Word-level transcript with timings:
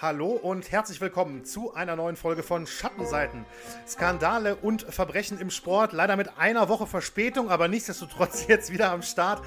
Hallo 0.00 0.28
und 0.28 0.70
herzlich 0.70 1.00
willkommen 1.00 1.44
zu 1.44 1.74
einer 1.74 1.96
neuen 1.96 2.14
Folge 2.14 2.44
von 2.44 2.68
Schattenseiten. 2.68 3.44
Skandale 3.84 4.54
und 4.54 4.82
Verbrechen 4.82 5.40
im 5.40 5.50
Sport. 5.50 5.92
Leider 5.92 6.14
mit 6.14 6.38
einer 6.38 6.68
Woche 6.68 6.86
Verspätung, 6.86 7.50
aber 7.50 7.66
nichtsdestotrotz 7.66 8.46
jetzt 8.48 8.72
wieder 8.72 8.92
am 8.92 9.02
Start. 9.02 9.44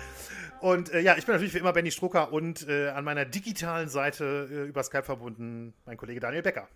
Und 0.59 0.91
äh, 0.91 1.00
ja, 1.00 1.15
ich 1.15 1.25
bin 1.25 1.36
natürlich 1.36 1.54
wie 1.54 1.59
immer 1.59 1.71
Benny 1.71 1.89
Strucker 1.89 2.33
und 2.33 2.68
äh, 2.68 2.89
an 2.89 3.05
meiner 3.05 3.23
digitalen 3.23 3.87
Seite 3.87 4.50
äh, 4.51 4.68
über 4.68 4.83
Skype 4.83 5.04
verbunden 5.04 5.74
mein 5.86 5.96
Kollege 5.96 6.19
Daniel 6.19 6.41
Becker. 6.41 6.68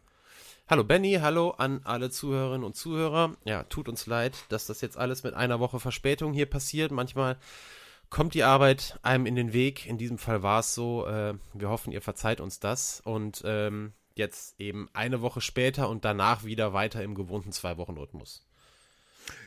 Hallo 0.70 0.85
Benny, 0.85 1.20
hallo 1.21 1.49
an 1.49 1.81
alle 1.84 2.09
Zuhörerinnen 2.09 2.63
und 2.63 2.77
Zuhörer. 2.77 3.35
Ja, 3.43 3.63
tut 3.63 3.89
uns 3.89 4.05
leid, 4.05 4.37
dass 4.48 4.67
das 4.67 4.79
jetzt 4.79 4.98
alles 4.98 5.23
mit 5.23 5.34
einer 5.34 5.59
Woche 5.59 5.81
Verspätung 5.81 6.31
hier 6.31 6.45
passiert. 6.45 6.91
Manchmal 6.91 7.35
kommt 8.15 8.33
die 8.33 8.45
Arbeit 8.45 8.97
einem 9.01 9.25
in 9.25 9.35
den 9.35 9.51
Weg. 9.51 9.85
In 9.85 9.97
diesem 9.97 10.17
Fall 10.17 10.41
war 10.41 10.61
es 10.61 10.73
so. 10.73 11.05
Äh, 11.05 11.33
wir 11.53 11.67
hoffen, 11.67 11.91
ihr 11.91 12.01
verzeiht 12.01 12.39
uns 12.39 12.61
das. 12.61 13.01
Und 13.01 13.41
ähm, 13.43 13.91
jetzt 14.13 14.57
eben 14.57 14.87
eine 14.93 15.21
Woche 15.21 15.41
später 15.41 15.89
und 15.89 16.05
danach 16.05 16.45
wieder 16.45 16.71
weiter 16.71 17.03
im 17.03 17.13
gewohnten 17.13 17.51
Zwei-Wochen-Rhythmus. 17.51 18.45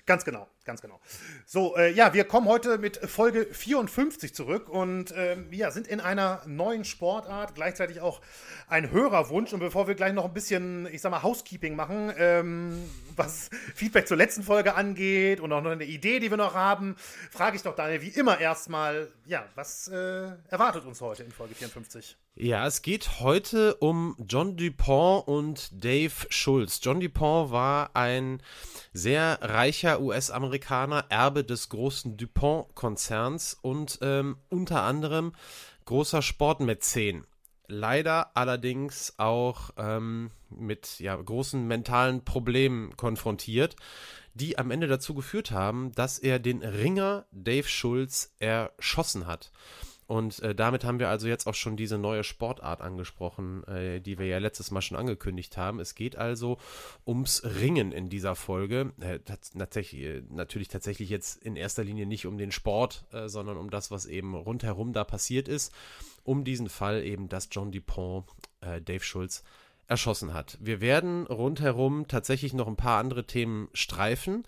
Ganz 0.08 0.24
genau, 0.24 0.48
ganz 0.64 0.80
genau. 0.80 1.02
So, 1.44 1.76
äh, 1.76 1.92
ja, 1.92 2.14
wir 2.14 2.24
kommen 2.24 2.48
heute 2.48 2.78
mit 2.78 2.96
Folge 2.96 3.44
54 3.44 4.34
zurück 4.34 4.70
und 4.70 5.10
äh, 5.10 5.36
ja, 5.50 5.70
sind 5.70 5.86
in 5.86 6.00
einer 6.00 6.40
neuen 6.46 6.86
Sportart, 6.86 7.54
gleichzeitig 7.54 8.00
auch 8.00 8.22
ein 8.68 8.90
Hörerwunsch. 8.90 9.52
Und 9.52 9.60
bevor 9.60 9.87
wir 9.87 9.95
gleich 9.95 10.15
noch 10.15 10.24
ein 10.24 10.32
bisschen, 10.32 10.88
ich 10.90 11.02
sag 11.02 11.10
mal, 11.10 11.23
Housekeeping 11.23 11.76
machen, 11.76 12.10
ähm, 12.16 12.88
was 13.16 13.50
Feedback 13.74 14.09
zur 14.09 14.16
letzten 14.16 14.42
Folge 14.42 14.76
angeht 14.76 15.40
und 15.40 15.52
auch 15.52 15.60
noch 15.60 15.73
eine 15.73 15.84
Idee, 15.84 16.20
die 16.20 16.30
wir 16.30 16.38
noch 16.38 16.54
haben, 16.54 16.96
frage 17.30 17.56
ich 17.56 17.62
doch 17.62 17.76
Daniel 17.76 18.00
wie 18.00 18.09
immer 18.09 18.40
erstmal, 18.40 19.12
ja, 19.26 19.45
was 19.56 19.88
äh, 19.88 20.30
erwartet 20.48 20.87
uns 20.87 21.02
heute 21.02 21.22
in 21.22 21.32
Folge 21.32 21.54
54? 21.54 22.16
Ja, 22.40 22.68
es 22.68 22.82
geht 22.82 23.18
heute 23.18 23.74
um 23.78 24.14
John 24.28 24.56
Dupont 24.56 25.26
und 25.26 25.70
Dave 25.84 26.12
Schulz. 26.28 26.78
John 26.80 27.00
Dupont 27.00 27.50
war 27.50 27.96
ein 27.96 28.40
sehr 28.92 29.40
reicher 29.42 30.00
US-Amerikaner, 30.00 31.06
Erbe 31.09 31.42
des 31.42 31.68
großen 31.68 32.16
Dupont-Konzerns 32.16 33.59
und 33.60 33.98
ähm, 34.02 34.36
unter 34.50 34.84
anderem 34.84 35.32
großer 35.86 36.22
Sportmäzen. 36.22 37.26
Leider 37.66 38.36
allerdings 38.36 39.14
auch 39.16 39.70
ähm, 39.76 40.30
mit 40.48 41.00
ja, 41.00 41.16
großen 41.16 41.66
mentalen 41.66 42.24
Problemen 42.24 42.96
konfrontiert, 42.96 43.74
die 44.34 44.59
am 44.59 44.70
Ende 44.70 44.86
dazu 44.86 45.12
geführt 45.12 45.50
haben, 45.50 45.90
dass 45.96 46.20
er 46.20 46.38
den 46.38 46.62
Ringer 46.62 47.26
Dave 47.32 47.66
Schulz 47.66 48.32
erschossen 48.38 49.26
hat. 49.26 49.50
Und 50.09 50.40
äh, 50.40 50.54
damit 50.54 50.84
haben 50.84 50.98
wir 51.01 51.10
also 51.10 51.28
jetzt 51.28 51.46
auch 51.46 51.54
schon 51.54 51.76
diese 51.76 51.98
neue 51.98 52.24
Sportart 52.24 52.80
angesprochen, 52.80 53.62
äh, 53.64 54.01
die 54.01 54.18
wir 54.18 54.24
ja 54.24 54.38
letztes 54.38 54.70
Mal 54.70 54.80
schon 54.80 54.96
angekündigt 54.96 55.59
haben. 55.59 55.80
Es 55.80 55.95
geht 55.95 56.16
also 56.16 56.56
ums 57.06 57.42
Ringen 57.45 57.92
in 57.92 58.09
dieser 58.09 58.34
Folge. 58.34 58.95
Äh, 59.00 59.18
tatsächlich, 59.18 60.02
äh, 60.02 60.23
natürlich 60.30 60.68
tatsächlich 60.68 61.10
jetzt 61.10 61.45
in 61.45 61.56
erster 61.56 61.84
Linie 61.84 62.06
nicht 62.06 62.24
um 62.24 62.38
den 62.38 62.52
Sport, 62.52 63.04
äh, 63.12 63.28
sondern 63.28 63.59
um 63.59 63.68
das, 63.68 63.90
was 63.90 64.06
eben 64.06 64.34
rundherum 64.34 64.94
da 64.94 65.04
passiert 65.04 65.47
ist. 65.47 65.75
Um 66.25 66.43
diesen 66.43 66.70
Fall 66.70 67.04
eben, 67.04 67.28
dass 67.28 67.50
John 67.53 67.70
Dupont 67.70 68.25
äh, 68.62 68.81
Dave 68.81 69.04
Schulz 69.04 69.44
erschossen 69.88 70.32
hat. 70.32 70.56
Wir 70.59 70.81
werden 70.81 71.26
rundherum 71.26 72.09
tatsächlich 72.09 72.54
noch 72.54 72.66
ein 72.66 72.76
paar 72.76 72.98
andere 72.98 73.26
Themen 73.26 73.69
streifen. 73.75 74.44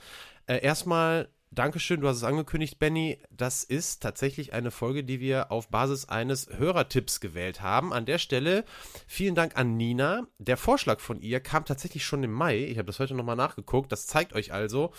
erstmal 0.47 1.29
Dankeschön, 1.53 2.01
du 2.01 2.07
hast 2.07 2.19
es 2.19 2.23
angekündigt, 2.23 2.79
Benny. 2.79 3.19
Das 3.29 3.65
ist 3.65 4.05
tatsächlich 4.05 4.53
eine 4.53 4.71
Folge, 4.71 5.03
die 5.03 5.19
wir 5.19 5.51
auf 5.51 5.69
Basis 5.69 6.09
eines 6.09 6.49
Hörertipps 6.49 7.19
gewählt 7.19 7.61
haben. 7.61 7.93
An 7.93 8.07
der 8.07 8.19
Stelle 8.19 8.65
vielen 9.09 9.35
Dank 9.35 9.57
an 9.57 9.77
Nina. 9.77 10.29
Der 10.39 10.57
Vorschlag 10.57 11.01
von 11.01 11.21
ihr 11.21 11.41
kam 11.41 11.65
tatsächlich 11.65 12.05
schon 12.05 12.23
im 12.23 12.31
Mai. 12.31 12.59
Ich 12.59 12.79
habe 12.79 12.87
das 12.87 13.01
heute 13.01 13.15
nochmal 13.15 13.35
nachgeguckt. 13.35 13.91
Das 13.91 14.07
zeigt 14.07 14.33
euch 14.33 14.53
also, 14.53 14.93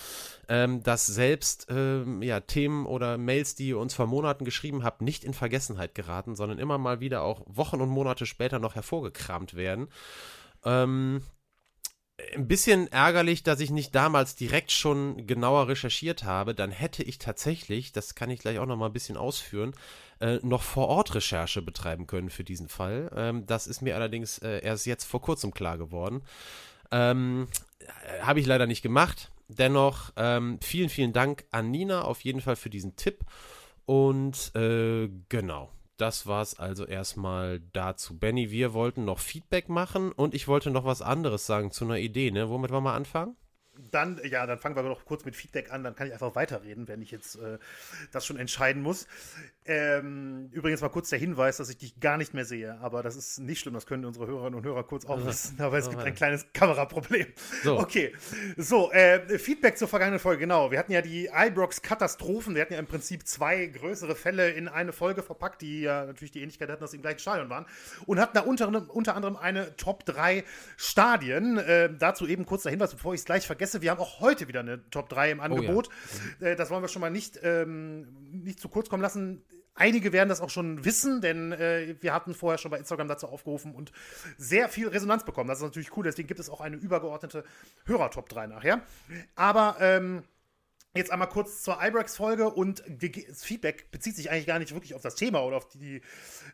ähm, 0.50 0.84
dass 0.84 1.07
selbst 1.07 1.67
ähm, 1.69 2.22
ja, 2.22 2.41
Themen 2.41 2.85
oder 2.85 3.18
Mails, 3.18 3.56
die 3.56 3.69
ihr 3.69 3.78
uns 3.78 3.94
vor 3.94 4.07
Monaten 4.07 4.44
geschrieben 4.44 4.83
habt, 4.83 5.01
nicht 5.01 5.23
in 5.23 5.33
Vergessenheit 5.33 5.95
geraten, 5.95 6.35
sondern 6.35 6.59
immer 6.59 6.78
mal 6.78 7.00
wieder 7.00 7.22
auch 7.22 7.44
Wochen 7.45 7.79
und 7.79 7.88
Monate 7.88 8.25
später 8.25 8.59
noch 8.59 8.75
hervorgekramt 8.75 9.53
werden. 9.53 9.88
Ähm, 10.66 11.22
ein 12.36 12.48
bisschen 12.48 12.92
ärgerlich, 12.92 13.44
dass 13.44 13.59
ich 13.59 13.72
nicht 13.72 13.94
damals 13.96 14.36
direkt 14.36 14.72
schon 14.72 15.28
genauer 15.28 15.68
recherchiert 15.68 16.24
habe. 16.24 16.56
Dann 16.56 16.72
hätte 16.72 17.04
ich 17.04 17.18
tatsächlich, 17.18 17.92
das 17.92 18.16
kann 18.16 18.30
ich 18.30 18.40
gleich 18.40 18.59
auch 18.59 18.66
noch 18.66 18.78
mal 18.78 18.88
ein 18.88 18.94
bisschen 18.94 19.18
ausführen, 19.18 19.74
äh, 20.20 20.40
noch 20.44 20.64
vor 20.64 20.88
Ort 20.88 21.16
Recherche 21.16 21.62
betreiben 21.62 22.08
können 22.08 22.30
für 22.30 22.44
diesen 22.44 22.68
Fall. 22.70 23.12
Ähm, 23.16 23.46
das 23.46 23.68
ist 23.68 23.81
mir 23.81 23.96
allerdings 23.96 24.40
äh, 24.40 24.64
erst 24.64 24.86
jetzt 24.86 25.06
vor 25.06 25.22
kurzem 25.22 25.54
klar 25.54 25.78
geworden. 25.78 26.22
Ähm, 26.92 27.48
äh, 27.80 28.22
Habe 28.22 28.40
ich 28.40 28.46
leider 28.46 28.68
nicht 28.68 28.81
gemacht. 28.81 29.31
Dennoch 29.48 30.12
ähm, 30.16 30.60
vielen, 30.62 30.90
vielen 30.90 31.14
Dank 31.14 31.46
an 31.52 31.72
Nina 31.72 32.04
auf 32.04 32.22
jeden 32.22 32.42
Fall 32.42 32.56
für 32.56 32.70
diesen 32.70 32.96
Tipp. 32.96 33.26
Und 33.86 34.56
äh, 34.56 35.10
genau, 35.28 35.70
das 36.01 36.25
war 36.25 36.41
es 36.41 36.57
also 36.57 36.85
erstmal 36.85 37.59
dazu. 37.73 38.17
Benny, 38.17 38.50
wir 38.50 38.73
wollten 38.73 39.06
noch 39.06 39.19
Feedback 39.19 39.69
machen 39.69 40.12
und 40.12 40.34
ich 40.34 40.47
wollte 40.47 40.72
noch 40.72 40.84
was 40.84 41.03
anderes 41.03 41.45
sagen 41.45 41.72
zu 41.72 41.85
einer 41.85 42.00
Idee, 42.00 42.31
ne? 42.31 42.50
Womit 42.50 42.72
wollen 42.72 42.84
wir 42.84 42.94
anfangen? 42.94 43.35
Dann, 43.91 44.19
ja, 44.24 44.46
dann 44.46 44.59
fangen 44.59 44.75
wir 44.75 44.84
noch 44.84 45.06
kurz 45.06 45.25
mit 45.25 45.35
Feedback 45.35 45.72
an, 45.72 45.84
dann 45.84 45.96
kann 45.96 46.07
ich 46.07 46.13
einfach 46.13 46.35
weiterreden, 46.35 46.88
wenn 46.88 47.02
ich 47.02 47.12
jetzt 47.12 47.35
äh, 47.35 47.57
das 48.12 48.25
schon 48.25 48.38
entscheiden 48.38 48.81
muss. 48.81 49.07
Ähm, 49.66 50.50
übrigens 50.52 50.81
mal 50.81 50.90
kurz 50.90 51.09
der 51.09 51.19
Hinweis, 51.19 51.57
dass 51.57 51.69
ich 51.69 51.78
dich 51.78 52.00
gar 52.00 52.18
nicht 52.18 52.34
mehr 52.34 52.46
sehe, 52.46 52.80
aber 52.81 53.03
das 53.03 53.16
ist 53.16 53.40
nicht 53.40 53.59
schlimm, 53.59 53.75
das 53.75 53.85
können 53.85 54.06
unsere 54.06 54.25
Hörerinnen 54.25 54.56
und 54.56 54.66
Hörer 54.66 54.84
kurz 54.84 55.06
auch 55.06 55.24
wissen, 55.25 55.62
aber 55.62 55.78
es 55.78 55.90
gibt 55.90 56.01
ein 56.01 56.16
kleines 56.16 56.47
Kameraproblem. 56.53 57.28
So. 57.63 57.80
Okay, 57.80 58.13
so, 58.57 58.91
äh, 58.91 59.38
Feedback 59.38 59.78
zur 59.78 59.88
vergangenen 59.88 60.19
Folge, 60.19 60.40
genau. 60.41 60.72
Wir 60.72 60.80
hatten 60.80 60.91
ja 60.91 61.01
die 61.01 61.30
Ibrox-Katastrophen, 61.31 62.56
wir 62.56 62.62
hatten 62.63 62.74
ja 62.74 62.80
im 62.80 62.88
Prinzip 62.88 63.28
zwei 63.28 63.68
größere 63.68 64.16
Fälle 64.16 64.50
in 64.50 64.68
eine 64.68 64.94
Folge 64.94 65.22
verpackt, 65.22 65.62
die 65.62 65.81
ja 65.81 66.06
natürlich 66.06 66.31
die 66.31 66.41
Ähnlichkeit 66.41 66.69
hatten, 66.69 66.81
dass 66.81 66.91
sie 66.91 66.97
im 66.97 67.03
gleichen 67.03 67.19
Stadion 67.19 67.50
waren 67.50 67.66
und 68.06 68.19
hatten 68.19 68.34
da 68.35 68.41
unter, 68.41 68.68
unter 68.90 69.16
anderem 69.16 69.35
eine 69.35 69.75
Top 69.78 70.06
3 70.06 70.44
Stadien. 70.78 71.57
Äh, 71.57 71.94
dazu 71.97 72.28
eben 72.28 72.46
kurz 72.46 72.63
der 72.63 72.72
Hinweis, 72.72 72.91
bevor 72.91 73.13
ich 73.13 73.22
es 73.22 73.25
gleich 73.25 73.46
vergesse, 73.46 73.81
wir 73.81 73.92
haben 73.92 74.00
auch 74.00 74.19
heute 74.19 74.47
wieder 74.47 74.62
eine 74.62 74.90
Top 74.90 75.09
3 75.09 75.31
im 75.31 75.40
Angebot. 75.40 75.90
Oh 75.90 76.44
ja. 76.44 76.52
äh, 76.52 76.56
das 76.56 76.69
wollen 76.69 76.84
wir 76.84 76.88
schon 76.88 77.02
mal 77.02 77.12
nicht, 77.12 77.40
ähm, 77.44 78.08
nicht 78.31 78.59
zu 78.59 78.69
kurz 78.69 78.90
kommen 78.90 79.02
lassen 79.03 79.44
Einige 79.74 80.12
werden 80.12 80.30
das 80.30 80.42
auch 80.42 80.50
schon 80.50 80.84
wissen, 80.84 81.22
denn 81.22 81.53
äh, 81.53 81.96
wir 82.02 82.14
hatten 82.14 82.34
vorher 82.34 82.58
schon 82.58 82.72
bei 82.72 82.78
Instagram 82.78 83.08
dazu 83.08 83.28
aufgerufen 83.28 83.74
und 83.74 83.92
sehr 84.38 84.68
viel 84.68 84.90
Resonanz 84.90 85.24
bekommen. 85.24 85.47
Das 85.47 85.59
ist 85.59 85.64
natürlich 85.64 85.96
cool, 85.96 86.03
deswegen 86.03 86.28
gibt 86.28 86.40
es 86.40 86.50
auch 86.50 86.59
eine 86.59 86.75
übergeordnete 86.75 87.46
Hörer-Top 87.86 88.28
3 88.28 88.47
nachher. 88.47 88.81
Aber 89.36 89.78
ähm, 89.80 90.24
Jetzt 90.94 91.09
einmal 91.09 91.30
kurz 91.30 91.63
zur 91.63 91.81
Ibrex-Folge 91.81 92.50
und 92.50 92.84
das 92.86 93.46
Feedback 93.46 93.92
bezieht 93.92 94.18
sich 94.18 94.30
eigentlich 94.30 94.46
gar 94.46 94.59
nicht 94.59 94.74
wirklich 94.74 94.94
auf 94.94 95.02
das 95.02 95.16
Thema 95.16 95.42
oder 95.42 95.56
auf 95.56 95.69
die 95.69 96.02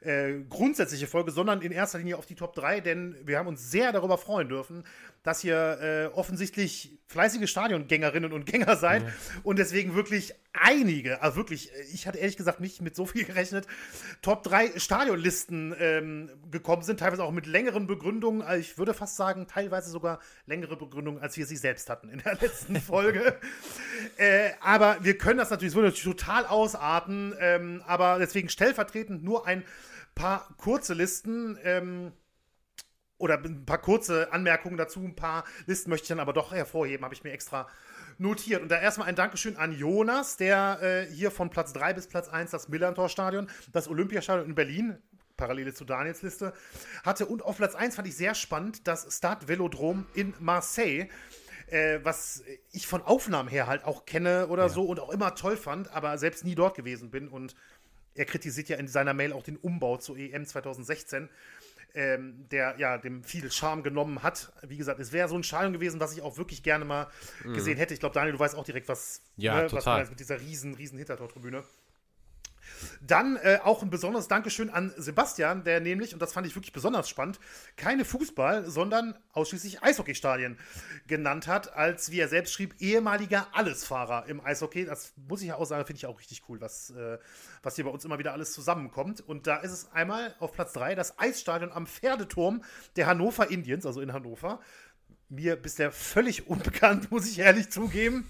äh, 0.02 0.44
grundsätzliche 0.48 1.08
Folge, 1.08 1.32
sondern 1.32 1.64
in 1.64 1.72
erster 1.72 1.98
Linie 1.98 2.20
auf 2.20 2.28
die 2.28 2.36
Top 2.36 2.54
3, 2.54 2.82
denn 2.82 3.16
wir 3.24 3.40
haben 3.40 3.48
uns 3.48 3.72
sehr 3.72 3.92
darüber 3.92 4.20
freuen 4.20 4.48
dürfen, 4.48 4.84
dass 5.24 5.44
ihr 5.44 5.80
äh, 5.82 6.06
offensichtlich 6.14 7.00
fleißige 7.08 7.50
Stadiongängerinnen 7.50 8.34
und 8.34 8.46
Gänger 8.46 8.76
seid 8.76 9.04
ja. 9.04 9.10
und 9.44 9.60
deswegen 9.60 9.96
wirklich 9.96 10.34
einige, 10.54 11.22
also 11.22 11.38
wirklich, 11.38 11.72
ich 11.94 12.08
hatte 12.08 12.18
ehrlich 12.18 12.38
gesagt 12.38 12.60
nicht 12.60 12.82
mit 12.82 12.96
so 12.96 13.06
viel 13.06 13.24
gerechnet, 13.24 13.66
Top 14.22 14.44
3 14.44 14.78
Stadionlisten 14.78 15.76
ähm, 15.80 16.30
gekommen 16.52 16.82
sind, 16.82 17.00
teilweise 17.00 17.24
auch 17.24 17.32
mit 17.32 17.46
längeren 17.46 17.88
Begründungen, 17.88 18.42
also 18.42 18.60
ich 18.60 18.78
würde 18.78 18.94
fast 18.94 19.16
sagen, 19.16 19.48
teilweise 19.48 19.90
sogar 19.90 20.20
längere 20.46 20.76
Begründungen, 20.76 21.22
als 21.22 21.38
wir 21.38 21.46
sie 21.46 21.58
selbst 21.58 21.90
hatten 21.90 22.10
in 22.10 22.20
der 22.20 22.36
letzten 22.42 22.76
Folge. 22.82 23.40
äh, 24.18 24.52
aber 24.60 24.98
wir 25.02 25.18
können 25.18 25.38
das 25.38 25.50
natürlich, 25.50 25.74
das 25.74 25.76
würde 25.76 25.90
natürlich 25.90 26.18
total 26.18 26.46
ausarten, 26.46 27.34
ähm, 27.40 27.84
aber 27.86 28.20
deswegen 28.20 28.50
stellvertretend 28.50 29.24
nur 29.24 29.48
ein 29.48 29.64
paar 30.16 30.50
kurze 30.58 30.94
Listen. 30.94 31.58
Ähm, 31.64 32.12
oder 33.18 33.38
ein 33.38 33.66
paar 33.66 33.80
kurze 33.80 34.32
Anmerkungen 34.32 34.78
dazu, 34.78 35.00
ein 35.00 35.16
paar 35.16 35.44
Listen 35.66 35.90
möchte 35.90 36.06
ich 36.06 36.10
dann 36.10 36.20
aber 36.20 36.34
doch 36.34 36.52
hervorheben, 36.52 37.04
habe 37.04 37.14
ich 37.14 37.24
mir 37.24 37.32
extra 37.32 37.68
notiert. 38.18 38.62
Und 38.62 38.70
da 38.70 38.80
erstmal 38.80 39.08
ein 39.08 39.16
Dankeschön 39.16 39.58
an 39.58 39.72
Jonas, 39.72 40.38
der 40.38 40.80
äh, 40.82 41.14
hier 41.14 41.32
von 41.32 41.50
Platz 41.50 41.74
3 41.74 41.94
bis 41.94 42.08
Platz 42.08 42.30
1 42.30 42.52
das 42.52 42.68
Millantor-Stadion, 42.70 43.50
das 43.72 43.88
Olympiastadion 43.88 44.48
in 44.48 44.56
Berlin, 44.56 44.98
Parallele 45.36 45.74
zu 45.74 45.86
Daniels 45.86 46.22
Liste, 46.24 46.54
hatte. 47.04 47.26
Und 47.28 47.44
auf 47.44 47.58
Platz 47.58 47.76
1 47.76 47.96
fand 47.96 48.08
ich 48.08 48.16
sehr 48.16 48.36
spannend 48.36 48.88
das 48.88 49.16
Stade 49.16 49.48
Velodrom 49.48 50.06
in 50.14 50.34
Marseille. 50.40 51.08
Äh, 51.70 52.00
was 52.04 52.44
ich 52.72 52.88
von 52.88 53.02
Aufnahmen 53.02 53.50
her 53.50 53.68
halt 53.68 53.84
auch 53.84 54.06
kenne 54.06 54.48
oder 54.48 54.64
ja. 54.64 54.70
so 54.70 54.84
und 54.84 55.02
auch 55.02 55.10
immer 55.10 55.36
toll 55.36 55.58
fand, 55.58 55.94
aber 55.94 56.18
selbst 56.18 56.46
nie 56.46 56.56
dort 56.56 56.76
gewesen 56.76 57.12
bin. 57.12 57.28
Und 57.28 57.56
er 58.16 58.26
kritisiert 58.26 58.70
ja 58.70 58.78
in 58.78 58.88
seiner 58.88 59.14
Mail 59.14 59.34
auch 59.34 59.44
den 59.44 59.58
Umbau 59.58 59.98
zur 59.98 60.18
EM 60.18 60.46
2016 60.46 61.30
ähm, 61.94 62.48
der 62.52 62.76
ja 62.78 62.98
dem 62.98 63.24
viel 63.24 63.52
Charme 63.52 63.84
genommen 63.84 64.24
hat. 64.24 64.52
Wie 64.62 64.78
gesagt, 64.78 65.00
es 65.00 65.12
wäre 65.12 65.28
so 65.28 65.36
ein 65.36 65.44
Stadion 65.44 65.74
gewesen, 65.74 66.00
was 66.00 66.14
ich 66.14 66.22
auch 66.22 66.38
wirklich 66.38 66.64
gerne 66.64 66.86
mal 66.86 67.08
mhm. 67.44 67.54
gesehen 67.54 67.78
hätte. 67.78 67.94
Ich 67.94 68.00
glaube, 68.00 68.14
Daniel, 68.14 68.34
du 68.34 68.40
weißt 68.40 68.56
auch 68.56 68.66
direkt, 68.66 68.88
was, 68.88 69.22
ja, 69.36 69.64
ne, 69.64 69.72
was 69.72 70.10
mit 70.10 70.20
dieser 70.20 70.40
riesen, 70.40 70.76
riesen 70.76 70.98
Hintertortribüne. 70.98 71.64
Dann 73.02 73.38
äh, 73.38 73.60
auch 73.64 73.84
ein 73.84 73.90
besonderes 73.90 74.28
Dankeschön 74.28 74.70
an 74.70 74.94
Sebastian, 74.98 75.64
der 75.64 75.80
nämlich, 75.80 76.14
und 76.14 76.22
das 76.22 76.34
fand 76.34 76.48
ich 76.48 76.56
wirklich 76.56 76.74
besonders 76.74 77.10
spannend, 77.10 77.40
keine 77.76 78.06
Fußball, 78.06 78.70
sondern 78.70 79.18
ausschließlich 79.34 79.84
Eishockeystadien 79.84 80.58
genannt 81.08 81.48
hat, 81.48 81.76
als, 81.76 82.12
wie 82.12 82.20
er 82.20 82.28
selbst 82.28 82.54
schrieb, 82.54 82.76
ehemaliger 82.80 83.48
Allesfahrer 83.54 84.26
im 84.28 84.44
Eishockey. 84.44 84.86
Das 84.86 85.14
muss 85.28 85.42
ich 85.42 85.48
ja 85.50 85.56
auch 85.56 85.66
sagen, 85.66 85.86
finde 85.86 85.98
ich 85.98 86.06
auch 86.06 86.20
richtig 86.20 86.44
cool, 86.50 86.62
was, 86.62 86.92
äh, 86.92 87.18
was 87.64 87.76
hier 87.76 87.86
bei 87.86 87.92
uns 87.92 88.06
immer 88.06 88.20
wieder 88.20 88.34
alles 88.34 88.54
zusammenkommt. 88.54 89.22
Und 89.22 89.48
da 89.48 89.58
ist 89.58 89.72
es 89.72 89.92
einmal 89.92 90.36
auf 90.40 90.54
Platz 90.54 90.74
3 90.74 90.96
das 90.96 91.20
Eisstadion 91.20 91.72
am 91.72 91.88
Pferdeturm 91.88 92.64
der 92.96 93.08
Hannover 93.08 93.50
Indians, 93.50 93.86
also 93.86 94.02
in 94.02 94.14
Hannover. 94.14 94.60
Mir 95.30 95.56
bisher 95.56 95.92
völlig 95.92 96.48
unbekannt, 96.48 97.12
muss 97.12 97.28
ich 97.28 97.40
ehrlich 97.40 97.70
zugeben. 97.70 98.28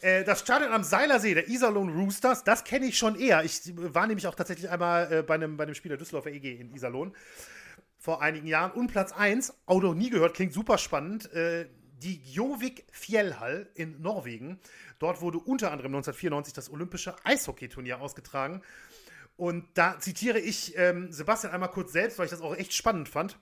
Äh, 0.00 0.24
das 0.24 0.40
Stadion 0.40 0.72
am 0.72 0.84
Seilersee, 0.84 1.34
der 1.34 1.48
Iserlohn 1.48 1.90
Roosters, 1.90 2.44
das 2.44 2.64
kenne 2.64 2.86
ich 2.86 2.98
schon 2.98 3.18
eher. 3.18 3.44
Ich 3.44 3.60
war 3.76 4.06
nämlich 4.06 4.26
auch 4.26 4.34
tatsächlich 4.34 4.70
einmal 4.70 5.12
äh, 5.12 5.22
bei, 5.22 5.34
einem, 5.34 5.56
bei 5.56 5.64
einem 5.64 5.74
Spiel 5.74 5.90
der 5.90 5.98
Düsseldorfer 5.98 6.30
EG 6.30 6.56
in 6.56 6.74
Iserlohn 6.74 7.14
vor 7.98 8.22
einigen 8.22 8.46
Jahren. 8.46 8.72
Und 8.72 8.88
Platz 8.88 9.12
1, 9.12 9.54
auch 9.66 9.82
noch 9.82 9.94
nie 9.94 10.10
gehört, 10.10 10.34
klingt 10.34 10.52
super 10.52 10.78
spannend, 10.78 11.32
äh, 11.32 11.66
die 12.02 12.20
Jovik 12.24 12.84
Fjellhall 12.92 13.68
in 13.74 14.00
Norwegen. 14.00 14.60
Dort 14.98 15.20
wurde 15.20 15.38
unter 15.38 15.72
anderem 15.72 15.94
1994 15.94 16.52
das 16.52 16.70
Olympische 16.70 17.16
Eishockeyturnier 17.24 18.00
ausgetragen. 18.00 18.62
Und 19.36 19.66
da 19.74 19.98
zitiere 19.98 20.38
ich 20.38 20.76
ähm, 20.76 21.12
Sebastian 21.12 21.52
einmal 21.52 21.70
kurz 21.70 21.92
selbst, 21.92 22.18
weil 22.18 22.26
ich 22.26 22.30
das 22.30 22.40
auch 22.40 22.56
echt 22.56 22.72
spannend 22.74 23.08
fand. 23.08 23.38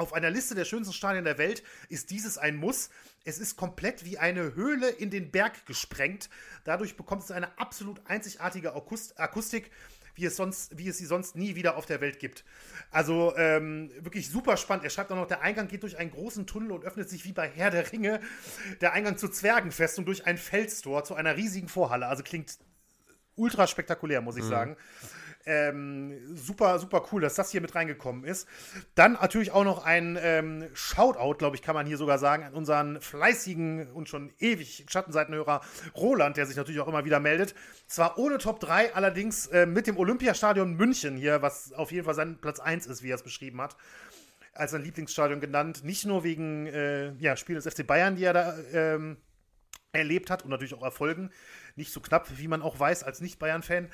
Auf 0.00 0.14
einer 0.14 0.30
Liste 0.30 0.54
der 0.54 0.64
schönsten 0.64 0.94
Stadien 0.94 1.24
der 1.24 1.36
Welt 1.36 1.62
ist 1.90 2.10
dieses 2.10 2.38
ein 2.38 2.56
Muss. 2.56 2.88
Es 3.24 3.38
ist 3.38 3.56
komplett 3.56 4.02
wie 4.06 4.16
eine 4.16 4.54
Höhle 4.54 4.88
in 4.88 5.10
den 5.10 5.30
Berg 5.30 5.66
gesprengt. 5.66 6.30
Dadurch 6.64 6.96
bekommt 6.96 7.22
es 7.22 7.30
eine 7.30 7.58
absolut 7.58 8.00
einzigartige 8.06 8.72
Akustik, 8.72 9.70
wie 10.14 10.24
es, 10.24 10.36
sonst, 10.36 10.78
wie 10.78 10.88
es 10.88 10.96
sie 10.96 11.04
sonst 11.04 11.36
nie 11.36 11.54
wieder 11.54 11.76
auf 11.76 11.84
der 11.84 12.00
Welt 12.00 12.18
gibt. 12.18 12.46
Also 12.90 13.36
ähm, 13.36 13.90
wirklich 14.00 14.30
super 14.30 14.56
spannend. 14.56 14.84
Er 14.84 14.90
schreibt 14.90 15.12
auch 15.12 15.16
noch, 15.16 15.26
der 15.26 15.42
Eingang 15.42 15.68
geht 15.68 15.82
durch 15.82 15.98
einen 15.98 16.12
großen 16.12 16.46
Tunnel 16.46 16.72
und 16.72 16.86
öffnet 16.86 17.10
sich 17.10 17.26
wie 17.26 17.32
bei 17.32 17.50
Herr 17.50 17.70
der 17.70 17.92
Ringe. 17.92 18.20
Der 18.80 18.94
Eingang 18.94 19.18
zur 19.18 19.30
Zwergenfestung 19.30 20.06
durch 20.06 20.24
ein 20.24 20.38
Felstor 20.38 21.04
zu 21.04 21.14
einer 21.14 21.36
riesigen 21.36 21.68
Vorhalle. 21.68 22.06
Also 22.06 22.22
klingt 22.22 22.56
ultra 23.36 23.66
spektakulär, 23.66 24.22
muss 24.22 24.38
ich 24.38 24.44
mhm. 24.44 24.48
sagen. 24.48 24.76
Ähm, 25.46 26.36
super, 26.36 26.78
super 26.78 27.02
cool, 27.10 27.22
dass 27.22 27.34
das 27.34 27.50
hier 27.50 27.60
mit 27.60 27.74
reingekommen 27.74 28.24
ist. 28.24 28.46
Dann 28.94 29.14
natürlich 29.14 29.52
auch 29.52 29.64
noch 29.64 29.84
ein 29.84 30.18
ähm, 30.20 30.68
Shoutout, 30.74 31.38
glaube 31.38 31.56
ich, 31.56 31.62
kann 31.62 31.74
man 31.74 31.86
hier 31.86 31.96
sogar 31.96 32.18
sagen, 32.18 32.44
an 32.44 32.52
unseren 32.52 33.00
fleißigen 33.00 33.90
und 33.92 34.08
schon 34.08 34.32
ewig 34.38 34.84
Schattenseitenhörer 34.88 35.62
Roland, 35.96 36.36
der 36.36 36.46
sich 36.46 36.56
natürlich 36.56 36.80
auch 36.80 36.88
immer 36.88 37.06
wieder 37.06 37.20
meldet. 37.20 37.54
Zwar 37.86 38.18
ohne 38.18 38.38
Top 38.38 38.60
3, 38.60 38.94
allerdings 38.94 39.46
äh, 39.46 39.64
mit 39.64 39.86
dem 39.86 39.96
Olympiastadion 39.96 40.74
München 40.74 41.16
hier, 41.16 41.40
was 41.40 41.72
auf 41.72 41.90
jeden 41.90 42.04
Fall 42.04 42.14
sein 42.14 42.38
Platz 42.40 42.60
1 42.60 42.86
ist, 42.86 43.02
wie 43.02 43.10
er 43.10 43.16
es 43.16 43.22
beschrieben 43.22 43.60
hat 43.60 43.76
als 44.52 44.72
sein 44.72 44.82
Lieblingsstadion 44.82 45.40
genannt. 45.40 45.84
Nicht 45.84 46.04
nur 46.04 46.24
wegen 46.24 46.66
äh, 46.66 47.12
ja, 47.14 47.36
Spielen 47.36 47.60
des 47.60 47.72
FC 47.72 47.86
Bayern, 47.86 48.16
die 48.16 48.24
er 48.24 48.32
da 48.32 48.54
ähm, 48.72 49.16
erlebt 49.92 50.30
hat 50.30 50.44
und 50.44 50.50
natürlich 50.50 50.74
auch 50.74 50.82
Erfolgen, 50.82 51.30
nicht 51.80 51.92
so 51.92 52.00
knapp, 52.00 52.28
wie 52.36 52.46
man 52.46 52.62
auch 52.62 52.78
weiß, 52.78 53.02
als 53.02 53.20
Nicht-Bayern-Fan. 53.20 53.90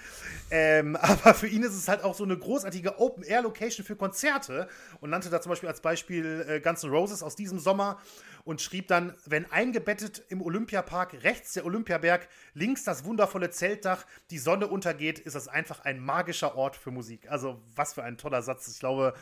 Ähm, 0.50 0.96
aber 1.00 1.32
für 1.32 1.46
ihn 1.46 1.62
ist 1.62 1.74
es 1.74 1.88
halt 1.88 2.04
auch 2.04 2.14
so 2.14 2.24
eine 2.24 2.36
großartige 2.36 2.98
Open-Air-Location 2.98 3.86
für 3.86 3.96
Konzerte 3.96 4.68
und 5.00 5.10
nannte 5.10 5.30
da 5.30 5.40
zum 5.40 5.50
Beispiel 5.50 5.68
als 5.68 5.80
Beispiel 5.80 6.44
äh, 6.48 6.60
Guns 6.60 6.82
N' 6.82 6.90
Roses 6.90 7.22
aus 7.22 7.36
diesem 7.36 7.58
Sommer 7.58 7.98
und 8.44 8.60
schrieb 8.60 8.86
dann, 8.88 9.14
wenn 9.24 9.50
eingebettet 9.50 10.22
im 10.28 10.40
Olympiapark 10.40 11.24
rechts 11.24 11.54
der 11.54 11.64
Olympiaberg, 11.64 12.28
links 12.54 12.84
das 12.84 13.04
wundervolle 13.04 13.50
Zeltdach, 13.50 14.06
die 14.30 14.38
Sonne 14.38 14.68
untergeht, 14.68 15.18
ist 15.18 15.34
das 15.34 15.48
einfach 15.48 15.80
ein 15.80 15.98
magischer 15.98 16.54
Ort 16.56 16.76
für 16.76 16.92
Musik. 16.92 17.28
Also 17.28 17.60
was 17.74 17.94
für 17.94 18.04
ein 18.04 18.18
toller 18.18 18.42
Satz. 18.42 18.68
Ich 18.68 18.78
glaube, 18.78 19.14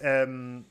ähm, 0.00 0.64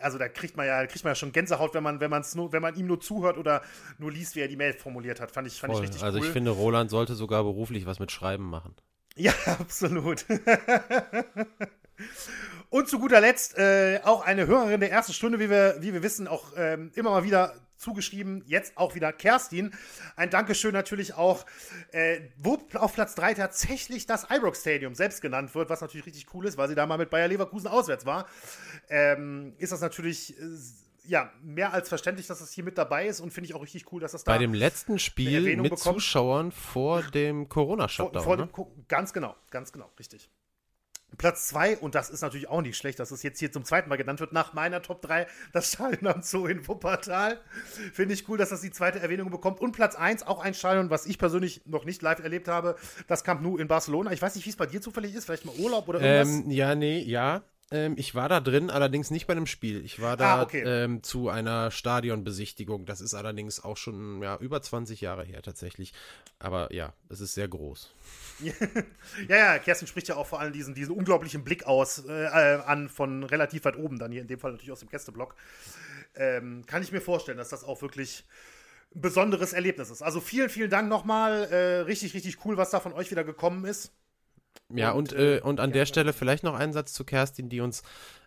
also 0.00 0.18
da 0.18 0.28
kriegt 0.28 0.56
man 0.56 0.66
ja, 0.66 0.86
kriegt 0.86 1.04
man 1.04 1.12
ja 1.12 1.14
schon 1.14 1.32
Gänsehaut, 1.32 1.74
wenn 1.74 1.82
man, 1.82 2.00
wenn 2.00 2.10
man 2.10 2.24
nur, 2.34 2.52
wenn 2.52 2.62
man 2.62 2.74
ihm 2.74 2.86
nur 2.86 3.00
zuhört 3.00 3.38
oder 3.38 3.62
nur 3.98 4.12
liest, 4.12 4.36
wie 4.36 4.40
er 4.40 4.48
die 4.48 4.56
Mail 4.56 4.72
formuliert 4.72 5.20
hat. 5.20 5.30
Fand 5.30 5.46
ich, 5.46 5.60
fand 5.60 5.74
ich 5.74 5.80
richtig 5.80 6.02
also 6.02 6.16
cool. 6.16 6.20
Also 6.20 6.28
ich 6.28 6.32
finde, 6.32 6.50
Roland 6.50 6.90
sollte 6.90 7.14
sogar 7.14 7.42
beruflich 7.42 7.86
was 7.86 7.98
mit 7.98 8.10
Schreiben 8.12 8.48
machen. 8.48 8.74
Ja, 9.16 9.32
absolut. 9.58 10.24
Und 12.70 12.88
zu 12.88 12.98
guter 12.98 13.20
Letzt 13.20 13.58
äh, 13.58 14.00
auch 14.04 14.24
eine 14.24 14.46
Hörerin 14.46 14.80
der 14.80 14.90
ersten 14.90 15.12
Stunde, 15.12 15.38
wie 15.38 15.50
wir, 15.50 15.76
wie 15.80 15.92
wir 15.92 16.02
wissen, 16.02 16.28
auch 16.28 16.52
ähm, 16.56 16.92
immer 16.94 17.10
mal 17.10 17.24
wieder 17.24 17.54
zugeschrieben. 17.80 18.42
Jetzt 18.46 18.76
auch 18.76 18.94
wieder 18.94 19.12
Kerstin. 19.12 19.72
Ein 20.16 20.30
Dankeschön 20.30 20.72
natürlich 20.72 21.14
auch, 21.14 21.46
äh, 21.92 22.20
wo 22.36 22.58
auf 22.74 22.94
Platz 22.94 23.14
3 23.14 23.34
tatsächlich 23.34 24.06
das 24.06 24.26
Ibrox 24.30 24.60
Stadium 24.60 24.94
selbst 24.94 25.22
genannt 25.22 25.54
wird, 25.54 25.70
was 25.70 25.80
natürlich 25.80 26.06
richtig 26.06 26.26
cool 26.34 26.46
ist, 26.46 26.56
weil 26.56 26.68
sie 26.68 26.74
da 26.74 26.86
mal 26.86 26.98
mit 26.98 27.10
Bayer 27.10 27.28
Leverkusen 27.28 27.68
auswärts 27.68 28.06
war. 28.06 28.28
Ähm, 28.88 29.54
ist 29.58 29.72
das 29.72 29.80
natürlich. 29.80 30.38
Äh, 30.38 30.44
ja, 31.06 31.32
mehr 31.42 31.72
als 31.72 31.88
verständlich, 31.88 32.26
dass 32.26 32.38
das 32.38 32.52
hier 32.52 32.62
mit 32.62 32.78
dabei 32.78 33.06
ist 33.06 33.20
und 33.20 33.32
finde 33.32 33.46
ich 33.48 33.54
auch 33.54 33.62
richtig 33.62 33.90
cool, 33.90 34.00
dass 34.00 34.12
das 34.12 34.22
da 34.22 34.32
bei 34.32 34.38
dem 34.38 34.54
letzten 34.54 34.98
Spiel 34.98 35.56
mit 35.56 35.70
bekommt. 35.70 35.96
Zuschauern 35.96 36.52
vor 36.52 37.02
dem 37.02 37.48
Corona-Shutdown. 37.48 38.38
Ne? 38.38 38.48
Ganz 38.86 39.12
genau, 39.12 39.34
ganz 39.50 39.72
genau, 39.72 39.90
richtig. 39.98 40.30
Platz 41.18 41.48
2, 41.48 41.78
und 41.78 41.94
das 41.94 42.10
ist 42.10 42.22
natürlich 42.22 42.48
auch 42.48 42.62
nicht 42.62 42.76
schlecht, 42.76 42.98
dass 42.98 43.10
es 43.10 43.22
jetzt 43.22 43.38
hier 43.38 43.52
zum 43.52 43.64
zweiten 43.64 43.88
Mal 43.88 43.96
genannt 43.96 44.20
wird, 44.20 44.32
nach 44.32 44.52
meiner 44.52 44.82
Top 44.82 45.02
3, 45.02 45.26
das 45.52 45.72
Stadion 45.72 46.06
am 46.06 46.22
Zoo 46.22 46.46
in 46.46 46.66
Wuppertal. 46.66 47.38
Finde 47.92 48.14
ich 48.14 48.28
cool, 48.28 48.38
dass 48.38 48.50
das 48.50 48.60
die 48.60 48.70
zweite 48.70 49.00
Erwähnung 49.00 49.30
bekommt. 49.30 49.60
Und 49.60 49.72
Platz 49.72 49.96
1, 49.96 50.26
auch 50.26 50.42
ein 50.42 50.54
Stadion, 50.54 50.90
was 50.90 51.06
ich 51.06 51.18
persönlich 51.18 51.62
noch 51.66 51.84
nicht 51.84 52.02
live 52.02 52.20
erlebt 52.20 52.48
habe, 52.48 52.76
das 53.06 53.24
Camp 53.24 53.42
Nou 53.42 53.56
in 53.56 53.68
Barcelona. 53.68 54.12
Ich 54.12 54.22
weiß 54.22 54.34
nicht, 54.34 54.46
wie 54.46 54.50
es 54.50 54.56
bei 54.56 54.66
dir 54.66 54.80
zufällig 54.80 55.14
ist, 55.14 55.24
vielleicht 55.24 55.44
mal 55.44 55.54
Urlaub 55.56 55.88
oder 55.88 56.00
irgendwas. 56.00 56.44
Ähm, 56.44 56.50
ja, 56.50 56.74
nee, 56.74 57.00
ja. 57.00 57.42
Ähm, 57.72 57.94
ich 57.96 58.14
war 58.14 58.28
da 58.28 58.40
drin, 58.40 58.70
allerdings 58.70 59.10
nicht 59.10 59.26
bei 59.26 59.32
einem 59.32 59.46
Spiel. 59.46 59.84
Ich 59.84 60.00
war 60.02 60.16
da 60.16 60.36
ah, 60.36 60.42
okay. 60.42 60.62
ähm, 60.64 61.02
zu 61.02 61.28
einer 61.28 61.70
Stadionbesichtigung. 61.70 62.84
Das 62.84 63.00
ist 63.00 63.14
allerdings 63.14 63.62
auch 63.62 63.76
schon 63.76 64.22
ja, 64.22 64.36
über 64.38 64.60
20 64.60 65.00
Jahre 65.00 65.24
her 65.24 65.42
tatsächlich. 65.42 65.92
Aber 66.38 66.72
ja, 66.72 66.92
es 67.08 67.20
ist 67.20 67.34
sehr 67.34 67.48
groß. 67.48 67.94
ja, 69.28 69.36
ja, 69.36 69.58
Kerstin 69.58 69.88
spricht 69.88 70.08
ja 70.08 70.16
auch 70.16 70.26
vor 70.26 70.40
allem 70.40 70.52
diesen, 70.52 70.74
diesen 70.74 70.94
unglaublichen 70.94 71.44
Blick 71.44 71.64
aus 71.66 72.04
äh, 72.06 72.26
an 72.66 72.88
von 72.88 73.24
relativ 73.24 73.64
weit 73.64 73.76
oben, 73.76 73.98
dann 73.98 74.12
hier 74.12 74.22
in 74.22 74.28
dem 74.28 74.38
Fall 74.38 74.52
natürlich 74.52 74.72
aus 74.72 74.80
dem 74.80 74.88
Gästeblock. 74.88 75.34
Ähm, 76.14 76.64
kann 76.66 76.82
ich 76.82 76.92
mir 76.92 77.00
vorstellen, 77.00 77.38
dass 77.38 77.50
das 77.50 77.64
auch 77.64 77.82
wirklich 77.82 78.24
ein 78.94 79.00
besonderes 79.00 79.52
Erlebnis 79.52 79.90
ist. 79.90 80.02
Also 80.02 80.20
vielen, 80.20 80.48
vielen 80.48 80.70
Dank 80.70 80.88
nochmal. 80.88 81.44
Äh, 81.44 81.80
richtig, 81.82 82.14
richtig 82.14 82.44
cool, 82.44 82.56
was 82.56 82.70
da 82.70 82.80
von 82.80 82.92
euch 82.92 83.10
wieder 83.10 83.24
gekommen 83.24 83.64
ist. 83.64 83.92
Ja, 84.72 84.92
und, 84.92 85.12
und, 85.12 85.18
äh, 85.18 85.40
und 85.40 85.60
an 85.60 85.72
der 85.72 85.86
Stelle 85.86 86.12
vielleicht 86.12 86.44
noch 86.44 86.54
ein 86.54 86.72
Satz 86.72 86.92
zu 86.92 87.04
Kerstin, 87.04 87.48
die 87.48 87.60
uns 87.60 87.82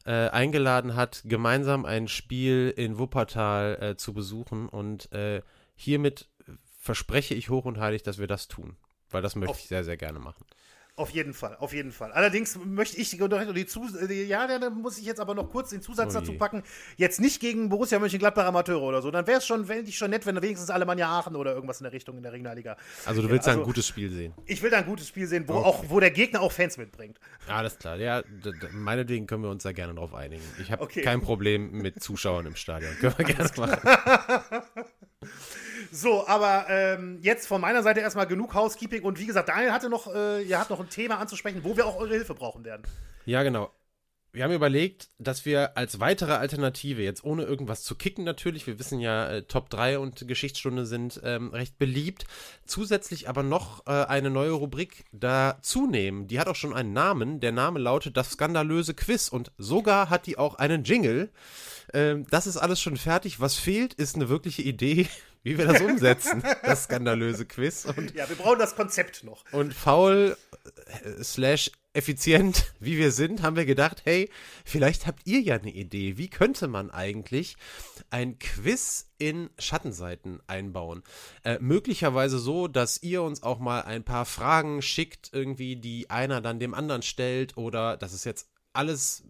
äh, 0.06 0.30
eingeladen 0.30 0.96
hat, 0.96 1.22
gemeinsam 1.26 1.86
ein 1.86 2.08
Spiel 2.08 2.74
in 2.76 2.98
Wuppertal 2.98 3.78
äh, 3.82 3.96
zu 3.98 4.14
besuchen. 4.14 4.68
Und 4.70 5.12
äh, 5.12 5.42
hiermit 5.76 6.30
verspreche 6.80 7.34
ich 7.34 7.50
hoch 7.50 7.66
und 7.66 7.80
heilig, 7.80 8.04
dass 8.04 8.18
wir 8.18 8.28
das 8.28 8.48
tun. 8.48 8.76
Weil 9.14 9.22
das 9.22 9.36
möchte 9.36 9.52
Auf 9.52 9.60
ich 9.60 9.68
sehr, 9.68 9.84
sehr 9.84 9.98
gerne 9.98 10.20
machen. 10.20 10.46
Auf 10.96 11.10
jeden 11.10 11.34
Fall, 11.34 11.58
auf 11.60 11.74
jeden 11.74 11.92
Fall. 11.92 12.12
Allerdings 12.12 12.56
möchte 12.64 12.98
ich 12.98 13.10
die 13.10 13.66
Zus 13.66 13.94
ja, 14.28 14.60
da 14.60 14.70
muss 14.70 15.00
ich 15.00 15.06
jetzt 15.06 15.20
aber 15.20 15.34
noch 15.34 15.50
kurz 15.50 15.72
den 15.72 15.82
Zusatz 15.82 16.16
oh 16.16 16.20
dazu 16.20 16.34
packen. 16.34 16.62
Jetzt 16.98 17.20
nicht 17.20 17.40
gegen 17.40 17.68
Borussia 17.70 17.98
Mönchengladbach 17.98 18.46
Amateure 18.46 18.84
oder 18.84 19.02
so. 19.02 19.10
Dann 19.10 19.26
wäre 19.26 19.40
es 19.40 19.48
schon, 19.48 19.68
wenn 19.68 19.88
ich 19.88 19.98
schon 19.98 20.12
nett, 20.12 20.28
wenn 20.28 20.40
wenigstens 20.40 20.70
Alemannia 20.70 21.08
Aachen 21.08 21.36
oder 21.36 21.56
irgendwas 21.56 21.80
in 21.80 21.86
der 21.86 21.94
Richtung 21.94 22.18
in 22.18 22.22
der 22.22 22.32
Regionalliga. 22.32 22.78
Also 23.06 23.24
du 23.24 23.30
willst 23.32 23.48
ja, 23.48 23.54
also, 23.54 23.62
da 23.62 23.64
ein 23.64 23.66
gutes 23.66 23.88
Spiel 23.88 24.12
sehen. 24.12 24.34
Ich 24.46 24.62
will 24.62 24.70
da 24.70 24.78
ein 24.78 24.86
gutes 24.86 25.08
Spiel 25.08 25.26
sehen, 25.26 25.46
wo 25.48 25.54
okay. 25.56 25.66
auch 25.66 25.84
wo 25.88 26.00
der 26.00 26.12
Gegner 26.12 26.42
auch 26.42 26.52
Fans 26.52 26.78
mitbringt. 26.78 27.20
Alles 27.48 27.80
klar. 27.80 27.96
Ja, 27.96 28.22
meinetwegen 28.72 29.26
können 29.26 29.42
wir 29.42 29.50
uns 29.50 29.64
da 29.64 29.72
gerne 29.72 29.96
drauf 29.96 30.14
einigen. 30.14 30.44
Ich 30.62 30.72
habe 30.72 30.84
okay. 30.84 31.02
kein 31.02 31.22
Problem 31.22 31.72
mit 31.72 32.04
Zuschauern 32.04 32.46
im 32.46 32.56
Stadion. 32.56 32.94
Können 33.00 33.16
wir 33.18 33.26
gerne 33.26 33.50
machen. 33.58 33.80
So, 35.96 36.28
aber 36.28 36.66
ähm, 36.70 37.20
jetzt 37.22 37.48
von 37.48 37.62
meiner 37.62 37.84
Seite 37.84 38.00
erstmal 38.00 38.26
genug 38.26 38.56
Housekeeping. 38.56 39.04
Und 39.04 39.20
wie 39.20 39.28
gesagt, 39.28 39.50
Daniel 39.50 39.72
hatte 39.72 39.90
noch, 39.90 40.12
äh, 40.12 40.42
ihr 40.42 40.58
habt 40.60 40.72
noch 40.72 40.80
ein 40.80 40.90
Thema 40.90 41.20
anzusprechen, 41.20 41.64
wo 41.64 41.78
wir 41.78 41.86
auch 41.86 42.00
eure 42.00 42.16
Hilfe 42.16 42.34
brauchen 42.34 42.66
werden. 42.66 42.82
Ja, 43.26 43.44
genau. 43.44 43.72
Wir 44.32 44.44
haben 44.44 44.54
überlegt, 44.54 45.10
dass 45.20 45.46
wir 45.46 45.78
als 45.78 46.00
weitere 46.00 46.32
Alternative, 46.32 47.04
jetzt 47.04 47.24
ohne 47.24 47.44
irgendwas 47.44 47.84
zu 47.84 47.94
kicken 47.94 48.24
natürlich, 48.24 48.66
wir 48.66 48.80
wissen 48.80 49.00
ja, 49.00 49.30
äh, 49.30 49.44
Top 49.44 49.70
3 49.70 50.00
und 50.00 50.28
Geschichtsstunde 50.28 50.88
sind 50.88 51.22
ähm, 51.24 51.50
recht 51.52 51.78
beliebt, 51.78 52.26
zusätzlich 52.66 53.30
aber 53.30 53.44
noch 53.44 53.86
äh, 53.86 53.92
eine 53.92 54.32
neue 54.32 54.54
Rubrik 54.54 55.06
dazu 55.12 55.86
nehmen. 55.86 56.26
Die 56.26 56.40
hat 56.40 56.48
auch 56.48 56.56
schon 56.56 56.74
einen 56.74 56.94
Namen. 56.94 57.40
Der 57.40 57.52
Name 57.52 57.78
lautet 57.78 58.18
Das 58.18 58.32
skandalöse 58.32 58.96
Quiz 58.96 59.30
und 59.30 59.52
sogar 59.60 60.10
hat 60.10 60.26
die 60.26 60.40
auch 60.40 60.56
einen 60.56 60.84
Jingle. 60.84 61.30
Ähm, 61.94 62.26
das 62.32 62.48
ist 62.48 62.58
alles 62.58 62.82
schon 62.82 62.98
fertig. 62.98 63.40
Was 63.40 63.54
fehlt, 63.54 63.94
ist 63.94 64.16
eine 64.16 64.30
wirkliche 64.30 64.64
Idee, 64.64 65.08
wie 65.44 65.58
wir 65.58 65.66
das 65.66 65.82
umsetzen, 65.82 66.42
das 66.64 66.86
skandalöse 66.86 67.46
Quiz. 67.46 67.86
Und, 67.86 68.16
ja, 68.16 68.28
wir 68.30 68.36
brauchen 68.36 68.60
das 68.60 68.76
Konzept 68.76 69.24
noch. 69.24 69.44
Und 69.52 69.74
faul 69.74 70.38
äh, 71.04 71.24
slash 71.24 71.72
effizient 71.94 72.74
wie 72.80 72.98
wir 72.98 73.12
sind, 73.12 73.44
haben 73.44 73.56
wir 73.56 73.66
gedacht, 73.66 74.02
hey, 74.06 74.30
vielleicht 74.66 75.06
habt 75.06 75.22
ihr 75.26 75.40
ja 75.42 75.56
eine 75.56 75.72
Idee. 75.72 76.18
Wie 76.18 76.28
könnte 76.28 76.68
man 76.68 76.90
eigentlich 76.90 77.56
ein 78.10 78.40
Quiz 78.40 79.12
in 79.20 79.50
Schattenseiten 79.60 80.42
einbauen? 80.48 81.04
Äh, 81.44 81.60
möglicherweise 81.60 82.40
so, 82.40 82.68
dass 82.68 83.02
ihr 83.04 83.22
uns 83.22 83.44
auch 83.44 83.60
mal 83.60 83.82
ein 83.82 84.04
paar 84.04 84.26
Fragen 84.26 84.82
schickt, 84.82 85.30
irgendwie, 85.34 85.76
die 85.76 86.10
einer 86.10 86.42
dann 86.42 86.60
dem 86.60 86.74
anderen 86.74 87.04
stellt 87.04 87.58
oder 87.58 87.96
das 87.96 88.14
ist 88.14 88.26
jetzt 88.26 88.50
alles 88.74 89.24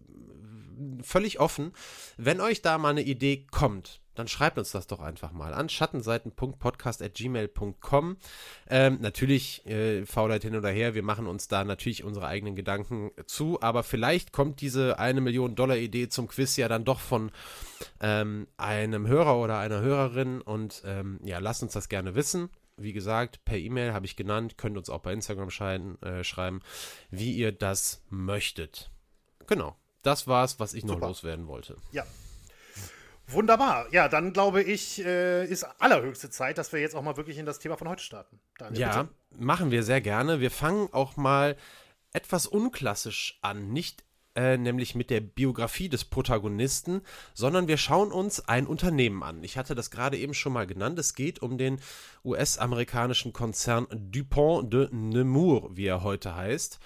völlig 1.02 1.40
offen. 1.40 1.72
Wenn 2.16 2.40
euch 2.40 2.62
da 2.62 2.78
mal 2.78 2.90
eine 2.90 3.02
Idee 3.02 3.46
kommt, 3.50 4.00
dann 4.14 4.28
schreibt 4.28 4.58
uns 4.58 4.70
das 4.70 4.86
doch 4.86 5.00
einfach 5.00 5.32
mal 5.32 5.54
an 5.54 5.68
schattenseiten.podcast.gmail.com. 5.68 8.16
Ähm, 8.68 8.98
natürlich, 9.00 9.66
äh, 9.66 10.06
Faulheit 10.06 10.42
hin 10.42 10.56
oder 10.56 10.70
her, 10.70 10.94
wir 10.94 11.02
machen 11.02 11.26
uns 11.26 11.48
da 11.48 11.64
natürlich 11.64 12.04
unsere 12.04 12.26
eigenen 12.26 12.56
Gedanken 12.56 13.10
zu, 13.26 13.60
aber 13.60 13.82
vielleicht 13.82 14.32
kommt 14.32 14.60
diese 14.60 14.98
eine 14.98 15.20
Million 15.20 15.54
Dollar 15.54 15.76
Idee 15.76 16.08
zum 16.08 16.28
Quiz 16.28 16.56
ja 16.56 16.68
dann 16.68 16.84
doch 16.84 17.00
von 17.00 17.30
ähm, 18.00 18.46
einem 18.56 19.06
Hörer 19.06 19.38
oder 19.38 19.58
einer 19.58 19.80
Hörerin 19.80 20.40
und 20.40 20.82
ähm, 20.84 21.20
ja, 21.24 21.38
lasst 21.38 21.62
uns 21.62 21.72
das 21.72 21.88
gerne 21.88 22.14
wissen. 22.14 22.50
Wie 22.76 22.92
gesagt, 22.92 23.44
per 23.44 23.56
E-Mail 23.56 23.92
habe 23.92 24.06
ich 24.06 24.16
genannt, 24.16 24.58
könnt 24.58 24.76
uns 24.76 24.90
auch 24.90 25.00
bei 25.00 25.12
Instagram 25.12 25.50
scheiden, 25.50 26.00
äh, 26.02 26.24
schreiben, 26.24 26.60
wie 27.10 27.32
ihr 27.32 27.52
das 27.52 28.02
möchtet. 28.10 28.90
Genau, 29.46 29.76
das 30.02 30.26
war's, 30.26 30.58
was 30.58 30.74
ich 30.74 30.84
noch 30.84 30.94
Super. 30.94 31.08
loswerden 31.08 31.46
wollte. 31.46 31.76
Ja, 31.92 32.04
Wunderbar. 33.26 33.86
Ja, 33.90 34.08
dann 34.08 34.32
glaube 34.32 34.62
ich, 34.62 35.04
äh, 35.04 35.44
ist 35.46 35.64
allerhöchste 35.80 36.30
Zeit, 36.30 36.58
dass 36.58 36.72
wir 36.72 36.80
jetzt 36.80 36.94
auch 36.94 37.02
mal 37.02 37.16
wirklich 37.16 37.38
in 37.38 37.46
das 37.46 37.58
Thema 37.58 37.76
von 37.76 37.88
heute 37.88 38.02
starten. 38.02 38.38
Daniel, 38.58 38.80
ja, 38.80 39.02
bitte. 39.02 39.14
machen 39.42 39.70
wir 39.70 39.82
sehr 39.82 40.00
gerne. 40.00 40.40
Wir 40.40 40.50
fangen 40.50 40.88
auch 40.92 41.16
mal 41.16 41.56
etwas 42.12 42.46
unklassisch 42.46 43.38
an. 43.42 43.72
Nicht 43.72 44.04
äh, 44.36 44.56
nämlich 44.56 44.94
mit 44.94 45.10
der 45.10 45.20
Biografie 45.20 45.88
des 45.88 46.04
Protagonisten, 46.04 47.02
sondern 47.34 47.68
wir 47.68 47.76
schauen 47.76 48.10
uns 48.10 48.40
ein 48.48 48.66
Unternehmen 48.66 49.22
an. 49.22 49.44
Ich 49.44 49.56
hatte 49.56 49.74
das 49.74 49.90
gerade 49.90 50.18
eben 50.18 50.34
schon 50.34 50.52
mal 50.52 50.66
genannt. 50.66 50.98
Es 50.98 51.14
geht 51.14 51.40
um 51.40 51.56
den 51.56 51.80
US-amerikanischen 52.24 53.32
Konzern 53.32 53.86
Dupont 53.90 54.72
de 54.72 54.88
Nemours, 54.92 55.76
wie 55.76 55.86
er 55.86 56.02
heute 56.02 56.34
heißt. 56.34 56.78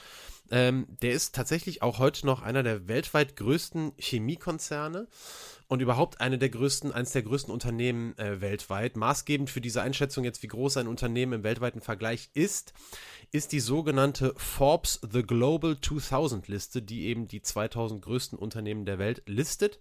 Ähm, 0.51 0.87
der 1.03 1.13
ist 1.13 1.35
tatsächlich 1.35 1.83
auch 1.83 1.99
heute 1.99 2.27
noch 2.27 2.43
einer 2.43 2.63
der 2.63 2.89
weltweit 2.89 3.37
größten 3.37 3.93
Chemiekonzerne 3.99 5.07
und 5.69 5.81
überhaupt 5.81 6.21
eine 6.21 6.39
der 6.39 6.49
größten, 6.49 6.93
eines 6.93 7.13
der 7.13 7.23
größten 7.23 7.53
Unternehmen 7.53 8.17
äh, 8.19 8.41
weltweit. 8.41 8.97
Maßgebend 8.97 9.51
für 9.51 9.61
diese 9.61 9.83
Einschätzung 9.83 10.25
jetzt, 10.25 10.43
wie 10.43 10.49
groß 10.49 10.79
ein 10.79 10.89
Unternehmen 10.89 11.35
im 11.35 11.43
weltweiten 11.45 11.83
Vergleich 11.83 12.31
ist, 12.33 12.73
ist 13.31 13.53
die 13.53 13.61
sogenannte 13.61 14.33
Forbes 14.37 15.01
The 15.13 15.23
Global 15.23 15.79
2000 15.81 16.49
Liste, 16.49 16.81
die 16.81 17.07
eben 17.07 17.29
die 17.29 17.43
2000 17.43 18.03
größten 18.03 18.39
Unternehmen 18.39 18.87
der 18.87 18.99
Welt 18.99 19.23
listet. 19.27 19.79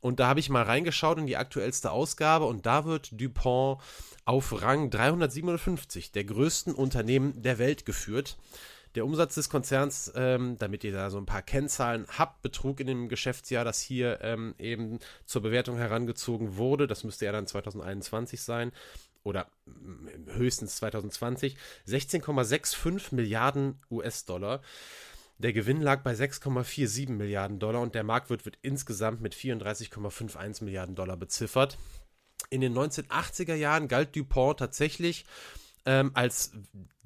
Und 0.00 0.18
da 0.18 0.28
habe 0.28 0.40
ich 0.40 0.48
mal 0.48 0.62
reingeschaut 0.62 1.18
in 1.18 1.26
die 1.26 1.36
aktuellste 1.36 1.92
Ausgabe 1.92 2.46
und 2.46 2.66
da 2.66 2.84
wird 2.84 3.10
Dupont 3.12 3.80
auf 4.24 4.62
Rang 4.62 4.90
357 4.90 6.10
der 6.10 6.24
größten 6.24 6.74
Unternehmen 6.74 7.40
der 7.42 7.58
Welt 7.58 7.84
geführt. 7.84 8.36
Der 8.96 9.04
Umsatz 9.04 9.36
des 9.36 9.48
Konzerns, 9.48 10.12
ähm, 10.16 10.56
damit 10.58 10.82
ihr 10.82 10.92
da 10.92 11.10
so 11.10 11.18
ein 11.18 11.26
paar 11.26 11.42
Kennzahlen 11.42 12.06
habt, 12.08 12.42
betrug 12.42 12.80
in 12.80 12.88
dem 12.88 13.08
Geschäftsjahr, 13.08 13.64
das 13.64 13.80
hier 13.80 14.20
ähm, 14.22 14.54
eben 14.58 14.98
zur 15.26 15.42
Bewertung 15.42 15.76
herangezogen 15.76 16.56
wurde, 16.56 16.86
das 16.88 17.04
müsste 17.04 17.24
ja 17.26 17.32
dann 17.32 17.46
2021 17.46 18.42
sein, 18.42 18.72
oder 19.22 19.46
mm, 19.66 20.32
höchstens 20.32 20.76
2020, 20.76 21.56
16,65 21.86 23.14
Milliarden 23.14 23.80
US-Dollar. 23.90 24.60
Der 25.38 25.52
Gewinn 25.52 25.80
lag 25.80 26.02
bei 26.02 26.12
6,47 26.12 27.10
Milliarden 27.12 27.58
Dollar 27.58 27.80
und 27.80 27.94
der 27.94 28.04
Marktwert 28.04 28.44
wird 28.44 28.58
insgesamt 28.60 29.20
mit 29.20 29.34
34,51 29.34 30.64
Milliarden 30.64 30.94
Dollar 30.94 31.16
beziffert. 31.16 31.78
In 32.50 32.60
den 32.60 32.74
1980er 32.74 33.54
Jahren 33.54 33.88
galt 33.88 34.16
DuPont 34.16 34.58
tatsächlich 34.58 35.24
ähm, 35.86 36.10
als 36.14 36.52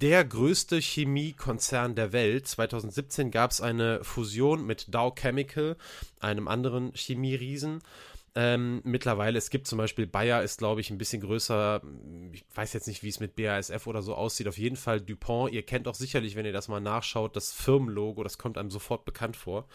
der 0.00 0.24
größte 0.24 0.78
Chemiekonzern 0.80 1.94
der 1.94 2.12
Welt. 2.12 2.46
2017 2.46 3.30
gab 3.30 3.52
es 3.52 3.60
eine 3.60 4.02
Fusion 4.02 4.66
mit 4.66 4.92
Dow 4.94 5.12
Chemical, 5.14 5.76
einem 6.20 6.48
anderen 6.48 6.92
Chemieriesen. 6.94 7.80
Ähm, 8.36 8.80
mittlerweile, 8.82 9.38
es 9.38 9.48
gibt 9.48 9.68
zum 9.68 9.78
Beispiel 9.78 10.08
Bayer, 10.08 10.42
ist 10.42 10.58
glaube 10.58 10.80
ich 10.80 10.90
ein 10.90 10.98
bisschen 10.98 11.22
größer. 11.22 11.82
Ich 12.32 12.44
weiß 12.54 12.72
jetzt 12.72 12.88
nicht, 12.88 13.04
wie 13.04 13.08
es 13.08 13.20
mit 13.20 13.36
BASF 13.36 13.86
oder 13.86 14.02
so 14.02 14.14
aussieht. 14.14 14.48
Auf 14.48 14.58
jeden 14.58 14.76
Fall 14.76 15.00
Dupont. 15.00 15.52
Ihr 15.52 15.62
kennt 15.62 15.86
auch 15.86 15.94
sicherlich, 15.94 16.34
wenn 16.34 16.44
ihr 16.44 16.52
das 16.52 16.66
mal 16.66 16.80
nachschaut, 16.80 17.36
das 17.36 17.52
Firmenlogo, 17.52 18.24
das 18.24 18.36
kommt 18.36 18.58
einem 18.58 18.70
sofort 18.70 19.04
bekannt 19.04 19.36
vor. 19.36 19.68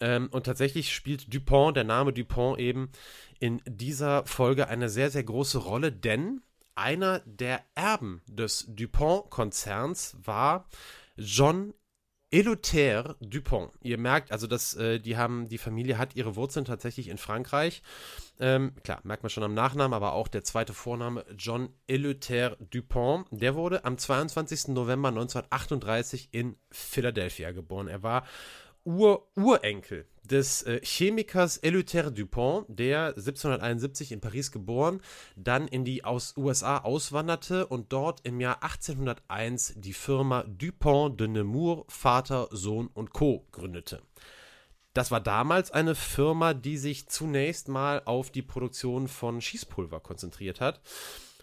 Ähm, 0.00 0.28
und 0.32 0.44
tatsächlich 0.44 0.92
spielt 0.92 1.32
Dupont, 1.32 1.76
der 1.76 1.84
Name 1.84 2.12
Dupont 2.12 2.58
eben 2.58 2.90
in 3.38 3.62
dieser 3.66 4.26
Folge 4.26 4.68
eine 4.68 4.88
sehr, 4.88 5.10
sehr 5.10 5.24
große 5.24 5.58
Rolle, 5.58 5.92
denn 5.92 6.42
einer 6.76 7.20
der 7.20 7.64
Erben 7.74 8.22
des 8.26 8.66
Dupont-Konzerns 8.68 10.16
war 10.22 10.68
John 11.16 11.74
Eleuthère 12.32 13.14
Dupont. 13.20 13.72
Ihr 13.82 13.98
merkt, 13.98 14.32
also 14.32 14.46
dass 14.46 14.74
äh, 14.74 14.98
die 14.98 15.16
haben, 15.16 15.48
die 15.48 15.58
Familie 15.58 15.96
hat 15.96 16.16
ihre 16.16 16.34
Wurzeln 16.34 16.64
tatsächlich 16.64 17.08
in 17.08 17.18
Frankreich. 17.18 17.82
Ähm, 18.40 18.74
klar, 18.82 19.00
merkt 19.04 19.22
man 19.22 19.30
schon 19.30 19.44
am 19.44 19.54
Nachnamen, 19.54 19.94
aber 19.94 20.12
auch 20.12 20.28
der 20.28 20.42
zweite 20.42 20.74
Vorname 20.74 21.24
John 21.38 21.68
Eleuthère 21.88 22.56
Dupont. 22.58 23.26
Der 23.30 23.54
wurde 23.54 23.84
am 23.84 23.96
22. 23.96 24.68
November 24.68 25.08
1938 25.08 26.30
in 26.32 26.56
Philadelphia 26.70 27.52
geboren. 27.52 27.86
Er 27.86 28.02
war 28.02 28.26
Ur-Urenkel 28.84 30.06
des 30.26 30.62
äh, 30.62 30.80
Chemikers 30.82 31.62
Eleuthère 31.62 32.10
Dupont, 32.10 32.64
der 32.68 33.08
1771 33.08 34.12
in 34.12 34.20
Paris 34.20 34.50
geboren, 34.50 35.00
dann 35.36 35.68
in 35.68 35.84
die 35.84 36.04
aus 36.04 36.34
USA 36.36 36.78
auswanderte 36.78 37.66
und 37.66 37.92
dort 37.92 38.20
im 38.24 38.40
Jahr 38.40 38.62
1801 38.62 39.74
die 39.76 39.92
Firma 39.92 40.44
Dupont 40.46 41.20
de 41.20 41.28
Nemours 41.28 41.84
Vater, 41.88 42.48
Sohn 42.50 42.88
und 42.88 43.12
Co. 43.12 43.46
gründete. 43.52 44.02
Das 44.96 45.10
war 45.10 45.20
damals 45.20 45.70
eine 45.70 45.94
Firma, 45.94 46.54
die 46.54 46.78
sich 46.78 47.08
zunächst 47.08 47.68
mal 47.68 48.00
auf 48.06 48.30
die 48.30 48.40
Produktion 48.40 49.08
von 49.08 49.42
Schießpulver 49.42 50.00
konzentriert 50.00 50.62
hat 50.62 50.80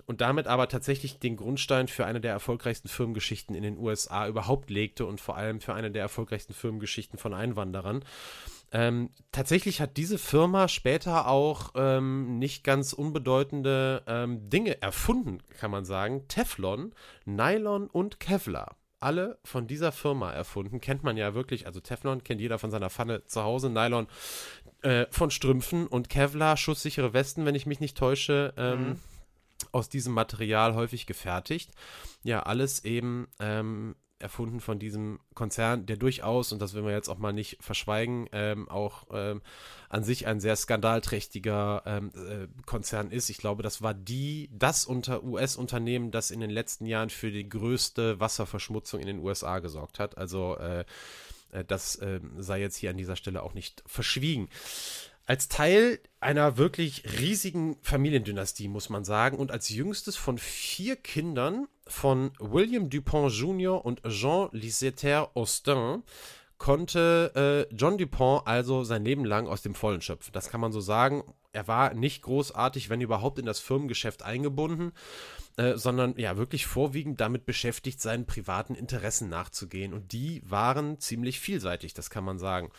und 0.05 0.21
damit 0.21 0.47
aber 0.47 0.67
tatsächlich 0.67 1.19
den 1.19 1.37
Grundstein 1.37 1.87
für 1.87 2.05
eine 2.05 2.19
der 2.19 2.31
erfolgreichsten 2.31 2.87
Firmengeschichten 2.87 3.55
in 3.55 3.63
den 3.63 3.77
USA 3.77 4.27
überhaupt 4.27 4.69
legte 4.69 5.05
und 5.05 5.21
vor 5.21 5.37
allem 5.37 5.61
für 5.61 5.73
eine 5.73 5.91
der 5.91 6.01
erfolgreichsten 6.01 6.53
Firmengeschichten 6.53 7.19
von 7.19 7.33
Einwanderern. 7.33 8.03
Ähm, 8.73 9.11
tatsächlich 9.31 9.79
hat 9.79 9.97
diese 9.97 10.17
Firma 10.17 10.67
später 10.67 11.27
auch 11.27 11.71
ähm, 11.75 12.39
nicht 12.39 12.63
ganz 12.63 12.91
unbedeutende 12.91 14.03
ähm, 14.07 14.49
Dinge 14.49 14.81
erfunden, 14.81 15.39
kann 15.59 15.71
man 15.71 15.85
sagen. 15.85 16.27
Teflon, 16.27 16.93
Nylon 17.25 17.87
und 17.87 18.19
Kevlar 18.19 18.77
alle 18.99 19.37
von 19.43 19.67
dieser 19.67 19.91
Firma 19.91 20.31
erfunden. 20.31 20.79
Kennt 20.79 21.03
man 21.03 21.17
ja 21.17 21.35
wirklich, 21.35 21.67
also 21.67 21.81
Teflon 21.81 22.23
kennt 22.23 22.39
jeder 22.39 22.57
von 22.57 22.71
seiner 22.71 22.89
Pfanne 22.89 23.25
zu 23.25 23.43
Hause, 23.43 23.69
Nylon 23.69 24.07
äh, 24.81 25.05
von 25.11 25.29
Strümpfen 25.29 25.87
und 25.87 26.09
Kevlar, 26.09 26.55
schusssichere 26.55 27.13
Westen, 27.13 27.45
wenn 27.45 27.53
ich 27.53 27.65
mich 27.65 27.79
nicht 27.79 27.97
täusche. 27.97 28.53
Ähm, 28.57 28.81
mhm 28.81 28.99
aus 29.71 29.89
diesem 29.89 30.13
Material 30.13 30.75
häufig 30.75 31.05
gefertigt. 31.05 31.71
Ja, 32.23 32.43
alles 32.43 32.83
eben 32.83 33.27
ähm, 33.39 33.95
erfunden 34.23 34.59
von 34.59 34.79
diesem 34.79 35.19
Konzern, 35.35 35.85
der 35.85 35.97
durchaus, 35.97 36.51
und 36.51 36.61
das 36.61 36.73
will 36.73 36.81
man 36.81 36.93
jetzt 36.93 37.09
auch 37.09 37.19
mal 37.19 37.33
nicht 37.33 37.57
verschweigen, 37.61 38.27
ähm, 38.31 38.67
auch 38.69 39.05
ähm, 39.11 39.41
an 39.89 40.03
sich 40.03 40.25
ein 40.25 40.39
sehr 40.39 40.55
skandalträchtiger 40.55 41.83
ähm, 41.85 42.11
äh, 42.15 42.47
Konzern 42.65 43.11
ist. 43.11 43.29
Ich 43.29 43.37
glaube, 43.37 43.61
das 43.61 43.81
war 43.81 43.93
die, 43.93 44.49
das 44.51 44.85
unter 44.85 45.23
US-Unternehmen, 45.23 46.09
das 46.09 46.31
in 46.31 46.39
den 46.39 46.49
letzten 46.49 46.87
Jahren 46.87 47.11
für 47.11 47.29
die 47.29 47.47
größte 47.47 48.19
Wasserverschmutzung 48.19 48.99
in 48.99 49.07
den 49.07 49.19
USA 49.19 49.59
gesorgt 49.59 49.99
hat. 49.99 50.17
Also 50.17 50.57
äh, 50.57 50.85
äh 51.51 51.63
das 51.67 51.97
äh, 51.97 52.19
sei 52.37 52.61
jetzt 52.61 52.77
hier 52.77 52.89
an 52.89 52.97
dieser 52.97 53.15
Stelle 53.15 53.43
auch 53.43 53.53
nicht 53.53 53.83
verschwiegen 53.85 54.49
als 55.25 55.47
Teil 55.47 55.99
einer 56.19 56.57
wirklich 56.57 57.03
riesigen 57.19 57.77
Familiendynastie, 57.81 58.67
muss 58.67 58.89
man 58.89 59.05
sagen, 59.05 59.37
und 59.37 59.51
als 59.51 59.69
jüngstes 59.69 60.15
von 60.15 60.37
vier 60.37 60.95
Kindern 60.95 61.67
von 61.87 62.31
William 62.39 62.89
Dupont 62.89 63.31
Jr. 63.31 63.83
und 63.83 64.01
Jean 64.03 64.49
Liseter 64.51 65.31
Austin 65.35 66.03
konnte 66.57 67.67
äh, 67.69 67.75
John 67.75 67.97
Dupont 67.97 68.47
also 68.47 68.83
sein 68.83 69.03
Leben 69.03 69.25
lang 69.25 69.47
aus 69.47 69.61
dem 69.61 69.75
Vollen 69.75 70.01
schöpfen. 70.01 70.31
Das 70.31 70.49
kann 70.49 70.61
man 70.61 70.71
so 70.71 70.79
sagen. 70.79 71.23
Er 71.51 71.67
war 71.67 71.93
nicht 71.93 72.21
großartig, 72.23 72.89
wenn 72.89 73.01
überhaupt, 73.01 73.37
in 73.37 73.45
das 73.45 73.59
Firmengeschäft 73.59 74.23
eingebunden, 74.23 74.93
äh, 75.57 75.75
sondern 75.75 76.17
ja 76.17 76.37
wirklich 76.37 76.65
vorwiegend 76.65 77.19
damit 77.19 77.45
beschäftigt, 77.45 78.01
seinen 78.01 78.25
privaten 78.25 78.75
Interessen 78.75 79.29
nachzugehen. 79.29 79.93
Und 79.93 80.13
die 80.13 80.41
waren 80.45 80.99
ziemlich 80.99 81.39
vielseitig, 81.39 81.93
das 81.93 82.09
kann 82.09 82.23
man 82.23 82.39
sagen. 82.39 82.71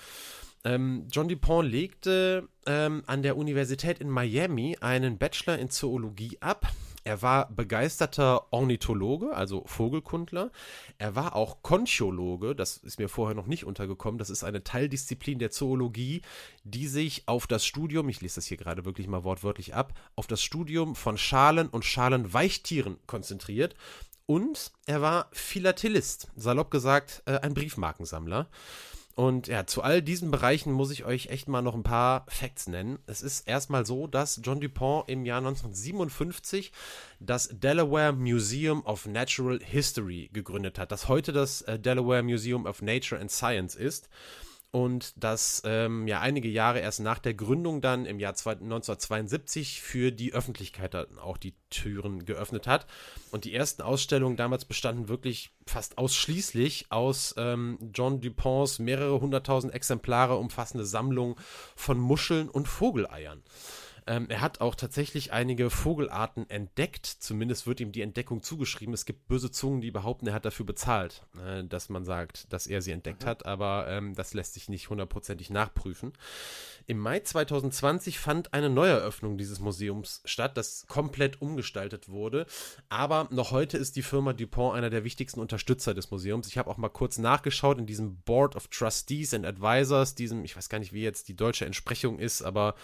Ähm, 0.64 1.06
John 1.10 1.28
DuPont 1.28 1.70
legte 1.70 2.48
ähm, 2.66 3.02
an 3.06 3.22
der 3.22 3.36
Universität 3.36 3.98
in 3.98 4.08
Miami 4.08 4.78
einen 4.80 5.18
Bachelor 5.18 5.58
in 5.58 5.68
Zoologie 5.68 6.38
ab 6.40 6.72
Er 7.06 7.20
war 7.20 7.50
begeisterter 7.50 8.50
Ornithologe, 8.50 9.34
also 9.36 9.62
Vogelkundler. 9.66 10.50
Er 10.96 11.14
war 11.14 11.36
auch 11.36 11.62
Konchologe, 11.62 12.56
das 12.56 12.78
ist 12.78 12.98
mir 12.98 13.10
vorher 13.10 13.36
noch 13.36 13.46
nicht 13.46 13.64
untergekommen. 13.64 14.18
Das 14.18 14.30
ist 14.30 14.42
eine 14.42 14.64
Teildisziplin 14.64 15.38
der 15.38 15.50
Zoologie, 15.50 16.22
die 16.64 16.88
sich 16.88 17.24
auf 17.26 17.46
das 17.46 17.66
Studium, 17.66 18.08
ich 18.08 18.22
lese 18.22 18.36
das 18.36 18.46
hier 18.46 18.56
gerade 18.56 18.86
wirklich 18.86 19.06
mal 19.06 19.22
wortwörtlich 19.22 19.74
ab, 19.74 19.92
auf 20.16 20.26
das 20.26 20.42
Studium 20.42 20.94
von 20.94 21.18
Schalen 21.18 21.68
und 21.68 21.84
Schalenweichtieren 21.84 22.96
konzentriert. 23.06 23.74
Und 24.24 24.72
er 24.86 25.02
war 25.02 25.28
Philatelist, 25.32 26.28
salopp 26.36 26.70
gesagt, 26.70 27.22
äh, 27.26 27.38
ein 27.40 27.52
Briefmarkensammler. 27.52 28.48
Und 29.14 29.46
ja, 29.46 29.64
zu 29.66 29.82
all 29.82 30.02
diesen 30.02 30.32
Bereichen 30.32 30.72
muss 30.72 30.90
ich 30.90 31.04
euch 31.04 31.28
echt 31.28 31.48
mal 31.48 31.62
noch 31.62 31.74
ein 31.74 31.84
paar 31.84 32.26
Facts 32.28 32.66
nennen. 32.66 32.98
Es 33.06 33.22
ist 33.22 33.46
erstmal 33.46 33.86
so, 33.86 34.08
dass 34.08 34.40
John 34.42 34.60
Dupont 34.60 35.08
im 35.08 35.24
Jahr 35.24 35.38
1957 35.38 36.72
das 37.20 37.48
Delaware 37.52 38.12
Museum 38.12 38.84
of 38.84 39.06
Natural 39.06 39.60
History 39.62 40.30
gegründet 40.32 40.78
hat, 40.78 40.90
das 40.90 41.08
heute 41.08 41.32
das 41.32 41.62
äh, 41.62 41.78
Delaware 41.78 42.24
Museum 42.24 42.66
of 42.66 42.82
Nature 42.82 43.20
and 43.20 43.30
Science 43.30 43.76
ist 43.76 44.08
und 44.74 45.14
das 45.22 45.62
ähm, 45.64 46.08
ja 46.08 46.18
einige 46.18 46.48
Jahre 46.48 46.80
erst 46.80 46.98
nach 46.98 47.20
der 47.20 47.32
Gründung 47.32 47.80
dann 47.80 48.06
im 48.06 48.18
Jahr 48.18 48.32
1972 48.32 49.80
für 49.80 50.10
die 50.10 50.32
Öffentlichkeit 50.32 50.94
dann 50.94 51.16
auch 51.20 51.36
die 51.36 51.54
Türen 51.70 52.24
geöffnet 52.24 52.66
hat. 52.66 52.86
Und 53.30 53.44
die 53.44 53.54
ersten 53.54 53.82
Ausstellungen 53.82 54.36
damals 54.36 54.64
bestanden 54.64 55.08
wirklich 55.08 55.52
fast 55.64 55.96
ausschließlich 55.96 56.86
aus 56.88 57.36
ähm, 57.38 57.78
John 57.94 58.20
Duponts 58.20 58.80
mehrere 58.80 59.20
hunderttausend 59.20 59.72
Exemplare 59.72 60.34
umfassende 60.34 60.84
Sammlung 60.84 61.36
von 61.76 62.00
Muscheln 62.00 62.48
und 62.48 62.66
Vogeleiern. 62.66 63.44
Ähm, 64.06 64.26
er 64.28 64.40
hat 64.40 64.60
auch 64.60 64.74
tatsächlich 64.74 65.32
einige 65.32 65.70
Vogelarten 65.70 66.48
entdeckt. 66.50 67.06
Zumindest 67.06 67.66
wird 67.66 67.80
ihm 67.80 67.92
die 67.92 68.02
Entdeckung 68.02 68.42
zugeschrieben. 68.42 68.92
Es 68.92 69.06
gibt 69.06 69.26
böse 69.28 69.50
Zungen, 69.50 69.80
die 69.80 69.90
behaupten, 69.90 70.26
er 70.26 70.34
hat 70.34 70.44
dafür 70.44 70.66
bezahlt, 70.66 71.22
äh, 71.44 71.64
dass 71.64 71.88
man 71.88 72.04
sagt, 72.04 72.52
dass 72.52 72.66
er 72.66 72.82
sie 72.82 72.92
entdeckt 72.92 73.24
mhm. 73.24 73.28
hat. 73.28 73.46
Aber 73.46 73.86
ähm, 73.88 74.14
das 74.14 74.34
lässt 74.34 74.54
sich 74.54 74.68
nicht 74.68 74.90
hundertprozentig 74.90 75.50
nachprüfen. 75.50 76.12
Im 76.86 76.98
Mai 76.98 77.20
2020 77.20 78.18
fand 78.18 78.52
eine 78.52 78.68
Neueröffnung 78.68 79.38
dieses 79.38 79.60
Museums 79.60 80.20
statt, 80.26 80.56
das 80.56 80.86
komplett 80.86 81.40
umgestaltet 81.40 82.10
wurde. 82.10 82.46
Aber 82.90 83.28
noch 83.30 83.52
heute 83.52 83.78
ist 83.78 83.96
die 83.96 84.02
Firma 84.02 84.34
Dupont 84.34 84.76
einer 84.76 84.90
der 84.90 85.04
wichtigsten 85.04 85.40
Unterstützer 85.40 85.94
des 85.94 86.10
Museums. 86.10 86.46
Ich 86.46 86.58
habe 86.58 86.70
auch 86.70 86.76
mal 86.76 86.90
kurz 86.90 87.16
nachgeschaut 87.16 87.78
in 87.78 87.86
diesem 87.86 88.16
Board 88.18 88.54
of 88.54 88.68
Trustees 88.68 89.32
and 89.32 89.46
Advisors, 89.46 90.14
diesem, 90.14 90.44
ich 90.44 90.56
weiß 90.56 90.68
gar 90.68 90.78
nicht, 90.78 90.92
wie 90.92 91.02
jetzt 91.02 91.28
die 91.28 91.36
deutsche 91.36 91.64
Entsprechung 91.64 92.18
ist, 92.18 92.42
aber 92.42 92.74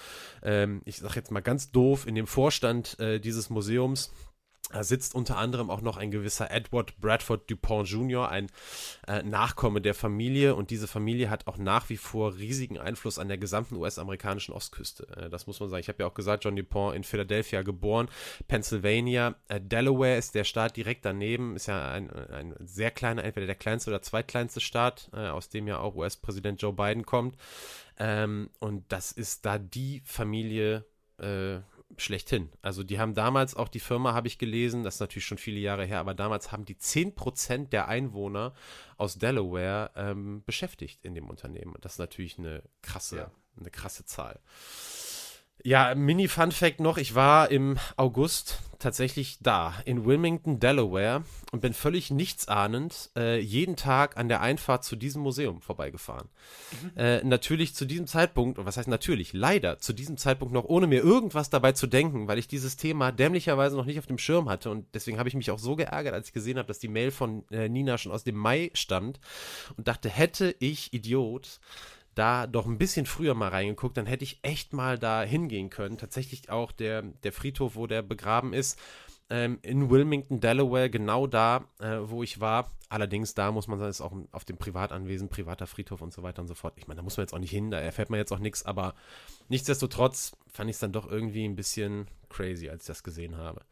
ähm, 0.43 0.81
ich 0.87 0.99
sage 1.11 1.21
jetzt 1.21 1.31
mal 1.31 1.41
ganz 1.41 1.73
doof, 1.73 2.07
in 2.07 2.15
dem 2.15 2.27
Vorstand 2.27 2.99
äh, 3.01 3.19
dieses 3.21 3.51
Museums 3.51 4.11
da 4.73 4.85
sitzt 4.85 5.17
unter 5.17 5.37
anderem 5.37 5.69
auch 5.69 5.81
noch 5.81 5.97
ein 5.97 6.11
gewisser 6.11 6.51
Edward 6.51 6.97
Bradford 7.01 7.51
Dupont 7.51 7.89
Jr., 7.89 8.29
ein 8.29 8.47
äh, 9.09 9.23
Nachkomme 9.23 9.81
der 9.81 9.95
Familie. 9.95 10.55
Und 10.55 10.71
diese 10.71 10.87
Familie 10.87 11.29
hat 11.29 11.49
auch 11.49 11.59
nach 11.59 11.89
wie 11.89 11.97
vor 11.97 12.37
riesigen 12.37 12.79
Einfluss 12.79 13.19
an 13.19 13.27
der 13.27 13.39
gesamten 13.39 13.75
US-amerikanischen 13.77 14.53
Ostküste. 14.53 15.09
Äh, 15.17 15.29
das 15.29 15.49
muss 15.49 15.59
man 15.59 15.69
sagen. 15.69 15.81
Ich 15.81 15.89
habe 15.89 16.03
ja 16.03 16.07
auch 16.07 16.15
gesagt, 16.15 16.45
John 16.45 16.55
Dupont 16.55 16.95
in 16.95 17.03
Philadelphia 17.03 17.63
geboren, 17.63 18.09
Pennsylvania. 18.47 19.35
Äh, 19.49 19.61
Delaware 19.61 20.17
ist 20.17 20.37
der 20.37 20.45
Staat 20.45 20.77
direkt 20.77 21.05
daneben. 21.05 21.57
Ist 21.57 21.67
ja 21.67 21.91
ein, 21.91 22.09
ein 22.11 22.55
sehr 22.61 22.93
kleiner, 22.93 23.25
entweder 23.25 23.47
der 23.47 23.57
kleinste 23.57 23.91
oder 23.91 24.03
zweitkleinste 24.03 24.61
Staat, 24.61 25.11
äh, 25.13 25.29
aus 25.29 25.49
dem 25.49 25.67
ja 25.67 25.79
auch 25.79 25.97
US-Präsident 25.97 26.63
Joe 26.63 26.73
Biden 26.73 27.05
kommt. 27.05 27.37
Ähm, 27.99 28.51
und 28.61 28.85
das 28.93 29.11
ist 29.11 29.45
da 29.45 29.59
die 29.59 30.01
Familie 30.05 30.85
äh, 31.21 31.61
schlechthin. 31.97 32.51
Also 32.63 32.83
die 32.83 32.99
haben 32.99 33.15
damals 33.15 33.55
auch 33.55 33.69
die 33.69 33.81
Firma, 33.81 34.15
habe 34.15 34.29
ich 34.29 34.39
gelesen, 34.39 34.85
das 34.85 34.95
ist 34.95 35.01
natürlich 35.01 35.27
schon 35.27 35.39
viele 35.39 35.59
Jahre 35.59 35.85
her, 35.85 36.01
aber 36.01 36.15
damals 36.15 36.53
haben 36.53 36.65
die 36.65 36.77
10% 36.77 37.69
der 37.69 37.89
Einwohner 37.89 38.55
aus 38.97 39.19
Delaware 39.19 39.91
ähm, 39.97 40.43
beschäftigt 40.45 41.05
in 41.05 41.15
dem 41.15 41.29
Unternehmen. 41.29 41.75
Und 41.75 41.85
das 41.85 41.93
ist 41.93 41.99
natürlich 41.99 42.39
eine 42.39 42.63
krasse, 42.83 43.17
ja. 43.17 43.31
eine 43.59 43.71
krasse 43.71 44.05
Zahl. 44.05 44.41
Ja, 45.63 45.95
Mini-Fun-Fact 45.95 46.81
noch: 46.81 46.99
Ich 46.99 47.15
war 47.15 47.51
im 47.51 47.79
August 47.97 48.59
tatsächlich 48.79 49.39
da, 49.41 49.75
in 49.85 50.05
Wilmington, 50.05 50.59
Delaware, 50.59 51.23
und 51.53 51.61
bin 51.61 51.75
völlig 51.75 52.11
nichtsahnend 52.11 53.11
äh, 53.15 53.39
jeden 53.39 53.77
Tag 53.77 54.17
an 54.17 54.29
der 54.29 54.41
Einfahrt 54.41 54.85
zu 54.85 54.97
diesem 54.97 55.23
Museum 55.23 55.61
vorbeigefahren. 55.61 56.29
Mhm. 56.83 56.91
Äh, 56.97 57.25
natürlich 57.25 57.75
zu 57.75 57.85
diesem 57.85 58.07
Zeitpunkt, 58.07 58.59
und 58.59 58.67
was 58.67 58.77
heißt 58.77 58.89
natürlich, 58.89 59.33
leider 59.33 59.79
zu 59.79 59.93
diesem 59.93 60.17
Zeitpunkt 60.17 60.55
noch, 60.55 60.65
ohne 60.65 60.87
mir 60.87 61.03
irgendwas 61.03 61.51
dabei 61.51 61.73
zu 61.73 61.87
denken, 61.87 62.27
weil 62.27 62.39
ich 62.39 62.49
dieses 62.49 62.77
Thema 62.77 63.13
dämlicherweise 63.13 63.77
noch 63.77 63.85
nicht 63.85 63.99
auf 63.99 64.07
dem 64.07 64.19
Schirm 64.19 64.49
hatte. 64.49 64.71
Und 64.71 64.87
deswegen 64.95 65.19
habe 65.19 65.29
ich 65.29 65.35
mich 65.35 65.51
auch 65.51 65.59
so 65.59 65.77
geärgert, 65.77 66.15
als 66.15 66.29
ich 66.29 66.33
gesehen 66.33 66.59
habe, 66.59 66.69
dass 66.69 66.79
die 66.79 66.89
Mail 66.89 67.11
von 67.11 67.45
äh, 67.51 67.69
Nina 67.69 67.99
schon 67.99 68.13
aus 68.13 68.25
dem 68.25 68.37
Mai 68.37 68.71
stammt 68.73 69.21
und 69.77 69.87
dachte, 69.89 70.09
hätte 70.09 70.57
ich 70.59 70.93
Idiot 70.95 71.61
da 72.15 72.47
doch 72.47 72.67
ein 72.67 72.79
bisschen 72.79 73.07
früher 73.07 73.35
mal 73.35 73.49
reingeguckt, 73.49 73.97
dann 73.97 74.07
hätte 74.07 74.25
ich 74.25 74.41
echt 74.43 74.73
mal 74.73 74.99
da 74.99 75.23
hingehen 75.23 75.71
können. 75.71 75.99
Tatsächlich 75.99 76.51
auch 76.51 76.73
der, 76.73 77.03
der 77.03 77.33
Friedhof, 77.33 77.77
wo 77.77 77.87
der 77.87 78.03
begraben 78.03 78.53
ist, 78.53 78.79
ähm, 79.31 79.59
in 79.63 79.91
Wilmington, 79.91 80.41
Delaware, 80.41 80.91
genau 80.91 81.27
da, 81.27 81.65
äh, 81.81 81.99
wo 82.03 82.23
ich 82.23 82.41
war. 82.41 82.71
Allerdings, 82.91 83.35
da 83.35 83.53
muss 83.53 83.69
man 83.69 83.79
sagen, 83.79 83.91
ist 83.91 84.01
auch 84.01 84.13
auf 84.33 84.45
dem 84.45 84.59
Privatanwesen, 84.59 85.29
privater 85.29 85.69
Friedhof 85.69 86.03
und 86.03 86.13
so 86.13 86.25
weiter 86.25 86.43
und 86.43 86.49
so 86.49 86.57
fort. 86.57 86.75
Ich 86.77 86.89
meine, 86.89 86.99
da 86.99 87.03
muss 87.05 87.17
man 87.17 87.23
jetzt 87.23 87.33
auch 87.33 87.39
nicht 87.39 87.53
hin, 87.53 87.71
da 87.71 87.79
erfährt 87.79 88.11
man 88.11 88.19
jetzt 88.19 88.33
auch 88.33 88.41
nichts, 88.41 88.65
aber 88.67 88.97
nichtsdestotrotz 89.49 90.33
fand 90.49 90.69
ich 90.69 90.75
es 90.75 90.81
dann 90.81 90.91
doch 90.91 91.09
irgendwie 91.09 91.45
ein 91.45 91.55
bisschen 91.55 92.09
crazy, 92.29 92.69
als 92.69 92.83
ich 92.83 92.89
das 92.89 93.05
gesehen 93.05 93.37
habe. 93.37 93.63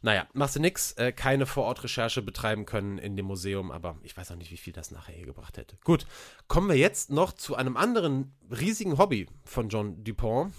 Naja, 0.00 0.26
machst 0.32 0.56
du 0.56 0.60
nix, 0.60 0.92
äh, 0.92 1.12
keine 1.12 1.44
Vorortrecherche 1.44 2.22
betreiben 2.22 2.64
können 2.64 2.96
in 2.96 3.16
dem 3.16 3.26
Museum, 3.26 3.70
aber 3.70 3.98
ich 4.02 4.16
weiß 4.16 4.30
auch 4.30 4.36
nicht, 4.36 4.50
wie 4.50 4.56
viel 4.56 4.72
das 4.72 4.90
nachher 4.90 5.14
hier 5.14 5.26
gebracht 5.26 5.58
hätte. 5.58 5.76
Gut, 5.84 6.06
kommen 6.48 6.70
wir 6.70 6.76
jetzt 6.76 7.10
noch 7.10 7.32
zu 7.32 7.56
einem 7.56 7.76
anderen 7.76 8.34
riesigen 8.50 8.96
Hobby 8.96 9.26
von 9.44 9.68
John 9.68 10.02
Dupont. 10.04 10.54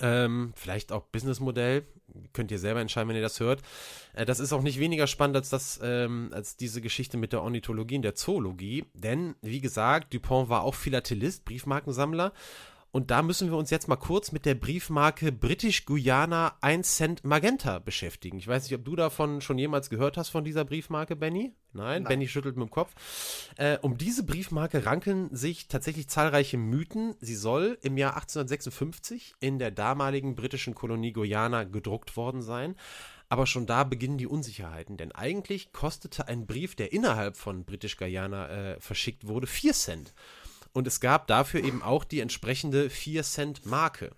Ähm, 0.00 0.52
vielleicht 0.56 0.92
auch 0.92 1.04
Businessmodell. 1.06 1.86
Könnt 2.32 2.50
ihr 2.50 2.58
selber 2.58 2.80
entscheiden, 2.80 3.08
wenn 3.08 3.16
ihr 3.16 3.22
das 3.22 3.40
hört. 3.40 3.62
Äh, 4.14 4.24
das 4.24 4.40
ist 4.40 4.52
auch 4.52 4.62
nicht 4.62 4.78
weniger 4.78 5.06
spannend 5.06 5.36
als, 5.36 5.48
das, 5.48 5.80
ähm, 5.82 6.30
als 6.32 6.56
diese 6.56 6.80
Geschichte 6.80 7.16
mit 7.16 7.32
der 7.32 7.42
Ornithologie 7.42 7.96
und 7.96 8.02
der 8.02 8.14
Zoologie. 8.14 8.84
Denn, 8.94 9.34
wie 9.42 9.60
gesagt, 9.60 10.12
Dupont 10.14 10.48
war 10.48 10.62
auch 10.62 10.74
Philatelist, 10.74 11.44
Briefmarkensammler 11.44 12.32
und 12.92 13.10
da 13.10 13.22
müssen 13.22 13.50
wir 13.50 13.56
uns 13.56 13.70
jetzt 13.70 13.88
mal 13.88 13.96
kurz 13.96 14.32
mit 14.32 14.44
der 14.44 14.54
Briefmarke 14.54 15.30
British 15.30 15.84
Guyana 15.84 16.56
1 16.60 16.96
Cent 16.96 17.24
Magenta 17.24 17.78
beschäftigen. 17.78 18.38
Ich 18.38 18.48
weiß 18.48 18.64
nicht, 18.64 18.74
ob 18.74 18.84
du 18.84 18.96
davon 18.96 19.40
schon 19.40 19.58
jemals 19.58 19.90
gehört 19.90 20.16
hast 20.16 20.30
von 20.30 20.44
dieser 20.44 20.64
Briefmarke, 20.64 21.14
Benny? 21.14 21.52
Nein, 21.72 22.02
Nein. 22.02 22.04
Benny 22.04 22.28
schüttelt 22.28 22.56
mit 22.56 22.68
dem 22.68 22.70
Kopf. 22.70 22.92
Äh, 23.56 23.78
um 23.82 23.96
diese 23.96 24.24
Briefmarke 24.24 24.86
ranken 24.86 25.34
sich 25.34 25.68
tatsächlich 25.68 26.08
zahlreiche 26.08 26.56
Mythen. 26.56 27.14
Sie 27.20 27.36
soll 27.36 27.78
im 27.82 27.96
Jahr 27.96 28.14
1856 28.14 29.34
in 29.38 29.60
der 29.60 29.70
damaligen 29.70 30.34
britischen 30.34 30.74
Kolonie 30.74 31.12
Guyana 31.12 31.64
gedruckt 31.64 32.16
worden 32.16 32.42
sein. 32.42 32.74
Aber 33.28 33.46
schon 33.46 33.64
da 33.64 33.84
beginnen 33.84 34.18
die 34.18 34.26
Unsicherheiten, 34.26 34.96
denn 34.96 35.12
eigentlich 35.12 35.72
kostete 35.72 36.26
ein 36.26 36.48
Brief, 36.48 36.74
der 36.74 36.92
innerhalb 36.92 37.36
von 37.36 37.64
British 37.64 37.96
Guyana 37.96 38.48
äh, 38.48 38.80
verschickt 38.80 39.28
wurde, 39.28 39.46
4 39.46 39.72
Cent. 39.72 40.14
Und 40.72 40.86
es 40.86 41.00
gab 41.00 41.26
dafür 41.26 41.64
eben 41.64 41.82
auch 41.82 42.04
die 42.04 42.20
entsprechende 42.20 42.88
4-Cent-Marke. 42.88 44.12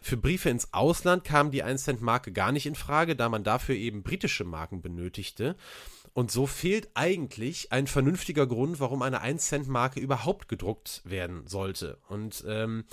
Für 0.00 0.16
Briefe 0.16 0.48
ins 0.48 0.72
Ausland 0.72 1.24
kam 1.24 1.50
die 1.50 1.64
1-Cent-Marke 1.64 2.32
gar 2.32 2.52
nicht 2.52 2.66
in 2.66 2.74
Frage, 2.74 3.16
da 3.16 3.28
man 3.28 3.44
dafür 3.44 3.74
eben 3.74 4.02
britische 4.02 4.44
Marken 4.44 4.80
benötigte. 4.80 5.56
Und 6.14 6.30
so 6.30 6.46
fehlt 6.46 6.88
eigentlich 6.94 7.72
ein 7.72 7.86
vernünftiger 7.86 8.46
Grund, 8.46 8.80
warum 8.80 9.02
eine 9.02 9.22
1-Cent-Marke 9.22 10.00
überhaupt 10.00 10.48
gedruckt 10.48 11.02
werden 11.04 11.46
sollte. 11.46 11.98
Und 12.08 12.44
ähm, 12.46 12.84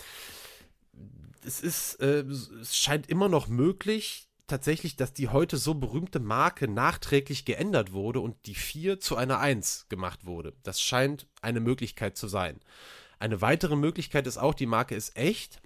es 1.46 1.62
ist, 1.62 2.02
äh, 2.02 2.22
es 2.22 2.76
scheint 2.76 3.10
immer 3.10 3.30
noch 3.30 3.48
möglich, 3.48 4.28
tatsächlich, 4.48 4.96
dass 4.96 5.14
die 5.14 5.30
heute 5.30 5.58
so 5.58 5.74
berühmte 5.74 6.20
Marke 6.20 6.68
nachträglich 6.68 7.46
geändert 7.46 7.92
wurde 7.92 8.20
und 8.20 8.46
die 8.46 8.56
4 8.56 9.00
zu 9.00 9.16
einer 9.16 9.40
1 9.40 9.88
gemacht 9.90 10.26
wurde. 10.26 10.54
Das 10.64 10.82
scheint 10.82 11.28
eine 11.42 11.60
Möglichkeit 11.60 12.18
zu 12.18 12.28
sein. 12.28 12.60
Eine 13.20 13.42
weitere 13.42 13.76
Möglichkeit 13.76 14.28
ist 14.28 14.38
auch, 14.38 14.54
die 14.54 14.66
Marke 14.66 14.96
ist 14.96 15.16
echt. 15.16 15.62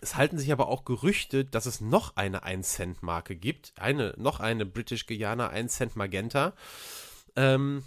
Es 0.00 0.16
halten 0.16 0.38
sich 0.38 0.52
aber 0.52 0.68
auch 0.68 0.84
Gerüchte, 0.84 1.44
dass 1.44 1.66
es 1.66 1.80
noch 1.80 2.16
eine 2.16 2.44
1-Cent-Marke 2.44 3.36
gibt. 3.36 3.72
Eine, 3.76 4.14
noch 4.16 4.40
eine 4.40 4.66
British 4.66 5.06
Guyana 5.06 5.48
1 5.48 5.74
Cent 5.74 5.96
Magenta. 5.96 6.54
Ähm, 7.36 7.84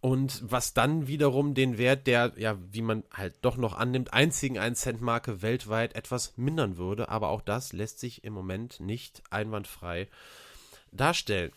und 0.00 0.40
was 0.44 0.74
dann 0.74 1.06
wiederum 1.06 1.54
den 1.54 1.78
Wert 1.78 2.06
der, 2.06 2.32
ja, 2.36 2.56
wie 2.70 2.82
man 2.82 3.04
halt 3.12 3.34
doch 3.42 3.56
noch 3.56 3.74
annimmt, 3.74 4.12
einzigen 4.12 4.58
1-Cent-Marke 4.58 5.42
weltweit 5.42 5.94
etwas 5.94 6.34
mindern 6.36 6.76
würde. 6.76 7.08
Aber 7.08 7.30
auch 7.30 7.42
das 7.42 7.72
lässt 7.72 7.98
sich 7.98 8.24
im 8.24 8.32
Moment 8.32 8.80
nicht 8.80 9.22
einwandfrei 9.30 10.08
darstellen. 10.92 11.52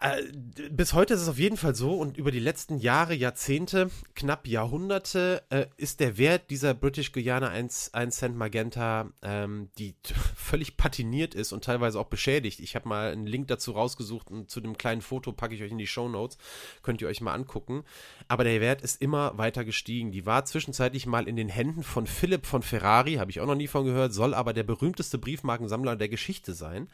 Äh, 0.00 0.22
bis 0.70 0.92
heute 0.92 1.14
ist 1.14 1.22
es 1.22 1.28
auf 1.28 1.38
jeden 1.38 1.56
Fall 1.56 1.74
so 1.74 1.94
und 1.94 2.18
über 2.18 2.30
die 2.30 2.40
letzten 2.40 2.78
Jahre, 2.78 3.14
Jahrzehnte, 3.14 3.90
knapp 4.14 4.46
Jahrhunderte 4.46 5.42
äh, 5.48 5.66
ist 5.78 6.00
der 6.00 6.18
Wert 6.18 6.50
dieser 6.50 6.74
British 6.74 7.10
Guyana 7.12 7.48
1, 7.48 7.94
1 7.94 8.16
Cent 8.16 8.36
Magenta, 8.36 9.10
ähm, 9.22 9.70
die 9.78 9.94
völlig 10.36 10.76
patiniert 10.76 11.34
ist 11.34 11.52
und 11.52 11.64
teilweise 11.64 11.98
auch 11.98 12.08
beschädigt. 12.08 12.60
Ich 12.60 12.74
habe 12.74 12.86
mal 12.86 13.10
einen 13.10 13.26
Link 13.26 13.48
dazu 13.48 13.72
rausgesucht 13.72 14.30
und 14.30 14.50
zu 14.50 14.60
dem 14.60 14.76
kleinen 14.76 15.00
Foto 15.00 15.32
packe 15.32 15.54
ich 15.54 15.62
euch 15.62 15.72
in 15.72 15.78
die 15.78 15.86
Show 15.86 16.08
Notes. 16.08 16.36
Könnt 16.82 17.00
ihr 17.00 17.08
euch 17.08 17.22
mal 17.22 17.32
angucken. 17.32 17.82
Aber 18.28 18.44
der 18.44 18.60
Wert 18.60 18.82
ist 18.82 19.00
immer 19.00 19.38
weiter 19.38 19.64
gestiegen. 19.64 20.12
Die 20.12 20.26
war 20.26 20.44
zwischenzeitlich 20.44 21.06
mal 21.06 21.26
in 21.26 21.36
den 21.36 21.48
Händen 21.48 21.82
von 21.82 22.06
Philipp 22.06 22.44
von 22.44 22.62
Ferrari, 22.62 23.14
habe 23.14 23.30
ich 23.30 23.40
auch 23.40 23.46
noch 23.46 23.54
nie 23.54 23.68
von 23.68 23.86
gehört, 23.86 24.12
soll 24.12 24.34
aber 24.34 24.52
der 24.52 24.64
berühmteste 24.64 25.16
Briefmarkensammler 25.16 25.96
der 25.96 26.10
Geschichte 26.10 26.52
sein. 26.52 26.88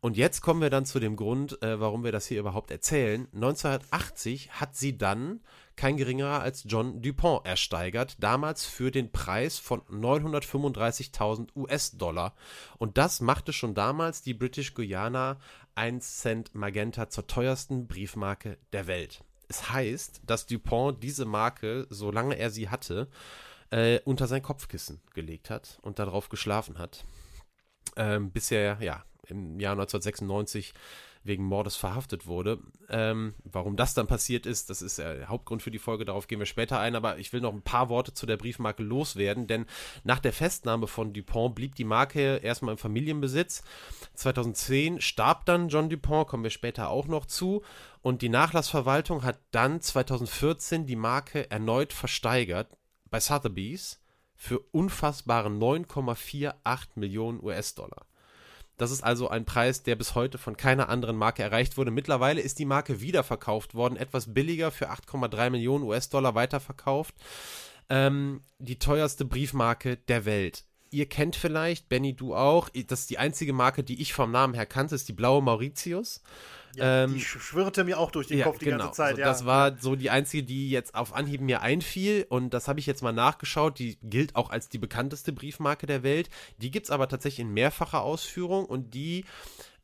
Und 0.00 0.16
jetzt 0.16 0.40
kommen 0.40 0.60
wir 0.60 0.70
dann 0.70 0.84
zu 0.84 1.00
dem 1.00 1.16
Grund, 1.16 1.60
äh, 1.62 1.80
warum 1.80 2.04
wir 2.04 2.12
das 2.12 2.26
hier 2.26 2.40
überhaupt 2.40 2.70
erzählen. 2.70 3.28
1980 3.32 4.52
hat 4.52 4.76
sie 4.76 4.96
dann 4.96 5.40
kein 5.74 5.96
geringerer 5.96 6.40
als 6.40 6.64
John 6.66 7.02
Dupont 7.02 7.46
ersteigert, 7.46 8.16
damals 8.20 8.64
für 8.64 8.90
den 8.90 9.12
Preis 9.12 9.58
von 9.58 9.82
935.000 9.82 11.54
US-Dollar. 11.54 12.34
Und 12.78 12.98
das 12.98 13.20
machte 13.20 13.52
schon 13.52 13.74
damals 13.74 14.22
die 14.22 14.34
British 14.34 14.74
Guyana 14.74 15.38
1 15.74 16.18
Cent 16.18 16.54
Magenta 16.54 17.10
zur 17.10 17.26
teuersten 17.26 17.86
Briefmarke 17.86 18.58
der 18.72 18.86
Welt. 18.86 19.22
Es 19.48 19.70
heißt, 19.70 20.22
dass 20.26 20.46
Dupont 20.46 21.02
diese 21.02 21.24
Marke, 21.24 21.86
solange 21.90 22.36
er 22.38 22.50
sie 22.50 22.68
hatte, 22.68 23.08
äh, 23.70 24.00
unter 24.04 24.26
sein 24.26 24.42
Kopfkissen 24.42 25.00
gelegt 25.14 25.50
hat 25.50 25.78
und 25.82 25.98
darauf 25.98 26.28
geschlafen 26.28 26.78
hat. 26.78 27.04
Ähm, 27.96 28.30
bis 28.30 28.50
er, 28.50 28.80
ja, 28.80 29.04
im 29.28 29.60
Jahr 29.60 29.72
1996 29.72 30.74
wegen 31.26 31.44
Mordes 31.44 31.76
verhaftet 31.76 32.26
wurde. 32.26 32.58
Ähm, 32.88 33.34
warum 33.44 33.76
das 33.76 33.94
dann 33.94 34.06
passiert 34.06 34.46
ist, 34.46 34.70
das 34.70 34.82
ist 34.82 34.98
der 34.98 35.28
Hauptgrund 35.28 35.62
für 35.62 35.70
die 35.70 35.78
Folge, 35.78 36.04
darauf 36.04 36.28
gehen 36.28 36.38
wir 36.38 36.46
später 36.46 36.78
ein, 36.78 36.94
aber 36.94 37.18
ich 37.18 37.32
will 37.32 37.40
noch 37.40 37.52
ein 37.52 37.62
paar 37.62 37.88
Worte 37.88 38.14
zu 38.14 38.26
der 38.26 38.36
Briefmarke 38.36 38.82
loswerden, 38.82 39.46
denn 39.46 39.66
nach 40.04 40.20
der 40.20 40.32
Festnahme 40.32 40.86
von 40.86 41.12
Dupont 41.12 41.54
blieb 41.54 41.74
die 41.74 41.84
Marke 41.84 42.36
erstmal 42.36 42.72
im 42.72 42.78
Familienbesitz. 42.78 43.62
2010 44.14 45.00
starb 45.00 45.44
dann 45.46 45.68
John 45.68 45.90
Dupont, 45.90 46.28
kommen 46.28 46.44
wir 46.44 46.50
später 46.50 46.90
auch 46.90 47.06
noch 47.06 47.26
zu, 47.26 47.62
und 48.02 48.22
die 48.22 48.28
Nachlassverwaltung 48.28 49.24
hat 49.24 49.40
dann 49.50 49.80
2014 49.80 50.86
die 50.86 50.96
Marke 50.96 51.50
erneut 51.50 51.92
versteigert 51.92 52.76
bei 53.10 53.18
Sotheby's 53.18 54.00
für 54.36 54.60
unfassbare 54.70 55.48
9,48 55.48 56.88
Millionen 56.94 57.42
US-Dollar. 57.42 58.06
Das 58.76 58.90
ist 58.90 59.02
also 59.02 59.28
ein 59.28 59.44
Preis, 59.44 59.82
der 59.82 59.96
bis 59.96 60.14
heute 60.14 60.38
von 60.38 60.56
keiner 60.56 60.88
anderen 60.88 61.16
Marke 61.16 61.42
erreicht 61.42 61.76
wurde. 61.76 61.90
Mittlerweile 61.90 62.40
ist 62.40 62.58
die 62.58 62.66
Marke 62.66 63.00
wiederverkauft 63.00 63.74
worden, 63.74 63.96
etwas 63.96 64.34
billiger 64.34 64.70
für 64.70 64.90
8,3 64.90 65.50
Millionen 65.50 65.84
US-Dollar 65.84 66.34
weiterverkauft. 66.34 67.14
Ähm, 67.88 68.42
die 68.58 68.78
teuerste 68.78 69.24
Briefmarke 69.24 69.96
der 69.96 70.24
Welt. 70.24 70.64
Ihr 70.96 71.04
kennt 71.04 71.36
vielleicht, 71.36 71.90
Benny, 71.90 72.14
du 72.14 72.34
auch, 72.34 72.70
das 72.70 73.00
ist 73.00 73.10
die 73.10 73.18
einzige 73.18 73.52
Marke, 73.52 73.84
die 73.84 74.00
ich 74.00 74.14
vom 74.14 74.30
Namen 74.30 74.54
her 74.54 74.64
kannte, 74.64 74.94
ist 74.94 75.06
die 75.06 75.12
blaue 75.12 75.42
Mauritius. 75.42 76.22
Ja, 76.74 77.04
ähm, 77.04 77.12
die 77.12 77.20
schwirrte 77.20 77.84
mir 77.84 77.98
auch 77.98 78.10
durch 78.10 78.28
den 78.28 78.38
ja, 78.38 78.46
Kopf 78.46 78.60
die 78.60 78.64
genau. 78.64 78.78
ganze 78.78 78.96
Zeit. 78.96 79.10
Also 79.10 79.20
ja. 79.20 79.26
Das 79.26 79.44
war 79.44 79.76
so 79.78 79.94
die 79.94 80.08
einzige, 80.08 80.42
die 80.42 80.70
jetzt 80.70 80.94
auf 80.94 81.14
Anhieb 81.14 81.42
mir 81.42 81.60
einfiel 81.60 82.24
und 82.30 82.54
das 82.54 82.66
habe 82.66 82.80
ich 82.80 82.86
jetzt 82.86 83.02
mal 83.02 83.12
nachgeschaut. 83.12 83.78
Die 83.78 83.98
gilt 84.04 84.36
auch 84.36 84.48
als 84.48 84.70
die 84.70 84.78
bekannteste 84.78 85.34
Briefmarke 85.34 85.84
der 85.84 86.02
Welt. 86.02 86.30
Die 86.62 86.70
gibt 86.70 86.86
es 86.86 86.90
aber 86.90 87.08
tatsächlich 87.08 87.40
in 87.40 87.52
mehrfacher 87.52 88.00
Ausführung 88.00 88.64
und 88.64 88.94
die 88.94 89.26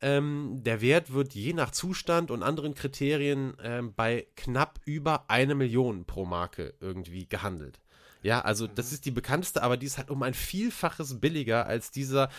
ähm, 0.01 0.63
der 0.63 0.81
Wert 0.81 1.13
wird 1.13 1.35
je 1.35 1.53
nach 1.53 1.69
Zustand 1.69 2.31
und 2.31 2.41
anderen 2.41 2.73
Kriterien 2.73 3.55
ähm, 3.61 3.93
bei 3.95 4.25
knapp 4.35 4.79
über 4.85 5.25
eine 5.27 5.53
Million 5.53 6.05
pro 6.05 6.25
Marke 6.25 6.73
irgendwie 6.79 7.27
gehandelt. 7.27 7.82
Ja, 8.23 8.41
also 8.41 8.67
das 8.67 8.89
mhm. 8.89 8.93
ist 8.95 9.05
die 9.05 9.11
bekannteste, 9.11 9.61
aber 9.61 9.77
die 9.77 9.85
ist 9.85 9.97
halt 9.97 10.09
um 10.09 10.23
ein 10.23 10.33
Vielfaches 10.33 11.19
billiger 11.19 11.65
als 11.67 11.91
dieser 11.91 12.29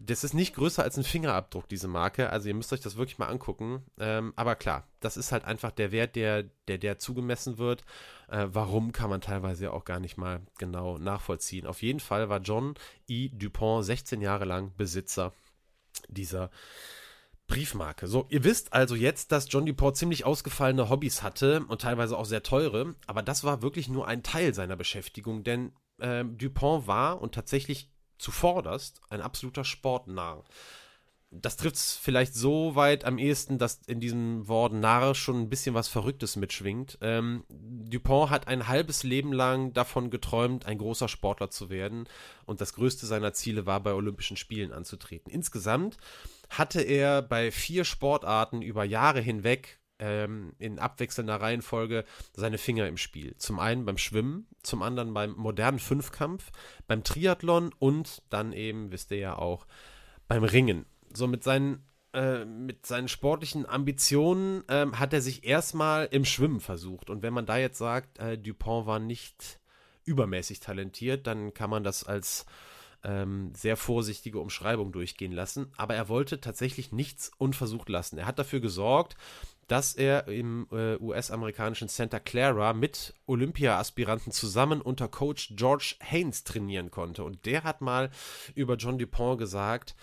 das 0.00 0.24
ist 0.24 0.34
nicht 0.34 0.54
größer 0.54 0.82
als 0.82 0.96
ein 0.96 1.04
Fingerabdruck, 1.04 1.68
diese 1.68 1.88
Marke. 1.88 2.30
Also 2.30 2.48
ihr 2.48 2.54
müsst 2.54 2.72
euch 2.72 2.80
das 2.80 2.96
wirklich 2.96 3.18
mal 3.18 3.28
angucken. 3.28 3.82
Ähm, 3.98 4.32
aber 4.36 4.54
klar, 4.54 4.86
das 5.00 5.16
ist 5.16 5.32
halt 5.32 5.44
einfach 5.44 5.72
der 5.72 5.92
Wert, 5.92 6.16
der, 6.16 6.44
der, 6.68 6.78
der 6.78 6.98
zugemessen 6.98 7.58
wird. 7.58 7.84
Äh, 8.28 8.46
warum 8.50 8.92
kann 8.92 9.10
man 9.10 9.20
teilweise 9.20 9.72
auch 9.72 9.84
gar 9.84 10.00
nicht 10.00 10.16
mal 10.16 10.40
genau 10.58 10.98
nachvollziehen. 10.98 11.66
Auf 11.66 11.82
jeden 11.82 12.00
Fall 12.00 12.28
war 12.28 12.40
John 12.40 12.74
E. 13.08 13.28
Dupont 13.30 13.84
16 13.84 14.20
Jahre 14.20 14.44
lang 14.44 14.72
Besitzer 14.76 15.32
dieser 16.08 16.50
Briefmarke. 17.48 18.06
So, 18.06 18.26
ihr 18.28 18.44
wisst 18.44 18.72
also 18.72 18.94
jetzt, 18.94 19.32
dass 19.32 19.48
John 19.50 19.66
Dupont 19.66 19.96
ziemlich 19.96 20.24
ausgefallene 20.24 20.88
Hobbys 20.88 21.22
hatte 21.22 21.64
und 21.66 21.80
teilweise 21.80 22.16
auch 22.16 22.26
sehr 22.26 22.42
teure, 22.42 22.94
aber 23.06 23.22
das 23.22 23.42
war 23.42 23.62
wirklich 23.62 23.88
nur 23.88 24.06
ein 24.06 24.22
Teil 24.22 24.54
seiner 24.54 24.76
Beschäftigung, 24.76 25.42
denn 25.42 25.72
äh, 25.98 26.24
Dupont 26.24 26.86
war 26.86 27.20
und 27.20 27.34
tatsächlich 27.34 27.90
zuvorderst 28.18 29.00
ein 29.08 29.22
absoluter 29.22 29.64
Sportnarr. 29.64 30.44
Das 31.30 31.58
trifft 31.58 31.76
es 31.76 31.94
vielleicht 31.94 32.34
so 32.34 32.74
weit 32.74 33.04
am 33.04 33.18
ehesten, 33.18 33.58
dass 33.58 33.80
in 33.86 34.00
diesem 34.00 34.48
Wort 34.48 34.72
Narr 34.72 35.14
schon 35.14 35.42
ein 35.42 35.50
bisschen 35.50 35.74
was 35.74 35.86
Verrücktes 35.86 36.36
mitschwingt. 36.36 36.98
Ähm, 37.02 37.44
Dupont 37.48 38.30
hat 38.30 38.48
ein 38.48 38.66
halbes 38.66 39.02
Leben 39.02 39.32
lang 39.32 39.74
davon 39.74 40.10
geträumt, 40.10 40.64
ein 40.64 40.78
großer 40.78 41.08
Sportler 41.08 41.50
zu 41.50 41.68
werden 41.68 42.08
und 42.46 42.62
das 42.62 42.72
größte 42.72 43.06
seiner 43.06 43.34
Ziele 43.34 43.66
war, 43.66 43.80
bei 43.80 43.92
Olympischen 43.92 44.38
Spielen 44.38 44.72
anzutreten. 44.72 45.30
Insgesamt 45.30 45.98
hatte 46.50 46.80
er 46.80 47.22
bei 47.22 47.50
vier 47.50 47.84
Sportarten 47.84 48.62
über 48.62 48.84
Jahre 48.84 49.20
hinweg 49.20 49.78
ähm, 49.98 50.52
in 50.58 50.78
abwechselnder 50.78 51.40
Reihenfolge 51.40 52.04
seine 52.32 52.58
Finger 52.58 52.86
im 52.86 52.96
Spiel. 52.96 53.36
Zum 53.36 53.58
einen 53.58 53.84
beim 53.84 53.98
Schwimmen, 53.98 54.46
zum 54.62 54.82
anderen 54.82 55.12
beim 55.12 55.32
modernen 55.32 55.78
Fünfkampf, 55.78 56.50
beim 56.86 57.04
Triathlon 57.04 57.74
und 57.78 58.22
dann 58.30 58.52
eben, 58.52 58.92
wisst 58.92 59.10
ihr 59.10 59.18
ja 59.18 59.38
auch, 59.38 59.66
beim 60.28 60.44
Ringen. 60.44 60.86
So 61.12 61.26
mit 61.26 61.42
seinen 61.42 61.84
äh, 62.12 62.44
mit 62.44 62.86
seinen 62.86 63.08
sportlichen 63.08 63.66
Ambitionen 63.66 64.64
ähm, 64.68 64.98
hat 64.98 65.12
er 65.12 65.20
sich 65.20 65.44
erstmal 65.44 66.06
im 66.10 66.24
Schwimmen 66.24 66.60
versucht. 66.60 67.10
Und 67.10 67.22
wenn 67.22 67.34
man 67.34 67.46
da 67.46 67.58
jetzt 67.58 67.78
sagt, 67.78 68.18
äh, 68.18 68.38
Dupont 68.38 68.86
war 68.86 68.98
nicht 68.98 69.60
übermäßig 70.04 70.60
talentiert, 70.60 71.26
dann 71.26 71.52
kann 71.52 71.68
man 71.68 71.84
das 71.84 72.04
als 72.04 72.46
ähm, 73.04 73.52
sehr 73.54 73.76
vorsichtige 73.76 74.40
Umschreibung 74.40 74.92
durchgehen 74.92 75.32
lassen. 75.32 75.72
Aber 75.76 75.94
er 75.94 76.08
wollte 76.08 76.40
tatsächlich 76.40 76.92
nichts 76.92 77.30
unversucht 77.38 77.88
lassen. 77.88 78.18
Er 78.18 78.26
hat 78.26 78.38
dafür 78.38 78.60
gesorgt, 78.60 79.16
dass 79.68 79.94
er 79.94 80.28
im 80.28 80.66
äh, 80.72 80.96
US-amerikanischen 80.96 81.88
Santa 81.88 82.18
Clara 82.18 82.72
mit 82.72 83.14
Olympia-Aspiranten 83.26 84.32
zusammen 84.32 84.80
unter 84.80 85.08
Coach 85.08 85.52
George 85.56 85.96
Haynes 86.00 86.44
trainieren 86.44 86.90
konnte. 86.90 87.22
Und 87.22 87.44
der 87.44 87.64
hat 87.64 87.82
mal 87.82 88.10
über 88.54 88.76
John 88.76 88.98
Dupont 88.98 89.38
gesagt, 89.38 89.94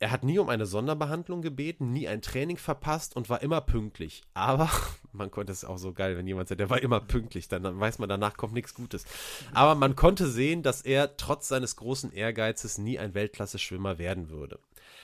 er 0.00 0.10
hat 0.10 0.24
nie 0.24 0.38
um 0.38 0.48
eine 0.48 0.64
Sonderbehandlung 0.64 1.42
gebeten, 1.42 1.92
nie 1.92 2.08
ein 2.08 2.22
Training 2.22 2.56
verpasst 2.56 3.14
und 3.16 3.28
war 3.28 3.42
immer 3.42 3.60
pünktlich. 3.60 4.22
Aber 4.32 4.70
man 5.12 5.30
konnte 5.30 5.52
es 5.52 5.64
auch 5.64 5.76
so 5.76 5.92
geil, 5.92 6.16
wenn 6.16 6.26
jemand 6.26 6.48
sagt, 6.48 6.58
der 6.58 6.70
war 6.70 6.82
immer 6.82 7.00
pünktlich, 7.00 7.48
dann 7.48 7.78
weiß 7.78 7.98
man, 7.98 8.08
danach 8.08 8.38
kommt 8.38 8.54
nichts 8.54 8.74
Gutes. 8.74 9.04
Aber 9.52 9.74
man 9.74 9.96
konnte 9.96 10.26
sehen, 10.26 10.62
dass 10.62 10.80
er 10.80 11.18
trotz 11.18 11.48
seines 11.48 11.76
großen 11.76 12.12
Ehrgeizes 12.12 12.78
nie 12.78 12.98
ein 12.98 13.14
Weltklasse-Schwimmer 13.14 13.98
werden 13.98 14.30
würde. 14.30 14.58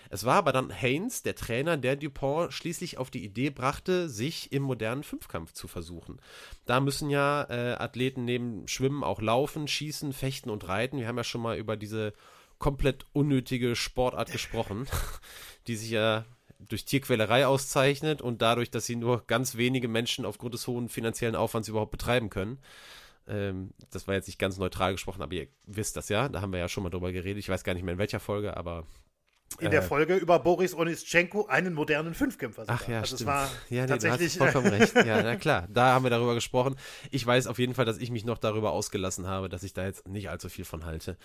Es 0.09 0.25
war 0.25 0.37
aber 0.37 0.53
dann 0.53 0.71
Haynes, 0.71 1.23
der 1.23 1.35
Trainer, 1.35 1.77
der 1.77 1.97
Dupont 1.97 2.53
schließlich 2.53 2.97
auf 2.97 3.11
die 3.11 3.25
Idee 3.25 3.51
brachte, 3.51 4.09
sich 4.09 4.53
im 4.53 4.63
modernen 4.63 5.03
Fünfkampf 5.03 5.53
zu 5.53 5.69
versuchen. 5.69 6.21
Da 6.65 6.81
müssen 6.81 7.11
ja 7.11 7.43
äh, 7.51 7.75
Athleten 7.75 8.25
neben 8.25 8.67
Schwimmen 8.67 9.05
auch 9.05 9.21
laufen, 9.21 9.69
schießen, 9.69 10.13
fechten 10.13 10.49
und 10.49 10.69
reiten. 10.69 10.99
Wir 10.99 11.09
haben 11.09 11.17
ja 11.17 11.25
schon 11.25 11.43
mal 11.43 11.59
über 11.59 11.77
diese 11.77 12.15
komplett 12.59 13.07
unnötige 13.13 13.77
Sportart 13.77 14.33
gesprochen, 14.33 14.87
die 15.67 15.77
sich 15.77 15.91
ja 15.91 16.25
durch 16.59 16.85
Tierquälerei 16.85 17.47
auszeichnet 17.47 18.23
und 18.23 18.43
dadurch, 18.43 18.71
dass 18.71 18.87
sie 18.87 18.97
nur 18.97 19.27
ganz 19.27 19.57
wenige 19.57 19.89
Menschen 19.89 20.25
aufgrund 20.25 20.55
des 20.55 20.67
hohen 20.67 20.89
finanziellen 20.89 21.37
Aufwands 21.37 21.69
überhaupt 21.69 21.91
betreiben 21.91 22.31
können. 22.31 22.59
Ähm, 23.29 23.71
das 23.91 24.07
war 24.09 24.15
jetzt 24.15 24.27
nicht 24.27 24.39
ganz 24.39 24.59
neutral 24.59 24.93
gesprochen, 24.93 25.23
aber 25.23 25.35
ihr 25.35 25.49
wisst 25.67 25.97
das 25.97 26.09
ja, 26.09 26.29
da 26.29 26.41
haben 26.41 26.53
wir 26.53 26.59
ja 26.59 26.69
schon 26.69 26.83
mal 26.83 26.91
drüber 26.91 27.13
geredet. 27.13 27.39
Ich 27.39 27.49
weiß 27.49 27.65
gar 27.65 27.75
nicht 27.75 27.83
mehr 27.83 27.95
in 27.95 27.99
welcher 27.99 28.21
Folge, 28.21 28.57
aber 28.57 28.87
in 29.61 29.71
der 29.71 29.83
äh. 29.83 29.87
Folge 29.87 30.17
über 30.17 30.39
Boris 30.39 30.75
Onischenko 30.75 31.47
einen 31.47 31.75
modernen 31.75 32.15
Fünfkämpfer. 32.15 32.63
Sogar. 32.63 32.81
Ach 32.81 32.89
ja, 32.89 33.01
also 33.01 33.17
stimmt. 33.17 33.31
Ja, 33.71 33.83
nee, 33.83 33.87
tatsächlich 33.87 34.35
du 34.35 34.45
hast 34.45 34.53
vollkommen 34.53 34.75
recht. 34.75 34.95
Ja, 34.95 35.23
na 35.23 35.37
klar, 35.37 35.67
da 35.71 35.95
haben 35.95 36.05
wir 36.05 36.11
darüber 36.11 36.35
gesprochen. 36.35 36.77
Ich 37.11 37.27
weiß 37.27 37.47
auf 37.47 37.59
jeden 37.59 37.75
Fall, 37.75 37.85
dass 37.85 37.99
ich 37.99 38.11
mich 38.11 38.25
noch 38.25 38.39
darüber 38.39 38.73
ausgelassen 38.73 39.27
habe, 39.27 39.49
dass 39.49 39.63
ich 39.63 39.73
da 39.73 39.85
jetzt 39.85 40.09
nicht 40.09 40.31
allzu 40.31 40.49
viel 40.49 40.65
von 40.65 40.85
halte. 40.85 41.17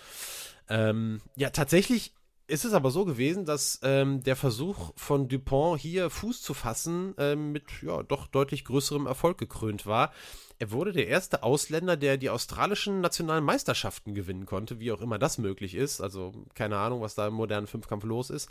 Ähm, 0.68 1.20
ja, 1.36 1.50
tatsächlich 1.50 2.14
ist 2.46 2.64
es 2.64 2.72
aber 2.72 2.90
so 2.90 3.04
gewesen, 3.04 3.44
dass 3.44 3.80
ähm, 3.82 4.22
der 4.22 4.36
Versuch 4.36 4.92
von 4.96 5.28
Dupont 5.28 5.80
hier 5.80 6.10
Fuß 6.10 6.42
zu 6.42 6.54
fassen 6.54 7.14
ähm, 7.18 7.52
mit 7.52 7.64
ja 7.82 8.02
doch 8.02 8.26
deutlich 8.26 8.64
größerem 8.64 9.06
Erfolg 9.06 9.38
gekrönt 9.38 9.86
war. 9.86 10.12
er 10.58 10.70
wurde 10.70 10.92
der 10.92 11.08
erste 11.08 11.42
Ausländer, 11.42 11.96
der 11.96 12.18
die 12.18 12.30
australischen 12.30 13.00
nationalen 13.00 13.44
Meisterschaften 13.44 14.14
gewinnen 14.14 14.46
konnte, 14.46 14.80
wie 14.80 14.92
auch 14.92 15.00
immer 15.00 15.18
das 15.18 15.38
möglich 15.38 15.74
ist. 15.74 16.00
Also 16.00 16.32
keine 16.54 16.78
Ahnung, 16.78 17.00
was 17.00 17.14
da 17.14 17.28
im 17.28 17.34
modernen 17.34 17.66
Fünfkampf 17.66 18.04
los 18.04 18.30
ist. 18.30 18.48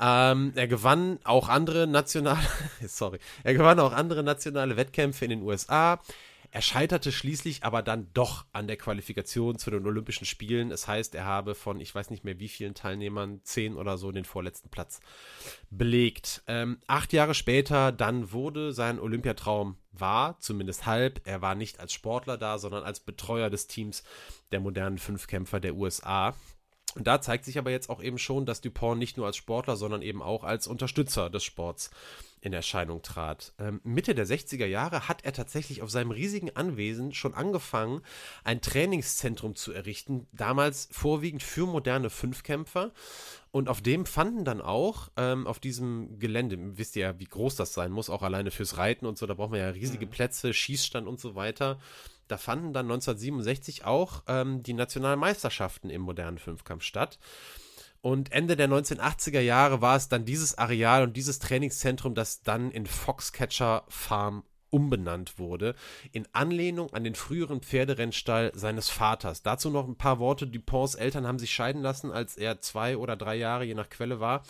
Ähm, 0.00 0.52
er 0.54 0.68
gewann 0.68 1.18
auch 1.24 1.48
andere 1.48 1.86
nationale, 1.86 2.40
sorry, 2.86 3.18
er 3.44 3.54
gewann 3.54 3.80
auch 3.80 3.92
andere 3.92 4.22
nationale 4.22 4.76
Wettkämpfe 4.76 5.24
in 5.24 5.30
den 5.30 5.42
USA. 5.42 6.00
Er 6.50 6.62
scheiterte 6.62 7.12
schließlich 7.12 7.64
aber 7.64 7.82
dann 7.82 8.10
doch 8.14 8.46
an 8.52 8.66
der 8.66 8.78
Qualifikation 8.78 9.58
zu 9.58 9.70
den 9.70 9.86
Olympischen 9.86 10.24
Spielen. 10.24 10.70
Es 10.70 10.88
heißt, 10.88 11.14
er 11.14 11.26
habe 11.26 11.54
von, 11.54 11.80
ich 11.80 11.94
weiß 11.94 12.10
nicht 12.10 12.24
mehr 12.24 12.38
wie 12.38 12.48
vielen 12.48 12.74
Teilnehmern, 12.74 13.40
zehn 13.44 13.76
oder 13.76 13.98
so, 13.98 14.12
den 14.12 14.24
vorletzten 14.24 14.70
Platz 14.70 15.00
belegt. 15.70 16.42
Ähm, 16.46 16.78
acht 16.86 17.12
Jahre 17.12 17.34
später, 17.34 17.92
dann 17.92 18.32
wurde 18.32 18.72
sein 18.72 18.98
Olympiatraum 18.98 19.76
wahr, 19.92 20.38
zumindest 20.40 20.86
halb. 20.86 21.20
Er 21.24 21.42
war 21.42 21.54
nicht 21.54 21.80
als 21.80 21.92
Sportler 21.92 22.38
da, 22.38 22.58
sondern 22.58 22.84
als 22.84 23.00
Betreuer 23.00 23.50
des 23.50 23.66
Teams 23.66 24.02
der 24.50 24.60
modernen 24.60 24.98
Fünfkämpfer 24.98 25.60
der 25.60 25.74
USA. 25.74 26.34
Und 26.94 27.06
da 27.06 27.20
zeigt 27.20 27.44
sich 27.44 27.58
aber 27.58 27.70
jetzt 27.70 27.90
auch 27.90 28.02
eben 28.02 28.18
schon, 28.18 28.46
dass 28.46 28.60
Dupont 28.60 28.98
nicht 28.98 29.16
nur 29.16 29.26
als 29.26 29.36
Sportler, 29.36 29.76
sondern 29.76 30.02
eben 30.02 30.22
auch 30.22 30.44
als 30.44 30.66
Unterstützer 30.66 31.28
des 31.28 31.44
Sports 31.44 31.90
in 32.40 32.52
Erscheinung 32.52 33.02
trat. 33.02 33.52
Ähm, 33.58 33.80
Mitte 33.84 34.14
der 34.14 34.26
60er 34.26 34.66
Jahre 34.66 35.08
hat 35.08 35.24
er 35.24 35.32
tatsächlich 35.32 35.82
auf 35.82 35.90
seinem 35.90 36.10
riesigen 36.10 36.54
Anwesen 36.56 37.12
schon 37.12 37.34
angefangen, 37.34 38.02
ein 38.44 38.60
Trainingszentrum 38.60 39.54
zu 39.54 39.72
errichten, 39.72 40.26
damals 40.32 40.88
vorwiegend 40.90 41.42
für 41.42 41.66
moderne 41.66 42.10
Fünfkämpfer. 42.10 42.92
Und 43.50 43.68
auf 43.68 43.80
dem 43.80 44.06
fanden 44.06 44.44
dann 44.44 44.60
auch, 44.60 45.10
ähm, 45.16 45.46
auf 45.46 45.58
diesem 45.58 46.18
Gelände, 46.18 46.56
wisst 46.76 46.96
ihr 46.96 47.02
ja, 47.02 47.18
wie 47.18 47.24
groß 47.24 47.56
das 47.56 47.72
sein 47.72 47.90
muss, 47.90 48.10
auch 48.10 48.22
alleine 48.22 48.50
fürs 48.50 48.76
Reiten 48.76 49.06
und 49.06 49.16
so, 49.16 49.26
da 49.26 49.34
braucht 49.34 49.50
man 49.50 49.60
ja 49.60 49.70
riesige 49.70 50.06
mhm. 50.06 50.10
Plätze, 50.10 50.52
Schießstand 50.52 51.06
und 51.06 51.18
so 51.18 51.34
weiter. 51.34 51.78
Da 52.28 52.36
fanden 52.36 52.74
dann 52.74 52.86
1967 52.86 53.84
auch 53.86 54.22
ähm, 54.28 54.62
die 54.62 54.74
Nationalmeisterschaften 54.74 55.88
im 55.88 56.02
modernen 56.02 56.38
Fünfkampf 56.38 56.84
statt. 56.84 57.18
Und 58.00 58.32
Ende 58.32 58.56
der 58.56 58.68
1980er 58.68 59.40
Jahre 59.40 59.80
war 59.80 59.96
es 59.96 60.08
dann 60.08 60.24
dieses 60.24 60.56
Areal 60.56 61.02
und 61.02 61.16
dieses 61.16 61.38
Trainingszentrum, 61.38 62.14
das 62.14 62.42
dann 62.42 62.70
in 62.70 62.86
Foxcatcher 62.86 63.84
Farm 63.88 64.44
umbenannt 64.70 65.38
wurde, 65.38 65.74
in 66.12 66.26
Anlehnung 66.32 66.92
an 66.92 67.04
den 67.04 67.14
früheren 67.14 67.60
Pferderennstall 67.60 68.52
seines 68.54 68.88
Vaters. 68.88 69.42
Dazu 69.42 69.70
noch 69.70 69.88
ein 69.88 69.96
paar 69.96 70.18
Worte. 70.18 70.46
Duponts 70.46 70.94
Eltern 70.94 71.26
haben 71.26 71.38
sich 71.38 71.52
scheiden 71.52 71.82
lassen, 71.82 72.12
als 72.12 72.36
er 72.36 72.60
zwei 72.60 72.96
oder 72.96 73.16
drei 73.16 73.36
Jahre, 73.36 73.64
je 73.64 73.74
nach 73.74 73.88
Quelle 73.88 74.20
war. 74.20 74.42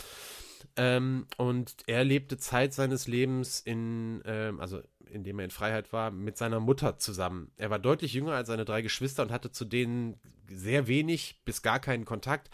Ähm, 0.76 1.26
und 1.36 1.76
er 1.86 2.04
lebte 2.04 2.36
Zeit 2.36 2.74
seines 2.74 3.06
Lebens 3.06 3.60
in, 3.60 4.22
ähm, 4.24 4.60
also 4.60 4.80
in 5.12 5.24
dem 5.24 5.38
er 5.38 5.46
in 5.46 5.50
Freiheit 5.50 5.92
war, 5.92 6.10
mit 6.10 6.36
seiner 6.36 6.60
Mutter 6.60 6.98
zusammen. 6.98 7.50
Er 7.56 7.70
war 7.70 7.78
deutlich 7.78 8.12
jünger 8.12 8.32
als 8.32 8.48
seine 8.48 8.64
drei 8.64 8.82
Geschwister 8.82 9.22
und 9.22 9.32
hatte 9.32 9.50
zu 9.50 9.64
denen 9.64 10.16
sehr 10.50 10.86
wenig 10.86 11.40
bis 11.44 11.62
gar 11.62 11.78
keinen 11.78 12.04
Kontakt. 12.04 12.50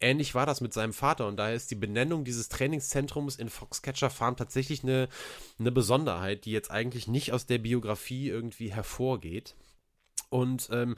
Ähnlich 0.00 0.34
war 0.34 0.46
das 0.46 0.60
mit 0.60 0.72
seinem 0.72 0.92
Vater 0.92 1.26
und 1.26 1.36
daher 1.36 1.54
ist 1.54 1.70
die 1.70 1.76
Benennung 1.76 2.24
dieses 2.24 2.48
Trainingszentrums 2.48 3.36
in 3.36 3.48
Foxcatcher 3.48 4.10
Farm 4.10 4.36
tatsächlich 4.36 4.82
eine, 4.82 5.08
eine 5.58 5.72
Besonderheit, 5.72 6.44
die 6.44 6.52
jetzt 6.52 6.70
eigentlich 6.70 7.08
nicht 7.08 7.32
aus 7.32 7.46
der 7.46 7.58
Biografie 7.58 8.28
irgendwie 8.28 8.72
hervorgeht. 8.72 9.54
Und 10.30 10.68
ähm, 10.72 10.96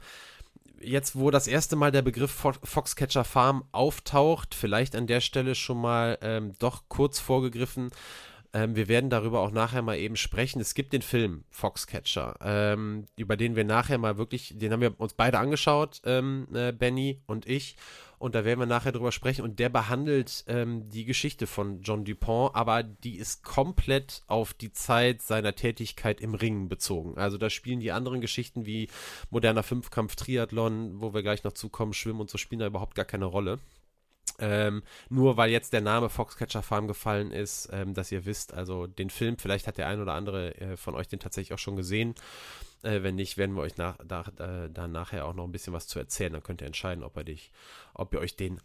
jetzt, 0.81 1.15
wo 1.15 1.31
das 1.31 1.47
erste 1.47 1.75
Mal 1.75 1.91
der 1.91 2.01
Begriff 2.01 2.31
Foxcatcher 2.31 3.23
Farm 3.23 3.63
auftaucht, 3.71 4.55
vielleicht 4.55 4.95
an 4.95 5.07
der 5.07 5.21
Stelle 5.21 5.55
schon 5.55 5.79
mal 5.79 6.17
ähm, 6.21 6.53
doch 6.59 6.83
kurz 6.89 7.19
vorgegriffen, 7.19 7.91
ähm, 8.53 8.75
wir 8.75 8.87
werden 8.87 9.09
darüber 9.09 9.39
auch 9.39 9.51
nachher 9.51 9.81
mal 9.81 9.97
eben 9.97 10.15
sprechen. 10.15 10.59
Es 10.59 10.73
gibt 10.73 10.93
den 10.93 11.01
Film 11.01 11.45
Foxcatcher, 11.49 12.35
ähm, 12.41 13.05
über 13.15 13.37
den 13.37 13.55
wir 13.55 13.63
nachher 13.63 13.97
mal 13.97 14.17
wirklich, 14.17 14.53
den 14.57 14.73
haben 14.73 14.81
wir 14.81 14.99
uns 14.99 15.13
beide 15.13 15.39
angeschaut, 15.39 16.01
ähm, 16.05 16.47
äh, 16.53 16.71
Benny 16.71 17.21
und 17.27 17.47
ich. 17.47 17.77
Und 18.19 18.35
da 18.35 18.45
werden 18.45 18.59
wir 18.59 18.67
nachher 18.67 18.91
drüber 18.91 19.11
sprechen. 19.11 19.41
Und 19.41 19.57
der 19.57 19.69
behandelt 19.69 20.43
ähm, 20.47 20.87
die 20.89 21.05
Geschichte 21.05 21.47
von 21.47 21.81
John 21.81 22.05
Dupont, 22.05 22.55
aber 22.55 22.83
die 22.83 23.15
ist 23.15 23.43
komplett 23.43 24.21
auf 24.27 24.53
die 24.53 24.71
Zeit 24.71 25.23
seiner 25.23 25.55
Tätigkeit 25.55 26.21
im 26.21 26.35
Ringen 26.35 26.69
bezogen. 26.69 27.17
Also 27.17 27.39
da 27.39 27.49
spielen 27.49 27.79
die 27.79 27.91
anderen 27.91 28.21
Geschichten 28.21 28.67
wie 28.67 28.89
moderner 29.31 29.63
Fünfkampf, 29.63 30.15
Triathlon, 30.15 31.01
wo 31.01 31.15
wir 31.15 31.23
gleich 31.23 31.43
noch 31.43 31.53
zukommen, 31.53 31.93
Schwimmen 31.93 32.21
und 32.21 32.29
so 32.29 32.37
spielen 32.37 32.59
da 32.59 32.67
überhaupt 32.67 32.93
gar 32.93 33.05
keine 33.05 33.25
Rolle. 33.25 33.57
Ähm, 34.39 34.83
nur 35.09 35.37
weil 35.37 35.51
jetzt 35.51 35.73
der 35.73 35.81
Name 35.81 36.09
Foxcatcher 36.09 36.63
Farm 36.63 36.87
gefallen 36.87 37.31
ist, 37.31 37.69
ähm, 37.71 37.93
dass 37.93 38.11
ihr 38.11 38.25
wisst, 38.25 38.53
also 38.53 38.87
den 38.87 39.09
Film, 39.09 39.37
vielleicht 39.37 39.67
hat 39.67 39.77
der 39.77 39.87
ein 39.87 40.01
oder 40.01 40.13
andere 40.13 40.55
äh, 40.59 40.77
von 40.77 40.95
euch 40.95 41.07
den 41.07 41.19
tatsächlich 41.19 41.53
auch 41.53 41.59
schon 41.59 41.75
gesehen. 41.75 42.15
Äh, 42.83 43.03
wenn 43.03 43.15
nicht, 43.15 43.37
werden 43.37 43.55
wir 43.55 43.61
euch 43.61 43.77
nach, 43.77 43.97
da, 44.05 44.23
da, 44.35 44.67
da, 44.67 44.87
nachher 44.87 45.25
auch 45.25 45.33
noch 45.33 45.45
ein 45.45 45.51
bisschen 45.51 45.73
was 45.73 45.87
zu 45.87 45.99
erzählen. 45.99 46.33
Dann 46.33 46.43
könnt 46.43 46.61
ihr 46.61 46.67
entscheiden, 46.67 47.03
ob 47.03 47.23
dich, 47.25 47.51
ob 47.93 48.13
ihr 48.13 48.19
euch 48.19 48.35
den 48.35 48.59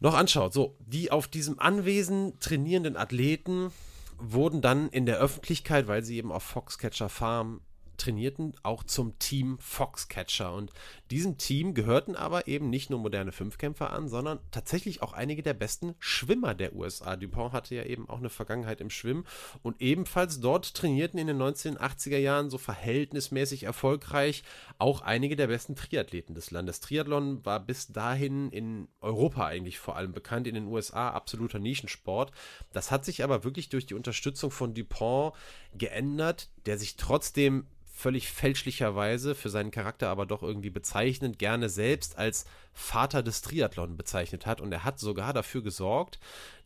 noch 0.00 0.14
anschaut. 0.14 0.52
So, 0.52 0.76
die 0.80 1.10
auf 1.10 1.28
diesem 1.28 1.58
Anwesen 1.58 2.38
trainierenden 2.40 2.96
Athleten 2.96 3.72
wurden 4.18 4.60
dann 4.60 4.88
in 4.88 5.06
der 5.06 5.18
Öffentlichkeit, 5.18 5.86
weil 5.86 6.02
sie 6.04 6.16
eben 6.16 6.32
auf 6.32 6.42
Foxcatcher 6.42 7.08
Farm 7.08 7.60
trainierten 7.98 8.54
auch 8.62 8.84
zum 8.84 9.18
Team 9.18 9.58
Foxcatcher. 9.60 10.54
Und 10.54 10.72
diesem 11.10 11.36
Team 11.36 11.74
gehörten 11.74 12.16
aber 12.16 12.48
eben 12.48 12.70
nicht 12.70 12.90
nur 12.90 12.98
moderne 12.98 13.32
Fünfkämpfer 13.32 13.92
an, 13.92 14.08
sondern 14.08 14.38
tatsächlich 14.50 15.02
auch 15.02 15.12
einige 15.12 15.42
der 15.42 15.54
besten 15.54 15.94
Schwimmer 15.98 16.54
der 16.54 16.74
USA. 16.74 17.16
Dupont 17.16 17.52
hatte 17.52 17.74
ja 17.74 17.84
eben 17.84 18.08
auch 18.08 18.18
eine 18.18 18.30
Vergangenheit 18.30 18.80
im 18.80 18.90
Schwimmen 18.90 19.24
und 19.62 19.80
ebenfalls 19.80 20.40
dort 20.40 20.74
trainierten 20.74 21.18
in 21.18 21.26
den 21.26 21.40
1980er 21.40 22.18
Jahren 22.18 22.50
so 22.50 22.58
verhältnismäßig 22.58 23.64
erfolgreich 23.64 24.42
auch 24.78 25.02
einige 25.02 25.36
der 25.36 25.48
besten 25.48 25.76
Triathleten 25.76 26.34
des 26.34 26.50
Landes. 26.50 26.80
Triathlon 26.80 27.44
war 27.44 27.60
bis 27.60 27.88
dahin 27.88 28.50
in 28.50 28.88
Europa 29.00 29.46
eigentlich 29.46 29.78
vor 29.78 29.96
allem 29.96 30.12
bekannt, 30.12 30.46
in 30.46 30.54
den 30.54 30.66
USA 30.66 31.10
absoluter 31.10 31.58
Nischensport. 31.58 32.32
Das 32.72 32.90
hat 32.90 33.04
sich 33.04 33.24
aber 33.24 33.44
wirklich 33.44 33.68
durch 33.68 33.86
die 33.86 33.94
Unterstützung 33.94 34.50
von 34.50 34.74
Dupont 34.74 35.34
geändert, 35.74 36.48
der 36.68 36.78
sich 36.78 36.96
trotzdem 36.96 37.66
völlig 37.90 38.30
fälschlicherweise, 38.30 39.34
für 39.34 39.48
seinen 39.48 39.70
Charakter 39.70 40.10
aber 40.10 40.26
doch 40.26 40.42
irgendwie 40.42 40.70
bezeichnend, 40.70 41.38
gerne 41.38 41.70
selbst 41.70 42.18
als 42.18 42.44
Vater 42.74 43.22
des 43.22 43.40
Triathlon 43.40 43.96
bezeichnet 43.96 44.44
hat. 44.44 44.60
Und 44.60 44.70
er 44.70 44.84
hat 44.84 45.00
sogar 45.00 45.32
dafür 45.32 45.62
gesorgt, 45.62 46.20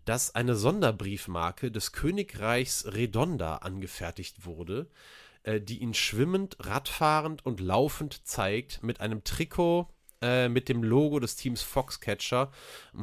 dass 0.05 0.35
eine 0.35 0.57
Sonderbriefmarke 0.57 1.71
des 1.71 1.93
Königreichs 1.93 2.85
Redonda 2.93 3.59
angefertigt 3.59 4.45
wurde, 4.45 4.91
äh, 5.45 5.61
die 5.61 5.79
ihn 5.79 5.95
schwimmend, 5.95 6.57
radfahrend 6.59 7.47
und 7.47 7.61
laufend 7.61 8.27
zeigt, 8.27 8.83
mit 8.83 9.01
einem 9.01 9.23
Trikot 9.23 9.89
äh, 10.23 10.49
mit 10.49 10.69
dem 10.69 10.83
Logo 10.83 11.19
des 11.21 11.37
Teams 11.37 11.63
Foxcatcher, 11.63 12.51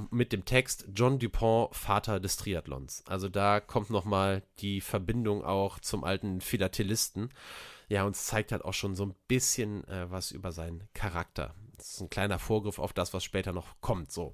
mit 0.10 0.32
dem 0.32 0.46
Text 0.46 0.88
John 0.96 1.20
Dupont, 1.20 1.76
Vater 1.76 2.20
des 2.20 2.38
Triathlons. 2.38 3.04
Also 3.08 3.30
da 3.30 3.60
kommt 3.60 3.90
nochmal 3.90 4.42
die 4.60 4.82
Verbindung 4.82 5.44
auch 5.44 5.80
zum 5.80 6.04
alten 6.04 6.42
Philatelisten. 6.42 7.30
Ja, 7.90 8.06
und 8.06 8.16
es 8.16 8.26
zeigt 8.26 8.52
halt 8.52 8.64
auch 8.64 8.74
schon 8.74 8.96
so 8.96 9.06
ein 9.06 9.16
bisschen 9.28 9.84
äh, 9.88 10.10
was 10.10 10.32
über 10.32 10.52
seinen 10.52 10.88
Charakter. 10.94 11.54
Das 11.78 11.94
ist 11.94 12.02
ein 12.02 12.10
kleiner 12.10 12.40
Vorgriff 12.40 12.80
auf 12.80 12.94
das, 12.94 13.14
was 13.14 13.24
später 13.24 13.52
noch 13.52 13.68
kommt. 13.82 14.12
So. 14.12 14.34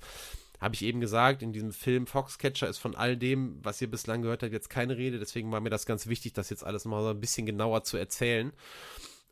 Habe 0.60 0.76
ich 0.76 0.84
eben 0.84 1.00
gesagt, 1.00 1.41
in 1.41 1.54
diesem 1.54 1.71
Film 1.71 2.08
Foxcatcher 2.08 2.67
ist 2.67 2.78
von 2.78 2.95
all 2.95 3.17
dem, 3.17 3.60
was 3.63 3.82
ihr 3.82 3.89
bislang 3.89 4.21
gehört 4.21 4.43
habt, 4.43 4.54
jetzt 4.54 4.69
keine 4.69 4.98
Rede. 4.98 5.19
Deswegen 5.19 5.52
war 5.52 5.60
mir 5.60 5.69
das 5.69 5.86
ganz 5.86 6.08
wichtig, 6.08 6.34
das 6.34 6.50
jetzt 6.50 6.63
alles 6.63 6.86
mal 6.86 7.02
so 7.02 7.10
ein 7.10 7.19
bisschen 7.19 7.45
genauer 7.45 7.84
zu 7.84 7.98
erzählen. 7.98 8.54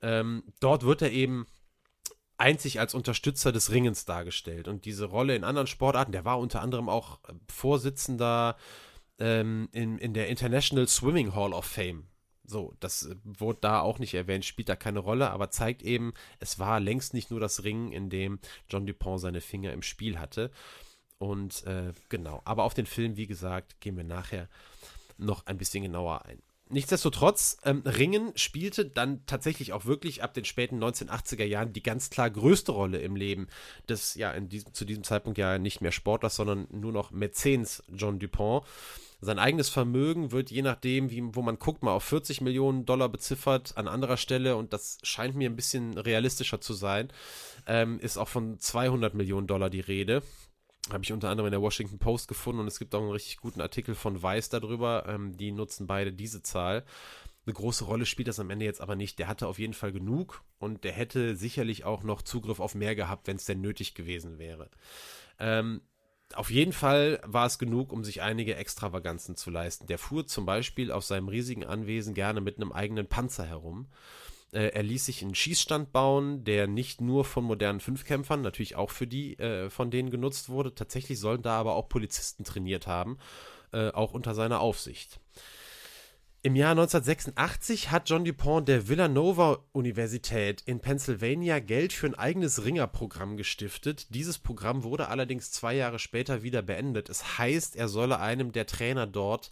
Ähm, 0.02 0.44
dort 0.60 0.84
wird 0.84 1.02
er 1.02 1.12
eben 1.12 1.48
einzig 2.38 2.80
als 2.80 2.94
Unterstützer 2.94 3.52
des 3.52 3.72
Ringens 3.72 4.06
dargestellt. 4.06 4.68
Und 4.68 4.86
diese 4.86 5.06
Rolle 5.06 5.36
in 5.36 5.44
anderen 5.44 5.68
Sportarten, 5.68 6.12
der 6.12 6.26
war 6.26 6.40
unter 6.40 6.62
anderem 6.62 6.90
auch 6.90 7.20
Vorsitzender 7.48 8.58
ähm, 9.20 9.70
in, 9.72 9.98
in 9.98 10.14
der 10.14 10.28
International 10.28 10.88
Swimming 10.88 11.36
Hall 11.36 11.54
of 11.54 11.66
Fame. 11.66 12.08
So, 12.46 12.74
das 12.80 13.04
äh, 13.04 13.16
wurde 13.24 13.60
da 13.62 13.82
auch 13.82 14.00
nicht 14.00 14.14
erwähnt, 14.14 14.46
spielt 14.46 14.70
da 14.70 14.76
keine 14.76 15.00
Rolle, 15.00 15.32
aber 15.32 15.50
zeigt 15.50 15.82
eben, 15.82 16.14
es 16.40 16.60
war 16.60 16.80
längst 16.80 17.14
nicht 17.14 17.32
nur 17.32 17.40
das 17.40 17.64
Ringen, 17.64 17.92
in 17.92 18.10
dem 18.10 18.40
John 18.70 18.86
Dupont 18.86 19.22
seine 19.22 19.42
Finger 19.42 19.72
im 19.72 19.82
Spiel 19.82 20.20
hatte. 20.20 20.52
Und 21.20 21.66
äh, 21.66 21.94
genau, 22.10 22.42
aber 22.44 22.64
auf 22.64 22.74
den 22.74 22.86
Film, 22.86 23.16
wie 23.16 23.28
gesagt, 23.28 23.80
gehen 23.80 23.96
wir 23.96 24.04
nachher 24.04 24.50
noch 25.18 25.46
ein 25.46 25.58
bisschen 25.58 25.84
genauer 25.84 26.26
ein. 26.26 26.42
Nichtsdestotrotz, 26.74 27.58
ähm, 27.66 27.84
Ringen 27.86 28.32
spielte 28.36 28.84
dann 28.88 29.24
tatsächlich 29.28 29.74
auch 29.74 29.86
wirklich 29.86 30.24
ab 30.24 30.34
den 30.34 30.44
späten 30.44 30.84
1980er 30.84 31.44
Jahren 31.44 31.72
die 31.72 31.84
ganz 31.84 32.10
klar 32.10 32.32
größte 32.32 32.72
Rolle 32.72 32.98
im 32.98 33.16
Leben 33.16 33.48
des, 33.88 34.16
ja, 34.16 34.32
in 34.32 34.50
diesem, 34.50 34.74
zu 34.74 34.84
diesem 34.84 35.04
Zeitpunkt 35.04 35.38
ja 35.38 35.60
nicht 35.60 35.82
mehr 35.82 35.92
Sportlers, 35.92 36.36
sondern 36.36 36.68
nur 36.72 36.92
noch 36.92 37.12
Mäzens 37.12 37.84
John 37.96 38.18
Dupont. 38.18 38.66
Sein 39.22 39.38
eigenes 39.38 39.70
Vermögen 39.70 40.32
wird 40.32 40.50
je 40.50 40.64
nachdem, 40.64 41.12
wie, 41.12 41.24
wo 41.36 41.44
man 41.44 41.60
guckt, 41.60 41.84
mal 41.84 41.92
auf 41.92 42.06
40 42.06 42.42
Millionen 42.42 42.88
Dollar 42.88 43.08
beziffert 43.08 43.78
an 43.78 43.88
anderer 43.88 44.18
Stelle 44.18 44.56
und 44.56 44.74
das 44.74 44.98
scheint 45.04 45.36
mir 45.36 45.52
ein 45.52 45.56
bisschen 45.56 45.96
realistischer 45.96 46.60
zu 46.60 46.74
sein. 46.74 47.10
Ähm, 47.68 48.00
ist 48.00 48.18
auch 48.18 48.30
von 48.30 48.60
200 48.60 49.14
Millionen 49.14 49.46
Dollar 49.46 49.70
die 49.70 49.80
Rede. 49.80 50.24
Habe 50.92 51.04
ich 51.04 51.14
unter 51.14 51.30
anderem 51.30 51.48
in 51.48 51.52
der 51.52 51.62
Washington 51.62 51.98
Post 51.98 52.28
gefunden 52.28 52.62
und 52.62 52.68
es 52.68 52.80
gibt 52.80 52.94
auch 52.94 53.02
einen 53.02 53.12
richtig 53.12 53.38
guten 53.38 53.62
Artikel 53.62 53.96
von 53.96 54.22
Weiß 54.22 54.50
darüber. 54.50 55.06
Ähm, 55.08 55.38
die 55.38 55.52
nutzen 55.52 55.88
beide 55.88 56.12
diese 56.12 56.42
Zahl. 56.42 56.84
Eine 57.46 57.54
große 57.54 57.86
Rolle 57.86 58.06
spielt 58.06 58.28
das 58.28 58.40
am 58.40 58.50
Ende 58.50 58.66
jetzt 58.66 58.82
aber 58.82 58.96
nicht. 58.96 59.20
Der 59.20 59.28
hatte 59.28 59.48
auf 59.48 59.60
jeden 59.60 59.74
Fall 59.74 59.92
genug 59.92 60.44
und 60.60 60.84
der 60.84 60.94
hätte 60.94 61.36
sicherlich 61.36 61.84
auch 61.84 62.04
noch 62.04 62.22
Zugriff 62.22 62.60
auf 62.60 62.76
mehr 62.76 62.96
gehabt, 62.96 63.28
wenn 63.28 63.38
es 63.38 63.46
denn 63.46 63.62
nötig 63.62 63.96
gewesen 63.96 64.40
wäre. 64.40 64.70
Ähm, 65.40 65.82
auf 66.36 66.50
jeden 66.50 66.74
Fall 66.74 67.22
war 67.26 67.46
es 67.46 67.60
genug, 67.60 67.92
um 67.92 68.04
sich 68.04 68.22
einige 68.22 68.56
Extravaganzen 68.56 69.36
zu 69.36 69.52
leisten. 69.52 69.88
Der 69.88 70.00
fuhr 70.00 70.26
zum 70.26 70.46
Beispiel 70.46 70.92
auf 70.92 71.04
seinem 71.04 71.28
riesigen 71.28 71.66
Anwesen 71.66 72.14
gerne 72.14 72.42
mit 72.42 72.58
einem 72.58 72.72
eigenen 72.72 73.08
Panzer 73.08 73.46
herum. 73.46 73.88
Äh, 74.54 74.70
er 74.70 74.84
ließ 74.84 75.06
sich 75.06 75.24
einen 75.24 75.36
Schießstand 75.36 75.92
bauen, 75.92 76.44
der 76.44 76.68
nicht 76.68 77.02
nur 77.02 77.26
von 77.26 77.44
modernen 77.44 77.80
Fünfkämpfern, 77.80 78.42
natürlich 78.42 78.76
auch 78.76 78.92
für 78.92 79.08
die 79.08 79.38
äh, 79.40 79.70
von 79.70 79.92
denen 79.92 80.12
genutzt 80.12 80.50
wurde. 80.50 80.76
Tatsächlich 80.76 81.20
sollen 81.20 81.42
da 81.42 81.60
aber 81.60 81.76
auch 81.76 81.90
Polizisten 81.90 82.44
trainiert 82.44 82.88
haben, 82.88 83.18
äh, 83.72 83.90
auch 83.90 84.14
unter 84.14 84.36
seiner 84.36 84.60
Aufsicht. 84.60 85.20
Im 86.46 86.58
Jahr 86.58 86.72
1986 86.72 87.90
hat 87.90 88.10
John 88.10 88.26
Dupont 88.26 88.68
der 88.68 88.90
Villanova-Universität 88.90 90.62
in 90.66 90.82
Pennsylvania 90.82 91.60
Geld 91.60 91.94
für 91.94 92.08
ein 92.08 92.16
eigenes 92.16 92.66
Ringerprogramm 92.66 93.38
gestiftet. 93.38 94.08
Dieses 94.14 94.40
Programm 94.40 94.84
wurde 94.84 95.08
allerdings 95.08 95.52
zwei 95.52 95.74
Jahre 95.74 96.00
später 96.00 96.44
wieder 96.44 96.62
beendet. 96.62 97.08
Es 97.08 97.38
heißt, 97.38 97.78
er 97.78 97.88
solle 97.88 98.20
einem 98.20 98.52
der 98.52 98.66
Trainer 98.66 99.08
dort 99.08 99.52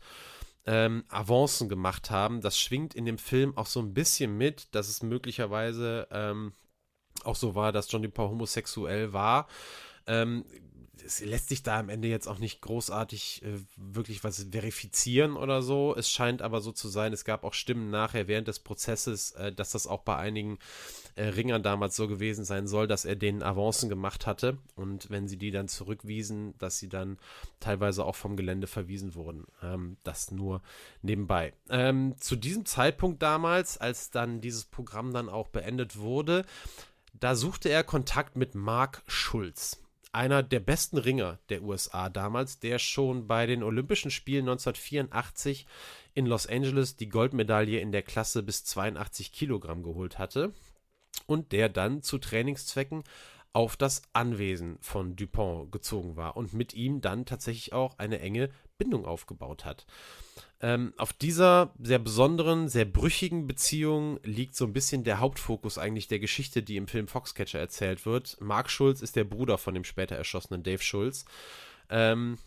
ähm, 0.65 1.03
Avancen 1.09 1.69
gemacht 1.69 2.11
haben. 2.11 2.41
Das 2.41 2.57
schwingt 2.57 2.93
in 2.93 3.05
dem 3.05 3.17
Film 3.17 3.57
auch 3.57 3.65
so 3.65 3.79
ein 3.79 3.93
bisschen 3.93 4.37
mit, 4.37 4.73
dass 4.75 4.89
es 4.89 5.03
möglicherweise 5.03 6.07
ähm, 6.11 6.53
auch 7.23 7.35
so 7.35 7.55
war, 7.55 7.71
dass 7.71 7.91
John 7.91 8.03
Dupont 8.03 8.31
homosexuell 8.31 9.13
war. 9.13 9.47
Ähm, 10.07 10.45
es 11.05 11.19
lässt 11.21 11.49
sich 11.49 11.63
da 11.63 11.79
am 11.79 11.89
Ende 11.89 12.07
jetzt 12.07 12.27
auch 12.27 12.39
nicht 12.39 12.61
großartig 12.61 13.43
äh, 13.43 13.59
wirklich 13.75 14.23
was 14.23 14.47
verifizieren 14.51 15.35
oder 15.35 15.61
so. 15.61 15.95
Es 15.95 16.09
scheint 16.09 16.41
aber 16.41 16.61
so 16.61 16.71
zu 16.71 16.87
sein, 16.87 17.13
es 17.13 17.25
gab 17.25 17.43
auch 17.43 17.53
Stimmen 17.53 17.89
nachher 17.89 18.27
während 18.27 18.47
des 18.47 18.59
Prozesses, 18.59 19.31
äh, 19.31 19.51
dass 19.51 19.71
das 19.71 19.87
auch 19.87 20.01
bei 20.01 20.17
einigen 20.17 20.59
äh, 21.15 21.23
Ringern 21.25 21.63
damals 21.63 21.95
so 21.95 22.07
gewesen 22.07 22.45
sein 22.45 22.67
soll, 22.67 22.87
dass 22.87 23.05
er 23.05 23.15
denen 23.15 23.43
Avancen 23.43 23.89
gemacht 23.89 24.25
hatte 24.25 24.57
und 24.75 25.09
wenn 25.09 25.27
sie 25.27 25.37
die 25.37 25.51
dann 25.51 25.67
zurückwiesen, 25.67 26.57
dass 26.57 26.79
sie 26.79 26.89
dann 26.89 27.17
teilweise 27.59 28.05
auch 28.05 28.15
vom 28.15 28.35
Gelände 28.35 28.67
verwiesen 28.67 29.15
wurden. 29.15 29.45
Ähm, 29.61 29.97
das 30.03 30.31
nur 30.31 30.61
nebenbei. 31.01 31.53
Ähm, 31.69 32.15
zu 32.19 32.35
diesem 32.35 32.65
Zeitpunkt 32.65 33.21
damals, 33.21 33.77
als 33.77 34.11
dann 34.11 34.41
dieses 34.41 34.65
Programm 34.65 35.13
dann 35.13 35.29
auch 35.29 35.49
beendet 35.49 35.97
wurde, 35.97 36.45
da 37.13 37.35
suchte 37.35 37.69
er 37.69 37.83
Kontakt 37.83 38.35
mit 38.35 38.55
Mark 38.55 39.03
Schulz 39.07 39.81
einer 40.11 40.43
der 40.43 40.59
besten 40.59 40.97
Ringer 40.97 41.39
der 41.49 41.63
USA 41.63 42.09
damals, 42.09 42.59
der 42.59 42.79
schon 42.79 43.27
bei 43.27 43.45
den 43.45 43.63
Olympischen 43.63 44.11
Spielen 44.11 44.49
1984 44.49 45.65
in 46.13 46.25
Los 46.25 46.47
Angeles 46.47 46.97
die 46.97 47.09
Goldmedaille 47.09 47.79
in 47.79 47.91
der 47.91 48.01
Klasse 48.01 48.43
bis 48.43 48.65
82 48.65 49.31
Kilogramm 49.31 49.83
geholt 49.83 50.19
hatte 50.19 50.53
und 51.27 51.51
der 51.51 51.69
dann 51.69 52.01
zu 52.01 52.17
Trainingszwecken 52.17 53.03
auf 53.53 53.75
das 53.75 54.01
Anwesen 54.13 54.77
von 54.81 55.15
Dupont 55.15 55.71
gezogen 55.71 56.15
war 56.15 56.37
und 56.37 56.53
mit 56.53 56.73
ihm 56.73 57.01
dann 57.01 57.25
tatsächlich 57.25 57.73
auch 57.73 57.97
eine 57.97 58.19
enge 58.19 58.49
Bindung 58.77 59.05
aufgebaut 59.05 59.65
hat. 59.65 59.85
Ähm, 60.61 60.93
auf 60.97 61.11
dieser 61.11 61.73
sehr 61.79 61.99
besonderen, 61.99 62.69
sehr 62.69 62.85
brüchigen 62.85 63.47
Beziehung 63.47 64.19
liegt 64.23 64.55
so 64.55 64.65
ein 64.65 64.73
bisschen 64.73 65.03
der 65.03 65.19
Hauptfokus 65.19 65.77
eigentlich 65.77 66.07
der 66.07 66.19
Geschichte, 66.19 66.61
die 66.61 66.77
im 66.77 66.87
Film 66.87 67.07
Foxcatcher 67.07 67.59
erzählt 67.59 68.05
wird. 68.05 68.37
Mark 68.39 68.69
Schulz 68.69 69.01
ist 69.01 69.15
der 69.15 69.23
Bruder 69.23 69.57
von 69.57 69.73
dem 69.73 69.83
später 69.83 70.15
erschossenen 70.15 70.63
Dave 70.63 70.83
Schulz. 70.83 71.25
Ähm, 71.89 72.37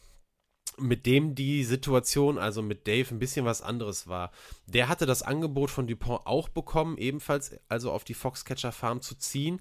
mit 0.78 1.06
dem 1.06 1.34
die 1.34 1.64
Situation, 1.64 2.38
also 2.38 2.62
mit 2.62 2.86
Dave, 2.86 3.14
ein 3.14 3.18
bisschen 3.18 3.44
was 3.44 3.62
anderes 3.62 4.08
war. 4.08 4.30
Der 4.66 4.88
hatte 4.88 5.06
das 5.06 5.22
Angebot 5.22 5.70
von 5.70 5.86
Dupont 5.86 6.26
auch 6.26 6.48
bekommen, 6.48 6.98
ebenfalls 6.98 7.56
also 7.68 7.92
auf 7.92 8.04
die 8.04 8.14
Foxcatcher 8.14 8.72
Farm 8.72 9.00
zu 9.00 9.14
ziehen. 9.16 9.60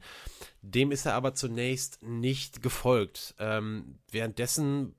Dem 0.62 0.91
ist 0.91 1.06
er 1.06 1.13
aber 1.13 1.34
zunächst 1.34 2.02
nicht 2.02 2.62
gefolgt. 2.62 3.36
Ähm, 3.39 3.99
währenddessen 4.12 4.95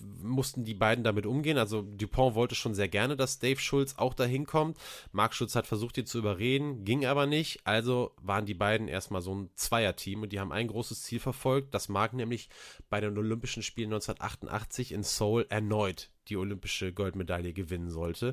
mussten 0.00 0.64
die 0.64 0.74
beiden 0.74 1.04
damit 1.04 1.26
umgehen. 1.26 1.58
Also 1.58 1.82
Dupont 1.82 2.34
wollte 2.34 2.54
schon 2.54 2.74
sehr 2.74 2.88
gerne, 2.88 3.16
dass 3.16 3.38
Dave 3.38 3.60
Schulz 3.60 3.94
auch 3.96 4.14
dahin 4.14 4.46
kommt. 4.46 4.78
Mark 5.12 5.34
Schulz 5.34 5.54
hat 5.54 5.66
versucht, 5.66 5.98
ihn 5.98 6.06
zu 6.06 6.18
überreden, 6.18 6.84
ging 6.84 7.06
aber 7.06 7.26
nicht. 7.26 7.66
Also 7.66 8.12
waren 8.20 8.46
die 8.46 8.54
beiden 8.54 8.88
erstmal 8.88 9.22
so 9.22 9.34
ein 9.34 9.50
Zweierteam 9.54 10.22
und 10.22 10.32
die 10.32 10.40
haben 10.40 10.52
ein 10.52 10.68
großes 10.68 11.02
Ziel 11.02 11.20
verfolgt, 11.20 11.74
dass 11.74 11.88
Mark 11.88 12.12
nämlich 12.12 12.48
bei 12.90 13.00
den 13.00 13.16
Olympischen 13.16 13.62
Spielen 13.62 13.92
1988 13.92 14.92
in 14.92 15.02
Seoul 15.02 15.46
erneut 15.48 16.10
die 16.28 16.36
olympische 16.36 16.92
Goldmedaille 16.92 17.52
gewinnen 17.52 17.90
sollte. 17.90 18.32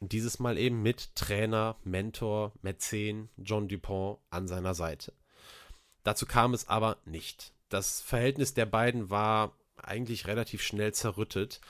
dieses 0.00 0.40
Mal 0.40 0.58
eben 0.58 0.82
mit 0.82 1.14
Trainer, 1.14 1.76
Mentor, 1.84 2.52
Mäzen 2.60 3.28
John 3.36 3.68
Dupont 3.68 4.18
an 4.30 4.48
seiner 4.48 4.74
Seite. 4.74 5.12
Dazu 6.02 6.26
kam 6.26 6.54
es 6.54 6.68
aber 6.68 6.98
nicht. 7.04 7.52
Das 7.68 8.00
Verhältnis 8.00 8.52
der 8.52 8.66
beiden 8.66 9.10
war 9.10 9.56
eigentlich 9.82 10.26
relativ 10.26 10.62
schnell 10.62 10.92
zerrüttet. 10.92 11.60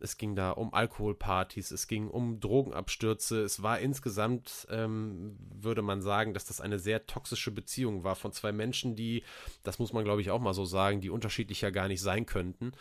Es 0.00 0.16
ging 0.16 0.36
da 0.36 0.52
um 0.52 0.72
Alkoholpartys, 0.72 1.72
es 1.72 1.88
ging 1.88 2.08
um 2.08 2.38
Drogenabstürze. 2.38 3.42
Es 3.42 3.62
war 3.62 3.80
insgesamt, 3.80 4.66
ähm, 4.70 5.36
würde 5.60 5.82
man 5.82 6.02
sagen, 6.02 6.34
dass 6.34 6.44
das 6.44 6.60
eine 6.60 6.78
sehr 6.78 7.06
toxische 7.06 7.50
Beziehung 7.50 8.04
war 8.04 8.14
von 8.14 8.32
zwei 8.32 8.52
Menschen, 8.52 8.94
die, 8.94 9.24
das 9.64 9.78
muss 9.78 9.92
man 9.92 10.04
glaube 10.04 10.20
ich 10.20 10.30
auch 10.30 10.40
mal 10.40 10.54
so 10.54 10.64
sagen, 10.64 11.00
die 11.00 11.10
unterschiedlicher 11.10 11.72
gar 11.72 11.88
nicht 11.88 12.00
sein 12.00 12.26
könnten. 12.26 12.72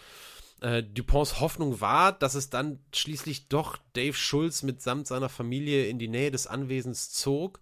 Äh, 0.62 0.84
Duponts 0.84 1.40
Hoffnung 1.40 1.82
war, 1.82 2.12
dass 2.12 2.36
es 2.36 2.50
dann 2.50 2.80
schließlich 2.94 3.48
doch 3.48 3.78
Dave 3.94 4.14
Schulz 4.14 4.64
mitsamt 4.64 5.08
seiner 5.08 5.30
Familie 5.30 5.88
in 5.88 6.00
die 6.00 6.08
Nähe 6.08 6.32
des 6.32 6.48
Anwesens 6.48 7.12
zog 7.12 7.60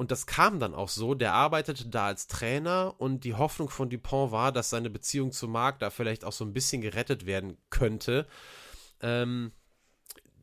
und 0.00 0.10
das 0.10 0.24
kam 0.24 0.60
dann 0.60 0.74
auch 0.74 0.88
so. 0.88 1.14
Der 1.14 1.34
arbeitete 1.34 1.86
da 1.86 2.06
als 2.06 2.26
Trainer 2.26 2.94
und 2.96 3.22
die 3.24 3.34
Hoffnung 3.34 3.68
von 3.68 3.90
Dupont 3.90 4.32
war, 4.32 4.50
dass 4.50 4.70
seine 4.70 4.88
Beziehung 4.88 5.30
zu 5.30 5.46
Marc 5.46 5.78
da 5.78 5.90
vielleicht 5.90 6.24
auch 6.24 6.32
so 6.32 6.42
ein 6.42 6.54
bisschen 6.54 6.80
gerettet 6.80 7.26
werden 7.26 7.58
könnte. 7.68 8.26
Ähm, 9.02 9.52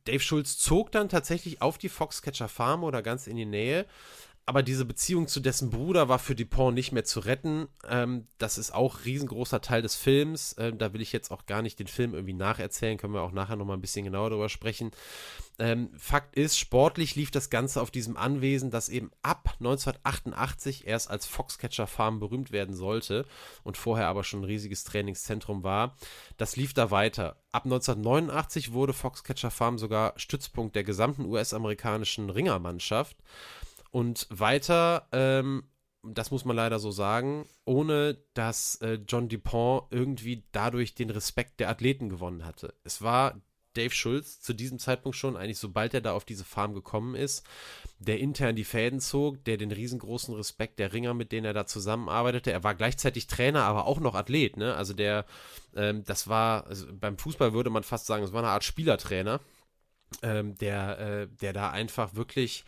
Dave 0.05 0.19
Schulz 0.19 0.59
zog 0.59 0.91
dann 0.91 1.09
tatsächlich 1.09 1.59
auf 1.63 1.79
die 1.79 1.89
Foxcatcher 1.89 2.49
Farm 2.49 2.83
oder 2.83 3.01
ganz 3.01 3.25
in 3.25 3.35
die 3.35 3.47
Nähe 3.47 3.87
aber 4.47 4.63
diese 4.63 4.85
Beziehung 4.85 5.27
zu 5.27 5.41
dessen 5.41 5.69
Bruder 5.69 6.07
war 6.07 6.19
für 6.19 6.33
Dupont 6.33 6.73
nicht 6.73 6.93
mehr 6.93 7.03
zu 7.03 7.19
retten. 7.19 7.67
Ähm, 7.85 8.27
das 8.37 8.57
ist 8.57 8.73
auch 8.73 9.03
riesengroßer 9.03 9.59
Teil 9.59 9.81
des 9.81 9.95
Films. 9.95 10.55
Ähm, 10.57 10.77
da 10.77 10.93
will 10.93 11.01
ich 11.01 11.11
jetzt 11.11 11.31
auch 11.31 11.47
gar 11.47 11.61
nicht 11.61 11.79
den 11.79 11.87
Film 11.87 12.13
irgendwie 12.13 12.33
nacherzählen, 12.33 12.97
können 12.97 13.13
wir 13.13 13.23
auch 13.23 13.33
nachher 13.33 13.57
nochmal 13.57 13.75
ein 13.75 13.81
bisschen 13.81 14.05
genauer 14.05 14.29
darüber 14.29 14.47
sprechen. 14.47 14.91
Ähm, 15.59 15.89
Fakt 15.97 16.37
ist, 16.37 16.57
sportlich 16.57 17.17
lief 17.17 17.29
das 17.29 17.49
Ganze 17.49 17.81
auf 17.81 17.91
diesem 17.91 18.15
Anwesen, 18.15 18.71
das 18.71 18.87
eben 18.87 19.11
ab 19.21 19.55
1988 19.59 20.87
erst 20.87 21.09
als 21.09 21.25
Foxcatcher 21.25 21.87
Farm 21.87 22.21
berühmt 22.21 22.53
werden 22.53 22.73
sollte 22.73 23.25
und 23.65 23.75
vorher 23.75 24.07
aber 24.07 24.23
schon 24.23 24.41
ein 24.41 24.45
riesiges 24.45 24.85
Trainingszentrum 24.85 25.63
war. 25.63 25.97
Das 26.37 26.55
lief 26.55 26.73
da 26.73 26.89
weiter. 26.89 27.35
Ab 27.51 27.65
1989 27.65 28.71
wurde 28.71 28.93
Foxcatcher 28.93 29.51
Farm 29.51 29.77
sogar 29.77 30.13
Stützpunkt 30.15 30.75
der 30.75 30.85
gesamten 30.85 31.25
US-amerikanischen 31.25 32.29
Ringermannschaft. 32.29 33.17
Und 33.97 34.27
weiter, 34.29 35.07
ähm, 35.11 35.63
das 36.03 36.29
muss 36.29 36.45
man 36.45 36.55
leider 36.55 36.77
so 36.77 36.91
sagen, 36.91 37.47
ohne 37.65 38.19
dass 38.35 38.75
äh, 38.75 38.99
John 39.07 39.27
Dupont 39.27 39.85
irgendwie 39.89 40.43
dadurch 40.51 40.93
den 40.93 41.09
Respekt 41.09 41.59
der 41.59 41.69
Athleten 41.69 42.07
gewonnen 42.07 42.45
hatte. 42.45 42.75
Es 42.83 43.01
war 43.01 43.41
Dave 43.73 43.89
Schulz 43.95 44.39
zu 44.39 44.53
diesem 44.53 44.77
Zeitpunkt 44.77 45.17
schon, 45.17 45.35
eigentlich 45.35 45.57
sobald 45.57 45.95
er 45.95 46.01
da 46.01 46.13
auf 46.13 46.25
diese 46.25 46.45
Farm 46.45 46.75
gekommen 46.75 47.15
ist, 47.15 47.43
der 47.97 48.19
intern 48.19 48.55
die 48.55 48.65
Fäden 48.65 48.99
zog, 48.99 49.43
der 49.45 49.57
den 49.57 49.71
riesengroßen 49.71 50.35
Respekt 50.35 50.77
der 50.77 50.93
Ringer, 50.93 51.15
mit 51.15 51.31
denen 51.31 51.47
er 51.47 51.53
da 51.53 51.65
zusammenarbeitete. 51.65 52.51
Er 52.51 52.63
war 52.63 52.75
gleichzeitig 52.75 53.25
Trainer, 53.25 53.63
aber 53.63 53.87
auch 53.87 53.99
noch 53.99 54.13
Athlet, 54.13 54.57
ne? 54.57 54.75
Also 54.75 54.93
der, 54.93 55.25
ähm, 55.75 56.03
das 56.03 56.27
war, 56.27 56.67
also 56.67 56.85
beim 56.93 57.17
Fußball 57.17 57.53
würde 57.53 57.71
man 57.71 57.81
fast 57.81 58.05
sagen, 58.05 58.23
es 58.23 58.31
war 58.31 58.43
eine 58.43 58.51
Art 58.51 58.63
Spielertrainer, 58.63 59.39
ähm, 60.21 60.55
der, 60.59 60.99
äh, 60.99 61.27
der 61.41 61.51
da 61.51 61.71
einfach 61.71 62.13
wirklich 62.13 62.63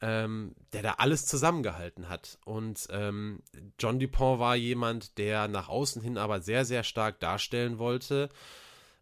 ähm, 0.00 0.54
der 0.72 0.82
da 0.82 0.94
alles 0.98 1.26
zusammengehalten 1.26 2.08
hat. 2.08 2.38
Und 2.44 2.86
ähm, 2.90 3.42
John 3.78 3.98
Dupont 3.98 4.38
war 4.38 4.56
jemand, 4.56 5.18
der 5.18 5.48
nach 5.48 5.68
außen 5.68 6.02
hin 6.02 6.18
aber 6.18 6.40
sehr, 6.40 6.64
sehr 6.64 6.84
stark 6.84 7.20
darstellen 7.20 7.78
wollte, 7.78 8.28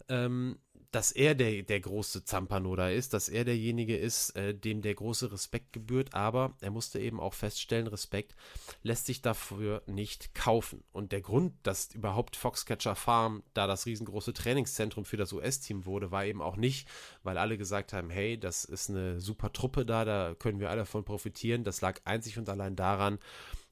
ähm, 0.09 0.59
dass 0.97 1.13
er 1.13 1.35
der, 1.35 1.63
der 1.63 1.81
große 1.81 2.25
Zampano 2.25 2.75
ist, 2.87 3.13
dass 3.13 3.29
er 3.29 3.45
derjenige 3.45 3.95
ist, 3.95 4.31
äh, 4.31 4.55
dem 4.55 4.81
der 4.81 4.95
große 4.95 5.31
Respekt 5.31 5.75
gebührt, 5.75 6.15
aber 6.15 6.55
er 6.63 6.71
musste 6.71 6.99
eben 6.99 7.21
auch 7.21 7.35
feststellen, 7.35 7.87
Respekt 7.87 8.35
lässt 8.83 9.05
sich 9.05 9.21
dafür 9.21 9.83
nicht 9.85 10.35
kaufen. 10.35 10.85
Und 10.93 11.13
der 11.13 11.21
Grund, 11.21 11.53
dass 11.65 11.95
überhaupt 11.95 12.35
Foxcatcher 12.35 12.95
Farm 12.95 13.43
da 13.53 13.67
das 13.67 13.85
riesengroße 13.85 14.33
Trainingszentrum 14.33 15.05
für 15.05 15.19
das 15.19 15.35
US-Team 15.35 15.85
wurde, 15.85 16.13
war 16.13 16.25
eben 16.25 16.41
auch 16.41 16.57
nicht, 16.57 16.89
weil 17.23 17.37
alle 17.37 17.59
gesagt 17.59 17.93
haben, 17.93 18.09
hey, 18.09 18.41
das 18.41 18.65
ist 18.65 18.89
eine 18.89 19.21
super 19.21 19.53
Truppe 19.53 19.85
da, 19.85 20.07
da 20.07 20.35
können 20.35 20.61
wir 20.61 20.71
alle 20.71 20.79
davon 20.79 21.05
profitieren. 21.05 21.63
Das 21.63 21.83
lag 21.83 22.01
einzig 22.07 22.39
und 22.39 22.49
allein 22.49 22.75
daran, 22.75 23.19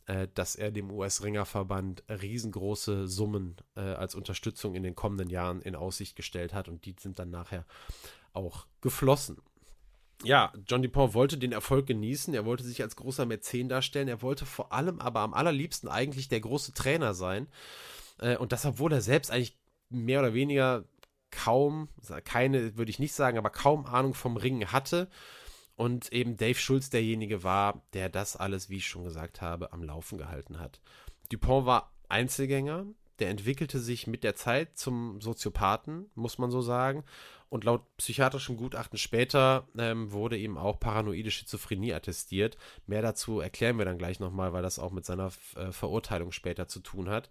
äh, 0.06 0.28
dass 0.34 0.54
er 0.56 0.70
dem 0.70 0.90
US-Ringerverband 0.90 2.04
riesengroße 2.08 3.08
Summen 3.08 3.56
äh, 3.76 3.80
als 3.80 4.14
Unterstützung 4.14 4.74
in 4.74 4.82
den 4.82 4.94
kommenden 4.94 5.30
Jahren 5.30 5.62
in 5.62 5.74
Aussicht 5.74 6.16
gestellt 6.16 6.52
hat 6.52 6.68
und 6.68 6.84
die 6.84 6.94
sind 6.98 7.18
dann 7.18 7.30
nachher 7.30 7.64
auch 8.32 8.66
geflossen. 8.80 9.38
ja, 10.22 10.52
John 10.66 10.82
DuPont 10.82 11.14
wollte 11.14 11.38
den 11.38 11.52
Erfolg 11.52 11.86
genießen, 11.86 12.34
er 12.34 12.44
wollte 12.44 12.64
sich 12.64 12.82
als 12.82 12.96
großer 12.96 13.26
Mäzen 13.26 13.68
darstellen, 13.68 14.08
er 14.08 14.22
wollte 14.22 14.46
vor 14.46 14.72
allem 14.72 15.00
aber 15.00 15.20
am 15.20 15.34
allerliebsten 15.34 15.88
eigentlich 15.88 16.28
der 16.28 16.40
große 16.40 16.72
Trainer 16.74 17.14
sein. 17.14 17.48
Äh, 18.18 18.36
und 18.36 18.52
das, 18.52 18.64
obwohl 18.66 18.92
er 18.92 19.00
selbst 19.00 19.30
eigentlich 19.30 19.58
mehr 19.90 20.20
oder 20.20 20.34
weniger 20.34 20.84
kaum, 21.30 21.88
keine 22.24 22.76
würde 22.76 22.90
ich 22.90 22.98
nicht 22.98 23.14
sagen, 23.14 23.38
aber 23.38 23.50
kaum 23.50 23.86
Ahnung 23.86 24.14
vom 24.14 24.36
Ringen 24.36 24.70
hatte. 24.72 25.08
Und 25.76 26.12
eben 26.12 26.36
Dave 26.36 26.58
Schulz 26.58 26.90
derjenige 26.90 27.42
war, 27.42 27.82
der 27.92 28.08
das 28.08 28.36
alles, 28.36 28.70
wie 28.70 28.76
ich 28.76 28.86
schon 28.86 29.04
gesagt 29.04 29.40
habe, 29.40 29.72
am 29.72 29.82
Laufen 29.82 30.18
gehalten 30.18 30.60
hat. 30.60 30.80
Dupont 31.30 31.66
war 31.66 31.92
Einzelgänger, 32.08 32.86
der 33.18 33.30
entwickelte 33.30 33.80
sich 33.80 34.06
mit 34.06 34.24
der 34.24 34.36
Zeit 34.36 34.76
zum 34.76 35.20
Soziopathen, 35.20 36.10
muss 36.14 36.38
man 36.38 36.50
so 36.50 36.60
sagen. 36.60 37.04
Und 37.48 37.64
laut 37.64 37.82
psychiatrischem 37.98 38.56
Gutachten 38.56 38.98
später 38.98 39.68
ähm, 39.78 40.10
wurde 40.10 40.36
ihm 40.36 40.58
auch 40.58 40.80
paranoide 40.80 41.30
Schizophrenie 41.30 41.92
attestiert. 41.92 42.56
Mehr 42.86 43.02
dazu 43.02 43.38
erklären 43.38 43.78
wir 43.78 43.84
dann 43.84 43.98
gleich 43.98 44.18
nochmal, 44.18 44.52
weil 44.52 44.62
das 44.62 44.80
auch 44.80 44.90
mit 44.90 45.04
seiner 45.04 45.30
äh, 45.54 45.70
Verurteilung 45.70 46.32
später 46.32 46.66
zu 46.66 46.80
tun 46.80 47.08
hat 47.08 47.30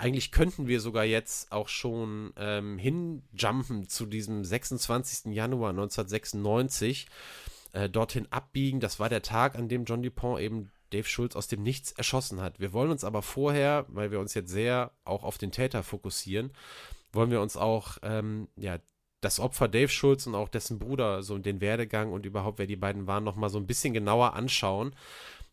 eigentlich 0.00 0.32
könnten 0.32 0.66
wir 0.66 0.80
sogar 0.80 1.04
jetzt 1.04 1.52
auch 1.52 1.68
schon 1.68 2.32
ähm, 2.36 2.78
hinjumpen 2.78 3.86
zu 3.88 4.06
diesem 4.06 4.44
26. 4.44 5.34
Januar 5.34 5.70
1996, 5.70 7.06
äh, 7.72 7.88
dorthin 7.88 8.26
abbiegen. 8.30 8.80
Das 8.80 9.00
war 9.00 9.08
der 9.08 9.22
Tag, 9.22 9.56
an 9.56 9.68
dem 9.68 9.84
John 9.84 10.02
Dupont 10.02 10.40
eben 10.40 10.70
Dave 10.90 11.08
Schulz 11.08 11.36
aus 11.36 11.48
dem 11.48 11.62
Nichts 11.62 11.92
erschossen 11.92 12.40
hat. 12.40 12.60
Wir 12.60 12.72
wollen 12.72 12.90
uns 12.90 13.04
aber 13.04 13.22
vorher, 13.22 13.86
weil 13.88 14.10
wir 14.10 14.20
uns 14.20 14.34
jetzt 14.34 14.50
sehr 14.50 14.92
auch 15.04 15.22
auf 15.22 15.38
den 15.38 15.52
Täter 15.52 15.82
fokussieren, 15.82 16.52
wollen 17.12 17.30
wir 17.30 17.40
uns 17.40 17.56
auch 17.56 17.98
ähm, 18.02 18.48
ja, 18.56 18.78
das 19.20 19.40
Opfer 19.40 19.68
Dave 19.68 19.88
Schulz 19.88 20.26
und 20.26 20.34
auch 20.34 20.48
dessen 20.48 20.78
Bruder, 20.78 21.22
so 21.22 21.38
den 21.38 21.60
Werdegang 21.60 22.12
und 22.12 22.26
überhaupt, 22.26 22.58
wer 22.58 22.66
die 22.66 22.76
beiden 22.76 23.06
waren, 23.06 23.24
nochmal 23.24 23.50
so 23.50 23.58
ein 23.58 23.66
bisschen 23.66 23.94
genauer 23.94 24.34
anschauen. 24.34 24.94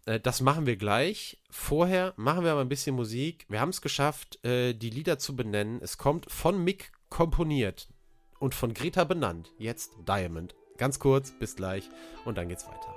Äh, 0.06 0.20
das 0.20 0.42
machen 0.42 0.66
wir 0.66 0.78
gleich. 0.78 1.38
Vorher 1.50 2.14
machen 2.18 2.44
wir 2.44 2.52
aber 2.52 2.62
ein 2.62 2.70
bisschen 2.70 2.96
Musik. 2.96 3.46
Wir 3.50 3.60
haben 3.60 3.70
es 3.70 3.82
geschafft, 3.82 4.44
äh, 4.44 4.74
die 4.74 4.90
Lieder 4.90 5.20
zu 5.20 5.36
benennen. 5.36 5.80
Es 5.82 5.98
kommt 5.98 6.32
von 6.32 6.64
Mick 6.64 6.92
komponiert 7.10 7.90
und 8.40 8.56
von 8.56 8.74
Greta 8.74 9.04
benannt. 9.04 9.52
Jetzt 9.58 9.92
Diamond. 10.08 10.56
Ganz 10.78 11.00
kurz, 11.00 11.32
bis 11.32 11.56
gleich 11.56 11.90
und 12.26 12.38
dann 12.38 12.50
geht's 12.50 12.68
weiter. 12.68 12.97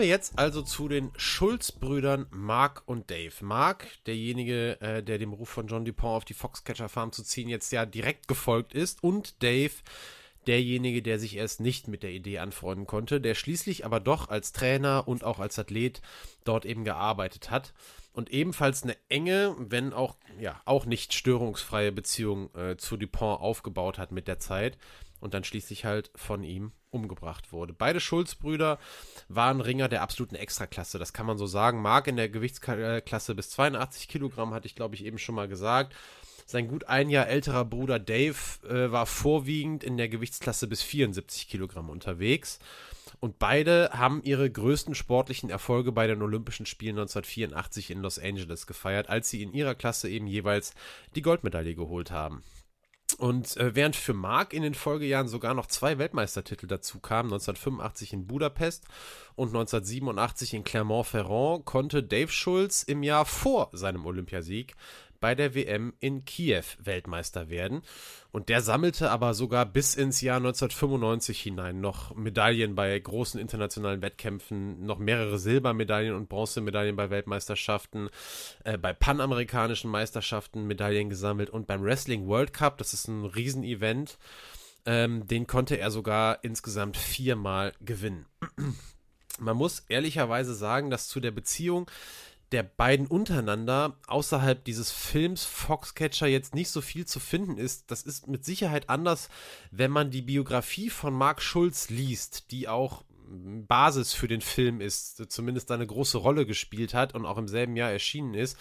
Wir 0.00 0.08
jetzt 0.08 0.38
also 0.38 0.62
zu 0.62 0.88
den 0.88 1.10
Schulz-Brüdern 1.16 2.26
Mark 2.30 2.82
und 2.86 3.10
Dave. 3.10 3.34
Mark, 3.40 3.86
derjenige, 4.06 4.80
äh, 4.80 5.02
der 5.02 5.18
dem 5.18 5.32
Ruf 5.32 5.48
von 5.48 5.66
John 5.66 5.84
Dupont 5.84 6.16
auf 6.16 6.24
die 6.24 6.34
Foxcatcher 6.34 6.88
Farm 6.88 7.12
zu 7.12 7.22
ziehen 7.22 7.48
jetzt 7.48 7.70
ja 7.70 7.84
direkt 7.86 8.26
gefolgt 8.26 8.72
ist, 8.72 9.04
und 9.04 9.42
Dave, 9.42 9.72
derjenige, 10.46 11.02
der 11.02 11.18
sich 11.18 11.36
erst 11.36 11.60
nicht 11.60 11.86
mit 11.86 12.02
der 12.02 12.12
Idee 12.12 12.38
anfreunden 12.38 12.86
konnte, 12.86 13.20
der 13.20 13.34
schließlich 13.34 13.84
aber 13.84 14.00
doch 14.00 14.28
als 14.30 14.52
Trainer 14.52 15.06
und 15.06 15.22
auch 15.22 15.38
als 15.38 15.58
Athlet 15.58 16.00
dort 16.44 16.64
eben 16.64 16.84
gearbeitet 16.84 17.50
hat. 17.50 17.74
Und 18.12 18.30
ebenfalls 18.30 18.82
eine 18.82 18.96
enge, 19.08 19.54
wenn 19.58 19.92
auch 19.92 20.16
ja 20.40 20.60
auch 20.64 20.86
nicht 20.86 21.12
störungsfreie 21.12 21.92
Beziehung 21.92 22.54
äh, 22.54 22.76
zu 22.76 22.96
Dupont 22.96 23.40
aufgebaut 23.40 23.98
hat 23.98 24.12
mit 24.12 24.26
der 24.28 24.38
Zeit 24.38 24.78
und 25.20 25.34
dann 25.34 25.44
schließlich 25.44 25.84
halt 25.84 26.10
von 26.14 26.42
ihm 26.42 26.72
umgebracht 26.90 27.52
wurde. 27.52 27.72
Beide 27.72 28.00
Schulz-Brüder 28.00 28.78
waren 29.28 29.60
Ringer 29.60 29.88
der 29.88 30.02
absoluten 30.02 30.34
Extraklasse, 30.34 30.98
das 30.98 31.12
kann 31.12 31.26
man 31.26 31.38
so 31.38 31.46
sagen. 31.46 31.82
Mark 31.82 32.06
in 32.06 32.16
der 32.16 32.28
Gewichtsklasse 32.28 33.34
bis 33.34 33.50
82 33.50 34.08
Kilogramm, 34.08 34.52
hatte 34.52 34.66
ich 34.66 34.74
glaube 34.74 34.94
ich 34.94 35.04
eben 35.04 35.18
schon 35.18 35.34
mal 35.34 35.48
gesagt. 35.48 35.94
Sein 36.46 36.66
gut 36.66 36.88
ein 36.88 37.10
Jahr 37.10 37.28
älterer 37.28 37.64
Bruder 37.64 38.00
Dave 38.00 38.36
äh, 38.68 38.90
war 38.90 39.06
vorwiegend 39.06 39.84
in 39.84 39.96
der 39.96 40.08
Gewichtsklasse 40.08 40.66
bis 40.66 40.82
74 40.82 41.48
Kilogramm 41.48 41.90
unterwegs. 41.90 42.58
Und 43.20 43.38
beide 43.38 43.90
haben 43.92 44.22
ihre 44.24 44.50
größten 44.50 44.96
sportlichen 44.96 45.50
Erfolge 45.50 45.92
bei 45.92 46.08
den 46.08 46.22
Olympischen 46.22 46.66
Spielen 46.66 46.98
1984 46.98 47.90
in 47.90 48.00
Los 48.00 48.18
Angeles 48.18 48.66
gefeiert, 48.66 49.08
als 49.08 49.30
sie 49.30 49.42
in 49.42 49.52
ihrer 49.52 49.76
Klasse 49.76 50.08
eben 50.08 50.26
jeweils 50.26 50.74
die 51.14 51.22
Goldmedaille 51.22 51.74
geholt 51.74 52.10
haben. 52.10 52.42
Und 53.20 53.58
äh, 53.58 53.74
während 53.74 53.96
für 53.96 54.14
Mark 54.14 54.54
in 54.54 54.62
den 54.62 54.72
Folgejahren 54.72 55.28
sogar 55.28 55.52
noch 55.52 55.66
zwei 55.66 55.98
Weltmeistertitel 55.98 56.66
dazu 56.66 57.00
kamen, 57.00 57.30
1985 57.30 58.14
in 58.14 58.26
Budapest 58.26 58.86
und 59.36 59.48
1987 59.48 60.54
in 60.54 60.64
Clermont-Ferrand, 60.64 61.66
konnte 61.66 62.02
Dave 62.02 62.32
Schulz 62.32 62.82
im 62.82 63.02
Jahr 63.02 63.26
vor 63.26 63.68
seinem 63.72 64.06
Olympiasieg 64.06 64.74
bei 65.20 65.34
der 65.34 65.54
WM 65.54 65.92
in 66.00 66.24
Kiew 66.24 66.64
Weltmeister 66.78 67.48
werden. 67.48 67.82
Und 68.32 68.48
der 68.48 68.62
sammelte 68.62 69.10
aber 69.10 69.34
sogar 69.34 69.66
bis 69.66 69.94
ins 69.94 70.20
Jahr 70.20 70.38
1995 70.38 71.40
hinein 71.40 71.80
noch 71.80 72.14
Medaillen 72.14 72.74
bei 72.74 72.98
großen 72.98 73.40
internationalen 73.40 74.02
Wettkämpfen, 74.02 74.84
noch 74.84 74.98
mehrere 74.98 75.38
Silbermedaillen 75.38 76.14
und 76.14 76.28
Bronzemedaillen 76.28 76.96
bei 76.96 77.10
Weltmeisterschaften, 77.10 78.08
äh, 78.64 78.78
bei 78.78 78.92
panamerikanischen 78.92 79.90
Meisterschaften 79.90 80.66
Medaillen 80.66 81.10
gesammelt 81.10 81.50
und 81.50 81.66
beim 81.66 81.82
Wrestling 81.82 82.26
World 82.26 82.52
Cup, 82.52 82.78
das 82.78 82.94
ist 82.94 83.08
ein 83.08 83.24
Riesenevent, 83.24 84.18
ähm, 84.86 85.26
den 85.26 85.46
konnte 85.46 85.78
er 85.78 85.90
sogar 85.90 86.42
insgesamt 86.42 86.96
viermal 86.96 87.72
gewinnen. 87.80 88.26
Man 89.38 89.56
muss 89.56 89.84
ehrlicherweise 89.88 90.54
sagen, 90.54 90.90
dass 90.90 91.08
zu 91.08 91.18
der 91.18 91.30
Beziehung 91.30 91.90
der 92.52 92.62
beiden 92.62 93.06
untereinander 93.06 93.96
außerhalb 94.06 94.64
dieses 94.64 94.90
Films 94.90 95.44
Foxcatcher 95.44 96.26
jetzt 96.26 96.54
nicht 96.54 96.70
so 96.70 96.80
viel 96.80 97.06
zu 97.06 97.20
finden 97.20 97.58
ist. 97.58 97.90
Das 97.90 98.02
ist 98.02 98.26
mit 98.26 98.44
Sicherheit 98.44 98.88
anders, 98.88 99.28
wenn 99.70 99.90
man 99.90 100.10
die 100.10 100.22
Biografie 100.22 100.90
von 100.90 101.14
Mark 101.14 101.42
Schulz 101.42 101.90
liest, 101.90 102.50
die 102.50 102.68
auch 102.68 103.04
Basis 103.30 104.12
für 104.12 104.26
den 104.26 104.40
Film 104.40 104.80
ist, 104.80 105.30
zumindest 105.30 105.70
eine 105.70 105.86
große 105.86 106.18
Rolle 106.18 106.46
gespielt 106.46 106.94
hat 106.94 107.14
und 107.14 107.24
auch 107.24 107.38
im 107.38 107.46
selben 107.46 107.76
Jahr 107.76 107.90
erschienen 107.90 108.34
ist. 108.34 108.58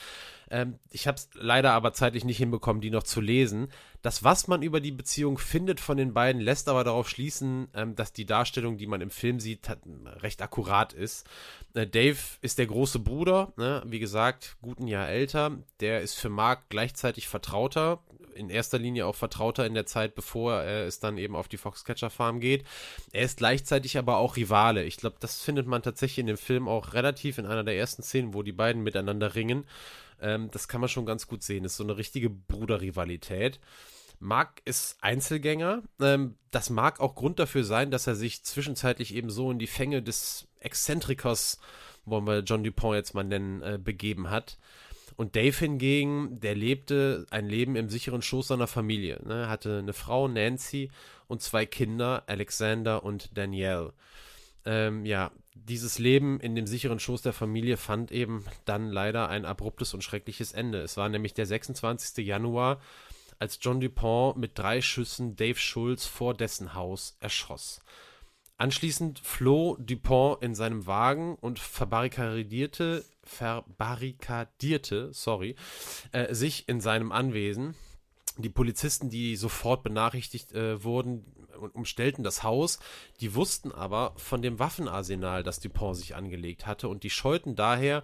Ähm, 0.52 0.80
ich 0.92 1.08
habe 1.08 1.18
es 1.18 1.30
leider 1.34 1.74
aber 1.74 1.94
zeitlich 1.94 2.26
nicht 2.26 2.38
hinbekommen, 2.38 2.82
die 2.82 2.90
noch 2.90 3.04
zu 3.04 3.22
lesen. 3.22 3.70
Das, 4.02 4.24
was 4.24 4.48
man 4.48 4.62
über 4.62 4.80
die 4.80 4.92
Beziehung 4.92 5.38
findet 5.38 5.80
von 5.80 5.98
den 5.98 6.14
beiden, 6.14 6.42
lässt 6.42 6.70
aber 6.70 6.84
darauf 6.84 7.10
schließen, 7.10 7.68
ähm, 7.74 7.96
dass 7.96 8.14
die 8.14 8.26
Darstellung, 8.26 8.78
die 8.78 8.88
man 8.88 9.02
im 9.02 9.10
Film 9.10 9.40
sieht, 9.40 9.70
recht 10.22 10.42
akkurat 10.42 10.94
ist. 10.94 11.28
Äh, 11.74 11.88
Dave 11.88 12.18
ist 12.42 12.58
der 12.58 12.68
große 12.68 13.00
Bruder, 13.00 13.54
ne? 13.58 13.84
wie 13.86 14.00
gesagt, 14.00 14.58
guten 14.62 14.88
Jahr 14.88 15.10
älter. 15.10 15.52
Der 15.80 16.02
ist 16.02 16.16
für 16.16 16.30
Mark 16.30 16.70
gleichzeitig 16.70 17.28
Vertrauter, 17.28 18.00
in 18.40 18.50
erster 18.50 18.80
Linie 18.80 19.06
auch 19.06 19.16
Vertrauter 19.16 19.66
in 19.66 19.74
der 19.74 19.86
Zeit, 19.86 20.16
bevor 20.16 20.54
er 20.62 20.88
es 20.88 21.00
dann 21.00 21.18
eben 21.18 21.36
auf 21.36 21.50
die 21.50 21.58
Foxcatcher 21.58 22.10
Farm 22.10 22.40
geht. 22.40 22.64
Er 23.12 23.24
ist 23.24 23.38
gleichzeitig 23.38 23.98
aber 23.98 24.18
auch 24.18 24.38
Rivale. 24.38 24.84
Ich 24.86 24.98
glaube, 24.98 25.18
das 25.20 25.42
findet 25.42 25.68
man 25.68 25.84
tatsächlich 25.84 26.20
in 26.20 26.28
dem 26.28 26.38
Film 26.38 26.68
auch 26.68 26.94
relativ 26.94 27.38
in 27.38 27.46
einer 27.46 27.66
der 27.66 27.78
ersten 27.78 28.02
Szenen, 28.02 28.34
wo 28.34 28.42
die 28.42 28.54
beiden 28.54 28.82
miteinander 28.82 29.36
ringen. 29.36 29.66
Ähm, 30.22 30.50
das 30.52 30.68
kann 30.68 30.82
man 30.82 30.90
schon 30.90 31.06
ganz 31.06 31.28
gut 31.28 31.44
sehen. 31.44 31.64
Das 31.64 31.74
ist 31.74 31.78
so 31.78 31.84
eine 31.84 31.98
richtige 31.98 32.30
Bruderrivalität. 32.30 33.60
Mark 34.20 34.62
ist 34.66 34.98
Einzelgänger. 35.02 35.82
Ähm, 36.02 36.36
das 36.52 36.70
mag 36.70 37.00
auch 37.00 37.16
Grund 37.16 37.40
dafür 37.40 37.64
sein, 37.64 37.92
dass 37.92 38.08
er 38.08 38.16
sich 38.16 38.44
zwischenzeitlich 38.44 39.16
eben 39.16 39.30
so 39.30 39.52
in 39.52 39.60
die 39.60 39.68
Fänge 39.68 40.02
des 40.02 40.48
Exzentrikers, 40.60 41.60
wollen 42.06 42.28
wir 42.28 42.40
John 42.40 42.64
Dupont 42.64 42.96
jetzt 42.96 43.14
mal 43.14 43.24
nennen, 43.24 43.62
äh, 43.62 43.80
begeben 43.82 44.30
hat. 44.30 44.58
Und 45.16 45.36
Dave 45.36 45.58
hingegen, 45.58 46.40
der 46.40 46.56
lebte 46.56 47.26
ein 47.30 47.48
Leben 47.48 47.76
im 47.76 47.90
sicheren 47.90 48.22
Schoß 48.22 48.48
seiner 48.48 48.68
Familie. 48.68 49.20
Ne? 49.26 49.50
hatte 49.50 49.80
eine 49.80 49.92
Frau, 49.94 50.28
Nancy, 50.28 50.92
und 51.28 51.42
zwei 51.42 51.66
Kinder, 51.66 52.24
Alexander 52.28 53.04
und 53.04 53.38
Danielle. 53.38 53.94
Ähm, 54.66 55.06
ja, 55.06 55.32
dieses 55.54 56.00
Leben 56.00 56.40
in 56.40 56.56
dem 56.56 56.68
sicheren 56.68 57.00
Schoß 57.00 57.22
der 57.22 57.34
Familie 57.34 57.78
fand 57.78 58.12
eben 58.12 58.46
dann 58.66 58.90
leider 58.90 59.30
ein 59.30 59.46
abruptes 59.46 59.94
und 59.94 60.04
schreckliches 60.04 60.52
Ende. 60.52 60.82
Es 60.82 60.98
war 60.98 61.10
nämlich 61.10 61.34
der 61.34 61.46
26. 61.46 62.26
Januar, 62.26 62.80
als 63.40 63.60
John 63.62 63.80
Dupont 63.80 64.38
mit 64.38 64.58
drei 64.58 64.82
Schüssen 64.82 65.36
Dave 65.36 65.58
Schulz 65.58 66.06
vor 66.06 66.34
dessen 66.34 66.74
Haus 66.74 67.18
erschoss. 67.20 67.82
Anschließend 68.58 69.20
floh 69.20 69.78
Dupont 69.80 70.44
in 70.44 70.54
seinem 70.54 70.86
Wagen 70.86 71.36
und 71.36 71.60
verbarrikadierte, 71.60 73.06
verbarrikadierte, 73.24 75.14
sorry, 75.14 75.56
äh, 76.12 76.34
sich 76.34 76.68
in 76.68 76.82
seinem 76.82 77.14
Anwesen. 77.14 77.76
Die 78.38 78.50
Polizisten, 78.50 79.10
die 79.10 79.38
sofort 79.38 79.84
benachrichtigt 79.84 80.52
äh, 80.52 80.84
wurden, 80.84 81.26
und 81.60 81.76
umstellten 81.76 82.24
das 82.24 82.44
Haus. 82.44 82.80
Die 83.22 83.36
wussten 83.36 83.72
aber 83.72 84.14
von 84.18 84.42
dem 84.42 84.60
Waffenarsenal, 84.60 85.44
das 85.44 85.60
Dupont 85.60 85.98
sich 85.98 86.16
angelegt 86.16 86.66
hatte 86.66 86.88
und 86.88 87.04
die 87.04 87.10
scheuten 87.10 87.56
daher, 87.56 88.04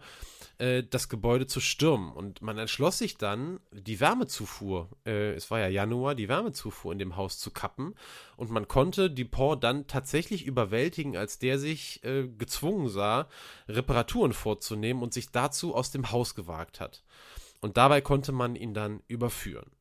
äh, 0.57 0.83
das 0.83 1.09
Gebäude 1.09 1.47
zu 1.47 1.59
stürmen. 1.59 2.11
Und 2.11 2.41
man 2.41 2.57
entschloss 2.57 2.97
sich 2.97 3.17
dann, 3.17 3.59
die 3.71 3.99
Wärmezufuhr, 3.99 4.89
äh, 5.05 5.33
es 5.33 5.51
war 5.51 5.59
ja 5.59 5.67
Januar, 5.67 6.15
die 6.15 6.29
Wärmezufuhr 6.29 6.93
in 6.93 6.99
dem 6.99 7.17
Haus 7.17 7.39
zu 7.39 7.51
kappen. 7.51 7.95
Und 8.37 8.51
man 8.51 8.67
konnte 8.67 9.11
Dupont 9.11 9.63
dann 9.63 9.87
tatsächlich 9.87 10.45
überwältigen, 10.45 11.17
als 11.17 11.39
der 11.39 11.59
sich 11.59 12.03
äh, 12.03 12.27
gezwungen 12.27 12.89
sah, 12.89 13.27
Reparaturen 13.67 14.33
vorzunehmen 14.33 15.03
und 15.03 15.13
sich 15.13 15.31
dazu 15.31 15.75
aus 15.75 15.91
dem 15.91 16.11
Haus 16.11 16.35
gewagt 16.35 16.79
hat. 16.79 17.03
Und 17.61 17.77
dabei 17.77 18.01
konnte 18.01 18.31
man 18.31 18.55
ihn 18.55 18.73
dann 18.73 19.01
überführen. 19.07 19.71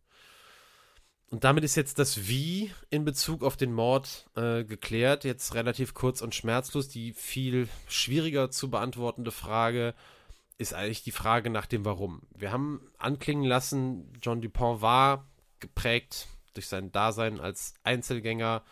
Und 1.34 1.42
damit 1.42 1.64
ist 1.64 1.74
jetzt 1.74 1.98
das 1.98 2.28
Wie 2.28 2.70
in 2.90 3.04
Bezug 3.04 3.42
auf 3.42 3.56
den 3.56 3.72
Mord 3.72 4.30
äh, 4.36 4.62
geklärt. 4.62 5.24
Jetzt 5.24 5.56
relativ 5.56 5.92
kurz 5.92 6.22
und 6.22 6.32
schmerzlos. 6.32 6.88
Die 6.88 7.12
viel 7.12 7.68
schwieriger 7.88 8.52
zu 8.52 8.70
beantwortende 8.70 9.32
Frage 9.32 9.94
ist 10.58 10.74
eigentlich 10.74 11.02
die 11.02 11.10
Frage 11.10 11.50
nach 11.50 11.66
dem 11.66 11.84
Warum. 11.84 12.22
Wir 12.36 12.52
haben 12.52 12.88
anklingen 12.98 13.42
lassen, 13.42 14.12
John 14.22 14.42
Dupont 14.42 14.80
war 14.80 15.26
geprägt 15.58 16.28
durch 16.52 16.68
sein 16.68 16.92
Dasein 16.92 17.40
als 17.40 17.74
Einzelgänger, 17.82 18.62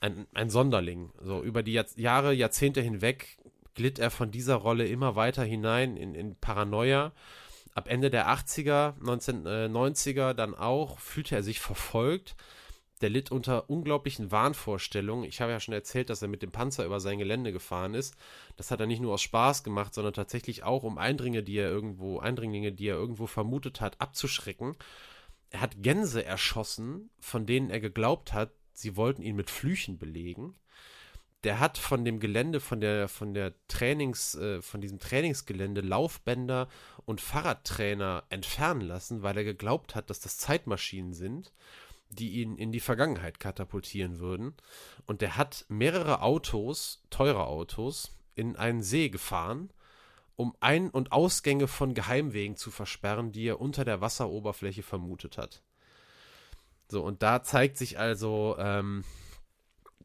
ein, 0.00 0.26
ein 0.34 0.50
Sonderling. 0.50 1.12
So 1.22 1.40
über 1.40 1.62
die 1.62 1.74
Jahr 1.74 1.86
Jahre, 1.94 2.32
Jahrzehnte 2.32 2.80
hinweg 2.80 3.38
glitt 3.76 4.00
er 4.00 4.10
von 4.10 4.32
dieser 4.32 4.56
Rolle 4.56 4.88
immer 4.88 5.14
weiter 5.14 5.44
hinein 5.44 5.96
in, 5.96 6.16
in 6.16 6.34
Paranoia 6.34 7.12
ab 7.74 7.88
Ende 7.88 8.10
der 8.10 8.28
80er, 8.28 8.98
1990er 9.00 10.34
dann 10.34 10.54
auch, 10.54 10.98
fühlte 10.98 11.34
er 11.34 11.42
sich 11.42 11.60
verfolgt. 11.60 12.36
Der 13.00 13.10
litt 13.10 13.32
unter 13.32 13.68
unglaublichen 13.68 14.30
Wahnvorstellungen. 14.30 15.24
Ich 15.24 15.40
habe 15.40 15.50
ja 15.50 15.58
schon 15.58 15.74
erzählt, 15.74 16.08
dass 16.08 16.22
er 16.22 16.28
mit 16.28 16.42
dem 16.42 16.52
Panzer 16.52 16.84
über 16.84 17.00
sein 17.00 17.18
Gelände 17.18 17.52
gefahren 17.52 17.94
ist. 17.94 18.14
Das 18.56 18.70
hat 18.70 18.78
er 18.78 18.86
nicht 18.86 19.00
nur 19.00 19.14
aus 19.14 19.22
Spaß 19.22 19.64
gemacht, 19.64 19.92
sondern 19.92 20.14
tatsächlich 20.14 20.62
auch, 20.62 20.84
um 20.84 20.98
Eindringe, 20.98 21.42
die 21.42 21.56
er 21.56 21.68
irgendwo, 21.68 22.20
Eindringlinge, 22.20 22.70
die 22.70 22.86
er 22.86 22.94
irgendwo 22.94 23.26
vermutet 23.26 23.80
hat, 23.80 24.00
abzuschrecken. 24.00 24.76
Er 25.50 25.62
hat 25.62 25.82
Gänse 25.82 26.24
erschossen, 26.24 27.10
von 27.18 27.44
denen 27.44 27.70
er 27.70 27.80
geglaubt 27.80 28.32
hat, 28.32 28.52
sie 28.72 28.96
wollten 28.96 29.22
ihn 29.22 29.36
mit 29.36 29.50
Flüchen 29.50 29.98
belegen 29.98 30.54
der 31.44 31.58
hat 31.58 31.78
von 31.78 32.04
dem 32.04 32.20
Gelände, 32.20 32.60
von 32.60 32.80
der, 32.80 33.08
von 33.08 33.34
der 33.34 33.54
Trainings, 33.66 34.34
äh, 34.36 34.62
von 34.62 34.80
diesem 34.80 34.98
Trainingsgelände 34.98 35.80
Laufbänder 35.80 36.68
und 37.04 37.20
Fahrradtrainer 37.20 38.24
entfernen 38.28 38.82
lassen, 38.82 39.22
weil 39.22 39.36
er 39.36 39.44
geglaubt 39.44 39.94
hat, 39.94 40.10
dass 40.10 40.20
das 40.20 40.38
Zeitmaschinen 40.38 41.14
sind, 41.14 41.52
die 42.10 42.42
ihn 42.42 42.56
in 42.56 42.72
die 42.72 42.80
Vergangenheit 42.80 43.40
katapultieren 43.40 44.18
würden. 44.18 44.54
Und 45.06 45.20
der 45.20 45.36
hat 45.36 45.64
mehrere 45.68 46.22
Autos, 46.22 47.02
teure 47.10 47.46
Autos, 47.46 48.12
in 48.34 48.56
einen 48.56 48.82
See 48.82 49.08
gefahren, 49.08 49.70
um 50.36 50.54
Ein- 50.60 50.90
und 50.90 51.12
Ausgänge 51.12 51.68
von 51.68 51.94
Geheimwegen 51.94 52.56
zu 52.56 52.70
versperren, 52.70 53.32
die 53.32 53.44
er 53.44 53.60
unter 53.60 53.84
der 53.84 54.00
Wasseroberfläche 54.00 54.82
vermutet 54.82 55.38
hat. 55.38 55.62
So, 56.88 57.02
und 57.02 57.22
da 57.22 57.42
zeigt 57.42 57.78
sich 57.78 57.98
also, 57.98 58.56
ähm, 58.58 59.04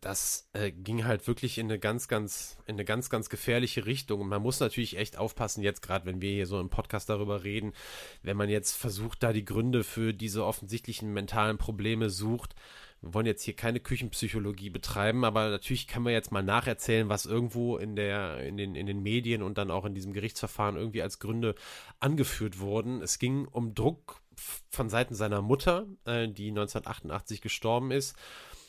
das 0.02 0.50
äh, 0.54 0.72
ging 0.72 1.06
halt 1.06 1.28
wirklich 1.28 1.58
in 1.58 1.68
eine 1.68 1.80
ganz, 1.80 2.08
ganz, 2.08 2.58
in 2.66 2.76
eine 2.76 2.86
ganz, 2.86 3.10
ganz 3.10 3.30
gefährliche 3.30 3.86
Richtung. 3.86 4.22
Und 4.22 4.30
man 4.30 4.42
muss 4.42 4.60
natürlich 4.60 4.98
echt 4.98 5.18
aufpassen, 5.18 5.64
jetzt 5.64 5.82
gerade, 5.82 6.06
wenn 6.06 6.22
wir 6.22 6.32
hier 6.32 6.48
so 6.48 6.60
im 6.60 6.70
Podcast 6.70 7.10
darüber 7.10 7.44
reden, 7.44 7.74
wenn 8.22 8.38
man 8.38 8.50
jetzt 8.50 8.76
versucht, 8.76 9.24
da 9.24 9.34
die 9.34 9.46
Gründe 9.46 9.84
für 9.84 10.14
diese 10.14 10.46
offensichtlichen 10.46 11.14
mentalen 11.14 11.58
Probleme 11.58 12.10
sucht. 12.10 12.56
Wir 13.02 13.14
wollen 13.14 13.26
jetzt 13.28 13.44
hier 13.44 13.56
keine 13.56 13.80
Küchenpsychologie 13.80 14.72
betreiben, 14.72 15.24
aber 15.24 15.50
natürlich 15.50 15.88
kann 15.88 16.02
man 16.02 16.14
jetzt 16.14 16.32
mal 16.32 16.42
nacherzählen, 16.42 17.10
was 17.10 17.28
irgendwo 17.28 17.78
in 17.78 17.96
der, 17.96 18.40
in 18.40 18.58
den, 18.58 18.76
in 18.76 18.88
den 18.88 19.04
Medien 19.04 19.44
und 19.44 19.58
dann 19.60 19.70
auch 19.70 19.86
in 19.86 19.94
diesem 19.94 20.14
Gerichtsverfahren 20.14 20.78
irgendwie 20.78 21.04
als 21.04 21.20
Gründe 21.20 21.54
angeführt 22.00 22.60
wurden. 22.60 23.02
Es 23.02 23.20
ging 23.20 23.46
um 23.46 23.76
Druck 23.76 24.22
von 24.70 24.90
Seiten 24.90 25.16
seiner 25.16 25.42
Mutter, 25.42 25.86
äh, 26.06 26.28
die 26.28 26.50
1988 26.50 27.42
gestorben 27.42 27.92
ist 27.92 28.16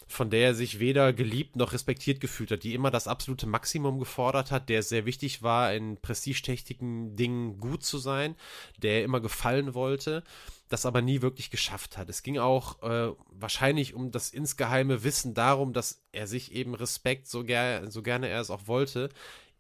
von 0.08 0.30
der 0.30 0.46
er 0.48 0.54
sich 0.54 0.80
weder 0.80 1.12
geliebt 1.12 1.56
noch 1.56 1.72
respektiert 1.72 2.20
gefühlt 2.20 2.50
hat, 2.50 2.62
die 2.62 2.74
immer 2.74 2.90
das 2.90 3.06
absolute 3.06 3.46
Maximum 3.46 3.98
gefordert 3.98 4.50
hat, 4.50 4.68
der 4.68 4.82
sehr 4.82 5.04
wichtig 5.04 5.42
war, 5.42 5.72
in 5.74 5.98
prestigeträchtigen 5.98 7.14
Dingen 7.14 7.60
gut 7.60 7.84
zu 7.84 7.98
sein, 7.98 8.34
der 8.78 9.04
immer 9.04 9.20
gefallen 9.20 9.74
wollte, 9.74 10.24
das 10.70 10.86
aber 10.86 11.02
nie 11.02 11.20
wirklich 11.20 11.50
geschafft 11.50 11.98
hat. 11.98 12.08
Es 12.08 12.22
ging 12.22 12.38
auch 12.38 12.82
äh, 12.82 13.12
wahrscheinlich 13.30 13.94
um 13.94 14.10
das 14.10 14.30
insgeheime 14.30 15.04
Wissen 15.04 15.34
darum, 15.34 15.74
dass 15.74 16.02
er 16.12 16.26
sich 16.26 16.52
eben 16.52 16.74
Respekt, 16.74 17.28
so, 17.28 17.44
ger 17.44 17.90
so 17.90 18.02
gerne 18.02 18.28
er 18.28 18.40
es 18.40 18.50
auch 18.50 18.66
wollte, 18.66 19.10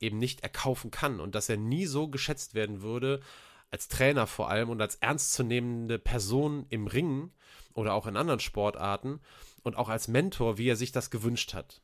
eben 0.00 0.18
nicht 0.18 0.42
erkaufen 0.42 0.90
kann 0.90 1.20
und 1.20 1.34
dass 1.34 1.48
er 1.48 1.58
nie 1.58 1.86
so 1.86 2.08
geschätzt 2.08 2.54
werden 2.54 2.80
würde, 2.80 3.20
als 3.70 3.88
Trainer 3.88 4.26
vor 4.26 4.48
allem 4.48 4.70
und 4.70 4.80
als 4.80 4.94
ernstzunehmende 4.96 5.98
Person 5.98 6.64
im 6.70 6.86
Ringen 6.86 7.32
oder 7.74 7.92
auch 7.92 8.06
in 8.06 8.16
anderen 8.16 8.40
Sportarten, 8.40 9.20
und 9.68 9.76
auch 9.76 9.88
als 9.88 10.08
Mentor, 10.08 10.58
wie 10.58 10.68
er 10.68 10.76
sich 10.76 10.90
das 10.90 11.10
gewünscht 11.10 11.54
hat. 11.54 11.82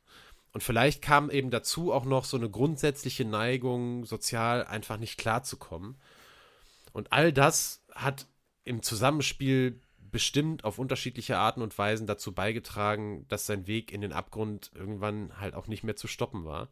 Und 0.51 0.61
vielleicht 0.61 1.01
kam 1.01 1.29
eben 1.29 1.51
dazu 1.51 1.93
auch 1.93 2.05
noch 2.05 2.25
so 2.25 2.37
eine 2.37 2.49
grundsätzliche 2.49 3.25
Neigung, 3.25 4.05
sozial 4.05 4.65
einfach 4.65 4.97
nicht 4.97 5.17
klarzukommen. 5.17 5.97
Und 6.93 7.11
all 7.13 7.31
das 7.31 7.83
hat 7.93 8.27
im 8.63 8.81
Zusammenspiel 8.81 9.79
bestimmt 9.99 10.63
auf 10.63 10.79
unterschiedliche 10.79 11.37
Arten 11.37 11.61
und 11.61 11.77
Weisen 11.77 12.07
dazu 12.07 12.33
beigetragen, 12.33 13.25
dass 13.27 13.45
sein 13.45 13.67
Weg 13.67 13.91
in 13.91 13.99
den 14.01 14.13
Abgrund 14.13 14.71
irgendwann 14.73 15.37
halt 15.39 15.55
auch 15.55 15.67
nicht 15.67 15.83
mehr 15.83 15.97
zu 15.97 16.07
stoppen 16.07 16.45
war. 16.45 16.69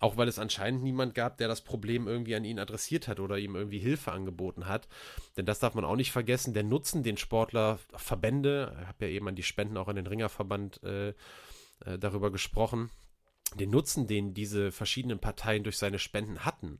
Auch 0.00 0.16
weil 0.16 0.28
es 0.28 0.38
anscheinend 0.38 0.82
niemand 0.82 1.14
gab, 1.14 1.38
der 1.38 1.48
das 1.48 1.62
Problem 1.62 2.06
irgendwie 2.06 2.36
an 2.36 2.44
ihn 2.44 2.58
adressiert 2.58 3.08
hat 3.08 3.20
oder 3.20 3.38
ihm 3.38 3.56
irgendwie 3.56 3.78
Hilfe 3.78 4.12
angeboten 4.12 4.66
hat. 4.66 4.88
Denn 5.36 5.46
das 5.46 5.58
darf 5.58 5.74
man 5.74 5.84
auch 5.84 5.96
nicht 5.96 6.12
vergessen. 6.12 6.54
Der 6.54 6.62
Nutzen, 6.62 7.02
den 7.02 7.16
Sportler, 7.16 7.78
Verbände, 7.96 8.76
ich 8.80 8.86
habe 8.86 9.06
ja 9.06 9.10
eben 9.10 9.28
an 9.28 9.36
die 9.36 9.42
Spenden 9.42 9.76
auch 9.76 9.88
an 9.88 9.96
den 9.96 10.06
Ringerverband 10.06 10.82
äh, 10.84 11.08
äh, 11.08 11.98
darüber 11.98 12.30
gesprochen, 12.30 12.90
den 13.54 13.70
Nutzen, 13.70 14.06
den 14.06 14.34
diese 14.34 14.70
verschiedenen 14.70 15.18
Parteien 15.18 15.64
durch 15.64 15.78
seine 15.78 15.98
Spenden 15.98 16.44
hatten, 16.44 16.78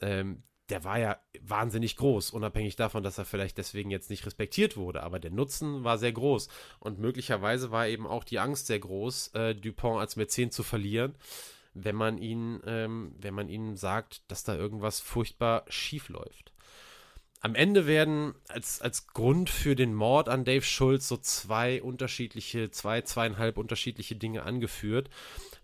ähm, 0.00 0.42
der 0.70 0.84
war 0.84 1.00
ja 1.00 1.18
wahnsinnig 1.40 1.96
groß, 1.96 2.30
unabhängig 2.30 2.76
davon, 2.76 3.02
dass 3.02 3.18
er 3.18 3.24
vielleicht 3.24 3.58
deswegen 3.58 3.90
jetzt 3.90 4.08
nicht 4.08 4.24
respektiert 4.24 4.76
wurde. 4.76 5.02
Aber 5.02 5.18
der 5.18 5.32
Nutzen 5.32 5.82
war 5.82 5.98
sehr 5.98 6.12
groß. 6.12 6.48
Und 6.78 7.00
möglicherweise 7.00 7.72
war 7.72 7.88
eben 7.88 8.06
auch 8.06 8.22
die 8.22 8.38
Angst 8.38 8.68
sehr 8.68 8.78
groß, 8.78 9.34
äh, 9.34 9.54
Dupont 9.56 10.00
als 10.00 10.14
Mäzen 10.14 10.52
zu 10.52 10.62
verlieren 10.62 11.16
wenn 11.74 11.96
man 11.96 12.18
ihn, 12.18 12.60
ähm, 12.66 13.14
wenn 13.18 13.34
man 13.34 13.48
ihnen 13.48 13.76
sagt, 13.76 14.22
dass 14.28 14.42
da 14.44 14.54
irgendwas 14.54 15.00
furchtbar 15.00 15.64
schief 15.68 16.08
läuft. 16.08 16.52
Am 17.42 17.54
Ende 17.54 17.86
werden 17.86 18.34
als, 18.48 18.82
als 18.82 19.06
Grund 19.06 19.48
für 19.48 19.74
den 19.74 19.94
Mord 19.94 20.28
an 20.28 20.44
Dave 20.44 20.64
Schulz 20.64 21.08
so 21.08 21.16
zwei 21.16 21.82
unterschiedliche, 21.82 22.70
zwei, 22.70 23.00
zweieinhalb 23.00 23.56
unterschiedliche 23.56 24.14
Dinge 24.14 24.42
angeführt. 24.42 25.08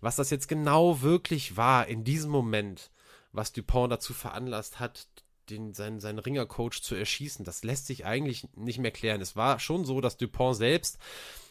Was 0.01 0.15
das 0.15 0.31
jetzt 0.31 0.47
genau 0.47 1.01
wirklich 1.01 1.55
war 1.55 1.87
in 1.87 2.03
diesem 2.03 2.31
Moment, 2.31 2.89
was 3.31 3.53
Dupont 3.53 3.91
dazu 3.91 4.15
veranlasst 4.15 4.79
hat, 4.79 5.07
den, 5.51 5.73
seinen, 5.73 5.99
seinen 5.99 6.19
Ringercoach 6.19 6.81
zu 6.81 6.95
erschießen, 6.95 7.45
das 7.45 7.63
lässt 7.63 7.85
sich 7.85 8.05
eigentlich 8.05 8.47
nicht 8.55 8.79
mehr 8.79 8.91
klären. 8.91 9.21
Es 9.21 9.35
war 9.35 9.59
schon 9.59 9.85
so, 9.85 10.01
dass 10.01 10.17
Dupont 10.17 10.57
selbst 10.57 10.97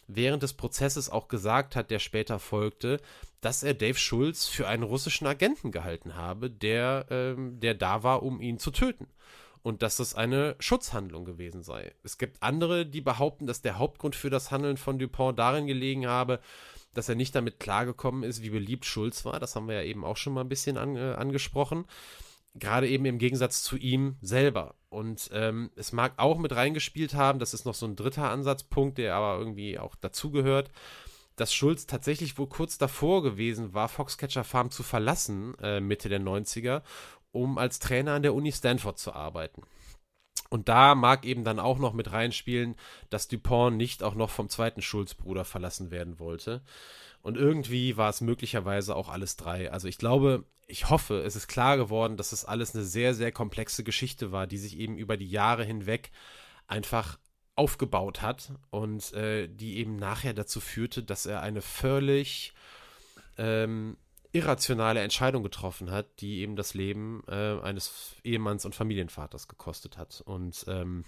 während 0.07 0.43
des 0.43 0.53
Prozesses 0.53 1.09
auch 1.09 1.27
gesagt 1.27 1.75
hat, 1.75 1.91
der 1.91 1.99
später 1.99 2.39
folgte, 2.39 2.99
dass 3.41 3.63
er 3.63 3.73
Dave 3.73 3.97
Schulz 3.97 4.45
für 4.47 4.67
einen 4.67 4.83
russischen 4.83 5.27
Agenten 5.27 5.71
gehalten 5.71 6.15
habe, 6.15 6.49
der, 6.49 7.05
ähm, 7.09 7.59
der 7.59 7.75
da 7.75 8.03
war, 8.03 8.23
um 8.23 8.41
ihn 8.41 8.57
zu 8.57 8.71
töten. 8.71 9.07
Und 9.63 9.81
dass 9.81 9.97
das 9.97 10.15
eine 10.15 10.55
Schutzhandlung 10.59 11.25
gewesen 11.25 11.61
sei. 11.61 11.93
Es 12.03 12.17
gibt 12.17 12.41
andere, 12.41 12.85
die 12.85 13.01
behaupten, 13.01 13.47
dass 13.47 13.61
der 13.61 13.77
Hauptgrund 13.77 14.15
für 14.15 14.29
das 14.29 14.49
Handeln 14.49 14.77
von 14.77 14.97
Dupont 14.97 15.37
darin 15.37 15.67
gelegen 15.67 16.07
habe, 16.07 16.39
dass 16.93 17.09
er 17.09 17.15
nicht 17.15 17.35
damit 17.35 17.59
klargekommen 17.59 18.23
ist, 18.23 18.41
wie 18.43 18.49
beliebt 18.49 18.85
Schulz 18.85 19.25
war. 19.25 19.39
Das 19.39 19.55
haben 19.55 19.67
wir 19.67 19.75
ja 19.75 19.83
eben 19.83 20.05
auch 20.05 20.17
schon 20.17 20.33
mal 20.33 20.41
ein 20.41 20.49
bisschen 20.49 20.77
an, 20.77 20.95
äh, 20.95 21.15
angesprochen. 21.15 21.85
Gerade 22.59 22.87
eben 22.87 23.05
im 23.05 23.17
Gegensatz 23.17 23.61
zu 23.63 23.77
ihm 23.77 24.17
selber. 24.21 24.75
Und 24.89 25.29
ähm, 25.33 25.71
es 25.75 25.91
mag 25.91 26.13
auch 26.17 26.37
mit 26.37 26.55
reingespielt 26.55 27.13
haben, 27.13 27.39
das 27.39 27.53
ist 27.53 27.65
noch 27.65 27.75
so 27.75 27.85
ein 27.85 27.95
dritter 27.95 28.29
Ansatzpunkt, 28.29 28.97
der 28.97 29.15
aber 29.15 29.37
irgendwie 29.37 29.77
auch 29.79 29.95
dazugehört, 29.95 30.71
dass 31.35 31.53
Schulz 31.53 31.85
tatsächlich 31.85 32.37
wohl 32.37 32.47
kurz 32.47 32.77
davor 32.77 33.21
gewesen 33.21 33.73
war, 33.73 33.89
Foxcatcher 33.89 34.43
Farm 34.43 34.71
zu 34.71 34.83
verlassen, 34.83 35.55
äh, 35.61 35.79
Mitte 35.79 36.09
der 36.09 36.19
90er, 36.19 36.81
um 37.31 37.57
als 37.57 37.79
Trainer 37.79 38.13
an 38.13 38.23
der 38.23 38.33
Uni 38.33 38.51
Stanford 38.51 38.97
zu 38.97 39.13
arbeiten. 39.13 39.63
Und 40.49 40.69
da 40.69 40.95
mag 40.95 41.25
eben 41.25 41.43
dann 41.43 41.59
auch 41.59 41.77
noch 41.77 41.93
mit 41.93 42.11
reinspielen, 42.11 42.75
dass 43.09 43.27
Dupont 43.27 43.77
nicht 43.77 44.01
auch 44.01 44.15
noch 44.15 44.29
vom 44.29 44.49
zweiten 44.49 44.81
Schulz-Bruder 44.81 45.45
verlassen 45.45 45.91
werden 45.91 46.19
wollte. 46.19 46.61
Und 47.21 47.37
irgendwie 47.37 47.97
war 47.97 48.09
es 48.09 48.21
möglicherweise 48.21 48.95
auch 48.95 49.09
alles 49.09 49.35
drei. 49.35 49.71
Also 49.71 49.87
ich 49.87 49.97
glaube, 49.97 50.45
ich 50.67 50.89
hoffe, 50.89 51.23
es 51.23 51.35
ist 51.35 51.47
klar 51.47 51.77
geworden, 51.77 52.17
dass 52.17 52.33
es 52.33 52.45
alles 52.45 52.75
eine 52.75 52.83
sehr, 52.83 53.13
sehr 53.13 53.31
komplexe 53.31 53.83
Geschichte 53.83 54.31
war, 54.31 54.47
die 54.47 54.57
sich 54.57 54.77
eben 54.77 54.97
über 54.97 55.15
die 55.17 55.29
Jahre 55.29 55.63
hinweg 55.63 56.11
einfach 56.67 57.17
aufgebaut 57.55 58.21
hat 58.21 58.51
und 58.69 59.13
äh, 59.13 59.47
die 59.47 59.77
eben 59.77 59.95
nachher 59.95 60.33
dazu 60.33 60.59
führte, 60.59 61.03
dass 61.03 61.25
er 61.25 61.41
eine 61.41 61.61
völlig 61.61 62.53
ähm, 63.37 63.97
irrationale 64.33 65.01
Entscheidung 65.01 65.41
getroffen 65.41 65.89
hat, 65.89 66.19
die 66.19 66.41
eben 66.41 66.55
das 66.55 66.73
Leben 66.73 67.23
äh, 67.27 67.59
eines 67.61 68.15
Ehemanns 68.23 68.65
und 68.65 68.75
Familienvaters 68.75 69.47
gekostet 69.47 69.97
hat. 69.97 70.21
Und 70.25 70.65
ähm, 70.67 71.05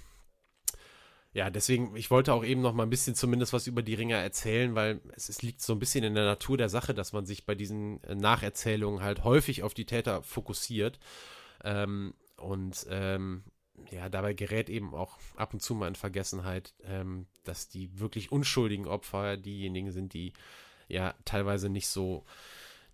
ja, 1.31 1.49
deswegen, 1.51 1.95
ich 1.95 2.09
wollte 2.09 2.33
auch 2.33 2.43
eben 2.43 2.61
noch 2.61 2.73
mal 2.73 2.83
ein 2.83 2.89
bisschen 2.89 3.13
zumindest 3.13 3.53
was 3.53 3.67
über 3.67 3.83
die 3.83 3.93
Ringer 3.93 4.17
erzählen, 4.17 4.73
weil 4.73 4.99
es, 5.15 5.29
es, 5.29 5.43
liegt 5.43 5.61
so 5.61 5.73
ein 5.73 5.79
bisschen 5.79 6.03
in 6.03 6.15
der 6.15 6.25
Natur 6.25 6.57
der 6.57 6.69
Sache, 6.69 6.95
dass 6.95 7.13
man 7.13 7.25
sich 7.25 7.45
bei 7.45 7.53
diesen 7.53 8.03
äh, 8.03 8.15
Nacherzählungen 8.15 9.03
halt 9.03 9.23
häufig 9.23 9.61
auf 9.61 9.75
die 9.75 9.85
Täter 9.85 10.23
fokussiert. 10.23 10.99
Ähm, 11.63 12.15
und 12.37 12.87
ähm, 12.89 13.43
ja, 13.91 14.09
dabei 14.09 14.33
gerät 14.33 14.69
eben 14.69 14.95
auch 14.95 15.17
ab 15.35 15.53
und 15.53 15.61
zu 15.61 15.75
mal 15.75 15.87
in 15.87 15.95
Vergessenheit, 15.95 16.73
ähm, 16.83 17.27
dass 17.43 17.69
die 17.69 17.99
wirklich 17.99 18.31
unschuldigen 18.31 18.87
Opfer 18.87 19.37
diejenigen 19.37 19.91
sind, 19.91 20.13
die 20.13 20.33
ja 20.87 21.13
teilweise 21.25 21.69
nicht 21.69 21.87
so 21.87 22.25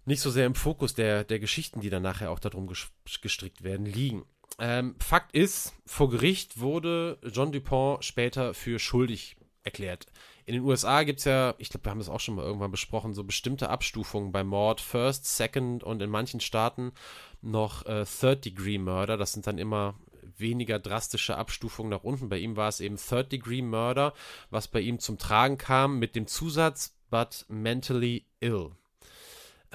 nicht 0.06 0.22
so 0.22 0.30
sehr 0.30 0.46
im 0.46 0.56
Fokus 0.56 0.94
der, 0.94 1.24
der 1.24 1.40
Geschichten, 1.40 1.82
die 1.82 1.90
dann 1.90 2.04
nachher 2.04 2.30
auch 2.30 2.40
darum 2.40 2.68
gestrickt 2.68 3.64
werden, 3.64 3.88
liegen. 3.88 4.24
Ähm, 4.58 4.96
Fakt 5.00 5.36
ist, 5.36 5.74
vor 5.86 6.10
Gericht 6.10 6.60
wurde 6.60 7.18
John 7.24 7.52
Dupont 7.52 8.04
später 8.06 8.54
für 8.54 8.80
schuldig 8.80 9.38
erklärt. 9.64 10.06
In 10.46 10.54
den 10.54 10.64
USA 10.64 11.04
gibt 11.04 11.20
es 11.20 11.26
ja, 11.26 11.56
ich 11.58 11.70
glaube, 11.70 11.86
wir 11.86 11.90
haben 11.92 12.00
das 12.00 12.10
auch 12.10 12.20
schon 12.20 12.36
mal 12.36 12.46
irgendwann 12.46 12.72
besprochen, 12.72 13.14
so 13.14 13.24
bestimmte 13.24 13.70
Abstufungen 13.70 14.32
bei 14.32 14.44
Mord, 14.44 14.80
First, 14.80 15.26
Second 15.26 15.84
und 15.84 16.02
in 16.02 16.10
manchen 16.10 16.40
Staaten 16.40 16.94
noch 17.42 17.86
äh, 17.86 18.06
Third 18.06 18.46
Degree 18.46 18.78
Murder. 18.78 19.18
Das 19.18 19.34
sind 19.34 19.48
dann 19.48 19.58
immer 19.58 19.96
weniger 20.38 20.80
drastische 20.80 21.36
Abstufungen 21.36 21.90
nach 21.90 22.04
unten. 22.04 22.30
Bei 22.30 22.38
ihm 22.38 22.56
war 22.56 22.70
es 22.70 22.80
eben 22.80 22.98
Third 22.98 23.32
Degree 23.32 23.62
Murder, 23.62 24.14
was 24.52 24.68
bei 24.68 24.82
ihm 24.82 25.00
zum 25.00 25.18
Tragen 25.18 25.58
kam 25.58 25.98
mit 25.98 26.16
dem 26.16 26.28
Zusatz, 26.28 26.96
but 27.10 27.46
mentally 27.50 28.26
ill. 28.40 28.72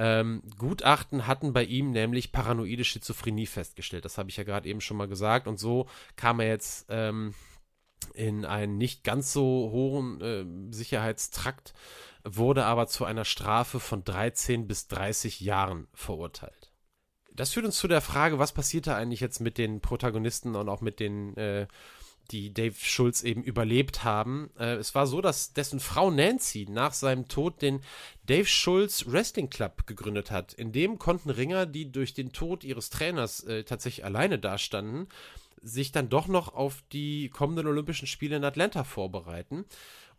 Ähm, 0.03 0.43
Gutachten 0.57 1.27
hatten 1.27 1.53
bei 1.53 1.63
ihm 1.63 1.91
nämlich 1.91 2.33
paranoide 2.33 2.85
Schizophrenie 2.85 3.45
festgestellt. 3.45 4.07
Das 4.07 4.17
habe 4.17 4.31
ich 4.31 4.39
ja 4.39 4.45
gerade 4.45 4.67
eben 4.67 4.81
schon 4.81 4.97
mal 4.97 5.09
gesagt. 5.09 5.47
Und 5.47 5.61
so 5.61 5.91
kam 6.17 6.41
er 6.41 6.49
jetzt 6.49 6.87
ähm, 6.89 7.35
in 8.15 8.47
einen 8.47 8.79
nicht 8.79 9.05
ganz 9.05 9.31
so 9.31 9.43
hohen 9.71 10.19
äh, 10.23 10.73
Sicherheitstrakt, 10.75 11.75
wurde 12.25 12.65
aber 12.65 12.87
zu 12.87 13.05
einer 13.05 13.27
Strafe 13.27 13.79
von 13.79 14.03
13 14.03 14.67
bis 14.67 14.89
30 14.89 15.41
Jahren 15.41 15.87
verurteilt. 15.93 16.73
Das 17.35 17.53
führt 17.53 17.67
uns 17.67 17.77
zu 17.77 17.87
der 17.87 18.01
Frage, 18.01 18.39
was 18.39 18.53
passierte 18.53 18.95
eigentlich 18.95 19.21
jetzt 19.21 19.41
mit 19.41 19.59
den 19.59 19.83
Protagonisten 19.83 20.57
und 20.57 20.71
auch 20.71 20.81
mit 20.81 20.99
den 20.99 21.37
äh, 21.37 21.67
die 22.31 22.53
Dave 22.53 22.75
Schulz 22.79 23.23
eben 23.23 23.43
überlebt 23.43 24.05
haben. 24.05 24.51
Äh, 24.59 24.75
es 24.75 24.95
war 24.95 25.07
so, 25.07 25.21
dass 25.21 25.53
dessen 25.53 25.81
Frau 25.81 26.11
Nancy 26.11 26.67
nach 26.69 26.93
seinem 26.93 27.29
Tod 27.29 27.63
den 27.63 27.81
Dave 28.27 28.47
Schulz 28.47 29.05
Wrestling 29.07 29.51
Club 29.51 29.87
gegründet 29.87 30.31
hat. 30.31 30.53
In 30.53 30.73
dem 30.73 30.99
konnten 30.99 31.31
Ringer, 31.31 31.67
die 31.67 31.91
durch 31.91 32.15
den 32.15 32.33
Tod 32.33 32.65
ihres 32.65 32.91
Trainers 32.91 33.45
äh, 33.45 33.65
tatsächlich 33.65 34.05
alleine 34.05 34.39
dastanden, 34.39 35.09
sich 35.63 35.93
dann 35.93 36.09
doch 36.09 36.27
noch 36.27 36.55
auf 36.55 36.83
die 36.93 37.29
kommenden 37.29 37.67
Olympischen 37.67 38.07
Spiele 38.07 38.37
in 38.37 38.45
Atlanta 38.45 38.85
vorbereiten. 38.85 39.65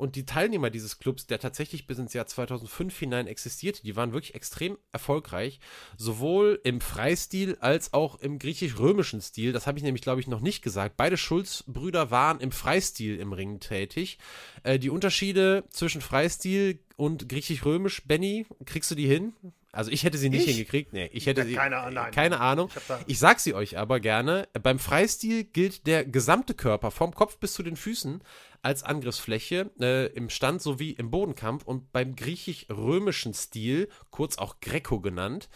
Und 0.02 0.16
die 0.16 0.26
Teilnehmer 0.26 0.72
dieses 0.72 0.98
Clubs, 0.98 1.28
der 1.28 1.38
tatsächlich 1.38 1.86
bis 1.86 2.00
ins 2.00 2.14
Jahr 2.14 2.26
2005 2.26 2.98
hinein 2.98 3.28
existierte, 3.28 3.84
die 3.84 3.96
waren 3.96 4.14
wirklich 4.14 4.34
extrem 4.34 4.80
erfolgreich, 4.92 5.60
sowohl 5.96 6.60
im 6.64 6.82
Freistil 6.82 7.56
als 7.60 7.94
auch 7.94 8.20
im 8.20 8.40
griechisch-römischen 8.40 9.22
Stil. 9.22 9.52
Das 9.54 9.68
habe 9.68 9.78
ich 9.78 9.84
nämlich, 9.84 10.02
glaube 10.02 10.20
ich, 10.20 10.26
noch 10.26 10.40
nicht 10.40 10.64
gesagt. 10.64 10.98
Beide 10.98 11.18
Schulz-Brüder 11.18 12.10
waren 12.10 12.40
im 12.40 12.52
Freistil 12.52 13.20
im 13.20 13.32
Ring 13.32 13.60
tätig. 13.60 14.18
Äh, 14.64 14.80
die 14.80 14.90
Unterschiede 14.90 15.66
zwischen 15.70 16.02
Freistil 16.02 16.80
und 16.96 17.30
griechisch-römisch, 17.30 18.08
Benny, 18.08 18.48
kriegst 18.66 18.90
du 18.90 18.96
die 18.96 19.06
hin? 19.06 19.34
Also 19.72 19.90
ich 19.92 20.04
hätte 20.04 20.18
sie 20.18 20.30
nicht 20.30 20.48
ich? 20.48 20.56
hingekriegt. 20.56 20.92
Nee, 20.92 21.10
ich 21.14 21.26
hätte 21.26 21.44
ja, 21.44 21.58
keine, 21.58 21.88
sie, 21.88 21.96
nein, 21.96 22.12
keine 22.12 22.40
Ahnung. 22.40 22.70
Ich, 23.06 23.14
ich 23.14 23.20
sag 23.20 23.40
sie 23.40 23.54
euch 23.54 23.78
aber 23.78 24.00
gerne. 24.00 24.48
Beim 24.62 24.80
Freistil 24.80 25.46
gilt 25.46 25.88
der 25.88 26.04
gesamte 26.06 26.54
Körper 26.54 26.92
vom 26.92 27.14
Kopf 27.14 27.38
bis 27.38 27.54
zu 27.54 27.64
den 27.64 27.78
Füßen 27.78 28.22
als 28.62 28.84
Angriffsfläche 28.84 29.72
äh, 29.80 30.08
im 30.08 30.30
Stand 30.30 30.62
sowie 30.62 30.92
im 30.92 31.10
Bodenkampf 31.10 31.64
und 31.64 31.92
beim 31.92 32.16
griechisch-römischen 32.16 33.34
Stil, 33.34 33.90
kurz 34.12 34.38
auch 34.38 34.60
Greco 34.60 35.00
genannt, 35.00 35.50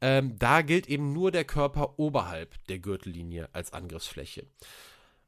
ähm, 0.00 0.36
da 0.38 0.62
gilt 0.62 0.88
eben 0.88 1.12
nur 1.12 1.30
der 1.30 1.44
Körper 1.44 1.98
oberhalb 1.98 2.54
der 2.66 2.78
Gürtellinie 2.78 3.48
als 3.52 3.72
Angriffsfläche. 3.72 4.46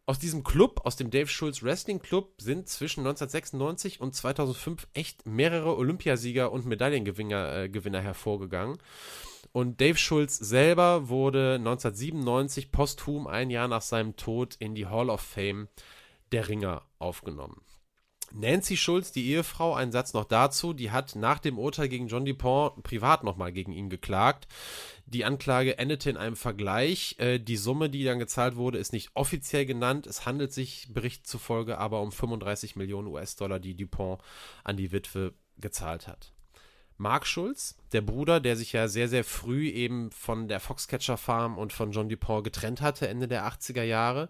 Aus 0.05 0.18
diesem 0.18 0.42
Club, 0.42 0.80
aus 0.84 0.96
dem 0.96 1.11
Dave 1.11 1.28
Schulz 1.28 1.62
Wrestling 1.62 2.00
Club, 2.00 2.34
sind 2.40 2.68
zwischen 2.68 3.00
1996 3.00 4.00
und 4.00 4.14
2005 4.14 4.88
echt 4.94 5.26
mehrere 5.26 5.76
Olympiasieger 5.76 6.50
und 6.50 6.66
Medaillengewinner 6.66 7.57
äh, 7.57 7.68
Gewinner 7.68 8.00
hervorgegangen. 8.00 8.78
Und 9.53 9.80
Dave 9.80 9.98
Schulz 9.98 10.38
selber 10.38 11.09
wurde 11.09 11.55
1997 11.55 12.72
posthum 12.72 13.26
ein 13.28 13.50
Jahr 13.50 13.68
nach 13.68 13.82
seinem 13.82 14.16
Tod 14.16 14.57
in 14.59 14.74
die 14.74 14.86
Hall 14.86 15.09
of 15.09 15.20
Fame 15.20 15.68
der 16.32 16.48
Ringer 16.48 16.82
aufgenommen. 16.98 17.61
Nancy 18.35 18.76
Schulz, 18.76 19.12
die 19.12 19.28
Ehefrau, 19.28 19.74
ein 19.74 19.93
Satz 19.93 20.14
noch 20.14 20.24
dazu, 20.24 20.72
die 20.72 20.91
hat 20.91 21.16
nach 21.16 21.39
dem 21.39 21.59
Urteil 21.59 21.89
gegen 21.89 22.09
John 22.09 22.24
Dupont 22.24 22.83
privat 22.83 23.24
nochmal 23.24 23.53
gegen 23.53 23.72
ihn 23.72 23.91
geklagt. 23.91 24.49
Die 25.07 25.24
Anklage 25.24 25.78
endete 25.78 26.09
in 26.11 26.16
einem 26.16 26.37
Vergleich. 26.37 27.16
Äh, 27.18 27.39
die 27.39 27.57
Summe, 27.57 27.91
die 27.91 28.05
dann 28.05 28.18
gezahlt 28.18 28.57
wurde, 28.57 28.78
ist 28.78 28.93
nicht 28.93 29.11
offiziell 29.14 29.66
genannt. 29.66 30.07
Es 30.07 30.24
handelt 30.24 30.53
sich 30.53 30.89
Bericht 30.91 31.26
zufolge 31.26 31.78
aber 31.78 32.01
um 32.01 32.12
35 32.12 32.76
Millionen 32.76 33.09
US-Dollar, 33.09 33.61
die 33.61 33.76
Dupont 33.76 34.20
an 34.64 34.76
die 34.76 34.93
Witwe 34.93 35.35
gezahlt 35.59 36.09
hat. 36.09 36.33
Mark 37.03 37.26
Schulz, 37.26 37.74
der 37.90 38.00
Bruder, 38.00 38.38
der 38.38 38.57
sich 38.57 38.72
ja 38.72 38.86
sehr, 38.86 39.09
sehr 39.09 39.24
früh 39.24 39.68
eben 39.68 40.12
von 40.12 40.46
der 40.46 40.61
Foxcatcher 40.61 41.16
Farm 41.16 41.59
und 41.59 41.72
von 41.72 41.90
John 41.90 42.09
DuPont 42.09 42.44
getrennt 42.44 42.80
hatte, 42.80 43.09
Ende 43.09 43.26
der 43.26 43.44
80er 43.44 43.82
Jahre, 43.82 44.28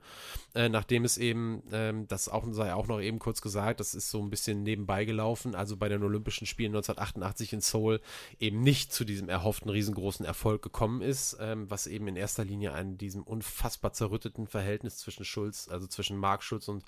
äh, 0.54 0.70
nachdem 0.70 1.04
es 1.04 1.18
eben, 1.18 1.62
ähm, 1.70 2.08
das 2.08 2.30
auch, 2.30 2.46
sei 2.50 2.72
auch 2.72 2.86
noch 2.86 2.98
eben 3.02 3.18
kurz 3.18 3.42
gesagt, 3.42 3.78
das 3.80 3.94
ist 3.94 4.10
so 4.10 4.22
ein 4.22 4.30
bisschen 4.30 4.62
nebenbei 4.62 5.04
gelaufen, 5.04 5.54
also 5.54 5.76
bei 5.76 5.90
den 5.90 6.02
Olympischen 6.02 6.46
Spielen 6.46 6.70
1988 6.70 7.52
in 7.52 7.60
Seoul 7.60 8.00
eben 8.40 8.62
nicht 8.62 8.90
zu 8.90 9.04
diesem 9.04 9.28
erhofften 9.28 9.70
riesengroßen 9.70 10.24
Erfolg 10.24 10.62
gekommen 10.62 11.02
ist, 11.02 11.36
ähm, 11.40 11.70
was 11.70 11.86
eben 11.86 12.08
in 12.08 12.16
erster 12.16 12.46
Linie 12.46 12.72
an 12.72 12.96
diesem 12.96 13.22
unfassbar 13.22 13.92
zerrütteten 13.92 14.46
Verhältnis 14.46 14.96
zwischen 14.96 15.26
Schulz, 15.26 15.68
also 15.68 15.86
zwischen 15.86 16.16
Mark 16.16 16.42
Schulz 16.42 16.68
und 16.68 16.84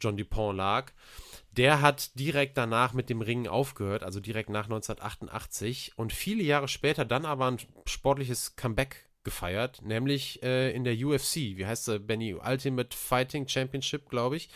John 0.00 0.16
DuPont 0.16 0.56
lag. 0.56 0.92
Der 1.56 1.80
hat 1.80 2.18
direkt 2.18 2.58
danach 2.58 2.94
mit 2.94 3.08
dem 3.08 3.20
Ringen 3.20 3.46
aufgehört, 3.46 4.02
also 4.02 4.18
direkt 4.18 4.50
nach 4.50 4.64
1988 4.64 5.92
und 5.96 6.12
viele 6.12 6.42
Jahre 6.42 6.66
später 6.66 7.04
dann 7.04 7.24
aber 7.24 7.46
ein 7.46 7.58
sportliches 7.86 8.56
Comeback 8.56 9.08
gefeiert, 9.24 9.80
nämlich 9.82 10.42
äh, 10.42 10.70
in 10.72 10.84
der 10.84 10.94
UFC. 10.94 11.36
Wie 11.56 11.66
heißt 11.66 11.86
sie, 11.86 11.98
Benny? 11.98 12.34
Ultimate 12.34 12.96
Fighting 12.96 13.48
Championship, 13.48 14.08
glaube 14.08 14.36
ich. 14.36 14.48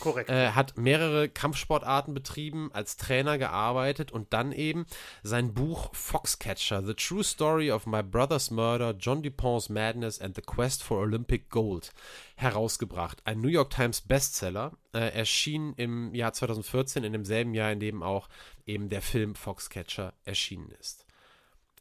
Korrekt. 0.00 0.30
Äh, 0.30 0.50
hat 0.50 0.76
mehrere 0.76 1.28
Kampfsportarten 1.28 2.14
betrieben, 2.14 2.70
als 2.72 2.96
Trainer 2.96 3.38
gearbeitet 3.38 4.10
und 4.10 4.32
dann 4.32 4.52
eben 4.52 4.86
sein 5.22 5.54
Buch 5.54 5.94
Foxcatcher, 5.94 6.82
The 6.84 6.94
True 6.94 7.22
Story 7.22 7.70
of 7.70 7.86
My 7.86 8.02
Brother's 8.02 8.50
Murder, 8.50 8.94
John 8.98 9.22
DuPont's 9.22 9.68
Madness 9.68 10.20
and 10.20 10.34
the 10.34 10.42
Quest 10.42 10.82
for 10.82 10.98
Olympic 10.98 11.50
Gold 11.50 11.92
herausgebracht. 12.36 13.22
Ein 13.24 13.40
New 13.40 13.48
York 13.48 13.70
Times 13.70 14.00
Bestseller, 14.00 14.72
äh, 14.92 15.10
erschien 15.10 15.74
im 15.76 16.14
Jahr 16.14 16.32
2014, 16.32 17.04
in 17.04 17.12
demselben 17.12 17.54
Jahr, 17.54 17.70
in 17.70 17.80
dem 17.80 18.02
auch 18.02 18.28
eben 18.66 18.88
der 18.88 19.02
Film 19.02 19.34
Foxcatcher 19.34 20.14
erschienen 20.24 20.70
ist. 20.80 21.04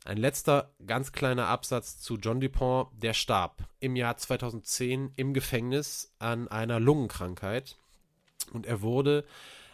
Ein 0.06 0.18
letzter 0.18 0.74
ganz 0.86 1.14
kleiner 1.14 1.48
Absatz 1.48 1.98
zu 1.98 2.18
John 2.18 2.42
Dupont, 2.42 2.90
der 3.02 3.14
starb 3.14 3.64
im 3.80 3.96
Jahr 3.96 4.18
2010 4.18 5.14
im 5.16 5.34
Gefängnis 5.34 6.14
an 6.20 6.50
einer 6.50 6.82
Lungenkrankheit 6.82 7.78
und 8.52 8.66
er 8.66 8.82
wurde 8.82 9.24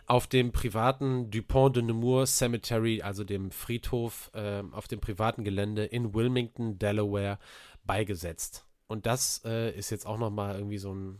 auf 0.05 0.27
dem 0.27 0.51
privaten 0.51 1.31
Dupont 1.31 1.75
de 1.75 1.83
Nemours 1.83 2.37
Cemetery, 2.37 3.01
also 3.01 3.23
dem 3.23 3.49
Friedhof 3.49 4.29
äh, 4.35 4.61
auf 4.71 4.87
dem 4.87 4.99
privaten 4.99 5.43
Gelände 5.43 5.85
in 5.85 6.13
Wilmington, 6.13 6.77
Delaware, 6.77 7.39
beigesetzt. 7.83 8.65
Und 8.87 9.07
das 9.07 9.41
äh, 9.45 9.75
ist 9.75 9.89
jetzt 9.89 10.05
auch 10.05 10.19
nochmal 10.19 10.55
irgendwie 10.55 10.77
so 10.77 10.93
ein 10.93 11.19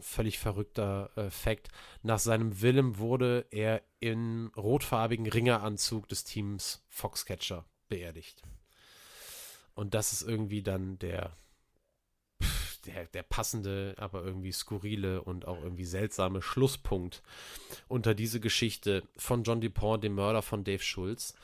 völlig 0.00 0.38
verrückter 0.38 1.10
äh, 1.16 1.30
Fakt. 1.30 1.68
Nach 2.02 2.18
seinem 2.18 2.60
Willen 2.60 2.98
wurde 2.98 3.46
er 3.50 3.80
im 4.00 4.52
rotfarbigen 4.54 5.26
Ringeranzug 5.26 6.08
des 6.08 6.24
Teams 6.24 6.84
Foxcatcher 6.88 7.64
beerdigt. 7.90 8.42
Und 9.74 9.92
das 9.92 10.14
ist 10.14 10.22
irgendwie 10.22 10.62
dann 10.62 10.98
der, 10.98 11.36
der, 12.86 13.06
der 13.06 13.22
passende, 13.22 13.94
aber 13.98 14.24
irgendwie 14.24 14.52
skurrile 14.52 15.22
und 15.22 15.46
auch 15.46 15.62
irgendwie 15.62 15.84
seltsame 15.84 16.42
Schlusspunkt 16.42 17.22
unter 17.88 18.14
diese 18.14 18.40
Geschichte 18.40 19.02
von 19.16 19.42
John 19.42 19.60
DuPont, 19.60 20.02
dem 20.02 20.14
Mörder 20.14 20.42
von 20.42 20.64
Dave 20.64 20.82
Schulz. 20.82 21.34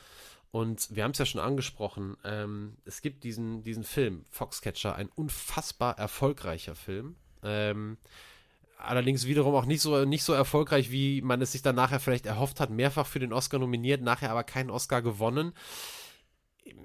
Und 0.51 0.95
wir 0.95 1.03
haben 1.03 1.11
es 1.11 1.17
ja 1.17 1.25
schon 1.25 1.41
angesprochen, 1.41 2.17
ähm, 2.23 2.77
es 2.85 3.01
gibt 3.01 3.23
diesen, 3.23 3.63
diesen 3.63 3.83
Film, 3.83 4.25
Foxcatcher, 4.31 4.95
ein 4.95 5.09
unfassbar 5.09 5.97
erfolgreicher 5.99 6.73
Film. 6.73 7.15
Ähm, 7.43 7.97
allerdings 8.77 9.25
wiederum 9.25 9.55
auch 9.55 9.65
nicht 9.65 9.81
so, 9.81 10.05
nicht 10.05 10.23
so 10.23 10.33
erfolgreich, 10.33 10.91
wie 10.91 11.21
man 11.21 11.41
es 11.41 11.51
sich 11.51 11.61
dann 11.61 11.75
nachher 11.75 11.99
vielleicht 11.99 12.25
erhofft 12.25 12.59
hat. 12.59 12.69
Mehrfach 12.69 13.07
für 13.07 13.19
den 13.19 13.33
Oscar 13.33 13.59
nominiert, 13.59 14.01
nachher 14.01 14.31
aber 14.31 14.43
keinen 14.43 14.69
Oscar 14.69 15.01
gewonnen. 15.01 15.53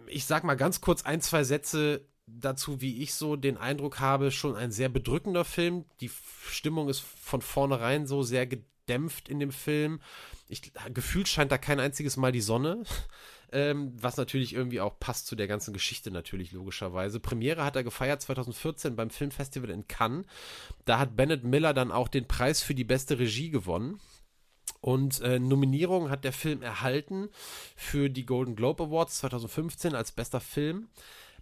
Ich 0.07 0.27
sag 0.27 0.45
mal 0.45 0.55
ganz 0.55 0.81
kurz 0.81 1.03
ein, 1.03 1.21
zwei 1.21 1.45
Sätze 1.45 2.07
dazu, 2.27 2.81
wie 2.81 3.03
ich 3.03 3.15
so 3.15 3.37
den 3.37 3.57
Eindruck 3.57 4.01
habe, 4.01 4.31
schon 4.31 4.57
ein 4.57 4.73
sehr 4.73 4.89
bedrückender 4.89 5.45
Film. 5.45 5.85
Die 6.01 6.11
Stimmung 6.49 6.89
ist 6.89 7.01
von 7.01 7.43
vornherein 7.43 8.07
so 8.07 8.23
sehr 8.23 8.47
gedämpft 8.47 9.29
in 9.29 9.41
dem 9.41 9.53
Film. 9.53 10.01
Ich, 10.49 10.73
gefühlt 10.93 11.29
scheint 11.29 11.53
da 11.53 11.59
kein 11.59 11.81
einziges 11.81 12.17
Mal 12.17 12.33
die 12.33 12.41
Sonne. 12.41 12.83
Ähm, 13.55 13.93
was 14.01 14.17
natürlich 14.17 14.55
irgendwie 14.55 14.81
auch 14.81 14.99
passt 14.99 15.27
zu 15.27 15.37
der 15.37 15.47
ganzen 15.47 15.75
Geschichte 15.75 16.11
natürlich 16.11 16.53
logischerweise. 16.53 17.21
Premiere 17.21 17.67
hat 17.67 17.77
er 17.77 17.85
gefeiert 17.85 18.23
2014 18.23 18.97
beim 18.97 19.11
Filmfestival 19.11 19.69
in 19.69 19.87
Cannes. 19.87 20.25
Da 20.87 20.99
hat 20.99 21.17
Bennett 21.17 21.45
Miller 21.45 21.75
dann 21.75 21.93
auch 21.93 22.09
den 22.09 22.27
Preis 22.27 22.63
für 22.63 22.75
die 22.75 22.85
beste 22.85 23.19
Regie 23.19 23.51
gewonnen. 23.51 24.01
Und 24.83 25.21
äh, 25.21 25.39
Nominierung 25.39 26.11
hat 26.11 26.25
der 26.25 26.33
Film 26.33 26.61
erhalten 26.61 27.29
für 27.77 28.11
die 28.11 28.27
Golden 28.27 28.57
Globe 28.57 28.83
Awards 28.83 29.19
2015 29.19 29.95
als 29.95 30.11
bester 30.11 30.41
Film. 30.41 30.89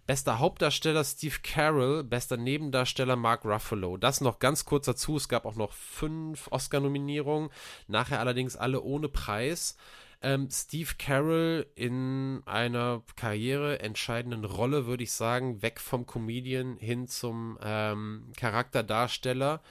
Bester 0.07 0.39
Hauptdarsteller 0.39 1.05
Steve 1.05 1.37
Carroll, 1.43 2.05
bester 2.05 2.37
Nebendarsteller 2.37 3.17
Mark 3.17 3.47
Ruffalo. 3.47 3.97
Das 3.97 4.21
noch 4.21 4.41
ganz 4.41 4.67
kurz 4.67 4.85
dazu. 4.85 5.17
Es 5.17 5.29
gab 5.29 5.47
auch 5.47 5.55
noch 5.55 5.73
fünf 5.73 6.49
Oscar-Nominierungen, 6.51 7.49
nachher 7.89 8.21
allerdings 8.21 8.57
alle 8.57 8.83
ohne 8.83 9.09
Preis. 9.09 9.77
Ähm, 10.21 10.49
Steve 10.51 10.91
Carroll 10.99 11.67
in 11.77 12.43
einer 12.45 13.03
karriereentscheidenden 13.17 14.45
Rolle, 14.45 14.85
würde 14.85 15.05
ich 15.05 15.13
sagen, 15.13 15.63
weg 15.63 15.81
vom 15.81 16.07
Comedian 16.07 16.77
hin 16.77 17.09
zum 17.09 17.59
ähm, 17.63 18.33
Charakterdarsteller. 18.37 19.63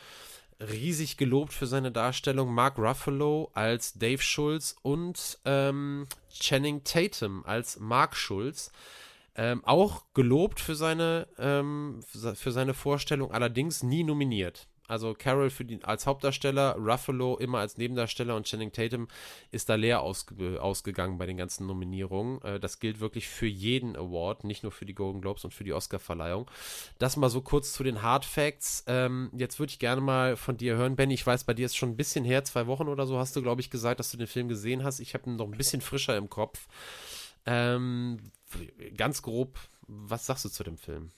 Riesig 0.60 1.18
gelobt 1.18 1.53
für 1.53 1.68
seine 1.68 1.91
Darstellung. 1.91 2.53
Mark 2.53 2.78
Ruffalo 2.78 3.49
als 3.53 3.93
Dave 3.93 4.22
Schulz 4.22 4.76
und 4.82 5.39
ähm, 5.45 6.07
Channing 6.32 6.84
Tatum 6.84 7.45
als 7.45 7.80
Mark 7.80 8.16
Schulz. 8.16 8.72
Ähm, 9.36 9.64
auch 9.66 10.03
gelobt 10.14 10.60
für 10.60 10.76
seine, 10.76 11.28
ähm, 11.38 12.01
für 12.03 12.51
seine 12.51 12.74
Vorstellung, 12.74 13.32
allerdings 13.32 13.84
nie 13.84 14.03
nominiert. 14.03 14.68
Also 14.89 15.13
Carol 15.17 15.49
für 15.49 15.65
die, 15.65 15.83
als 15.83 16.05
Hauptdarsteller, 16.05 16.75
Ruffalo 16.75 17.37
immer 17.37 17.59
als 17.59 17.77
Nebendarsteller 17.77 18.35
und 18.35 18.47
Channing 18.47 18.71
Tatum 18.71 19.07
ist 19.51 19.69
da 19.69 19.75
leer 19.75 20.01
ausge, 20.01 20.61
ausgegangen 20.61 21.17
bei 21.17 21.25
den 21.25 21.37
ganzen 21.37 21.67
Nominierungen. 21.67 22.41
Äh, 22.41 22.59
das 22.59 22.79
gilt 22.79 22.99
wirklich 22.99 23.27
für 23.27 23.47
jeden 23.47 23.95
Award, 23.95 24.43
nicht 24.43 24.63
nur 24.63 24.71
für 24.71 24.85
die 24.85 24.95
Golden 24.95 25.21
Globes 25.21 25.45
und 25.45 25.53
für 25.53 25.63
die 25.63 25.73
Oscarverleihung. 25.73 26.49
Das 26.97 27.17
mal 27.17 27.29
so 27.29 27.41
kurz 27.41 27.73
zu 27.73 27.83
den 27.83 28.01
Hard 28.01 28.25
Facts. 28.25 28.83
Ähm, 28.87 29.29
jetzt 29.35 29.59
würde 29.59 29.71
ich 29.71 29.79
gerne 29.79 30.01
mal 30.01 30.35
von 30.35 30.57
dir 30.57 30.75
hören, 30.75 30.95
Benny. 30.95 31.13
Ich 31.13 31.25
weiß, 31.25 31.43
bei 31.43 31.53
dir 31.53 31.67
ist 31.67 31.77
schon 31.77 31.89
ein 31.89 31.97
bisschen 31.97 32.25
her, 32.25 32.43
zwei 32.43 32.67
Wochen 32.67 32.87
oder 32.87 33.05
so 33.05 33.17
hast 33.19 33.35
du, 33.35 33.41
glaube 33.41 33.61
ich, 33.61 33.69
gesagt, 33.69 33.99
dass 33.99 34.11
du 34.11 34.17
den 34.17 34.27
Film 34.27 34.47
gesehen 34.47 34.83
hast. 34.83 34.99
Ich 34.99 35.13
habe 35.13 35.29
ihn 35.29 35.35
noch 35.35 35.45
ein 35.45 35.57
bisschen 35.57 35.81
frischer 35.81 36.17
im 36.17 36.29
Kopf. 36.29 36.67
Ähm, 37.45 38.19
ganz 38.97 39.21
grob, 39.21 39.59
was 39.87 40.25
sagst 40.25 40.45
du 40.45 40.49
zu 40.49 40.63
dem 40.63 40.77
Film? 40.77 41.11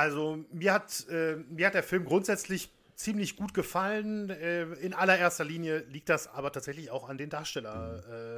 Also 0.00 0.42
mir 0.50 0.72
hat, 0.72 1.06
äh, 1.10 1.36
mir 1.50 1.66
hat 1.66 1.74
der 1.74 1.82
Film 1.82 2.06
grundsätzlich 2.06 2.70
ziemlich 2.94 3.36
gut 3.36 3.52
gefallen. 3.52 4.30
Äh, 4.30 4.62
in 4.80 4.94
allererster 4.94 5.44
Linie 5.44 5.80
liegt 5.90 6.08
das 6.08 6.26
aber 6.26 6.50
tatsächlich 6.52 6.90
auch 6.90 7.10
an 7.10 7.18
den 7.18 7.28
Darsteller, 7.28 8.02
äh, 8.08 8.36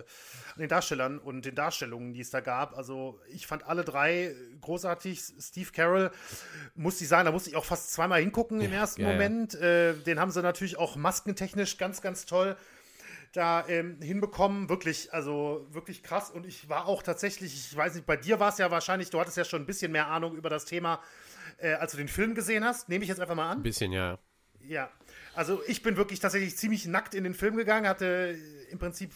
an 0.55 0.59
den 0.59 0.69
Darstellern 0.69 1.21
und 1.21 1.45
den 1.45 1.55
Darstellungen, 1.55 2.15
die 2.15 2.21
es 2.21 2.31
da 2.31 2.41
gab. 2.41 2.77
Also 2.77 3.21
ich 3.33 3.47
fand 3.47 3.65
alle 3.65 3.85
drei 3.85 4.35
großartig. 4.61 5.23
Steve 5.39 5.71
Carroll, 5.71 6.11
muss 6.75 7.01
ich 7.01 7.07
sagen, 7.07 7.27
da 7.27 7.33
musste 7.33 7.51
ich 7.51 7.55
auch 7.55 7.65
fast 7.65 7.93
zweimal 7.93 8.21
hingucken 8.21 8.61
im 8.61 8.73
ersten 8.73 9.03
ja, 9.03 9.13
Moment. 9.13 9.53
Ja. 9.55 9.61
Äh, 9.61 9.95
den 9.95 10.19
haben 10.19 10.33
sie 10.33 10.43
natürlich 10.43 10.79
auch 10.79 10.97
maskentechnisch 10.97 11.79
ganz, 11.79 12.03
ganz 12.03 12.27
toll 12.27 12.57
da 13.33 13.65
ähm, 13.69 13.99
hinbekommen. 14.01 14.69
Wirklich, 14.69 15.13
also 15.13 15.67
wirklich 15.71 16.03
krass. 16.03 16.31
Und 16.31 16.45
ich 16.45 16.69
war 16.69 16.87
auch 16.87 17.05
tatsächlich, 17.05 17.55
ich 17.55 17.77
weiß 17.77 17.95
nicht, 17.95 18.07
bei 18.07 18.17
dir 18.17 18.41
war 18.41 18.51
es 18.51 18.59
ja 18.59 18.71
wahrscheinlich, 18.71 19.11
du 19.11 19.21
hattest 19.21 19.37
ja 19.37 19.45
schon 19.45 19.63
ein 19.63 19.67
bisschen 19.67 19.93
mehr 19.93 20.09
Ahnung 20.09 20.37
über 20.37 20.51
das 20.51 20.65
Thema, 20.65 21.01
äh, 21.59 21.75
als 21.75 21.93
du 21.93 21.99
den 21.99 22.09
Film 22.09 22.35
gesehen 22.35 22.65
hast. 22.65 22.89
Nehme 22.89 23.03
ich 23.05 23.09
jetzt 23.09 23.21
einfach 23.21 23.35
mal 23.35 23.51
an. 23.51 23.59
Ein 23.59 23.63
bisschen, 23.63 23.93
ja. 23.93 24.19
Ja. 24.61 24.91
Also 25.35 25.63
ich 25.67 25.83
bin 25.83 25.97
wirklich 25.97 26.21
tatsächlich 26.21 26.57
ziemlich 26.57 26.87
nackt 26.87 27.15
in 27.15 27.25
den 27.25 27.35
Film 27.35 27.57
gegangen, 27.57 27.89
hatte 27.89 28.37
im 28.71 28.79
Prinzip 28.79 29.13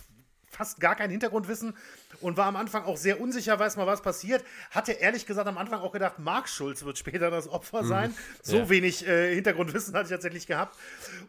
fast 0.56 0.80
gar 0.80 0.96
kein 0.96 1.10
Hintergrundwissen 1.10 1.74
und 2.20 2.36
war 2.36 2.46
am 2.46 2.56
Anfang 2.56 2.84
auch 2.84 2.96
sehr 2.96 3.20
unsicher, 3.20 3.58
weiß 3.58 3.76
mal, 3.76 3.86
was 3.86 4.00
passiert. 4.00 4.44
Hatte 4.70 4.92
ehrlich 4.92 5.26
gesagt 5.26 5.46
am 5.46 5.58
Anfang 5.58 5.80
auch 5.80 5.92
gedacht, 5.92 6.18
Mark 6.18 6.48
Schulz 6.48 6.84
wird 6.84 6.96
später 6.96 7.30
das 7.30 7.48
Opfer 7.48 7.82
mhm. 7.82 7.88
sein. 7.88 8.14
So 8.42 8.58
ja. 8.58 8.68
wenig 8.68 9.06
äh, 9.06 9.34
Hintergrundwissen 9.34 9.94
hatte 9.94 10.04
ich 10.04 10.10
tatsächlich 10.10 10.46
gehabt. 10.46 10.78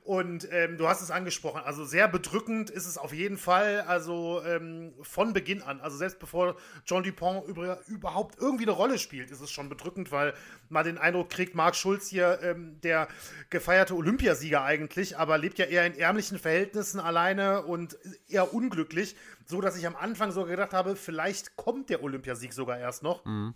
Und 0.05 0.47
ähm, 0.51 0.77
du 0.77 0.87
hast 0.87 1.01
es 1.01 1.11
angesprochen, 1.11 1.61
also 1.65 1.83
sehr 1.83 2.07
bedrückend 2.07 2.69
ist 2.69 2.85
es 2.85 2.97
auf 2.97 3.13
jeden 3.13 3.37
Fall, 3.37 3.81
also 3.81 4.41
ähm, 4.45 4.93
von 5.01 5.33
Beginn 5.33 5.61
an, 5.61 5.81
also 5.81 5.97
selbst 5.97 6.19
bevor 6.19 6.55
John 6.85 7.03
Dupont 7.03 7.47
über, 7.47 7.79
überhaupt 7.87 8.37
irgendwie 8.39 8.63
eine 8.63 8.71
Rolle 8.71 8.97
spielt, 8.97 9.31
ist 9.31 9.41
es 9.41 9.51
schon 9.51 9.67
bedrückend, 9.67 10.11
weil 10.11 10.33
man 10.69 10.85
den 10.85 10.97
Eindruck 10.97 11.29
kriegt, 11.29 11.55
Mark 11.55 11.75
Schulz 11.75 12.07
hier, 12.07 12.39
ähm, 12.41 12.79
der 12.81 13.07
gefeierte 13.49 13.95
Olympiasieger 13.95 14.63
eigentlich, 14.63 15.17
aber 15.17 15.37
lebt 15.37 15.59
ja 15.59 15.65
eher 15.65 15.85
in 15.85 15.97
ärmlichen 15.97 16.39
Verhältnissen 16.39 16.99
alleine 16.99 17.63
und 17.63 17.97
eher 18.29 18.53
unglücklich 18.53 19.16
so 19.45 19.61
dass 19.61 19.77
ich 19.77 19.87
am 19.87 19.95
Anfang 19.95 20.31
sogar 20.31 20.49
gedacht 20.49 20.73
habe, 20.73 20.95
vielleicht 20.95 21.55
kommt 21.55 21.89
der 21.89 22.03
Olympiasieg 22.03 22.53
sogar 22.53 22.77
erst 22.77 23.03
noch. 23.03 23.25
Mhm. 23.25 23.53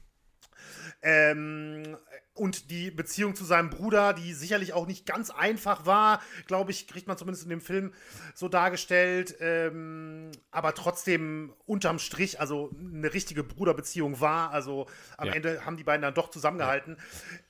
Ähm, 1.01 1.97
und 2.33 2.71
die 2.71 2.91
Beziehung 2.91 3.35
zu 3.35 3.43
seinem 3.43 3.69
Bruder, 3.69 4.13
die 4.13 4.33
sicherlich 4.33 4.73
auch 4.73 4.87
nicht 4.87 5.05
ganz 5.05 5.29
einfach 5.29 5.85
war, 5.85 6.21
glaube 6.47 6.71
ich, 6.71 6.87
kriegt 6.87 7.07
man 7.07 7.17
zumindest 7.17 7.43
in 7.43 7.49
dem 7.49 7.61
Film 7.61 7.93
so 8.33 8.47
dargestellt, 8.47 9.35
ähm, 9.39 10.31
aber 10.49 10.73
trotzdem 10.73 11.53
unterm 11.65 11.99
Strich, 11.99 12.39
also 12.39 12.71
eine 12.79 13.13
richtige 13.13 13.43
Bruderbeziehung 13.43 14.21
war. 14.21 14.51
Also 14.51 14.87
am 15.17 15.27
ja. 15.27 15.33
Ende 15.33 15.65
haben 15.65 15.77
die 15.77 15.83
beiden 15.83 16.01
dann 16.01 16.13
doch 16.13 16.29
zusammengehalten. 16.29 16.97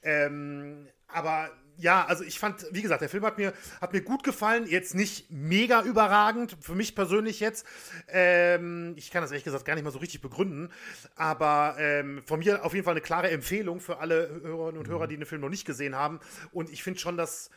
Ja. 0.04 0.10
Ähm, 0.10 0.88
aber 1.08 1.52
ja, 1.82 2.06
also 2.06 2.24
ich 2.24 2.38
fand, 2.40 2.66
wie 2.72 2.82
gesagt, 2.82 3.02
der 3.02 3.10
Film 3.10 3.26
hat 3.26 3.38
mir, 3.38 3.54
hat 3.82 3.92
mir 3.92 4.02
gut 4.02 4.24
gefallen. 4.24 4.68
Jetzt 4.68 4.94
nicht 4.94 5.32
mega 5.32 5.82
überragend, 5.82 6.56
für 6.62 6.76
mich 6.76 6.96
persönlich 6.96 7.40
jetzt. 7.40 7.66
Ähm, 8.08 8.94
ich 8.98 9.10
kann 9.10 9.22
das 9.22 9.32
ehrlich 9.32 9.44
gesagt 9.44 9.66
gar 9.66 9.74
nicht 9.76 9.84
mal 9.84 9.92
so 9.92 10.00
richtig 10.00 10.22
begründen. 10.22 10.70
Aber 11.16 11.76
ähm, 11.80 12.22
von 12.26 12.40
mir 12.40 12.64
auf 12.64 12.74
jeden 12.74 12.86
Fall 12.86 12.94
eine 12.94 13.02
klare 13.02 13.32
Empfehlung 13.32 13.80
für 13.80 13.98
alle 13.98 14.30
Hörerinnen 14.44 14.80
und 14.80 14.88
Hörer, 14.88 15.08
die 15.08 15.18
den 15.18 15.26
Film 15.26 15.42
noch 15.42 15.50
nicht 15.50 15.66
gesehen 15.66 15.96
haben. 15.96 16.20
Und 16.52 16.70
ich 16.70 16.84
finde 16.84 17.00
schon, 17.00 17.18
dass 17.18 17.50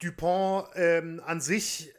Dupont 0.00 0.68
ähm, 0.74 1.22
an 1.24 1.40
sich 1.40 1.92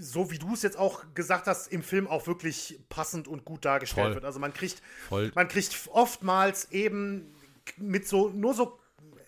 so 0.00 0.30
wie 0.30 0.38
du 0.38 0.54
es 0.54 0.62
jetzt 0.62 0.78
auch 0.78 1.02
gesagt 1.14 1.48
hast, 1.48 1.72
im 1.72 1.82
Film 1.82 2.06
auch 2.06 2.28
wirklich 2.28 2.78
passend 2.88 3.26
und 3.26 3.44
gut 3.44 3.64
dargestellt 3.64 4.06
Voll. 4.06 4.14
wird. 4.14 4.24
Also 4.24 4.38
man 4.38 4.54
kriegt, 4.54 4.80
Voll. 5.08 5.32
man 5.34 5.48
kriegt 5.48 5.76
oftmals 5.90 6.70
eben 6.70 7.34
mit 7.78 8.06
so 8.06 8.28
nur 8.28 8.54
so 8.54 8.78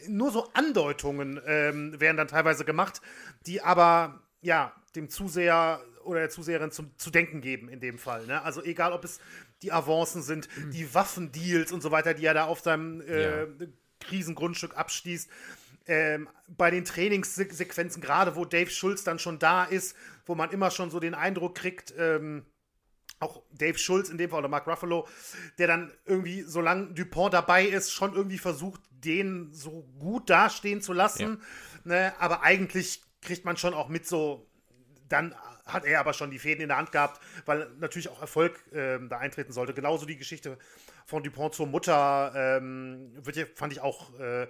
nur 0.09 0.31
so 0.31 0.49
Andeutungen 0.53 1.41
ähm, 1.47 2.01
werden 2.01 2.17
dann 2.17 2.29
teilweise 2.29 2.65
gemacht, 2.65 3.01
die 3.47 3.63
aber 3.63 4.21
ja 4.41 4.73
dem 4.97 5.09
Zuseher 5.09 5.81
oder 6.05 6.21
der 6.21 6.31
Zuseherin 6.31 6.71
zum, 6.71 6.97
zu 6.97 7.11
denken 7.11 7.41
geben 7.41 7.69
in 7.69 7.81
dem 7.81 7.99
Fall. 7.99 8.27
Ne? 8.27 8.43
Also 8.43 8.63
egal, 8.63 8.93
ob 8.93 9.05
es 9.05 9.21
die 9.63 9.73
Avancen 9.73 10.23
sind, 10.23 10.49
mhm. 10.57 10.71
die 10.71 10.95
Waffendeals 10.95 11.73
und 11.73 11.83
so 11.83 11.91
weiter, 11.91 12.15
die 12.15 12.25
er 12.25 12.35
da 12.35 12.45
auf 12.45 12.61
seinem 12.61 13.01
äh, 13.03 13.43
ja. 13.43 13.47
Krisengrundstück 14.01 14.77
abschließt. 14.77 15.31
Ähm, 15.87 16.29
bei 16.49 16.71
den 16.71 16.85
Trainingssequenzen, 16.85 18.03
gerade 18.03 18.37
wo 18.37 18.45
Dave 18.45 18.71
Schulz 18.71 19.05
dann 19.05 19.19
schon 19.19 19.39
da 19.39 19.65
ist, 19.65 19.97
wo 20.27 20.35
man 20.35 20.51
immer 20.51 20.71
schon 20.71 20.91
so 20.91 21.01
den 21.01 21.15
Eindruck 21.15 21.55
kriegt, 21.57 21.95
ähm, 21.99 22.45
auch 23.21 23.43
Dave 23.53 23.79
Schulz 23.79 24.09
in 24.09 24.19
dem 24.19 24.31
Fall 24.31 24.41
oder 24.41 24.49
Mark 24.49 24.67
Ruffalo, 24.67 25.07
der 25.59 25.67
dann 25.67 25.93
irgendwie, 26.07 26.43
solange 26.43 26.93
Dupont 26.95 27.35
dabei 27.35 27.65
ist, 27.65 27.93
schon 27.93 28.15
irgendwie 28.15 28.39
versucht, 28.39 28.81
den 28.91 29.53
so 29.53 29.87
gut 29.99 30.29
dastehen 30.29 30.81
zu 30.81 30.93
lassen. 30.93 31.43
Ja. 31.85 31.91
Ne? 31.93 32.13
Aber 32.19 32.43
eigentlich 32.43 33.03
kriegt 33.23 33.45
man 33.45 33.57
schon 33.57 33.75
auch 33.75 33.89
mit 33.89 34.07
so, 34.07 34.47
dann 35.09 35.35
hat 35.67 35.85
er 35.85 36.01
aber 36.01 36.15
schon 36.15 36.31
die 36.31 36.39
Fäden 36.39 36.63
in 36.63 36.69
der 36.69 36.79
Hand 36.79 36.93
gehabt, 36.93 37.21
weil 37.45 37.71
natürlich 37.79 38.09
auch 38.09 38.21
Erfolg 38.21 38.59
ähm, 38.73 39.09
da 39.09 39.19
eintreten 39.19 39.53
sollte. 39.53 39.75
Genauso 39.75 40.07
die 40.07 40.17
Geschichte 40.17 40.59
von 41.07 41.23
Dupont 41.23 41.55
zur 41.55 41.67
Mutter 41.67 42.33
ähm, 42.35 43.13
fand 43.55 43.73
ich 43.73 43.81
auch 43.81 44.19
äh, 44.19 44.49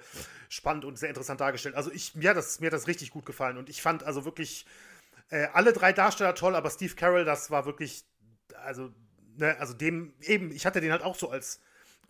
spannend 0.48 0.84
und 0.84 0.98
sehr 0.98 1.08
interessant 1.08 1.40
dargestellt. 1.40 1.74
Also 1.74 1.90
ich, 1.90 2.14
mir, 2.14 2.30
hat 2.30 2.36
das, 2.36 2.60
mir 2.60 2.66
hat 2.66 2.74
das 2.74 2.86
richtig 2.86 3.10
gut 3.10 3.26
gefallen 3.26 3.58
und 3.58 3.68
ich 3.68 3.82
fand 3.82 4.02
also 4.02 4.24
wirklich 4.24 4.66
äh, 5.30 5.48
alle 5.52 5.72
drei 5.72 5.92
Darsteller 5.92 6.34
toll, 6.34 6.54
aber 6.54 6.70
Steve 6.70 6.94
Carroll, 6.94 7.24
das 7.24 7.50
war 7.50 7.64
wirklich, 7.64 8.04
also, 8.64 8.90
ne, 9.36 9.56
also 9.58 9.74
dem 9.74 10.12
eben, 10.20 10.50
ich 10.52 10.66
hatte 10.66 10.80
den 10.80 10.92
halt 10.92 11.02
auch 11.02 11.16
so 11.16 11.30
als 11.30 11.60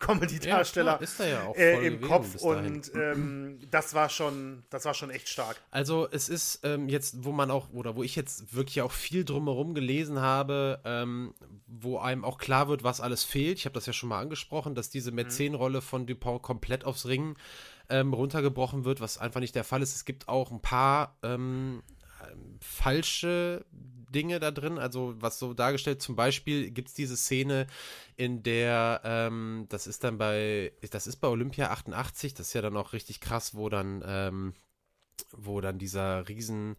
Comedy-Darsteller 0.01 0.99
ja, 1.19 1.25
ja 1.25 1.51
äh, 1.51 1.85
im 1.85 2.01
Kopf 2.01 2.35
und 2.41 2.91
ähm, 2.95 3.59
das 3.69 3.93
war 3.93 4.09
schon, 4.09 4.63
das 4.69 4.83
war 4.83 4.93
schon 4.93 5.11
echt 5.11 5.29
stark. 5.29 5.61
Also 5.69 6.07
es 6.11 6.27
ist 6.27 6.61
ähm, 6.63 6.89
jetzt, 6.89 7.23
wo 7.23 7.31
man 7.31 7.51
auch, 7.51 7.69
oder 7.71 7.95
wo 7.95 8.03
ich 8.03 8.15
jetzt 8.15 8.53
wirklich 8.53 8.81
auch 8.81 8.91
viel 8.91 9.23
drumherum 9.23 9.73
gelesen 9.73 10.19
habe, 10.19 10.81
ähm, 10.83 11.33
wo 11.67 11.99
einem 11.99 12.25
auch 12.25 12.39
klar 12.39 12.67
wird, 12.67 12.83
was 12.83 12.99
alles 12.99 13.23
fehlt. 13.23 13.59
Ich 13.59 13.65
habe 13.65 13.73
das 13.73 13.85
ja 13.85 13.93
schon 13.93 14.09
mal 14.09 14.19
angesprochen, 14.19 14.75
dass 14.75 14.89
diese 14.89 15.11
Mäzenrolle 15.11 15.81
von 15.81 16.07
Dupont 16.07 16.41
komplett 16.41 16.83
aufs 16.83 17.05
Ringen 17.05 17.37
ähm, 17.89 18.13
runtergebrochen 18.13 18.83
wird, 18.83 19.01
was 19.01 19.17
einfach 19.19 19.39
nicht 19.39 19.55
der 19.55 19.63
Fall 19.63 19.81
ist. 19.81 19.95
Es 19.95 20.05
gibt 20.05 20.27
auch 20.27 20.51
ein 20.51 20.61
paar 20.61 21.15
ähm, 21.21 21.83
falsche 22.59 23.65
Dinge 24.11 24.39
da 24.39 24.51
drin. 24.51 24.77
Also 24.77 25.15
was 25.17 25.39
so 25.39 25.53
dargestellt, 25.53 26.01
zum 26.01 26.15
Beispiel 26.15 26.71
gibt 26.71 26.89
es 26.89 26.93
diese 26.93 27.17
Szene, 27.17 27.67
in 28.15 28.43
der, 28.43 29.01
ähm, 29.03 29.65
das 29.69 29.87
ist 29.87 30.03
dann 30.03 30.17
bei, 30.17 30.73
das 30.91 31.07
ist 31.07 31.17
bei 31.17 31.27
Olympia 31.27 31.71
88, 31.71 32.33
das 32.33 32.47
ist 32.47 32.53
ja 32.53 32.61
dann 32.61 32.77
auch 32.77 32.93
richtig 32.93 33.21
krass, 33.21 33.55
wo 33.55 33.69
dann, 33.69 34.03
ähm, 34.05 34.53
wo 35.31 35.61
dann 35.61 35.77
dieser 35.77 36.27
riesen 36.27 36.75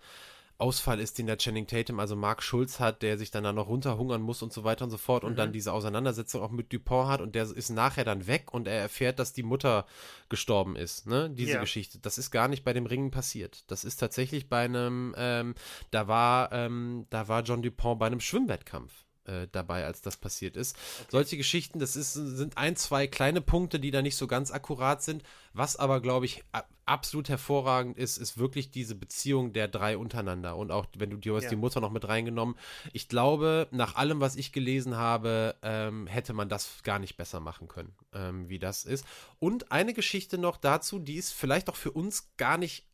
Ausfall 0.62 1.00
ist, 1.00 1.18
den 1.18 1.26
der 1.26 1.38
Channing 1.38 1.66
Tatum, 1.66 1.98
also 1.98 2.14
Mark 2.14 2.40
Schulz 2.42 2.78
hat, 2.78 3.02
der 3.02 3.18
sich 3.18 3.32
dann 3.32 3.42
da 3.42 3.52
noch 3.52 3.66
runterhungern 3.66 4.22
muss 4.22 4.42
und 4.42 4.52
so 4.52 4.62
weiter 4.62 4.84
und 4.84 4.90
so 4.90 4.96
fort 4.96 5.24
mhm. 5.24 5.30
und 5.30 5.36
dann 5.36 5.48
mhm. 5.48 5.54
diese 5.54 5.72
Auseinandersetzung 5.72 6.40
auch 6.40 6.52
mit 6.52 6.72
Dupont 6.72 7.08
hat 7.08 7.20
und 7.20 7.34
der 7.34 7.50
ist 7.50 7.70
nachher 7.70 8.04
dann 8.04 8.28
weg 8.28 8.54
und 8.54 8.68
er 8.68 8.80
erfährt, 8.80 9.18
dass 9.18 9.32
die 9.32 9.42
Mutter 9.42 9.86
gestorben 10.28 10.76
ist, 10.76 11.06
ne? 11.06 11.30
Diese 11.30 11.54
ja. 11.54 11.60
Geschichte. 11.60 11.98
Das 11.98 12.16
ist 12.16 12.30
gar 12.30 12.46
nicht 12.46 12.62
bei 12.64 12.72
dem 12.72 12.86
Ringen 12.86 13.10
passiert. 13.10 13.64
Das 13.70 13.84
ist 13.84 13.96
tatsächlich 13.96 14.48
bei 14.48 14.64
einem, 14.64 15.14
ähm, 15.18 15.54
da 15.90 16.06
war, 16.06 16.52
ähm, 16.52 17.06
da 17.10 17.26
war 17.26 17.42
John 17.42 17.62
Dupont 17.62 17.98
bei 17.98 18.06
einem 18.06 18.20
Schwimmwettkampf. 18.20 18.92
Äh, 19.24 19.46
dabei, 19.52 19.84
als 19.84 20.02
das 20.02 20.16
passiert 20.16 20.56
ist. 20.56 20.74
Okay. 20.74 21.08
Solche 21.12 21.36
Geschichten, 21.36 21.78
das 21.78 21.94
ist, 21.94 22.14
sind 22.14 22.58
ein, 22.58 22.74
zwei 22.74 23.06
kleine 23.06 23.40
Punkte, 23.40 23.78
die 23.78 23.92
da 23.92 24.02
nicht 24.02 24.16
so 24.16 24.26
ganz 24.26 24.50
akkurat 24.50 25.00
sind. 25.00 25.22
Was 25.52 25.76
aber, 25.76 26.00
glaube 26.00 26.26
ich, 26.26 26.42
absolut 26.86 27.28
hervorragend 27.28 27.96
ist, 27.98 28.18
ist 28.18 28.36
wirklich 28.36 28.72
diese 28.72 28.96
Beziehung 28.96 29.52
der 29.52 29.68
drei 29.68 29.96
untereinander. 29.96 30.56
Und 30.56 30.72
auch, 30.72 30.86
wenn 30.96 31.10
du 31.10 31.18
dir 31.18 31.36
hast 31.36 31.44
ja. 31.44 31.50
die 31.50 31.56
Mutter 31.56 31.80
noch 31.80 31.92
mit 31.92 32.08
reingenommen. 32.08 32.56
Ich 32.92 33.06
glaube, 33.06 33.68
nach 33.70 33.94
allem, 33.94 34.20
was 34.20 34.34
ich 34.34 34.50
gelesen 34.50 34.96
habe, 34.96 35.54
ähm, 35.62 36.08
hätte 36.08 36.32
man 36.32 36.48
das 36.48 36.82
gar 36.82 36.98
nicht 36.98 37.16
besser 37.16 37.38
machen 37.38 37.68
können, 37.68 37.94
ähm, 38.12 38.48
wie 38.48 38.58
das 38.58 38.84
ist. 38.84 39.04
Und 39.38 39.70
eine 39.70 39.94
Geschichte 39.94 40.36
noch 40.36 40.56
dazu, 40.56 40.98
die 40.98 41.14
ist 41.14 41.32
vielleicht 41.32 41.70
auch 41.70 41.76
für 41.76 41.92
uns 41.92 42.34
gar 42.36 42.58
nicht 42.58 42.86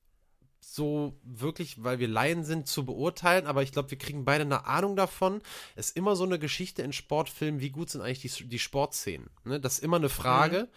so 0.61 1.19
wirklich, 1.23 1.83
weil 1.83 1.99
wir 1.99 2.09
Laien 2.09 2.45
sind, 2.45 2.67
zu 2.67 2.85
beurteilen, 2.85 3.47
aber 3.47 3.63
ich 3.63 3.73
glaube, 3.73 3.91
wir 3.91 3.99
kriegen 3.99 4.25
beide 4.25 4.43
eine 4.43 4.67
Ahnung 4.67 4.97
davon. 4.97 5.41
Es 5.77 5.89
ist 5.89 5.97
immer 5.97 6.17
so 6.17 6.25
eine 6.25 6.39
Geschichte 6.39 6.83
in 6.83 6.93
Sportfilmen, 6.93 7.61
wie 7.61 7.71
gut 7.71 7.91
sind 7.91 8.03
eigentlich 8.03 8.21
die, 8.21 8.49
die 8.49 8.59
Sportszenen. 8.59 9.31
Ne? 9.45 9.61
Das 9.61 9.75
ist 9.75 9.85
immer 9.85 9.97
eine 9.97 10.09
Frage. 10.09 10.63
Mhm. 10.63 10.69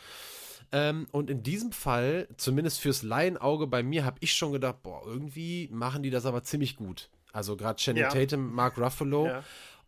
Ähm, 0.73 1.07
und 1.11 1.29
in 1.29 1.43
diesem 1.43 1.71
Fall, 1.71 2.27
zumindest 2.38 2.79
fürs 2.79 3.03
Laienauge 3.03 3.67
bei 3.67 3.84
mir, 3.84 4.05
habe 4.05 4.17
ich 4.21 4.34
schon 4.34 4.53
gedacht, 4.53 4.84
boah, 4.84 5.01
irgendwie 5.05 5.67
machen 5.71 6.01
die 6.03 6.09
das 6.09 6.25
aber 6.25 6.43
ziemlich 6.43 6.77
gut. 6.77 7.09
Also 7.34 7.57
gerade 7.57 7.77
Channing 7.77 8.03
ja. 8.03 8.09
Tatum, 8.09 8.53
Mark 8.53 8.77
Ruffalo. 8.77 9.27
Ja. 9.27 9.43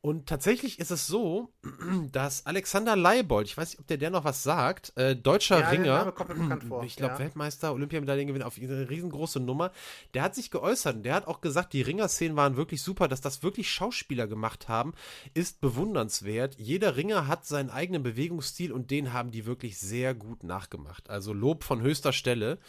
Und 0.06 0.28
tatsächlich 0.28 0.80
ist 0.80 0.92
es 0.92 1.08
so, 1.08 1.54
dass 2.12 2.46
Alexander 2.46 2.98
Leibold, 2.98 3.48
ich 3.48 3.56
weiß 3.56 3.70
nicht, 3.70 3.80
ob 3.80 3.88
der 3.88 3.96
der 3.96 4.10
noch 4.10 4.26
was 4.26 4.44
sagt, 4.44 4.92
äh, 4.98 5.16
deutscher 5.16 5.62
ja, 5.62 5.70
Ringer, 5.70 6.14
ich 6.84 6.98
glaube 6.98 7.14
ja. 7.14 7.20
Weltmeister, 7.20 7.72
Olympiamedaillengewinner 7.72 8.46
auf 8.46 8.58
eine 8.58 8.90
riesengroße 8.90 9.40
Nummer, 9.40 9.72
der 10.14 10.24
hat 10.24 10.36
sich 10.36 10.52
geäußert 10.52 10.98
und 10.98 11.04
der 11.04 11.16
hat 11.16 11.26
auch 11.26 11.40
gesagt, 11.40 11.72
die 11.72 11.82
Ringerszenen 11.82 12.36
waren 12.36 12.58
wirklich 12.58 12.82
super, 12.82 13.08
dass 13.08 13.22
das 13.22 13.44
wirklich 13.44 13.72
Schauspieler 13.72 14.28
gemacht 14.28 14.68
haben, 14.68 14.94
ist 15.36 15.62
bewundernswert. 15.62 16.56
Jeder 16.60 16.98
Ringer 16.98 17.30
hat 17.30 17.46
seinen 17.46 17.70
eigenen 17.70 18.04
Bewegungsstil 18.04 18.74
und 18.74 18.92
den 18.92 19.14
haben 19.14 19.32
die 19.32 19.46
wirklich 19.46 19.80
sehr 19.80 20.14
gut 20.14 20.44
nachgemacht. 20.44 21.10
Also 21.10 21.32
Lob 21.32 21.64
von 21.64 21.82
höchster 21.82 22.12
Stelle. 22.12 22.60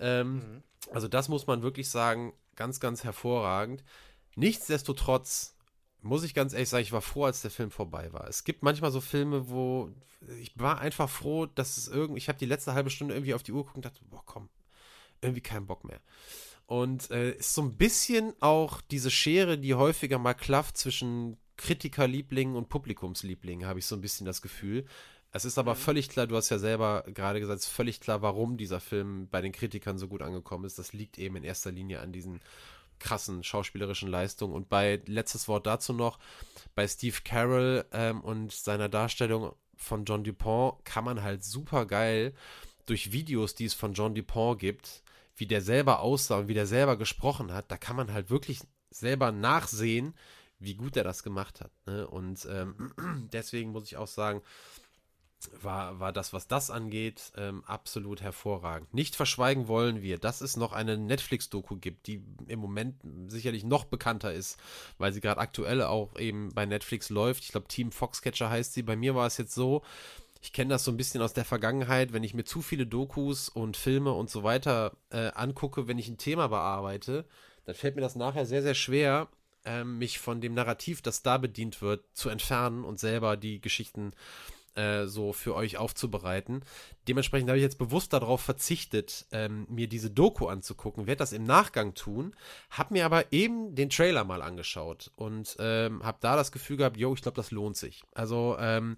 Ähm, 0.00 0.34
mhm. 0.34 0.62
Also 0.90 1.06
das 1.06 1.28
muss 1.28 1.46
man 1.46 1.62
wirklich 1.62 1.88
sagen, 1.88 2.32
ganz, 2.56 2.80
ganz 2.80 3.04
hervorragend. 3.04 3.84
Nichtsdestotrotz 4.34 5.54
muss 6.02 6.24
ich 6.24 6.34
ganz 6.34 6.52
ehrlich 6.52 6.68
sagen, 6.68 6.82
ich 6.82 6.92
war 6.92 7.02
froh, 7.02 7.24
als 7.24 7.42
der 7.42 7.50
Film 7.50 7.70
vorbei 7.70 8.12
war. 8.12 8.28
Es 8.28 8.44
gibt 8.44 8.62
manchmal 8.62 8.90
so 8.90 9.00
Filme, 9.00 9.48
wo 9.48 9.90
ich 10.40 10.52
war 10.56 10.80
einfach 10.80 11.08
froh, 11.08 11.46
dass 11.46 11.76
es 11.76 11.88
irgendwie, 11.88 12.18
ich 12.18 12.28
habe 12.28 12.38
die 12.38 12.46
letzte 12.46 12.74
halbe 12.74 12.90
Stunde 12.90 13.14
irgendwie 13.14 13.34
auf 13.34 13.42
die 13.42 13.52
Uhr 13.52 13.62
geguckt 13.62 13.76
und 13.76 13.84
dachte, 13.84 14.04
boah, 14.04 14.22
komm, 14.24 14.48
irgendwie 15.20 15.40
keinen 15.40 15.66
Bock 15.66 15.84
mehr. 15.84 16.00
Und 16.66 17.10
äh, 17.10 17.32
ist 17.32 17.54
so 17.54 17.62
ein 17.62 17.76
bisschen 17.76 18.34
auch 18.40 18.80
diese 18.80 19.10
Schere, 19.10 19.58
die 19.58 19.74
häufiger 19.74 20.18
mal 20.18 20.34
klafft 20.34 20.76
zwischen 20.76 21.36
Kritikerlieblingen 21.56 22.56
und 22.56 22.68
Publikumslieblingen, 22.68 23.66
habe 23.66 23.78
ich 23.78 23.86
so 23.86 23.96
ein 23.96 24.00
bisschen 24.00 24.26
das 24.26 24.42
Gefühl. 24.42 24.86
Es 25.32 25.44
ist 25.44 25.58
aber 25.58 25.74
mhm. 25.74 25.78
völlig 25.78 26.08
klar, 26.08 26.26
du 26.26 26.36
hast 26.36 26.50
ja 26.50 26.58
selber 26.58 27.04
gerade 27.08 27.40
gesagt, 27.40 27.60
es 27.60 27.66
ist 27.66 27.72
völlig 27.72 28.00
klar, 28.00 28.22
warum 28.22 28.56
dieser 28.56 28.80
Film 28.80 29.28
bei 29.30 29.40
den 29.40 29.52
Kritikern 29.52 29.98
so 29.98 30.08
gut 30.08 30.22
angekommen 30.22 30.64
ist. 30.64 30.78
Das 30.78 30.92
liegt 30.92 31.18
eben 31.18 31.36
in 31.36 31.44
erster 31.44 31.72
Linie 31.72 32.00
an 32.00 32.12
diesen 32.12 32.40
krassen 33.02 33.44
schauspielerischen 33.44 34.08
Leistung. 34.08 34.52
Und 34.52 34.68
bei 34.68 35.02
letztes 35.06 35.48
Wort 35.48 35.66
dazu 35.66 35.92
noch, 35.92 36.18
bei 36.74 36.88
Steve 36.88 37.18
Carroll 37.24 37.84
ähm, 37.92 38.20
und 38.22 38.52
seiner 38.52 38.88
Darstellung 38.88 39.54
von 39.76 40.04
John 40.04 40.24
Dupont 40.24 40.84
kann 40.84 41.04
man 41.04 41.22
halt 41.22 41.44
super 41.44 41.86
geil 41.86 42.32
durch 42.86 43.12
Videos, 43.12 43.54
die 43.54 43.66
es 43.66 43.74
von 43.74 43.94
John 43.94 44.14
Dupont 44.14 44.58
gibt, 44.58 45.02
wie 45.36 45.46
der 45.46 45.60
selber 45.60 46.00
aussah 46.00 46.38
und 46.38 46.48
wie 46.48 46.54
der 46.54 46.66
selber 46.66 46.96
gesprochen 46.96 47.52
hat, 47.52 47.70
da 47.70 47.76
kann 47.76 47.96
man 47.96 48.12
halt 48.12 48.30
wirklich 48.30 48.60
selber 48.90 49.32
nachsehen, 49.32 50.14
wie 50.58 50.74
gut 50.74 50.96
er 50.96 51.04
das 51.04 51.22
gemacht 51.22 51.60
hat. 51.60 51.72
Ne? 51.86 52.06
Und 52.06 52.46
ähm, 52.50 52.92
deswegen 53.32 53.72
muss 53.72 53.84
ich 53.84 53.96
auch 53.96 54.06
sagen, 54.06 54.42
war, 55.60 56.00
war 56.00 56.12
das, 56.12 56.32
was 56.32 56.46
das 56.46 56.70
angeht, 56.70 57.32
ähm, 57.36 57.62
absolut 57.66 58.20
hervorragend. 58.20 58.92
Nicht 58.94 59.16
verschweigen 59.16 59.68
wollen 59.68 60.02
wir, 60.02 60.18
dass 60.18 60.40
es 60.40 60.56
noch 60.56 60.72
eine 60.72 60.96
Netflix-Doku 60.96 61.76
gibt, 61.76 62.06
die 62.06 62.22
im 62.46 62.58
Moment 62.58 62.96
sicherlich 63.28 63.64
noch 63.64 63.84
bekannter 63.84 64.32
ist, 64.32 64.58
weil 64.98 65.12
sie 65.12 65.20
gerade 65.20 65.40
aktuell 65.40 65.82
auch 65.82 66.18
eben 66.18 66.50
bei 66.54 66.66
Netflix 66.66 67.10
läuft. 67.10 67.44
Ich 67.44 67.52
glaube, 67.52 67.68
Team 67.68 67.92
Foxcatcher 67.92 68.50
heißt 68.50 68.74
sie. 68.74 68.82
Bei 68.82 68.96
mir 68.96 69.14
war 69.14 69.26
es 69.26 69.36
jetzt 69.36 69.54
so, 69.54 69.82
ich 70.40 70.52
kenne 70.52 70.70
das 70.70 70.84
so 70.84 70.90
ein 70.90 70.96
bisschen 70.96 71.22
aus 71.22 71.34
der 71.34 71.44
Vergangenheit, 71.44 72.12
wenn 72.12 72.24
ich 72.24 72.34
mir 72.34 72.44
zu 72.44 72.62
viele 72.62 72.86
Dokus 72.86 73.48
und 73.48 73.76
Filme 73.76 74.12
und 74.12 74.30
so 74.30 74.42
weiter 74.42 74.96
äh, 75.10 75.30
angucke, 75.34 75.86
wenn 75.86 75.98
ich 75.98 76.08
ein 76.08 76.18
Thema 76.18 76.48
bearbeite, 76.48 77.24
dann 77.64 77.74
fällt 77.74 77.94
mir 77.94 78.02
das 78.02 78.16
nachher 78.16 78.44
sehr, 78.44 78.62
sehr 78.62 78.74
schwer, 78.74 79.28
äh, 79.64 79.84
mich 79.84 80.18
von 80.18 80.40
dem 80.40 80.54
Narrativ, 80.54 81.00
das 81.00 81.22
da 81.22 81.38
bedient 81.38 81.80
wird, 81.80 82.04
zu 82.12 82.28
entfernen 82.28 82.84
und 82.84 82.98
selber 82.98 83.36
die 83.36 83.60
Geschichten 83.60 84.10
äh, 84.10 84.16
so 85.06 85.32
für 85.32 85.54
euch 85.54 85.76
aufzubereiten. 85.76 86.64
Dementsprechend 87.08 87.48
habe 87.48 87.58
ich 87.58 87.64
jetzt 87.64 87.78
bewusst 87.78 88.12
darauf 88.12 88.40
verzichtet, 88.40 89.26
ähm, 89.32 89.66
mir 89.68 89.88
diese 89.88 90.10
Doku 90.10 90.46
anzugucken, 90.46 91.06
werde 91.06 91.18
das 91.18 91.32
im 91.32 91.44
Nachgang 91.44 91.94
tun, 91.94 92.34
habe 92.70 92.94
mir 92.94 93.04
aber 93.04 93.32
eben 93.32 93.74
den 93.74 93.90
Trailer 93.90 94.24
mal 94.24 94.42
angeschaut 94.42 95.10
und 95.16 95.56
ähm, 95.58 96.02
habe 96.02 96.18
da 96.20 96.36
das 96.36 96.52
Gefühl 96.52 96.76
gehabt, 96.76 96.96
yo, 96.96 97.12
ich 97.14 97.22
glaube, 97.22 97.36
das 97.36 97.50
lohnt 97.50 97.76
sich. 97.76 98.04
Also 98.14 98.56
ähm, 98.58 98.96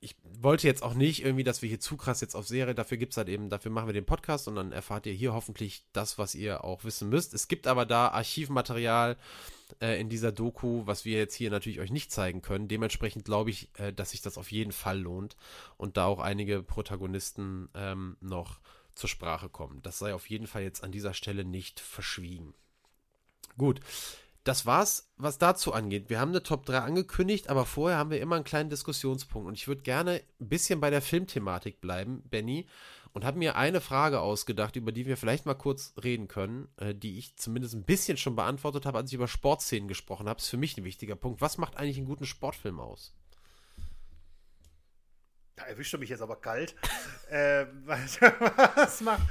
ich 0.00 0.16
wollte 0.40 0.66
jetzt 0.66 0.82
auch 0.82 0.94
nicht 0.94 1.24
irgendwie, 1.24 1.44
dass 1.44 1.62
wir 1.62 1.68
hier 1.68 1.80
zu 1.80 1.96
krass 1.96 2.20
jetzt 2.20 2.36
auf 2.36 2.46
Serie, 2.46 2.74
dafür 2.74 2.98
gibt 2.98 3.12
es 3.12 3.16
halt 3.16 3.28
eben, 3.28 3.48
dafür 3.48 3.72
machen 3.72 3.88
wir 3.88 3.94
den 3.94 4.06
Podcast 4.06 4.46
und 4.46 4.54
dann 4.54 4.72
erfahrt 4.72 5.06
ihr 5.06 5.12
hier 5.12 5.32
hoffentlich 5.32 5.84
das, 5.92 6.18
was 6.18 6.34
ihr 6.34 6.64
auch 6.64 6.84
wissen 6.84 7.08
müsst. 7.08 7.34
Es 7.34 7.48
gibt 7.48 7.66
aber 7.66 7.84
da 7.84 8.08
Archivmaterial 8.08 9.16
äh, 9.80 10.00
in 10.00 10.08
dieser 10.08 10.32
Doku, 10.32 10.86
was 10.86 11.04
wir 11.04 11.18
jetzt 11.18 11.34
hier 11.34 11.50
natürlich 11.50 11.80
euch 11.80 11.90
nicht 11.90 12.12
zeigen 12.12 12.42
können. 12.42 12.68
Dementsprechend 12.68 13.24
glaube 13.24 13.50
ich, 13.50 13.70
äh, 13.78 13.92
dass 13.92 14.10
sich 14.10 14.22
das 14.22 14.38
auf 14.38 14.52
jeden 14.52 14.72
Fall 14.72 15.00
lohnt 15.00 15.36
und 15.76 15.96
da 15.96 16.06
auch 16.06 16.20
einige 16.20 16.62
Protagonisten 16.62 17.68
ähm, 17.74 18.16
noch 18.20 18.60
zur 18.94 19.08
Sprache 19.08 19.48
kommen. 19.48 19.80
Das 19.82 19.98
sei 19.98 20.14
auf 20.14 20.28
jeden 20.28 20.46
Fall 20.46 20.62
jetzt 20.62 20.82
an 20.82 20.92
dieser 20.92 21.14
Stelle 21.14 21.44
nicht 21.44 21.80
verschwiegen. 21.80 22.54
Gut 23.56 23.80
das 24.48 24.64
war's, 24.64 25.10
was 25.18 25.36
dazu 25.36 25.74
angeht. 25.74 26.08
Wir 26.08 26.20
haben 26.20 26.30
eine 26.30 26.42
Top 26.42 26.64
3 26.64 26.78
angekündigt, 26.78 27.50
aber 27.50 27.66
vorher 27.66 27.98
haben 27.98 28.10
wir 28.10 28.20
immer 28.20 28.36
einen 28.36 28.44
kleinen 28.44 28.70
Diskussionspunkt. 28.70 29.46
Und 29.46 29.54
ich 29.54 29.68
würde 29.68 29.82
gerne 29.82 30.22
ein 30.40 30.48
bisschen 30.48 30.80
bei 30.80 30.88
der 30.88 31.02
Filmthematik 31.02 31.82
bleiben, 31.82 32.22
Benny, 32.30 32.66
und 33.12 33.24
habe 33.24 33.38
mir 33.38 33.56
eine 33.56 33.80
Frage 33.80 34.20
ausgedacht, 34.20 34.76
über 34.76 34.92
die 34.92 35.06
wir 35.06 35.16
vielleicht 35.16 35.46
mal 35.46 35.54
kurz 35.54 35.94
reden 36.02 36.28
können, 36.28 36.68
äh, 36.76 36.94
die 36.94 37.18
ich 37.18 37.36
zumindest 37.36 37.74
ein 37.74 37.84
bisschen 37.84 38.16
schon 38.16 38.36
beantwortet 38.36 38.86
habe, 38.86 38.98
als 38.98 39.10
ich 39.10 39.14
über 39.14 39.28
Sportszenen 39.28 39.88
gesprochen 39.88 40.28
habe. 40.28 40.40
Ist 40.40 40.48
für 40.48 40.56
mich 40.56 40.76
ein 40.76 40.84
wichtiger 40.84 41.16
Punkt. 41.16 41.40
Was 41.40 41.58
macht 41.58 41.76
eigentlich 41.76 41.96
einen 41.96 42.06
guten 42.06 42.26
Sportfilm 42.26 42.80
aus? 42.80 43.14
Da 45.56 45.64
erwischt 45.64 45.92
du 45.92 45.98
mich 45.98 46.08
jetzt 46.08 46.22
aber 46.22 46.36
kalt. 46.36 46.76
äh, 47.30 47.66
was 47.84 49.00
macht. 49.00 49.22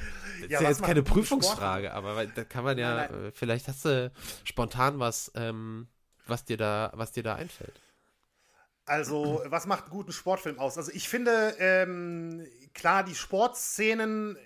Das 0.42 0.50
ja, 0.50 0.58
ist 0.58 0.62
ja 0.64 0.70
jetzt 0.70 0.84
keine 0.84 1.04
Prüfungsfrage, 1.04 1.94
aber 1.94 2.26
da 2.26 2.44
kann 2.44 2.66
man 2.66 2.78
ja, 2.78 2.96
nein, 2.96 3.10
nein. 3.12 3.26
Äh, 3.26 3.32
vielleicht 3.32 3.68
hast 3.68 3.86
du 3.86 4.12
spontan 4.44 5.00
was, 5.00 5.32
ähm, 5.36 5.88
was, 6.26 6.44
dir 6.44 6.58
da, 6.58 6.92
was 6.94 7.14
dir 7.14 7.24
da 7.24 7.36
einfällt. 7.36 7.80
Also, 8.88 9.44
was 9.46 9.66
macht 9.66 9.84
einen 9.84 9.92
guten 9.92 10.14
Sportfilm 10.14 10.60
aus? 10.60 10.78
Also, 10.78 10.92
ich 10.94 11.10
finde, 11.10 11.56
ähm, 11.60 12.48
klar, 12.74 13.04
die 13.04 13.16
Sportszenen 13.16 14.38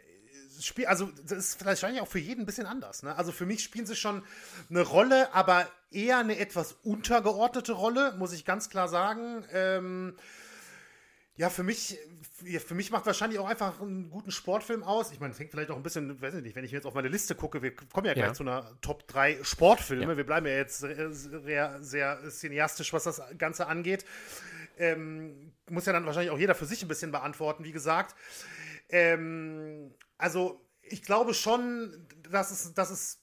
spielen, 0.59 0.87
also, 0.87 1.09
das 1.25 1.37
ist 1.37 1.65
wahrscheinlich 1.65 2.01
auch 2.01 2.07
für 2.07 2.19
jeden 2.19 2.41
ein 2.41 2.45
bisschen 2.47 2.65
anders. 2.65 3.03
Ne? 3.03 3.15
Also, 3.15 3.31
für 3.31 3.45
mich 3.45 3.63
spielen 3.63 3.85
sie 3.85 3.95
schon 3.95 4.23
eine 4.69 4.81
Rolle, 4.81 5.31
aber 5.33 5.67
eher 5.91 6.17
eine 6.17 6.39
etwas 6.39 6.73
untergeordnete 6.83 7.73
Rolle, 7.73 8.15
muss 8.17 8.33
ich 8.33 8.43
ganz 8.43 8.69
klar 8.69 8.87
sagen. 8.87 9.45
Ähm, 9.51 10.17
Ja, 11.37 11.49
für 11.49 11.63
mich, 11.63 11.97
für 12.65 12.75
mich 12.75 12.91
macht 12.91 13.05
wahrscheinlich 13.05 13.39
auch 13.39 13.47
einfach 13.47 13.81
einen 13.81 14.09
guten 14.09 14.31
Sportfilm 14.31 14.83
aus. 14.83 15.11
Ich 15.11 15.19
meine, 15.19 15.31
es 15.31 15.39
hängt 15.39 15.51
vielleicht 15.51 15.71
auch 15.71 15.77
ein 15.77 15.83
bisschen, 15.83 16.21
weiß 16.21 16.35
ich 16.35 16.43
nicht, 16.43 16.55
wenn 16.55 16.65
ich 16.65 16.71
jetzt 16.71 16.85
auf 16.85 16.93
meine 16.93 17.07
Liste 17.07 17.35
gucke, 17.35 17.61
wir 17.61 17.73
kommen 17.73 18.05
ja 18.05 18.13
gleich 18.13 18.27
ja. 18.27 18.33
zu 18.33 18.43
einer 18.43 18.77
Top 18.81 19.07
3 19.07 19.39
Sportfilme. 19.43 20.11
Ja. 20.11 20.17
Wir 20.17 20.25
bleiben 20.25 20.45
ja 20.45 20.53
jetzt 20.53 20.79
sehr, 20.79 21.81
sehr 21.81 22.29
cineastisch, 22.29 22.91
was 22.91 23.05
das 23.05 23.21
Ganze 23.37 23.67
angeht. 23.67 24.05
Ähm, 24.77 25.53
muss 25.69 25.85
ja 25.85 25.93
dann 25.93 26.05
wahrscheinlich 26.05 26.31
auch 26.31 26.39
jeder 26.39 26.55
für 26.55 26.65
sich 26.65 26.81
ein 26.81 26.87
bisschen 26.89 27.11
beantworten, 27.11 27.63
wie 27.63 27.71
gesagt. 27.71 28.15
Ähm, 28.89 29.93
also, 30.17 30.61
ich 30.81 31.01
glaube 31.01 31.33
schon, 31.33 32.07
dass 32.29 32.51
es, 32.51 32.73
dass 32.73 32.89
es 32.89 33.20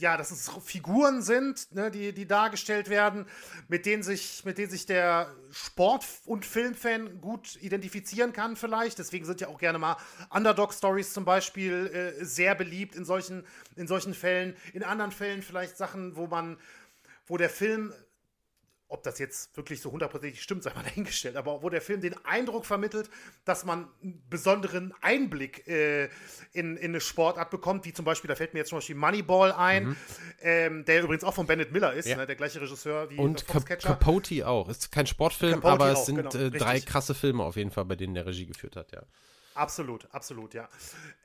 ja, 0.00 0.16
dass 0.16 0.30
es 0.30 0.50
Figuren 0.64 1.22
sind, 1.22 1.72
ne, 1.74 1.90
die, 1.90 2.12
die 2.12 2.26
dargestellt 2.26 2.88
werden, 2.88 3.26
mit 3.68 3.86
denen 3.86 4.02
sich, 4.02 4.44
mit 4.44 4.58
denen 4.58 4.70
sich 4.70 4.86
der 4.86 5.34
Sport- 5.50 6.06
und 6.24 6.46
Filmfan 6.46 7.20
gut 7.20 7.56
identifizieren 7.60 8.32
kann, 8.32 8.56
vielleicht. 8.56 8.98
Deswegen 8.98 9.26
sind 9.26 9.40
ja 9.40 9.48
auch 9.48 9.58
gerne 9.58 9.78
mal 9.78 9.96
Underdog-Stories 10.30 11.12
zum 11.12 11.24
Beispiel 11.24 12.14
äh, 12.20 12.24
sehr 12.24 12.54
beliebt 12.54 12.94
in 12.94 13.04
solchen, 13.04 13.46
in 13.76 13.86
solchen 13.86 14.14
Fällen. 14.14 14.56
In 14.72 14.82
anderen 14.82 15.12
Fällen 15.12 15.42
vielleicht 15.42 15.76
Sachen, 15.76 16.16
wo 16.16 16.26
man, 16.26 16.58
wo 17.26 17.36
der 17.36 17.50
Film 17.50 17.92
ob 18.90 19.04
das 19.04 19.18
jetzt 19.20 19.56
wirklich 19.56 19.80
so 19.80 19.92
hundertprozentig 19.92 20.42
stimmt, 20.42 20.64
sei 20.64 20.74
mal 20.74 20.82
dahingestellt, 20.84 21.36
aber 21.36 21.62
wo 21.62 21.70
der 21.70 21.80
Film 21.80 22.00
den 22.00 22.14
Eindruck 22.24 22.66
vermittelt, 22.66 23.08
dass 23.44 23.64
man 23.64 23.88
einen 24.02 24.22
besonderen 24.28 24.92
Einblick 25.00 25.66
äh, 25.68 26.08
in, 26.52 26.76
in 26.76 26.90
eine 26.90 27.00
Sportart 27.00 27.50
bekommt, 27.50 27.84
wie 27.84 27.92
zum 27.92 28.04
Beispiel, 28.04 28.28
da 28.28 28.34
fällt 28.34 28.52
mir 28.52 28.60
jetzt 28.60 28.68
zum 28.68 28.78
Beispiel 28.78 28.96
Moneyball 28.96 29.52
ein, 29.52 29.88
mhm. 29.90 29.96
ähm, 30.42 30.84
der 30.84 31.04
übrigens 31.04 31.24
auch 31.24 31.34
von 31.34 31.46
Bennett 31.46 31.72
Miller 31.72 31.92
ist, 31.92 32.08
ja. 32.08 32.16
ne, 32.16 32.26
der 32.26 32.36
gleiche 32.36 32.60
Regisseur 32.60 33.08
wie 33.10 33.16
Und 33.16 33.46
Capote 33.46 34.46
auch. 34.46 34.68
Ist 34.68 34.90
kein 34.90 35.06
Sportfilm, 35.06 35.60
Capote 35.60 35.72
aber 35.72 35.92
es 35.92 36.06
sind 36.06 36.16
genau, 36.16 36.34
äh, 36.34 36.50
drei 36.50 36.80
krasse 36.80 37.14
Filme 37.14 37.44
auf 37.44 37.56
jeden 37.56 37.70
Fall, 37.70 37.84
bei 37.84 37.96
denen 37.96 38.14
der 38.14 38.26
Regie 38.26 38.46
geführt 38.46 38.76
hat, 38.76 38.92
ja. 38.92 39.02
Absolut, 39.54 40.08
absolut, 40.12 40.54
ja. 40.54 40.68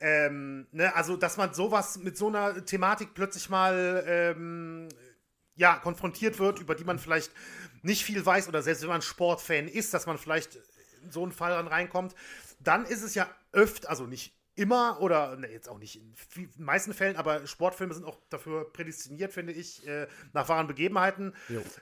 Ähm, 0.00 0.66
ne, 0.72 0.94
also, 0.94 1.16
dass 1.16 1.36
man 1.36 1.54
sowas 1.54 1.98
mit 1.98 2.16
so 2.16 2.28
einer 2.28 2.64
Thematik 2.64 3.14
plötzlich 3.14 3.48
mal 3.48 4.04
ähm, 4.06 4.88
ja, 5.56 5.76
konfrontiert 5.76 6.38
wird, 6.38 6.60
über 6.60 6.74
die 6.74 6.84
man 6.84 6.98
vielleicht 6.98 7.32
nicht 7.82 8.04
viel 8.04 8.24
weiß 8.24 8.48
oder 8.48 8.62
selbst 8.62 8.82
wenn 8.82 8.88
man 8.88 9.02
Sportfan 9.02 9.68
ist, 9.68 9.94
dass 9.94 10.06
man 10.06 10.18
vielleicht 10.18 10.56
in 11.02 11.10
so 11.10 11.22
einen 11.22 11.32
Fall 11.32 11.52
dann 11.52 11.66
reinkommt, 11.66 12.14
dann 12.60 12.84
ist 12.84 13.02
es 13.02 13.14
ja 13.14 13.28
öfter, 13.52 13.90
also 13.90 14.06
nicht 14.06 14.34
immer 14.54 15.00
oder 15.00 15.36
ne, 15.36 15.50
jetzt 15.50 15.68
auch 15.68 15.78
nicht 15.78 16.00
in 16.00 16.14
den 16.56 16.64
meisten 16.64 16.94
Fällen, 16.94 17.16
aber 17.16 17.46
Sportfilme 17.46 17.94
sind 17.94 18.04
auch 18.04 18.18
dafür 18.30 18.72
prädestiniert, 18.72 19.32
finde 19.32 19.52
ich, 19.52 19.86
äh, 19.86 20.06
nach 20.32 20.48
wahren 20.48 20.66
Begebenheiten 20.66 21.34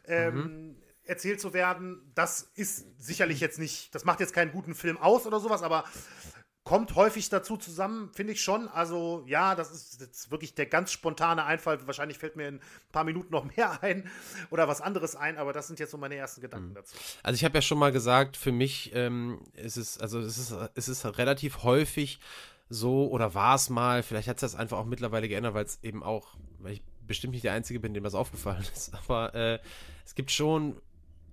ähm, 0.07 0.35
mhm. 0.35 0.77
erzählt 1.05 1.41
zu 1.41 1.55
werden. 1.55 2.11
Das 2.14 2.51
ist 2.55 2.85
sicherlich 2.99 3.41
jetzt 3.41 3.59
nicht, 3.59 3.95
das 3.95 4.05
macht 4.05 4.20
jetzt 4.20 4.35
keinen 4.35 4.51
guten 4.51 4.75
Film 4.75 4.99
aus 4.99 5.25
oder 5.25 5.39
sowas, 5.39 5.62
aber 5.62 5.85
kommt 6.65 6.95
häufig 6.95 7.29
dazu 7.29 7.59
zusammen, 7.59 8.11
finde 8.15 8.33
ich 8.33 8.43
schon. 8.43 8.69
Also 8.69 9.23
ja, 9.27 9.55
das 9.55 9.71
ist 9.71 10.01
jetzt 10.01 10.31
wirklich 10.31 10.55
der 10.55 10.65
ganz 10.65 10.93
spontane 10.93 11.45
Einfall. 11.45 11.87
Wahrscheinlich 11.87 12.19
fällt 12.19 12.37
mir 12.37 12.49
in 12.49 12.55
ein 12.57 12.61
paar 12.91 13.05
Minuten 13.05 13.31
noch 13.31 13.45
mehr 13.57 13.83
ein 13.83 14.11
oder 14.51 14.67
was 14.67 14.81
anderes 14.81 15.15
ein, 15.15 15.37
aber 15.37 15.53
das 15.53 15.67
sind 15.67 15.79
jetzt 15.79 15.91
so 15.91 15.99
meine 15.99 16.17
ersten 16.17 16.41
Gedanken 16.41 16.71
mhm. 16.71 16.75
dazu. 16.75 16.97
Also 17.23 17.37
ich 17.37 17.45
habe 17.45 17.57
ja 17.57 17.62
schon 17.62 17.79
mal 17.79 17.93
gesagt, 17.93 18.39
für 18.39 18.51
mich 18.53 18.93
ähm, 18.95 19.41
ist 19.55 19.77
es, 19.77 19.99
also 19.99 20.19
es 20.21 20.39
ist, 20.39 20.57
es 20.75 20.89
ist 20.89 21.05
relativ 21.19 21.62
häufig 21.62 22.19
so 22.71 23.09
oder 23.09 23.35
war 23.35 23.57
es 23.57 23.69
mal, 23.69 24.03
vielleicht 24.03 24.29
hat 24.29 24.37
es 24.37 24.41
das 24.41 24.55
einfach 24.55 24.79
auch 24.79 24.87
mittlerweile 24.87 25.29
geändert, 25.29 25.53
weil 25.53 25.67
es 25.67 25.79
eben 25.83 26.03
auch, 26.03 26.35
weil 26.61 26.73
ich 26.73 26.83
bestimmt 27.07 27.35
nicht 27.35 27.45
der 27.45 27.53
Einzige 27.53 27.79
bin, 27.79 27.93
dem 27.93 28.05
das 28.05 28.15
aufgefallen 28.15 28.65
ist, 28.75 28.95
aber 28.95 29.35
äh, 29.35 29.59
es 30.07 30.15
gibt 30.15 30.31
schon 30.31 30.81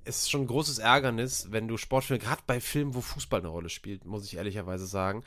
es 0.04 0.20
ist 0.20 0.32
schon 0.32 0.42
ein 0.42 0.48
großes 0.48 0.80
Ärgernis, 0.80 1.48
wenn 1.52 1.68
du 1.68 1.78
Sportfilme, 1.78 2.20
gerade 2.20 2.42
bei 2.48 2.60
Filmen, 2.60 2.96
wo 2.96 3.02
Fußball 3.02 3.40
eine 3.40 3.50
Rolle 3.50 3.70
spielt, 3.70 4.06
muss 4.06 4.26
ich 4.26 4.38
ehrlicherweise 4.38 4.86
sagen, 4.86 5.24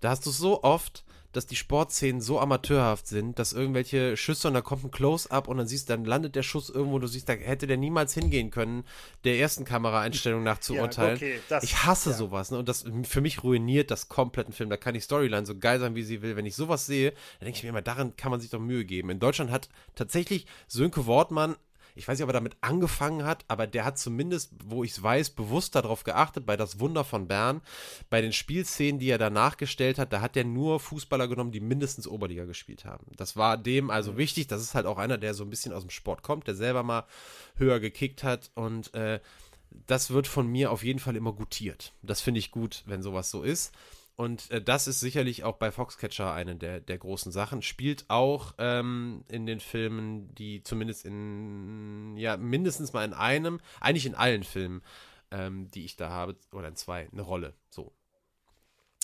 da 0.00 0.10
hast 0.10 0.26
du 0.26 0.30
so 0.30 0.62
oft, 0.62 1.04
dass 1.32 1.46
die 1.46 1.56
Sportszenen 1.56 2.20
so 2.20 2.38
amateurhaft 2.38 3.06
sind, 3.06 3.38
dass 3.38 3.52
irgendwelche 3.52 4.16
Schüsse 4.16 4.48
und 4.48 4.54
da 4.54 4.60
kommt 4.60 4.84
ein 4.84 4.90
Close-up 4.90 5.48
und 5.48 5.56
dann 5.56 5.66
siehst 5.66 5.88
du, 5.88 5.94
dann 5.94 6.04
landet 6.04 6.36
der 6.36 6.42
Schuss 6.42 6.68
irgendwo, 6.68 6.98
du 6.98 7.06
siehst, 7.06 7.28
da 7.28 7.32
hätte 7.32 7.66
der 7.66 7.78
niemals 7.78 8.12
hingehen 8.12 8.50
können, 8.50 8.84
der 9.24 9.38
ersten 9.38 9.64
Kameraeinstellung 9.64 10.42
nach 10.42 10.58
zu 10.58 10.74
urteilen. 10.74 11.18
Ja, 11.18 11.26
okay, 11.26 11.40
das, 11.48 11.64
ich 11.64 11.84
hasse 11.84 12.10
ja. 12.10 12.16
sowas, 12.16 12.50
ne? 12.50 12.58
Und 12.58 12.68
das 12.68 12.84
für 13.04 13.22
mich 13.22 13.42
ruiniert 13.42 13.90
das 13.90 14.08
kompletten 14.08 14.52
Film. 14.52 14.68
Da 14.68 14.76
kann 14.76 14.94
die 14.94 15.00
Storyline 15.00 15.46
so 15.46 15.56
geil 15.56 15.80
sein, 15.80 15.94
wie 15.94 16.02
sie 16.02 16.20
will. 16.20 16.36
Wenn 16.36 16.46
ich 16.46 16.54
sowas 16.54 16.86
sehe, 16.86 17.12
dann 17.12 17.46
denke 17.46 17.56
ich 17.56 17.62
mir 17.62 17.70
immer, 17.70 17.82
daran 17.82 18.14
kann 18.16 18.30
man 18.30 18.40
sich 18.40 18.50
doch 18.50 18.60
Mühe 18.60 18.84
geben. 18.84 19.08
In 19.10 19.18
Deutschland 19.18 19.50
hat 19.50 19.70
tatsächlich 19.94 20.46
Sönke 20.68 21.06
Wortmann 21.06 21.56
ich 21.94 22.06
weiß 22.06 22.18
nicht, 22.18 22.24
ob 22.24 22.30
er 22.30 22.34
damit 22.34 22.56
angefangen 22.60 23.24
hat, 23.24 23.44
aber 23.48 23.66
der 23.66 23.84
hat 23.84 23.98
zumindest, 23.98 24.52
wo 24.64 24.84
ich 24.84 24.92
es 24.92 25.02
weiß, 25.02 25.30
bewusst 25.30 25.74
darauf 25.74 26.04
geachtet, 26.04 26.46
bei 26.46 26.56
Das 26.56 26.80
Wunder 26.80 27.04
von 27.04 27.28
Bern, 27.28 27.60
bei 28.10 28.20
den 28.20 28.32
Spielszenen, 28.32 28.98
die 28.98 29.10
er 29.10 29.18
danach 29.18 29.56
gestellt 29.56 29.98
hat, 29.98 30.12
da 30.12 30.20
hat 30.20 30.36
er 30.36 30.44
nur 30.44 30.80
Fußballer 30.80 31.28
genommen, 31.28 31.52
die 31.52 31.60
mindestens 31.60 32.06
Oberliga 32.06 32.44
gespielt 32.44 32.84
haben. 32.84 33.06
Das 33.16 33.36
war 33.36 33.56
dem 33.56 33.90
also 33.90 34.12
mhm. 34.12 34.16
wichtig. 34.18 34.46
Das 34.46 34.62
ist 34.62 34.74
halt 34.74 34.86
auch 34.86 34.98
einer, 34.98 35.18
der 35.18 35.34
so 35.34 35.44
ein 35.44 35.50
bisschen 35.50 35.72
aus 35.72 35.82
dem 35.82 35.90
Sport 35.90 36.22
kommt, 36.22 36.46
der 36.46 36.54
selber 36.54 36.82
mal 36.82 37.04
höher 37.56 37.80
gekickt 37.80 38.24
hat 38.24 38.50
und 38.54 38.94
äh, 38.94 39.20
das 39.86 40.10
wird 40.10 40.26
von 40.26 40.46
mir 40.46 40.70
auf 40.70 40.84
jeden 40.84 40.98
Fall 40.98 41.16
immer 41.16 41.32
gutiert. 41.32 41.92
Das 42.02 42.20
finde 42.20 42.40
ich 42.40 42.50
gut, 42.50 42.82
wenn 42.86 43.02
sowas 43.02 43.30
so 43.30 43.42
ist. 43.42 43.72
Und 44.16 44.50
äh, 44.50 44.62
das 44.62 44.86
ist 44.86 45.00
sicherlich 45.00 45.44
auch 45.44 45.56
bei 45.56 45.72
Foxcatcher 45.72 46.32
eine 46.32 46.56
der, 46.56 46.80
der 46.80 46.98
großen 46.98 47.32
Sachen. 47.32 47.62
Spielt 47.62 48.04
auch 48.08 48.54
ähm, 48.58 49.24
in 49.28 49.46
den 49.46 49.60
Filmen, 49.60 50.34
die 50.34 50.62
zumindest 50.62 51.04
in, 51.04 52.16
ja, 52.16 52.36
mindestens 52.36 52.92
mal 52.92 53.04
in 53.04 53.14
einem, 53.14 53.60
eigentlich 53.80 54.06
in 54.06 54.14
allen 54.14 54.44
Filmen, 54.44 54.82
ähm, 55.30 55.70
die 55.70 55.84
ich 55.84 55.96
da 55.96 56.10
habe, 56.10 56.36
oder 56.52 56.68
in 56.68 56.76
zwei, 56.76 57.08
eine 57.10 57.22
Rolle. 57.22 57.54
So. 57.70 57.92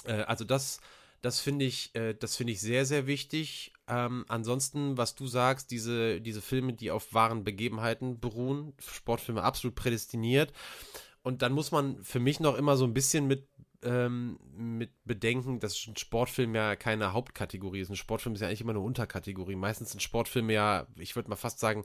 Äh, 0.05 0.23
also 0.23 0.45
das, 0.45 0.81
das 1.23 1.41
finde 1.41 1.65
ich, 1.65 1.95
äh, 1.95 2.15
das 2.15 2.39
ich 2.41 2.61
sehr, 2.61 2.85
sehr 2.85 3.07
wichtig. 3.07 3.73
Ähm, 3.89 4.25
ansonsten, 4.29 4.99
was 4.99 5.15
du 5.15 5.27
sagst, 5.27 5.71
diese, 5.71 6.21
diese 6.21 6.43
Filme, 6.43 6.75
die 6.75 6.91
auf 6.91 7.15
wahren 7.15 7.45
Begebenheiten 7.45 8.21
beruhen, 8.21 8.75
Sportfilme 8.79 9.43
absolut 9.43 9.75
prädestiniert. 9.75 10.53
Und 11.23 11.43
dann 11.43 11.53
muss 11.53 11.73
man 11.73 12.03
für 12.05 12.21
mich 12.21 12.41
noch 12.41 12.57
immer 12.57 12.77
so 12.77 12.85
ein 12.85 12.95
bisschen 12.95 13.27
mit 13.27 13.48
ähm, 13.83 14.39
mit 14.57 14.91
Bedenken, 15.05 15.61
dass 15.61 15.87
ein 15.87 15.97
Sportfilm 15.97 16.55
ja 16.55 16.77
keine 16.77 17.13
Hauptkategorie 17.13 17.81
ist. 17.81 17.91
Ein 17.91 17.97
Sportfilm 17.97 18.35
ist 18.35 18.41
ja 18.41 18.49
eigentlich 18.49 18.61
immer 18.61 18.73
eine 18.73 18.81
Unterkategorie. 18.81 19.57
Meistens 19.57 19.91
sind 19.91 20.01
Sportfilme 20.01 20.53
ja, 20.53 20.87
ich 20.97 21.17
würde 21.17 21.31
mal 21.31 21.37
fast 21.37 21.61
sagen, 21.61 21.85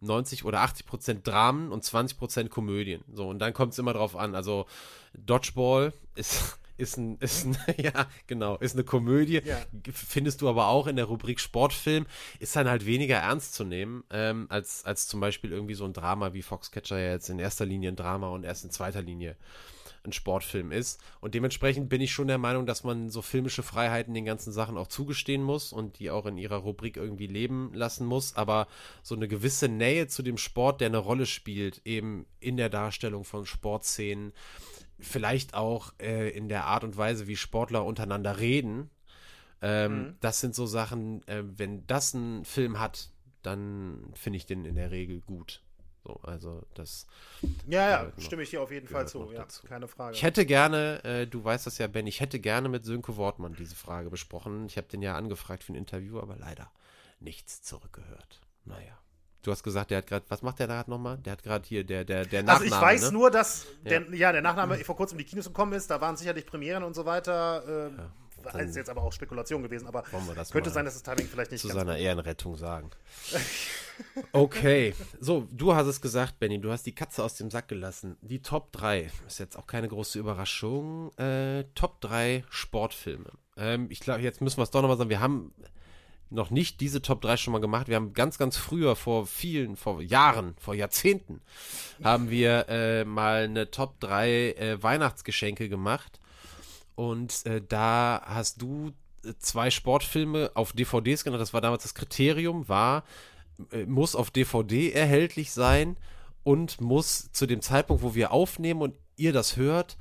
90 0.00 0.44
oder 0.44 0.60
80 0.60 0.86
Prozent 0.86 1.26
Dramen 1.26 1.72
und 1.72 1.84
20 1.84 2.18
Prozent 2.18 2.50
Komödien. 2.50 3.04
So, 3.12 3.28
und 3.28 3.38
dann 3.38 3.52
kommt 3.52 3.72
es 3.72 3.78
immer 3.78 3.92
drauf 3.92 4.16
an. 4.16 4.34
Also, 4.34 4.66
Dodgeball 5.14 5.92
ist, 6.14 6.58
ist 6.76 6.96
ein, 6.96 7.18
ist 7.18 7.46
ein, 7.46 7.56
ja, 7.78 8.06
genau, 8.26 8.56
ist 8.56 8.74
eine 8.74 8.84
Komödie. 8.84 9.40
Ja. 9.44 9.58
Findest 9.92 10.42
du 10.42 10.48
aber 10.48 10.68
auch 10.68 10.86
in 10.86 10.96
der 10.96 11.06
Rubrik 11.06 11.40
Sportfilm, 11.40 12.06
ist 12.38 12.56
dann 12.56 12.68
halt 12.68 12.86
weniger 12.86 13.16
ernst 13.16 13.54
zu 13.54 13.64
nehmen, 13.64 14.04
ähm, 14.10 14.46
als, 14.48 14.84
als 14.84 15.06
zum 15.06 15.20
Beispiel 15.20 15.52
irgendwie 15.52 15.74
so 15.74 15.84
ein 15.84 15.92
Drama 15.92 16.32
wie 16.32 16.42
Foxcatcher 16.42 16.98
ja 16.98 17.12
jetzt 17.12 17.30
in 17.30 17.38
erster 17.38 17.66
Linie 17.66 17.90
ein 17.90 17.96
Drama 17.96 18.28
und 18.28 18.44
erst 18.44 18.64
in 18.64 18.70
zweiter 18.70 19.02
Linie 19.02 19.36
ein 20.04 20.12
Sportfilm 20.12 20.72
ist. 20.72 21.00
Und 21.20 21.34
dementsprechend 21.34 21.88
bin 21.88 22.00
ich 22.00 22.12
schon 22.12 22.28
der 22.28 22.38
Meinung, 22.38 22.66
dass 22.66 22.84
man 22.84 23.10
so 23.10 23.22
filmische 23.22 23.62
Freiheiten 23.62 24.14
den 24.14 24.24
ganzen 24.24 24.52
Sachen 24.52 24.76
auch 24.76 24.88
zugestehen 24.88 25.42
muss 25.42 25.72
und 25.72 25.98
die 25.98 26.10
auch 26.10 26.26
in 26.26 26.38
ihrer 26.38 26.56
Rubrik 26.56 26.96
irgendwie 26.96 27.26
leben 27.26 27.72
lassen 27.72 28.06
muss. 28.06 28.36
Aber 28.36 28.66
so 29.02 29.14
eine 29.14 29.28
gewisse 29.28 29.68
Nähe 29.68 30.06
zu 30.06 30.22
dem 30.22 30.38
Sport, 30.38 30.80
der 30.80 30.88
eine 30.88 30.98
Rolle 30.98 31.26
spielt, 31.26 31.80
eben 31.84 32.26
in 32.40 32.56
der 32.56 32.68
Darstellung 32.68 33.24
von 33.24 33.46
Sportszenen, 33.46 34.32
vielleicht 35.00 35.54
auch 35.54 35.92
äh, 36.00 36.30
in 36.30 36.48
der 36.48 36.64
Art 36.66 36.84
und 36.84 36.96
Weise, 36.96 37.26
wie 37.26 37.36
Sportler 37.36 37.84
untereinander 37.84 38.38
reden. 38.38 38.90
Ähm, 39.62 39.98
mhm. 39.98 40.16
Das 40.20 40.40
sind 40.40 40.54
so 40.54 40.66
Sachen, 40.66 41.26
äh, 41.26 41.42
wenn 41.44 41.86
das 41.86 42.14
ein 42.14 42.44
Film 42.44 42.78
hat, 42.78 43.10
dann 43.42 44.12
finde 44.14 44.36
ich 44.36 44.46
den 44.46 44.64
in 44.64 44.74
der 44.74 44.90
Regel 44.90 45.20
gut. 45.20 45.63
So, 46.04 46.20
also 46.22 46.62
das. 46.74 47.06
Ja, 47.66 47.90
ja, 47.90 48.12
stimme 48.18 48.42
ich 48.42 48.50
dir 48.50 48.60
auf 48.60 48.70
jeden 48.70 48.88
Fall 48.88 49.08
zu. 49.08 49.32
Ja, 49.32 49.46
keine 49.66 49.88
Frage. 49.88 50.14
Ich 50.14 50.22
hätte 50.22 50.44
gerne, 50.44 51.02
äh, 51.02 51.26
du 51.26 51.42
weißt 51.42 51.66
das 51.66 51.78
ja, 51.78 51.86
Ben, 51.86 52.06
ich 52.06 52.20
hätte 52.20 52.38
gerne 52.38 52.68
mit 52.68 52.84
Sönke 52.84 53.16
Wortmann 53.16 53.54
diese 53.54 53.74
Frage 53.74 54.10
besprochen. 54.10 54.66
Ich 54.66 54.76
habe 54.76 54.86
den 54.86 55.00
ja 55.00 55.16
angefragt 55.16 55.64
für 55.64 55.72
ein 55.72 55.76
Interview, 55.76 56.20
aber 56.20 56.36
leider 56.36 56.70
nichts 57.20 57.62
zurückgehört. 57.62 58.40
Naja. 58.64 58.98
Du 59.42 59.50
hast 59.50 59.62
gesagt, 59.62 59.90
der 59.90 59.98
hat 59.98 60.06
gerade, 60.06 60.24
was 60.28 60.42
macht 60.42 60.58
der 60.58 60.66
da 60.66 60.84
nochmal? 60.86 61.18
Der 61.18 61.34
hat 61.34 61.42
gerade 61.42 61.66
hier, 61.66 61.84
der, 61.84 62.04
der, 62.04 62.24
der 62.24 62.42
Nachname. 62.42 62.64
Also 62.64 62.76
ich 62.76 62.80
weiß 62.82 63.02
ne? 63.02 63.12
nur, 63.12 63.30
dass 63.30 63.66
der, 63.82 64.02
ja. 64.10 64.14
ja. 64.14 64.32
der 64.32 64.42
Nachname 64.42 64.76
vor 64.84 64.96
kurzem 64.96 65.18
in 65.18 65.24
die 65.24 65.30
Kinos 65.30 65.46
gekommen 65.46 65.74
ist, 65.74 65.90
da 65.90 66.00
waren 66.00 66.16
sicherlich 66.16 66.46
Premieren 66.46 66.82
und 66.82 66.94
so 66.94 67.04
weiter. 67.04 67.62
Äh, 67.66 67.96
ja 67.96 68.10
das 68.52 68.70
ist 68.70 68.76
jetzt 68.76 68.90
aber 68.90 69.02
auch 69.02 69.12
Spekulation 69.12 69.62
gewesen, 69.62 69.86
aber 69.86 70.02
könnte 70.02 70.70
sein, 70.70 70.84
dass 70.84 70.94
das 70.94 71.02
Timing 71.02 71.26
vielleicht 71.26 71.52
nicht 71.52 71.60
zu 71.60 71.68
seiner 71.68 71.96
Ehrenrettung 71.96 72.56
sagen. 72.56 72.90
okay, 74.32 74.94
so, 75.20 75.48
du 75.50 75.74
hast 75.74 75.86
es 75.86 76.00
gesagt, 76.00 76.38
Benny, 76.38 76.60
du 76.60 76.70
hast 76.70 76.84
die 76.86 76.94
Katze 76.94 77.22
aus 77.22 77.34
dem 77.34 77.50
Sack 77.50 77.68
gelassen. 77.68 78.16
Die 78.20 78.42
Top 78.42 78.72
3, 78.72 79.10
ist 79.26 79.38
jetzt 79.38 79.56
auch 79.56 79.66
keine 79.66 79.88
große 79.88 80.18
Überraschung, 80.18 81.16
äh, 81.18 81.64
Top 81.74 82.00
3 82.00 82.44
Sportfilme. 82.50 83.30
Ähm, 83.56 83.86
ich 83.90 84.00
glaube, 84.00 84.22
jetzt 84.22 84.40
müssen 84.40 84.58
wir 84.58 84.64
es 84.64 84.70
doch 84.70 84.82
nochmal 84.82 84.98
sagen, 84.98 85.10
wir 85.10 85.20
haben 85.20 85.52
noch 86.30 86.50
nicht 86.50 86.80
diese 86.80 87.00
Top 87.00 87.20
3 87.20 87.36
schon 87.36 87.52
mal 87.52 87.60
gemacht. 87.60 87.88
Wir 87.88 87.96
haben 87.96 88.12
ganz, 88.12 88.38
ganz 88.38 88.56
früher, 88.56 88.96
vor 88.96 89.26
vielen, 89.26 89.76
vor 89.76 90.02
Jahren, 90.02 90.54
vor 90.58 90.74
Jahrzehnten, 90.74 91.40
haben 92.02 92.30
wir 92.30 92.66
äh, 92.68 93.04
mal 93.04 93.44
eine 93.44 93.70
Top 93.70 94.00
3 94.00 94.52
äh, 94.52 94.82
Weihnachtsgeschenke 94.82 95.68
gemacht. 95.68 96.20
Und 96.94 97.44
äh, 97.46 97.60
da 97.66 98.22
hast 98.24 98.62
du 98.62 98.92
äh, 99.24 99.34
zwei 99.38 99.70
Sportfilme 99.70 100.50
auf 100.54 100.72
DVDs 100.72 101.24
genannt. 101.24 101.40
Das 101.40 101.54
war 101.54 101.60
damals 101.60 101.82
das 101.82 101.94
Kriterium, 101.94 102.68
war, 102.68 103.04
äh, 103.70 103.84
muss 103.86 104.14
auf 104.14 104.30
DVD 104.30 104.92
erhältlich 104.92 105.52
sein 105.52 105.96
und 106.42 106.80
muss 106.80 107.30
zu 107.32 107.46
dem 107.46 107.60
Zeitpunkt, 107.60 108.02
wo 108.02 108.14
wir 108.14 108.32
aufnehmen 108.32 108.82
und 108.82 108.94
ihr 109.16 109.32
das 109.32 109.56
hört, 109.56 109.96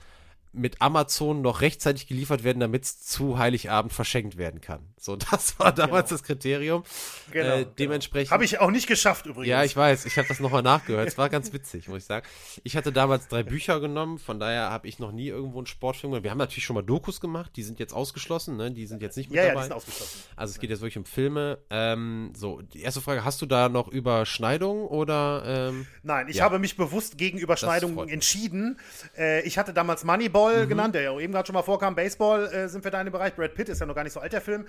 mit 0.53 0.81
Amazon 0.81 1.41
noch 1.41 1.61
rechtzeitig 1.61 2.07
geliefert 2.07 2.43
werden, 2.43 2.59
damit 2.59 2.83
es 2.83 3.01
zu 3.01 3.39
Heiligabend 3.39 3.91
verschenkt 3.91 4.37
werden 4.37 4.61
kann. 4.61 4.93
So, 4.99 5.15
das 5.31 5.59
war 5.59 5.71
damals 5.71 6.09
genau. 6.09 6.17
das 6.17 6.23
Kriterium. 6.23 6.83
Genau, 7.31 7.45
äh, 7.47 7.57
genau. 7.63 7.71
dementsprechend. 7.79 8.31
Habe 8.31 8.45
ich 8.45 8.59
auch 8.59 8.69
nicht 8.69 8.87
geschafft 8.87 9.25
übrigens. 9.25 9.47
Ja, 9.47 9.63
ich 9.63 9.75
weiß. 9.75 10.05
Ich 10.05 10.17
habe 10.17 10.27
das 10.27 10.39
nochmal 10.39 10.61
nachgehört. 10.61 11.07
Es 11.07 11.17
war 11.17 11.29
ganz 11.29 11.51
witzig, 11.53 11.87
muss 11.87 11.99
ich 11.99 12.05
sagen. 12.05 12.25
Ich 12.63 12.77
hatte 12.77 12.91
damals 12.91 13.27
drei 13.27 13.43
Bücher 13.43 13.79
genommen, 13.79 14.19
von 14.19 14.39
daher 14.39 14.69
habe 14.69 14.87
ich 14.87 14.99
noch 14.99 15.11
nie 15.11 15.27
irgendwo 15.27 15.57
einen 15.57 15.67
Sportfilm 15.67 16.11
gemacht. 16.11 16.23
Wir 16.23 16.31
haben 16.31 16.37
natürlich 16.37 16.63
schon 16.63 16.75
mal 16.75 16.83
Dokus 16.83 17.19
gemacht, 17.19 17.53
die 17.55 17.63
sind 17.63 17.79
jetzt 17.79 17.93
ausgeschlossen, 17.93 18.55
ne? 18.55 18.71
Die 18.71 18.85
sind 18.85 19.01
jetzt 19.01 19.17
nicht 19.17 19.29
mit 19.29 19.37
ja, 19.37 19.47
dabei. 19.47 19.55
Ja, 19.55 19.59
die 19.61 19.67
sind 19.67 19.75
ausgeschlossen. 19.75 20.19
Also 20.35 20.51
es 20.51 20.59
geht 20.59 20.69
jetzt 20.69 20.81
wirklich 20.81 20.97
um 20.97 21.05
Filme. 21.05 21.57
Ähm, 21.71 22.31
so, 22.35 22.61
die 22.61 22.81
erste 22.81 23.01
Frage, 23.01 23.25
hast 23.25 23.41
du 23.41 23.47
da 23.47 23.69
noch 23.69 23.87
Überschneidungen 23.87 24.85
oder? 24.85 25.43
Ähm, 25.45 25.87
Nein, 26.03 26.27
ich 26.29 26.37
ja. 26.37 26.43
habe 26.43 26.59
mich 26.59 26.77
bewusst 26.77 27.17
gegen 27.17 27.39
Überschneidungen 27.39 28.07
entschieden. 28.07 28.79
Äh, 29.17 29.41
ich 29.41 29.57
hatte 29.57 29.73
damals 29.73 30.03
Moneyball 30.03 30.42
mhm. 30.49 30.69
genannt, 30.69 30.95
der 30.95 31.01
ja 31.01 31.19
eben 31.19 31.33
gerade 31.33 31.45
schon 31.47 31.53
mal 31.53 31.63
vorkam. 31.63 31.95
Baseball 31.95 32.45
äh, 32.47 32.67
sind 32.67 32.83
wir 32.83 32.91
da 32.91 32.99
in 32.99 33.07
dem 33.07 33.11
Bereich. 33.11 33.35
Brad 33.35 33.55
Pitt 33.55 33.69
ist 33.69 33.79
ja 33.79 33.85
noch 33.85 33.95
gar 33.95 34.03
nicht 34.03 34.13
so 34.13 34.19
alt, 34.19 34.33
der 34.33 34.41
Film. 34.41 34.65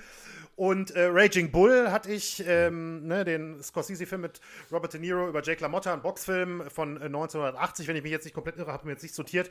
Und 0.56 0.92
äh, 0.92 1.06
Raging 1.06 1.50
Bull 1.50 1.90
hatte 1.90 2.12
ich, 2.12 2.44
ähm, 2.46 3.06
ne, 3.06 3.24
den 3.24 3.60
Scorsese-Film 3.62 4.20
mit 4.20 4.40
Robert 4.70 4.92
De 4.92 5.00
Niro 5.00 5.28
über 5.28 5.42
Jake 5.42 5.60
LaMotta, 5.60 5.92
ein 5.92 6.02
Boxfilm 6.02 6.62
von 6.70 6.96
äh, 7.00 7.06
1980, 7.06 7.88
wenn 7.88 7.96
ich 7.96 8.02
mich 8.02 8.12
jetzt 8.12 8.24
nicht 8.24 8.34
komplett 8.34 8.56
irre, 8.56 8.72
habe 8.72 8.86
mir 8.86 8.92
jetzt 8.92 9.02
nicht 9.02 9.14
sortiert. 9.14 9.50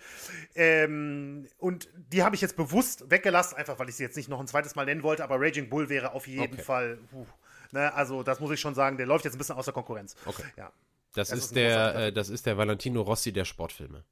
Ähm, 0.55 1.47
und 1.57 1.89
die 2.11 2.24
habe 2.24 2.36
ich 2.36 2.41
jetzt 2.41 2.55
bewusst 2.55 3.09
weggelassen, 3.11 3.57
einfach 3.57 3.78
weil 3.80 3.89
ich 3.89 3.95
sie 3.95 4.03
jetzt 4.03 4.15
nicht 4.15 4.30
noch 4.30 4.39
ein 4.39 4.47
zweites 4.47 4.76
Mal 4.76 4.86
nennen 4.86 5.03
wollte, 5.03 5.24
aber 5.24 5.41
Raging 5.41 5.69
Bull 5.69 5.89
wäre 5.89 6.13
auf 6.13 6.28
jeden 6.28 6.53
okay. 6.53 6.63
Fall, 6.63 6.97
uh, 7.11 7.26
ne, 7.71 7.93
also 7.93 8.24
das 8.24 8.39
muss 8.39 8.51
ich 8.51 8.61
schon 8.61 8.76
sagen, 8.76 8.97
der 8.97 9.05
läuft 9.05 9.26
jetzt 9.26 9.36
ein 9.36 9.39
bisschen 9.39 9.55
außer 9.55 9.74
Konkurrenz. 9.74 10.15
Okay. 10.26 10.43
Ja. 10.55 10.71
Das, 11.15 11.30
das 11.30 11.38
ist, 11.38 11.45
ist 11.45 11.55
der, 11.55 11.95
äh, 11.95 12.13
das 12.13 12.30
ist 12.30 12.45
der 12.45 12.57
Valentino 12.57 13.01
Rossi 13.01 13.32
der 13.32 13.45
Sportfilme. 13.45 14.03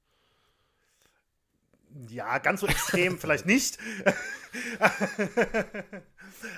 Ja, 2.10 2.38
ganz 2.38 2.62
so 2.62 2.68
extrem 2.68 3.20
vielleicht 3.20 3.46
nicht. 3.46 3.78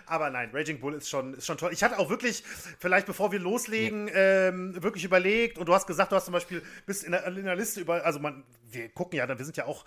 Aber 0.06 0.30
nein, 0.30 0.50
Raging 0.54 0.80
Bull 0.80 0.94
ist 0.94 1.10
schon, 1.10 1.34
ist 1.36 1.46
schon 1.46 1.58
toll. 1.58 1.72
Ich 1.74 1.84
hatte 1.84 2.00
auch 2.00 2.10
wirklich, 2.10 2.44
vielleicht 2.80 3.08
bevor 3.08 3.32
wir 3.32 3.40
loslegen, 3.40 4.08
ja. 4.08 4.50
ähm, 4.50 4.82
wirklich 4.82 5.04
überlegt 5.04 5.58
und 5.58 5.68
du 5.68 5.74
hast 5.74 5.88
gesagt, 5.88 6.12
du 6.12 6.16
hast 6.16 6.26
zum 6.26 6.34
Beispiel 6.34 6.62
bist 6.86 7.04
in 7.04 7.12
der, 7.12 7.26
in 7.28 7.44
der 7.44 7.56
Liste 7.56 7.82
über, 7.82 8.06
also 8.06 8.20
man, 8.20 8.44
wir 8.72 8.90
gucken 8.90 9.18
ja, 9.18 9.28
wir 9.28 9.46
sind 9.46 9.58
ja 9.58 9.66
auch 9.66 9.86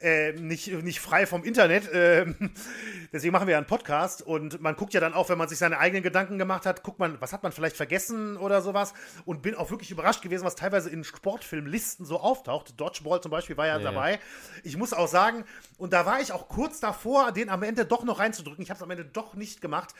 äh, 0.00 0.32
nicht, 0.32 0.68
nicht 0.68 1.00
frei 1.00 1.26
vom 1.26 1.44
Internet, 1.44 1.88
äh, 1.92 2.26
deswegen 3.12 3.32
machen 3.32 3.46
wir 3.46 3.52
ja 3.52 3.58
einen 3.58 3.66
Podcast 3.66 4.22
und 4.22 4.60
man 4.60 4.76
guckt 4.76 4.94
ja 4.94 5.00
dann 5.00 5.14
auch, 5.14 5.28
wenn 5.28 5.38
man 5.38 5.48
sich 5.48 5.58
seine 5.58 5.78
eigenen 5.78 6.02
Gedanken 6.02 6.38
gemacht 6.38 6.66
hat, 6.66 6.82
guckt 6.82 6.98
man, 6.98 7.20
was 7.20 7.32
hat 7.32 7.42
man 7.42 7.52
vielleicht 7.52 7.76
vergessen 7.76 8.36
oder 8.36 8.62
sowas 8.62 8.94
und 9.24 9.42
bin 9.42 9.54
auch 9.54 9.70
wirklich 9.70 9.90
überrascht 9.90 10.22
gewesen, 10.22 10.44
was 10.44 10.54
teilweise 10.54 10.90
in 10.90 11.04
Sportfilmlisten 11.04 12.06
so 12.06 12.20
auftaucht. 12.20 12.78
Dodgeball 12.80 13.20
zum 13.20 13.30
Beispiel 13.30 13.56
war 13.56 13.66
ja, 13.66 13.78
ja 13.78 13.84
dabei. 13.84 14.20
Ich 14.62 14.76
muss 14.76 14.92
auch 14.92 15.08
sagen, 15.08 15.44
und 15.78 15.92
da 15.92 16.04
war 16.04 16.20
ich 16.20 16.32
auch 16.32 16.48
kurz 16.48 16.80
davor, 16.80 17.32
den 17.32 17.48
am 17.48 17.62
Ende 17.62 17.86
doch 17.86 18.04
noch 18.04 18.18
reinzudrücken. 18.18 18.62
Ich 18.62 18.70
habe 18.70 18.78
es 18.78 18.82
am 18.82 18.90
Ende 18.90 19.04
doch 19.04 19.34
nicht 19.34 19.62
gemacht. 19.62 19.94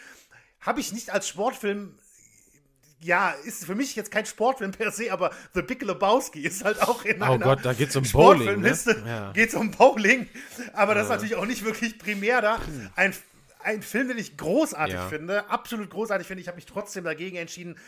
Habe 0.61 0.81
ich 0.81 0.93
nicht 0.93 1.11
als 1.11 1.29
Sportfilm 1.29 1.95
ja, 3.01 3.31
ist 3.45 3.65
für 3.65 3.75
mich 3.75 3.95
jetzt 3.95 4.11
kein 4.11 4.27
Sportfilm 4.27 4.73
per 4.73 4.91
se, 4.91 5.13
aber 5.13 5.31
The 5.55 5.63
Big 5.63 5.83
Lebowski 5.83 6.41
ist 6.41 6.65
halt 6.65 6.83
auch 6.83 7.05
in 7.05 7.23
oh 7.23 7.27
einer 7.27 7.39
Gott, 7.39 7.61
da 7.63 7.73
geht's 7.73 7.95
um 7.95 8.05
Sportfilmliste. 8.05 9.03
Ne? 9.03 9.09
Ja. 9.09 9.33
Geht's 9.33 9.55
um 9.55 9.71
Bowling, 9.71 10.29
aber 10.73 10.95
das 10.95 11.05
ist 11.05 11.11
natürlich 11.11 11.37
auch 11.37 11.47
nicht 11.47 11.65
wirklich 11.65 11.99
primär 11.99 12.41
da. 12.41 12.59
Ein, 12.97 13.15
ein 13.63 13.83
Film, 13.83 14.09
den 14.09 14.19
ich 14.19 14.37
großartig 14.37 14.95
ja. 14.95 15.07
finde, 15.09 15.49
absolut 15.49 15.91
großartig 15.91 16.27
finde. 16.27 16.41
Ich 16.41 16.49
habe 16.49 16.57
mich 16.57 16.67
trotzdem 16.67 17.05
dagegen 17.05 17.37
entschieden, 17.37 17.79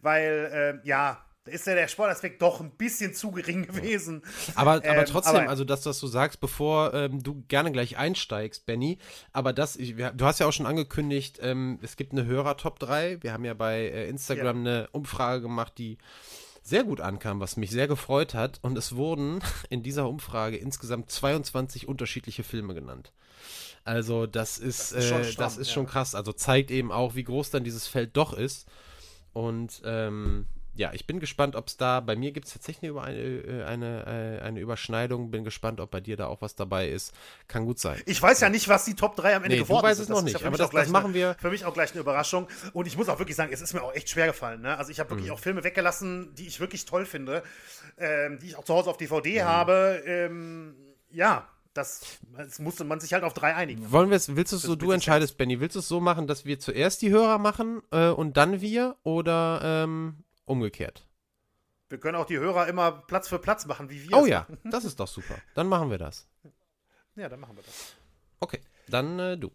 weil, 0.00 0.80
äh, 0.82 0.88
ja, 0.88 1.25
da 1.46 1.52
ist 1.52 1.66
ja 1.66 1.74
der 1.74 1.88
Sportaspekt 1.88 2.42
doch 2.42 2.60
ein 2.60 2.70
bisschen 2.70 3.14
zu 3.14 3.30
gering 3.30 3.66
gewesen. 3.66 4.22
Aber, 4.54 4.84
ähm, 4.84 4.90
aber 4.90 5.04
trotzdem, 5.06 5.36
aber, 5.36 5.48
also 5.48 5.64
dass 5.64 5.82
das 5.82 6.00
du 6.00 6.08
sagst, 6.08 6.40
bevor 6.40 6.92
ähm, 6.92 7.22
du 7.22 7.44
gerne 7.48 7.70
gleich 7.72 7.96
einsteigst, 7.96 8.66
Benny, 8.66 8.98
aber 9.32 9.52
das, 9.52 9.76
ich, 9.76 9.94
du 9.96 10.24
hast 10.24 10.40
ja 10.40 10.46
auch 10.46 10.52
schon 10.52 10.66
angekündigt, 10.66 11.38
ähm, 11.40 11.78
es 11.82 11.96
gibt 11.96 12.12
eine 12.12 12.26
Hörer-Top 12.26 12.80
3. 12.80 13.22
Wir 13.22 13.32
haben 13.32 13.44
ja 13.44 13.54
bei 13.54 13.78
äh, 13.78 14.08
Instagram 14.08 14.66
ja. 14.66 14.72
eine 14.72 14.88
Umfrage 14.90 15.40
gemacht, 15.40 15.74
die 15.78 15.98
sehr 16.62 16.82
gut 16.82 17.00
ankam, 17.00 17.38
was 17.38 17.56
mich 17.56 17.70
sehr 17.70 17.86
gefreut 17.86 18.34
hat. 18.34 18.58
Und 18.62 18.76
es 18.76 18.96
wurden 18.96 19.40
in 19.70 19.84
dieser 19.84 20.08
Umfrage 20.08 20.56
insgesamt 20.56 21.10
22 21.10 21.86
unterschiedliche 21.86 22.42
Filme 22.42 22.74
genannt. 22.74 23.12
Also 23.84 24.26
das 24.26 24.58
ist, 24.58 24.92
das 24.92 25.04
ist, 25.04 25.08
schon, 25.08 25.22
äh, 25.22 25.34
das 25.34 25.58
ist 25.58 25.68
ja. 25.68 25.74
schon 25.74 25.86
krass. 25.86 26.16
Also 26.16 26.32
zeigt 26.32 26.72
eben 26.72 26.90
auch, 26.90 27.14
wie 27.14 27.22
groß 27.22 27.50
dann 27.50 27.62
dieses 27.62 27.86
Feld 27.86 28.16
doch 28.16 28.32
ist. 28.32 28.66
Und 29.32 29.80
ähm, 29.84 30.46
ja, 30.76 30.92
ich 30.92 31.06
bin 31.06 31.20
gespannt, 31.20 31.56
ob 31.56 31.68
es 31.68 31.76
da, 31.76 32.00
bei 32.00 32.16
mir 32.16 32.32
gibt 32.32 32.46
es 32.46 32.52
tatsächlich 32.52 32.90
eine, 32.90 33.64
eine, 33.66 34.06
eine, 34.06 34.42
eine, 34.42 34.60
Überschneidung. 34.60 35.30
Bin 35.30 35.42
gespannt, 35.42 35.80
ob 35.80 35.90
bei 35.90 36.00
dir 36.00 36.16
da 36.16 36.26
auch 36.26 36.42
was 36.42 36.54
dabei 36.54 36.88
ist. 36.88 37.14
Kann 37.48 37.64
gut 37.64 37.78
sein. 37.78 38.00
Ich 38.06 38.20
weiß 38.20 38.40
ja 38.40 38.48
nicht, 38.48 38.68
was 38.68 38.84
die 38.84 38.94
Top 38.94 39.16
3 39.16 39.36
am 39.36 39.44
Ende 39.44 39.56
nee, 39.56 39.62
geworden 39.62 39.86
ist. 39.86 39.92
Ich 39.92 39.98
weiß 39.98 40.00
es 40.00 40.08
noch 40.08 40.22
nicht, 40.22 40.44
aber 40.44 40.56
das, 40.56 40.70
das 40.70 40.88
machen 40.88 41.14
wir. 41.14 41.30
Eine, 41.30 41.38
für 41.38 41.50
mich 41.50 41.64
auch 41.64 41.74
gleich 41.74 41.92
eine 41.92 42.00
Überraschung. 42.00 42.46
Und 42.72 42.86
ich 42.86 42.96
muss 42.96 43.08
auch 43.08 43.18
wirklich 43.18 43.36
sagen, 43.36 43.52
es 43.52 43.60
ist 43.60 43.72
mir 43.72 43.82
auch 43.82 43.94
echt 43.94 44.10
schwer 44.10 44.26
gefallen. 44.26 44.60
Ne? 44.60 44.76
Also 44.76 44.90
ich 44.90 45.00
habe 45.00 45.10
wirklich 45.10 45.28
mhm. 45.28 45.34
auch 45.34 45.40
Filme 45.40 45.64
weggelassen, 45.64 46.34
die 46.34 46.46
ich 46.46 46.60
wirklich 46.60 46.84
toll 46.84 47.06
finde, 47.06 47.42
ähm, 47.96 48.38
die 48.38 48.48
ich 48.48 48.56
auch 48.56 48.64
zu 48.64 48.74
Hause 48.74 48.90
auf 48.90 48.98
DVD 48.98 49.42
mhm. 49.42 49.44
habe. 49.46 50.02
Ähm, 50.04 50.74
ja, 51.10 51.48
das, 51.76 52.18
das, 52.36 52.58
musste 52.58 52.84
man 52.84 53.00
sich 53.00 53.12
halt 53.12 53.24
auf 53.24 53.34
drei 53.34 53.54
einigen. 53.54 53.90
Wollen 53.90 54.10
wir 54.10 54.16
es, 54.16 54.34
willst 54.34 54.52
du 54.52 54.56
es 54.56 54.62
so, 54.62 54.76
du 54.76 54.90
entscheidest, 54.90 55.36
Benny, 55.36 55.60
willst 55.60 55.76
du 55.76 55.80
es 55.80 55.88
so 55.88 56.00
machen, 56.00 56.26
dass 56.26 56.44
wir 56.44 56.58
zuerst 56.58 57.02
die 57.02 57.10
Hörer 57.10 57.38
machen 57.38 57.82
äh, 57.90 58.08
und 58.08 58.36
dann 58.36 58.60
wir 58.60 58.96
oder 59.02 59.60
ähm, 59.62 60.24
umgekehrt. 60.46 61.06
Wir 61.88 62.00
können 62.00 62.16
auch 62.16 62.26
die 62.26 62.38
Hörer 62.38 62.66
immer 62.66 62.90
Platz 62.90 63.28
für 63.28 63.38
Platz 63.38 63.66
machen, 63.66 63.90
wie 63.90 64.08
wir. 64.08 64.16
Oh 64.16 64.26
ja, 64.26 64.46
das 64.64 64.84
ist 64.84 64.98
doch 64.98 65.06
super. 65.06 65.36
Dann 65.54 65.68
machen 65.68 65.90
wir 65.90 65.98
das. 65.98 66.26
Ja, 67.18 67.30
dann 67.30 67.40
machen 67.40 67.56
wir 67.56 67.62
das. 67.62 67.94
Okay, 68.40 68.60
dann 68.88 69.18
äh, 69.18 69.38
du. 69.38 69.50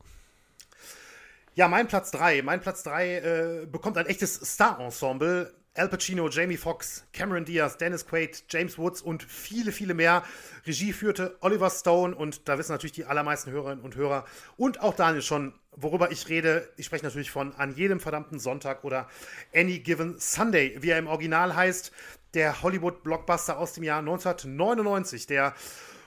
Ja, 1.53 1.67
mein 1.67 1.87
Platz 1.87 2.09
3. 2.09 2.41
Mein 2.41 2.59
Platz 2.59 2.81
3 2.81 3.17
äh, 3.17 3.65
bekommt 3.67 3.97
ein 3.97 4.07
echtes 4.07 4.33
Star-Ensemble. 4.33 5.53
Al 5.73 5.87
Pacino, 5.87 6.27
Jamie 6.27 6.57
Foxx, 6.57 7.05
Cameron 7.13 7.45
Diaz, 7.45 7.77
Dennis 7.77 8.05
Quaid, 8.05 8.43
James 8.49 8.77
Woods 8.77 9.01
und 9.01 9.23
viele, 9.23 9.71
viele 9.71 9.93
mehr. 9.93 10.21
Regie 10.67 10.91
führte 10.91 11.37
Oliver 11.39 11.69
Stone 11.69 12.13
und 12.13 12.49
da 12.49 12.57
wissen 12.57 12.73
natürlich 12.73 12.91
die 12.91 13.05
allermeisten 13.05 13.51
Hörerinnen 13.51 13.81
und 13.81 13.95
Hörer 13.95 14.25
und 14.57 14.81
auch 14.81 14.93
Daniel 14.93 15.21
schon, 15.21 15.53
worüber 15.71 16.11
ich 16.11 16.27
rede. 16.27 16.69
Ich 16.75 16.87
spreche 16.87 17.05
natürlich 17.05 17.31
von 17.31 17.55
An 17.55 17.73
jedem 17.73 18.01
verdammten 18.01 18.37
Sonntag 18.37 18.83
oder 18.83 19.07
Any 19.55 19.79
Given 19.79 20.19
Sunday, 20.19 20.75
wie 20.81 20.89
er 20.89 20.99
im 20.99 21.07
Original 21.07 21.55
heißt. 21.55 21.93
Der 22.33 22.61
Hollywood-Blockbuster 22.61 23.57
aus 23.57 23.71
dem 23.71 23.85
Jahr 23.85 23.99
1999, 23.99 25.25
der 25.25 25.55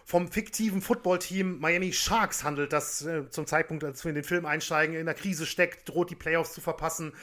vom 0.04 0.30
fiktiven 0.30 0.82
Footballteam 0.82 1.58
Miami 1.58 1.94
Sharks 1.94 2.44
handelt, 2.44 2.74
das 2.74 3.00
äh, 3.06 3.30
zum 3.30 3.46
Zeitpunkt, 3.46 3.82
als 3.82 4.04
wir 4.04 4.10
in 4.10 4.16
den 4.16 4.24
Film 4.24 4.44
einsteigen, 4.44 4.94
in 4.94 5.06
der 5.06 5.14
Krise 5.14 5.46
steckt, 5.46 5.88
droht 5.88 6.10
die 6.10 6.16
Playoffs 6.16 6.52
zu 6.52 6.60
verpassen 6.60 7.14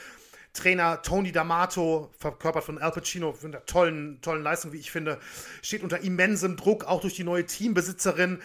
Trainer 0.52 1.00
Tony 1.02 1.30
D'Amato, 1.30 2.10
verkörpert 2.18 2.64
von 2.64 2.78
Al 2.78 2.92
Pacino, 2.92 3.34
mit 3.42 3.54
einer 3.54 3.64
tollen, 3.64 4.20
tollen 4.20 4.42
Leistung, 4.42 4.72
wie 4.72 4.78
ich 4.78 4.90
finde, 4.90 5.18
steht 5.62 5.82
unter 5.82 6.00
immensem 6.00 6.56
Druck, 6.56 6.84
auch 6.84 7.00
durch 7.00 7.14
die 7.14 7.24
neue 7.24 7.46
Teambesitzerin, 7.46 8.40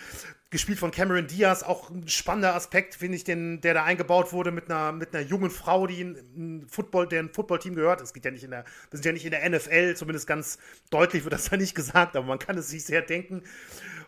gespielt 0.49 0.79
von 0.79 0.91
Cameron 0.91 1.27
Diaz, 1.27 1.63
auch 1.63 1.89
ein 1.89 2.07
spannender 2.07 2.55
Aspekt, 2.55 2.95
finde 2.95 3.17
ich, 3.17 3.25
den, 3.25 3.59
der 3.59 3.73
da 3.73 3.83
eingebaut 3.83 4.31
wurde 4.31 4.51
mit 4.51 4.71
einer, 4.71 4.93
mit 4.93 5.13
einer 5.13 5.25
jungen 5.25 5.49
Frau, 5.49 5.87
die 5.87 6.01
ein 6.01 6.65
Football, 6.69 7.07
der 7.07 7.23
ein 7.23 7.33
Footballteam 7.33 7.75
gehört. 7.75 7.99
Es 7.99 8.13
geht 8.13 8.23
ja 8.23 8.31
nicht 8.31 8.45
in 8.45 8.51
der, 8.51 8.63
wir 8.89 8.97
sind 8.97 9.05
ja 9.05 9.11
nicht 9.11 9.25
in 9.25 9.31
der 9.31 9.49
NFL, 9.49 9.95
zumindest 9.95 10.25
ganz 10.25 10.57
deutlich 10.89 11.25
wird 11.25 11.33
das 11.33 11.45
da 11.49 11.57
nicht 11.57 11.75
gesagt, 11.75 12.15
aber 12.15 12.25
man 12.25 12.39
kann 12.39 12.57
es 12.57 12.69
sich 12.69 12.85
sehr 12.85 13.01
denken. 13.01 13.43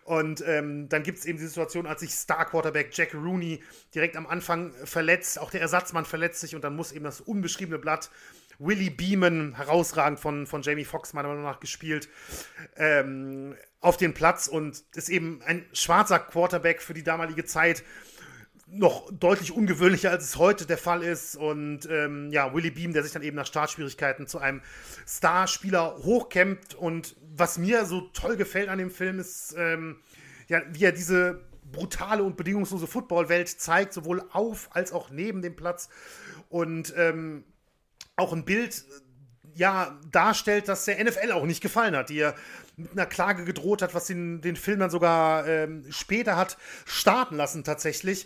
Und 0.10 0.44
ähm, 0.48 0.90
dann 0.90 1.04
gibt 1.04 1.20
es 1.20 1.26
eben 1.26 1.38
die 1.38 1.46
Situation, 1.46 1.86
als 1.86 2.00
sich 2.00 2.16
Star-Quarterback 2.16 2.90
Jack 2.98 3.14
Rooney 3.14 3.62
direkt 3.94 4.18
am 4.18 4.26
Anfang 4.26 4.74
verletzt, 4.84 5.38
auch 5.38 5.52
der 5.52 5.62
Ersatzmann 5.62 6.04
verletzt 6.04 6.42
sich 6.42 6.56
und 6.56 6.64
dann 6.64 6.76
muss 6.76 6.92
eben 6.92 7.06
das 7.06 7.22
unbeschriebene 7.22 7.78
Blatt 7.78 8.10
Willie 8.58 8.90
Beeman, 8.90 9.56
herausragend 9.56 10.20
von, 10.20 10.48
von 10.48 10.64
Jamie 10.64 10.84
Foxx 10.84 11.14
meiner 11.14 11.28
Meinung 11.28 11.44
nach 11.44 11.60
gespielt, 11.60 12.10
ähm, 12.76 13.56
auf 13.82 13.98
den 13.98 14.16
Platz. 14.16 14.48
Und 14.48 14.84
ist 14.96 15.10
eben 15.10 15.44
ein 15.46 15.64
schwarzer 15.74 16.18
Quarterback 16.18 16.82
für 16.82 16.96
die 16.96 17.04
damalige 17.04 17.46
Zeit 17.46 17.84
noch 18.72 19.10
deutlich 19.12 19.52
ungewöhnlicher, 19.52 20.12
als 20.12 20.24
es 20.24 20.38
heute 20.38 20.66
der 20.66 20.78
Fall 20.78 21.04
ist. 21.04 21.36
Und 21.36 21.88
ähm, 21.90 22.30
ja, 22.32 22.54
Willie 22.54 22.72
Beam, 22.72 22.94
der 22.94 23.04
sich 23.04 23.12
dann 23.12 23.24
eben 23.24 23.36
nach 23.36 23.48
Startschwierigkeiten 23.48 24.28
zu 24.28 24.40
einem 24.40 24.62
Starspieler 25.08 25.98
hochkämpft. 26.04 26.76
Und 26.76 27.16
was 27.36 27.58
mir 27.58 27.86
so 27.86 28.02
toll 28.14 28.38
gefällt 28.38 28.70
an 28.70 28.78
dem 28.78 28.92
Film 28.92 29.20
ist, 29.20 29.56
ähm, 29.58 29.98
ja, 30.48 30.62
wie 30.72 30.84
er 30.84 30.92
diese 30.92 31.42
brutale 31.72 32.24
und 32.24 32.38
bedingungslose 32.38 32.88
Footballwelt 32.88 33.50
zeigt, 33.50 33.94
sowohl 33.94 34.24
auf 34.32 34.70
als 34.72 34.92
auch 34.92 35.10
neben 35.10 35.42
dem 35.42 35.56
Platz. 35.56 35.90
Und 36.50 36.94
ähm, 36.98 37.44
auch 38.16 38.34
ein 38.34 38.46
Bild 38.46 38.84
ja, 39.60 40.00
darstellt, 40.10 40.70
dass 40.70 40.86
der 40.86 41.04
NFL 41.04 41.34
auch 41.34 41.44
nicht 41.44 41.60
gefallen 41.60 41.94
hat, 41.94 42.10
die 42.10 42.16
ja 42.16 42.34
mit 42.78 42.94
einer 42.94 43.06
Klage 43.06 43.44
gedroht 43.44 43.82
hat, 43.82 43.94
was 43.94 44.06
den, 44.06 44.40
den 44.40 44.56
Film 44.56 44.80
dann 44.80 44.90
sogar 44.90 45.46
ähm, 45.46 45.84
später 45.90 46.38
hat 46.38 46.58
starten 46.86 47.36
lassen 47.36 47.66
tatsächlich. 47.66 48.26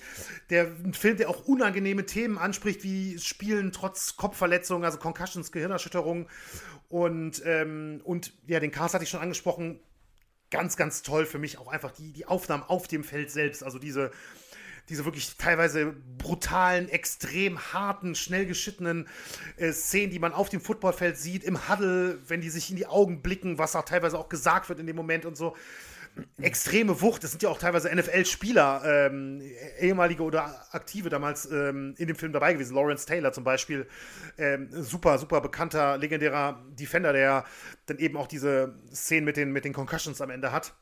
Der 0.52 0.66
ein 0.66 0.94
Film, 0.94 1.18
der 1.18 1.32
auch 1.32 1.46
unangenehme 1.46 2.06
Themen 2.06 2.38
anspricht, 2.38 2.84
wie 2.84 3.18
Spielen 3.18 3.72
trotz 3.72 4.16
Kopfverletzungen, 4.16 4.86
also 4.86 5.00
Concussions, 5.00 5.52
Gehirnerschütterungen 5.52 6.28
und, 6.88 7.42
ähm, 7.48 8.02
und 8.04 8.32
ja, 8.46 8.60
den 8.60 8.70
Cast 8.70 8.94
hatte 8.94 9.04
ich 9.04 9.10
schon 9.10 9.22
angesprochen, 9.22 9.80
ganz, 10.52 10.78
ganz 10.78 11.02
toll 11.02 11.26
für 11.26 11.40
mich 11.40 11.58
auch 11.58 11.68
einfach 11.68 11.90
die, 11.90 12.14
die 12.14 12.28
Aufnahmen 12.28 12.62
auf 12.62 12.88
dem 12.88 13.04
Feld 13.04 13.32
selbst, 13.32 13.64
also 13.64 13.80
diese 13.80 14.12
diese 14.90 15.06
wirklich 15.06 15.38
teilweise 15.38 15.96
brutalen, 16.18 16.90
extrem 16.90 17.60
harten, 17.74 18.16
schnell 18.16 18.46
geschittenen 18.46 19.08
äh, 19.58 19.72
Szenen, 19.72 20.12
die 20.12 20.20
man 20.20 20.34
auf 20.34 20.50
dem 20.50 20.62
Footballfeld 20.62 21.18
sieht, 21.18 21.44
im 21.44 21.70
Huddle, 21.70 22.20
wenn 22.28 22.42
die 22.42 22.50
sich 22.50 22.70
in 22.70 22.76
die 22.76 22.88
Augen 22.88 23.22
blicken, 23.22 23.58
was 23.58 23.76
auch 23.76 23.86
teilweise 23.86 24.18
auch 24.18 24.30
gesagt 24.30 24.70
wird 24.70 24.80
in 24.80 24.88
dem 24.88 24.96
Moment 24.96 25.26
und 25.26 25.38
so. 25.38 25.56
Extreme 26.40 27.02
Wucht, 27.02 27.24
das 27.24 27.32
sind 27.32 27.42
ja 27.42 27.50
auch 27.50 27.58
teilweise 27.58 27.90
NFL-Spieler, 27.94 28.84
ähm, 28.86 29.42
ehemalige 29.80 30.22
oder 30.22 30.68
aktive 30.72 31.10
damals 31.10 31.50
ähm, 31.50 31.96
in 31.98 32.06
dem 32.06 32.16
Film 32.16 32.34
dabei 32.34 32.54
gewesen. 32.54 32.76
Lawrence 32.76 33.08
Taylor 33.08 33.34
zum 33.34 33.44
Beispiel, 33.44 33.88
ähm, 34.38 34.70
super, 34.72 35.18
super 35.18 35.42
bekannter, 35.42 35.98
legendärer 35.98 36.64
Defender, 36.70 37.14
der 37.14 37.46
dann 37.88 37.98
eben 37.98 38.16
auch 38.16 38.28
diese 38.28 38.76
Szenen 38.94 39.26
mit 39.26 39.38
den, 39.38 39.52
mit 39.52 39.66
den 39.66 39.74
Concussions 39.74 40.22
am 40.22 40.30
Ende 40.30 40.52
hat. 40.52 40.76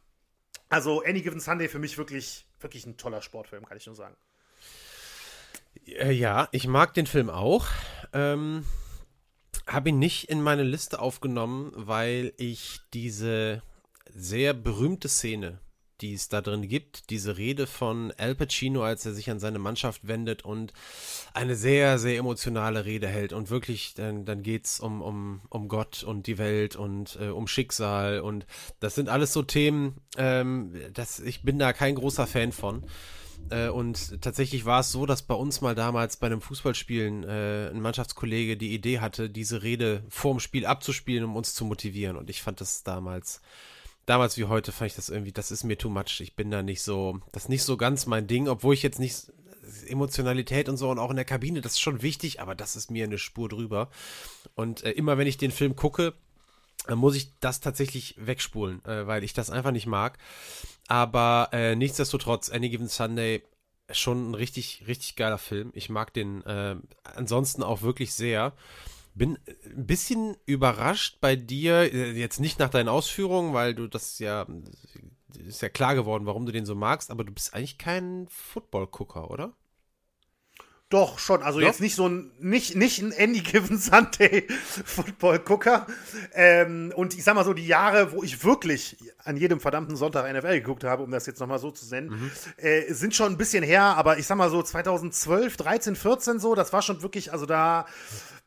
Also 0.67 1.01
Any 1.03 1.21
Given 1.21 1.39
Sunday 1.39 1.69
für 1.69 1.79
mich 1.79 1.97
wirklich, 1.97 2.45
wirklich 2.63 2.85
ein 2.85 2.97
toller 2.97 3.21
Sportfilm, 3.21 3.65
kann 3.65 3.77
ich 3.77 3.85
nur 3.85 3.95
sagen. 3.95 4.15
Äh, 5.85 6.11
ja, 6.11 6.47
ich 6.51 6.67
mag 6.67 6.93
den 6.93 7.07
Film 7.07 7.29
auch. 7.29 7.67
Ähm, 8.13 8.65
Habe 9.67 9.89
ihn 9.89 9.99
nicht 9.99 10.29
in 10.29 10.41
meine 10.41 10.63
Liste 10.63 10.99
aufgenommen, 10.99 11.71
weil 11.75 12.33
ich 12.37 12.81
diese 12.93 13.61
sehr 14.13 14.53
berühmte 14.53 15.07
Szene 15.07 15.59
die 16.01 16.13
es 16.13 16.29
da 16.29 16.41
drin 16.41 16.67
gibt. 16.67 17.09
Diese 17.09 17.37
Rede 17.37 17.67
von 17.67 18.11
Al 18.17 18.35
Pacino, 18.35 18.83
als 18.83 19.05
er 19.05 19.13
sich 19.13 19.29
an 19.29 19.39
seine 19.39 19.59
Mannschaft 19.59 20.07
wendet 20.07 20.43
und 20.43 20.73
eine 21.33 21.55
sehr, 21.55 21.99
sehr 21.99 22.17
emotionale 22.17 22.85
Rede 22.85 23.07
hält. 23.07 23.33
Und 23.33 23.49
wirklich, 23.49 23.93
dann, 23.93 24.25
dann 24.25 24.43
geht 24.43 24.65
es 24.65 24.79
um, 24.79 25.01
um, 25.01 25.41
um 25.49 25.67
Gott 25.67 26.03
und 26.03 26.27
die 26.27 26.37
Welt 26.37 26.75
und 26.75 27.17
äh, 27.21 27.27
um 27.29 27.47
Schicksal. 27.47 28.21
Und 28.21 28.45
das 28.79 28.95
sind 28.95 29.09
alles 29.09 29.33
so 29.33 29.43
Themen, 29.43 29.97
ähm, 30.17 30.73
das, 30.93 31.19
ich 31.19 31.43
bin 31.43 31.59
da 31.59 31.73
kein 31.73 31.95
großer 31.95 32.27
Fan 32.27 32.51
von. 32.51 32.85
Äh, 33.49 33.69
und 33.69 34.21
tatsächlich 34.21 34.65
war 34.65 34.81
es 34.81 34.91
so, 34.91 35.05
dass 35.05 35.23
bei 35.23 35.33
uns 35.33 35.61
mal 35.61 35.75
damals 35.75 36.17
bei 36.17 36.27
einem 36.27 36.41
Fußballspielen 36.41 37.23
äh, 37.23 37.69
ein 37.69 37.81
Mannschaftskollege 37.81 38.57
die 38.57 38.73
Idee 38.73 38.99
hatte, 38.99 39.29
diese 39.29 39.63
Rede 39.63 40.03
vorm 40.09 40.39
Spiel 40.39 40.65
abzuspielen, 40.65 41.23
um 41.23 41.35
uns 41.35 41.53
zu 41.53 41.65
motivieren. 41.65 42.17
Und 42.17 42.29
ich 42.29 42.41
fand 42.41 42.61
das 42.61 42.83
damals 42.83 43.41
damals 44.11 44.37
wie 44.37 44.43
heute 44.43 44.73
fand 44.73 44.91
ich 44.91 44.95
das 44.97 45.07
irgendwie, 45.07 45.31
das 45.31 45.51
ist 45.51 45.63
mir 45.63 45.77
too 45.77 45.89
much. 45.89 46.19
Ich 46.19 46.35
bin 46.35 46.51
da 46.51 46.61
nicht 46.61 46.81
so, 46.81 47.21
das 47.31 47.43
ist 47.43 47.49
nicht 47.49 47.63
so 47.63 47.77
ganz 47.77 48.07
mein 48.07 48.27
Ding, 48.27 48.49
obwohl 48.49 48.73
ich 48.73 48.83
jetzt 48.83 48.99
nicht 48.99 49.31
Emotionalität 49.87 50.67
und 50.67 50.75
so 50.75 50.89
und 50.89 50.99
auch 50.99 51.11
in 51.11 51.15
der 51.15 51.23
Kabine, 51.23 51.61
das 51.61 51.73
ist 51.73 51.79
schon 51.79 52.01
wichtig, 52.01 52.41
aber 52.41 52.53
das 52.53 52.75
ist 52.75 52.91
mir 52.91 53.05
eine 53.05 53.17
Spur 53.17 53.47
drüber. 53.47 53.89
Und 54.53 54.83
äh, 54.83 54.91
immer 54.91 55.17
wenn 55.17 55.27
ich 55.27 55.37
den 55.37 55.51
Film 55.51 55.77
gucke, 55.77 56.13
dann 56.87 56.97
muss 56.97 57.15
ich 57.15 57.39
das 57.39 57.61
tatsächlich 57.61 58.15
wegspulen, 58.17 58.83
äh, 58.83 59.07
weil 59.07 59.23
ich 59.23 59.31
das 59.31 59.49
einfach 59.49 59.71
nicht 59.71 59.87
mag. 59.87 60.17
Aber 60.89 61.47
äh, 61.53 61.77
nichtsdestotrotz, 61.77 62.49
Any 62.49 62.69
Given 62.69 62.89
Sunday 62.89 63.43
schon 63.91 64.31
ein 64.31 64.35
richtig, 64.35 64.83
richtig 64.87 65.15
geiler 65.15 65.37
Film. 65.37 65.71
Ich 65.73 65.87
mag 65.87 66.13
den 66.13 66.41
äh, 66.41 66.75
ansonsten 67.03 67.63
auch 67.63 67.81
wirklich 67.81 68.13
sehr. 68.13 68.51
Bin 69.13 69.37
ein 69.65 69.85
bisschen 69.85 70.37
überrascht 70.45 71.17
bei 71.19 71.35
dir, 71.35 71.93
äh, 71.93 72.11
jetzt 72.11 72.39
nicht 72.39 72.59
nach 72.59 72.69
deinen 72.69 72.89
Ausführungen, 72.89 73.53
weil 73.53 73.75
du 73.75 73.87
das 73.87 74.19
ja, 74.19 74.47
ist 75.37 75.61
ja 75.61 75.69
klar 75.69 75.95
geworden, 75.95 76.25
warum 76.25 76.45
du 76.45 76.51
den 76.51 76.65
so 76.65 76.75
magst, 76.75 77.11
aber 77.11 77.23
du 77.23 77.31
bist 77.31 77.53
eigentlich 77.53 77.77
kein 77.77 78.27
Football-Gucker, 78.29 79.29
oder? 79.29 79.53
Doch, 80.91 81.19
schon. 81.19 81.41
Also 81.41 81.59
Doch? 81.59 81.67
jetzt 81.67 81.79
nicht 81.79 81.95
so 81.95 82.07
ein, 82.07 82.33
nicht, 82.37 82.75
nicht 82.75 83.01
ein 83.01 83.13
Any 83.17 83.39
Given 83.39 83.77
Sunday 83.77 84.45
Football-Gucker. 84.85 85.87
Ähm, 86.33 86.91
und 86.93 87.13
ich 87.13 87.23
sag 87.23 87.33
mal 87.33 87.45
so, 87.45 87.53
die 87.53 87.65
Jahre, 87.65 88.11
wo 88.11 88.23
ich 88.23 88.43
wirklich 88.43 88.97
an 89.23 89.37
jedem 89.37 89.61
verdammten 89.61 89.95
Sonntag 89.95 90.31
NFL 90.31 90.59
geguckt 90.59 90.83
habe, 90.83 91.01
um 91.01 91.09
das 91.09 91.25
jetzt 91.25 91.39
nochmal 91.39 91.59
so 91.59 91.71
zu 91.71 91.87
nennen, 91.89 92.09
mhm. 92.09 92.31
äh, 92.57 92.93
sind 92.93 93.15
schon 93.15 93.31
ein 93.31 93.37
bisschen 93.37 93.63
her, 93.63 93.83
aber 93.83 94.19
ich 94.19 94.27
sag 94.27 94.35
mal 94.35 94.49
so 94.49 94.61
2012, 94.61 95.55
13, 95.55 95.95
14 95.95 96.39
so, 96.39 96.55
das 96.55 96.73
war 96.73 96.81
schon 96.81 97.01
wirklich, 97.01 97.31
also 97.31 97.45
da 97.45 97.85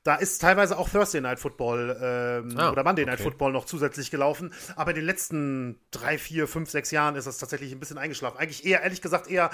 da 0.05 0.17
ist 0.17 0.39
teilweise 0.39 0.79
auch 0.79 0.91
Thursday 0.91 1.23
Night 1.23 1.41
Football 1.41 1.99
ähm, 2.01 2.59
ah, 2.59 2.71
oder 2.71 2.85
Monday 2.85 3.07
Night 3.07 3.15
okay. 3.15 3.25
Football 3.25 3.53
noch 3.53 3.65
zusätzlich 3.65 4.11
gelaufen. 4.11 4.53
Aber 4.77 4.91
in 4.91 4.97
den 4.97 5.07
letzten 5.07 5.81
drei, 5.91 6.19
vier, 6.19 6.47
fünf, 6.47 6.71
sechs 6.71 6.91
Jahren 6.91 7.17
ist 7.17 7.27
das 7.27 7.39
tatsächlich 7.39 7.73
ein 7.73 7.81
bisschen 7.81 7.97
eingeschlafen. 7.97 8.37
Eigentlich 8.39 8.67
eher, 8.67 8.83
ehrlich 8.83 9.01
gesagt, 9.01 9.29
eher 9.29 9.51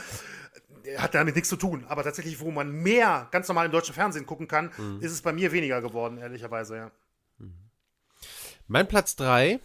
äh, 0.85 0.99
hat 0.99 1.15
damit 1.15 1.37
nichts 1.37 1.49
zu 1.49 1.57
tun. 1.57 1.87
Aber 1.89 2.03
tatsächlich, 2.03 2.41
wo 2.41 2.51
man 2.51 2.73
mehr 2.73 3.29
ganz 3.31 3.47
normal 3.47 3.67
im 3.67 3.73
deutschen 3.73 3.95
Fernsehen 3.95 4.27
gucken 4.27 4.49
kann, 4.49 4.73
mhm. 4.77 5.01
ist 5.01 5.13
es 5.13 5.23
bei 5.23 5.33
mir 5.33 5.53
weniger 5.53 5.81
geworden, 5.81 6.19
ehrlicherweise, 6.19 6.77
ja. 6.77 6.91
Mhm. 7.39 7.55
Mein 8.67 8.89
Platz 8.89 9.15
drei, 9.15 9.61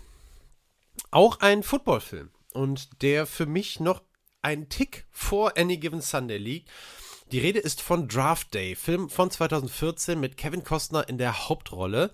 auch 1.10 1.40
ein 1.40 1.64
Footballfilm. 1.64 2.30
Und 2.54 3.02
der 3.02 3.26
für 3.26 3.48
mich 3.48 3.80
noch 3.80 4.04
ein 4.44 4.70
Tick 4.70 5.08
vor 5.10 5.58
Any 5.58 5.78
Given 5.78 6.02
Sunday 6.02 6.38
liegt. 6.38 6.70
Die 7.32 7.40
Rede 7.40 7.60
ist 7.60 7.82
von 7.82 8.08
Draft 8.08 8.54
Day, 8.54 8.76
Film 8.76 9.10
von 9.10 9.32
2014 9.32 10.20
mit 10.20 10.38
Kevin 10.38 10.64
Costner 10.64 11.10
in 11.10 11.18
der 11.18 11.50
Hauptrolle, 11.50 12.12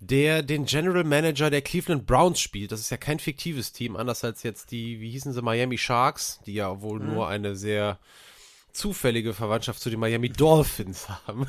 der 0.00 0.42
den 0.42 0.64
General 0.64 1.04
Manager 1.04 1.50
der 1.50 1.60
Cleveland 1.60 2.06
Browns 2.06 2.40
spielt. 2.40 2.72
Das 2.72 2.80
ist 2.80 2.90
ja 2.90 2.96
kein 2.96 3.18
fiktives 3.18 3.72
Team, 3.72 3.94
anders 3.94 4.24
als 4.24 4.42
jetzt 4.42 4.70
die, 4.70 5.00
wie 5.00 5.10
hießen 5.10 5.34
sie, 5.34 5.42
Miami 5.42 5.76
Sharks, 5.76 6.40
die 6.46 6.54
ja 6.54 6.80
wohl 6.80 6.98
mhm. 6.98 7.12
nur 7.12 7.28
eine 7.28 7.56
sehr 7.56 7.98
zufällige 8.72 9.34
Verwandtschaft 9.34 9.80
zu 9.80 9.90
den 9.90 10.00
Miami 10.00 10.30
Dolphins 10.30 11.08
haben. 11.26 11.46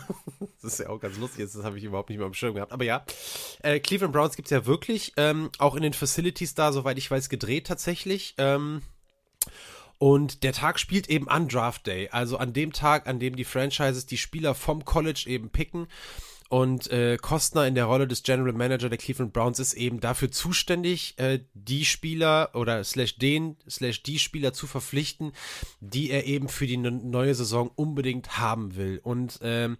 das 0.61 0.73
ist 0.73 0.79
ja 0.79 0.89
auch 0.89 0.99
ganz 0.99 1.17
lustig, 1.17 1.45
das 1.45 1.63
habe 1.63 1.77
ich 1.77 1.85
überhaupt 1.85 2.09
nicht 2.09 2.19
mehr 2.19 2.27
am 2.27 2.33
Schirm 2.33 2.53
gehabt. 2.53 2.73
Aber 2.73 2.83
ja, 2.83 3.05
äh, 3.63 3.79
Cleveland 3.79 4.13
Browns 4.13 4.35
gibt 4.35 4.47
es 4.47 4.51
ja 4.51 4.65
wirklich, 4.65 5.13
ähm, 5.15 5.49
auch 5.57 5.75
in 5.75 5.83
den 5.83 5.93
Facilities 5.93 6.53
da, 6.53 6.73
soweit 6.73 6.97
ich 6.97 7.09
weiß, 7.09 7.29
gedreht 7.29 7.67
tatsächlich. 7.67 8.35
Ähm, 8.37 8.81
und 9.97 10.43
der 10.43 10.53
Tag 10.53 10.79
spielt 10.79 11.09
eben 11.09 11.29
an 11.29 11.47
Draft 11.47 11.87
Day, 11.87 12.09
also 12.11 12.37
an 12.37 12.53
dem 12.53 12.73
Tag, 12.73 13.07
an 13.07 13.19
dem 13.19 13.35
die 13.35 13.45
Franchises 13.45 14.05
die 14.05 14.17
Spieler 14.17 14.55
vom 14.55 14.85
College 14.85 15.25
eben 15.27 15.49
picken. 15.49 15.87
Und 16.47 16.91
äh, 16.91 17.17
Kostner 17.19 17.65
in 17.65 17.73
der 17.73 17.85
Rolle 17.85 18.07
des 18.07 18.21
General 18.21 18.53
Manager 18.53 18.87
der 18.87 18.99
Cleveland 18.99 19.33
Browns 19.33 19.59
ist 19.59 19.73
eben 19.73 19.99
dafür 19.99 20.29
zuständig, 20.29 21.15
äh, 21.17 21.39
die 21.55 21.85
Spieler 21.85 22.51
oder 22.53 22.83
slash 22.83 23.17
den, 23.17 23.57
slash 23.67 24.03
die 24.03 24.19
Spieler 24.19 24.53
zu 24.53 24.67
verpflichten, 24.67 25.31
die 25.79 26.11
er 26.11 26.25
eben 26.27 26.47
für 26.47 26.67
die 26.67 26.77
neue 26.77 27.33
Saison 27.33 27.71
unbedingt 27.73 28.37
haben 28.37 28.75
will. 28.75 28.99
Und 29.03 29.39
ähm, 29.41 29.77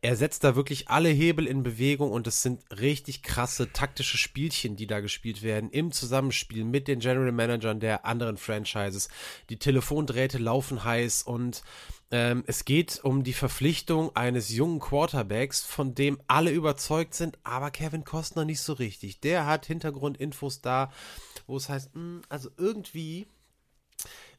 er 0.00 0.14
setzt 0.14 0.44
da 0.44 0.54
wirklich 0.54 0.88
alle 0.88 1.08
Hebel 1.08 1.46
in 1.46 1.62
Bewegung 1.62 2.12
und 2.12 2.26
es 2.26 2.42
sind 2.42 2.62
richtig 2.78 3.22
krasse 3.22 3.72
taktische 3.72 4.16
Spielchen, 4.16 4.76
die 4.76 4.86
da 4.86 5.00
gespielt 5.00 5.42
werden 5.42 5.70
im 5.70 5.90
Zusammenspiel 5.90 6.64
mit 6.64 6.86
den 6.86 7.00
General 7.00 7.32
Managern 7.32 7.80
der 7.80 8.04
anderen 8.04 8.36
Franchises. 8.36 9.08
Die 9.50 9.58
Telefondrähte 9.58 10.38
laufen 10.38 10.84
heiß 10.84 11.24
und 11.24 11.64
ähm, 12.10 12.44
es 12.46 12.64
geht 12.64 13.00
um 13.02 13.24
die 13.24 13.32
Verpflichtung 13.32 14.14
eines 14.14 14.50
jungen 14.50 14.78
Quarterbacks, 14.78 15.62
von 15.62 15.94
dem 15.94 16.20
alle 16.28 16.52
überzeugt 16.52 17.14
sind, 17.14 17.36
aber 17.42 17.70
Kevin 17.70 18.04
Costner 18.04 18.44
nicht 18.44 18.60
so 18.60 18.74
richtig. 18.74 19.20
Der 19.20 19.46
hat 19.46 19.66
Hintergrundinfos 19.66 20.60
da, 20.60 20.92
wo 21.46 21.56
es 21.56 21.68
heißt, 21.68 21.94
mh, 21.94 22.00
hm, 22.00 22.22
also 22.28 22.50
irgendwie 22.56 23.26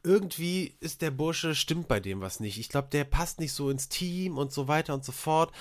irgendwie 0.04 0.76
ist 0.80 1.02
der 1.02 1.12
Bursche, 1.12 1.56
stimmt 1.56 1.88
bei 1.88 2.00
dem 2.00 2.22
was 2.22 2.40
nicht. 2.40 2.58
Ich 2.60 2.70
glaube, 2.70 2.88
der 2.92 3.04
passt 3.04 3.40
nicht 3.40 3.54
so 3.54 3.70
ins 3.70 3.90
Team 3.90 4.38
und 4.38 4.52
so 4.52 4.68
weiter 4.68 4.94
und 4.94 5.04
so 5.04 5.12
fort. 5.12 5.52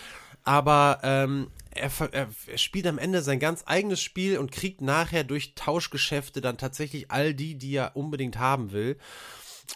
Aber 0.45 1.01
ähm, 1.03 1.51
er, 1.71 1.91
er, 2.13 2.29
er, 2.47 2.59
spielt 2.59 2.87
am 2.87 2.99
Ende 2.99 3.23
sein 3.23 3.41
ganz 3.41 3.65
eigenes 3.67 4.01
Spiel 4.01 4.39
und 4.39 4.53
kriegt 4.53 4.81
nachher 4.81 5.25
durch 5.25 5.55
Tauschgeschäfte 5.55 6.41
dann 6.41 6.57
tatsächlich 6.57 7.11
all 7.11 7.35
die, 7.35 7.57
die 7.57 7.75
er 7.75 7.97
unbedingt 7.97 8.39
haben 8.39 8.73
will. 8.73 8.97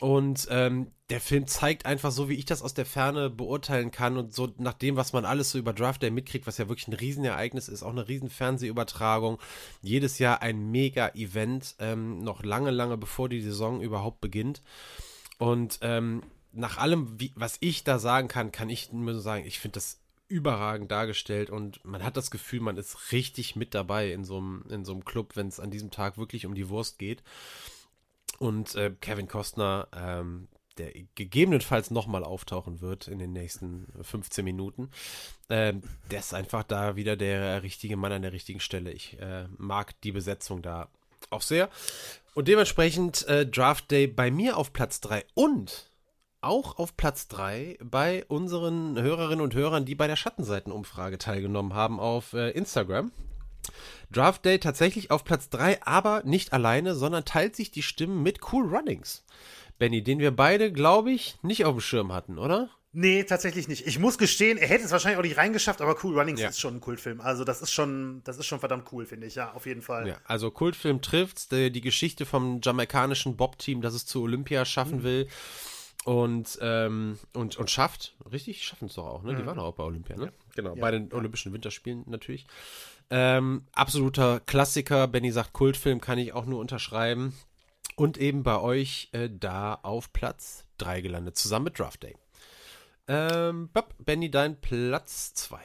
Und 0.01 0.47
ähm, 0.51 0.93
der 1.12 1.20
Film 1.20 1.47
zeigt 1.47 1.84
einfach 1.84 2.10
so, 2.10 2.30
wie 2.30 2.36
ich 2.36 2.47
das 2.47 2.62
aus 2.62 2.72
der 2.72 2.86
Ferne 2.86 3.28
beurteilen 3.28 3.90
kann 3.90 4.16
und 4.16 4.32
so 4.32 4.55
nach 4.56 4.72
dem, 4.72 4.97
was 4.97 5.12
man 5.12 5.26
alles 5.26 5.51
so 5.51 5.59
über 5.59 5.74
Draft 5.74 6.02
Day 6.02 6.10
mitkriegt, 6.10 6.47
was 6.47 6.56
ja 6.56 6.70
wirklich 6.70 6.89
ein 6.89 6.94
Riesenereignis 6.94 7.68
ist, 7.68 7.82
auch 7.82 7.90
eine 7.90 8.09
riesen 8.09 8.30
Fernsehübertragung. 8.30 9.39
Jedes 9.82 10.18
Jahr 10.18 10.40
ein 10.40 10.70
Mega-Event, 10.70 11.74
ähm, 11.80 12.20
noch 12.20 12.43
lange, 12.43 12.70
lange 12.70 12.97
bevor 12.97 13.28
die 13.28 13.43
Saison 13.43 13.82
überhaupt 13.82 14.22
beginnt. 14.22 14.62
Und 15.36 15.80
ähm, 15.82 16.22
nach 16.51 16.78
allem, 16.78 17.20
wie, 17.20 17.32
was 17.34 17.59
ich 17.60 17.84
da 17.84 17.98
sagen 17.98 18.28
kann, 18.28 18.51
kann 18.51 18.70
ich 18.70 18.90
nur 18.90 19.20
sagen, 19.20 19.44
ich 19.44 19.60
finde 19.60 19.74
das 19.74 20.01
überragend 20.28 20.90
dargestellt 20.90 21.51
und 21.51 21.84
man 21.84 22.02
hat 22.02 22.16
das 22.16 22.30
Gefühl, 22.30 22.60
man 22.60 22.78
ist 22.78 23.12
richtig 23.12 23.55
mit 23.55 23.74
dabei 23.74 24.12
in 24.12 24.24
so 24.24 24.39
einem, 24.39 24.64
in 24.70 25.05
Club, 25.05 25.36
wenn 25.36 25.48
es 25.48 25.60
an 25.60 25.70
diesem 25.70 25.90
Tag 25.90 26.16
wirklich 26.16 26.47
um 26.47 26.55
die 26.55 26.70
Wurst 26.70 26.98
geht. 26.98 27.22
Und 28.39 28.74
äh, 28.76 28.94
Kevin 28.98 29.28
Costner, 29.28 29.89
ähm, 29.94 30.48
der 30.74 30.93
gegebenenfalls 31.15 31.90
nochmal 31.90 32.24
auftauchen 32.24 32.81
wird 32.81 33.09
in 33.09 33.19
den 33.19 33.32
nächsten 33.32 33.86
15 34.03 34.44
Minuten. 34.44 34.90
Ähm, 35.51 35.82
der 36.11 36.20
ist 36.20 36.35
einfach 36.35 36.62
da 36.62 36.97
wieder 36.97 37.16
der 37.16 37.62
richtige 37.62 37.97
Mann 37.97 38.12
an 38.12 38.23
der 38.23 38.32
richtigen 38.32 38.61
Stelle. 38.61 38.93
Ich 38.93 39.19
äh, 39.20 39.47
mag 39.59 40.01
die 40.03 40.12
Besetzung 40.12 40.62
da 40.62 40.89
auch 41.31 41.43
sehr. 41.43 41.69
Und 42.35 42.49
dementsprechend 42.49 43.27
äh, 43.28 43.47
Draft 43.47 43.90
Day 43.90 44.07
bei 44.07 44.31
mir 44.31 44.57
auf 44.57 44.73
Platz 44.73 45.01
3 45.01 45.24
und 45.35 45.90
auch 46.40 46.78
auf 46.78 46.97
Platz 46.97 47.28
3 47.28 47.78
bei 47.82 48.24
unseren 48.27 49.01
Hörerinnen 49.01 49.43
und 49.43 49.55
Hörern, 49.55 49.85
die 49.85 49.94
bei 49.94 50.07
der 50.07 50.16
Schattenseitenumfrage 50.16 51.19
teilgenommen 51.19 51.74
haben 51.74 52.01
auf 52.01 52.32
äh, 52.32 52.51
Instagram. 52.51 53.12
Draft 54.11 54.44
Day 54.44 54.59
tatsächlich 54.59 55.11
auf 55.11 55.24
Platz 55.24 55.49
3, 55.51 55.82
aber 55.85 56.23
nicht 56.24 56.53
alleine, 56.53 56.94
sondern 56.94 57.24
teilt 57.24 57.55
sich 57.55 57.70
die 57.70 57.82
Stimmen 57.82 58.23
mit 58.23 58.40
Cool 58.53 58.74
Runnings. 58.74 59.24
Benny, 59.82 60.00
den 60.00 60.20
wir 60.20 60.30
beide, 60.30 60.70
glaube 60.70 61.10
ich, 61.10 61.34
nicht 61.42 61.64
auf 61.64 61.74
dem 61.74 61.80
Schirm 61.80 62.12
hatten, 62.12 62.38
oder? 62.38 62.70
Nee, 62.92 63.24
tatsächlich 63.24 63.66
nicht. 63.66 63.84
Ich 63.84 63.98
muss 63.98 64.16
gestehen, 64.16 64.56
er 64.56 64.68
hätte 64.68 64.84
es 64.84 64.92
wahrscheinlich 64.92 65.18
auch 65.18 65.24
nicht 65.24 65.38
reingeschafft, 65.38 65.80
aber 65.80 65.96
Cool 66.00 66.16
Runnings 66.16 66.40
ja. 66.40 66.50
ist 66.50 66.60
schon 66.60 66.76
ein 66.76 66.80
Kultfilm. 66.80 67.20
Also 67.20 67.42
das 67.42 67.62
ist 67.62 67.72
schon, 67.72 68.20
das 68.22 68.38
ist 68.38 68.46
schon 68.46 68.60
verdammt 68.60 68.92
cool, 68.92 69.06
finde 69.06 69.26
ich, 69.26 69.34
ja, 69.34 69.50
auf 69.54 69.66
jeden 69.66 69.82
Fall. 69.82 70.06
Ja, 70.06 70.18
also 70.22 70.52
Kultfilm 70.52 71.02
trifft's, 71.02 71.48
die, 71.48 71.72
die 71.72 71.80
Geschichte 71.80 72.26
vom 72.26 72.60
jamaikanischen 72.62 73.36
Bob-Team, 73.36 73.80
das 73.80 73.94
es 73.94 74.06
zu 74.06 74.22
Olympia 74.22 74.64
schaffen 74.64 74.98
mhm. 74.98 75.02
will 75.02 75.28
und, 76.04 76.60
ähm, 76.62 77.18
und, 77.32 77.56
und 77.56 77.68
schafft. 77.68 78.14
Richtig, 78.30 78.62
schaffen 78.62 78.86
es 78.86 78.94
doch 78.94 79.06
auch, 79.06 79.24
ne? 79.24 79.34
Die 79.34 79.42
mhm. 79.42 79.46
waren 79.46 79.59
auch 79.59 79.74
bei 79.74 79.82
Olympia, 79.82 80.16
ne? 80.16 80.26
Ja. 80.26 80.32
Genau, 80.54 80.76
bei 80.76 80.92
den 80.92 81.12
Olympischen 81.12 81.52
Winterspielen 81.52 82.04
natürlich. 82.06 82.46
Ähm, 83.10 83.66
absoluter 83.72 84.38
Klassiker. 84.38 85.09
Benny 85.09 85.32
sagt 85.32 85.52
Kultfilm, 85.52 86.00
kann 86.00 86.18
ich 86.18 86.34
auch 86.34 86.46
nur 86.46 86.60
unterschreiben. 86.60 87.34
Und 87.97 88.19
eben 88.19 88.43
bei 88.43 88.59
euch 88.59 89.09
äh, 89.12 89.28
da 89.31 89.74
auf 89.74 90.12
Platz 90.12 90.64
3 90.78 91.01
gelandet, 91.01 91.36
zusammen 91.36 91.66
mit 91.66 91.78
Draft 91.78 92.02
Day. 92.02 92.16
Ähm, 93.09 93.69
Bob, 93.73 93.94
Benny, 93.98 94.31
dein 94.31 94.60
Platz 94.60 95.35
2. 95.35 95.60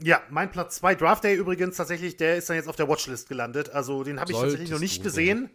Ja, 0.00 0.22
mein 0.30 0.50
Platz 0.50 0.76
2, 0.76 0.94
Draft 0.94 1.24
Day 1.24 1.34
übrigens 1.34 1.76
tatsächlich, 1.76 2.16
der 2.16 2.36
ist 2.36 2.48
dann 2.48 2.56
jetzt 2.56 2.68
auf 2.68 2.76
der 2.76 2.88
Watchlist 2.88 3.28
gelandet. 3.28 3.70
Also 3.70 4.04
den 4.04 4.20
habe 4.20 4.30
ich 4.30 4.36
Solltest 4.36 4.56
tatsächlich 4.56 4.72
noch 4.72 4.80
nicht 4.80 5.02
gesehen. 5.02 5.50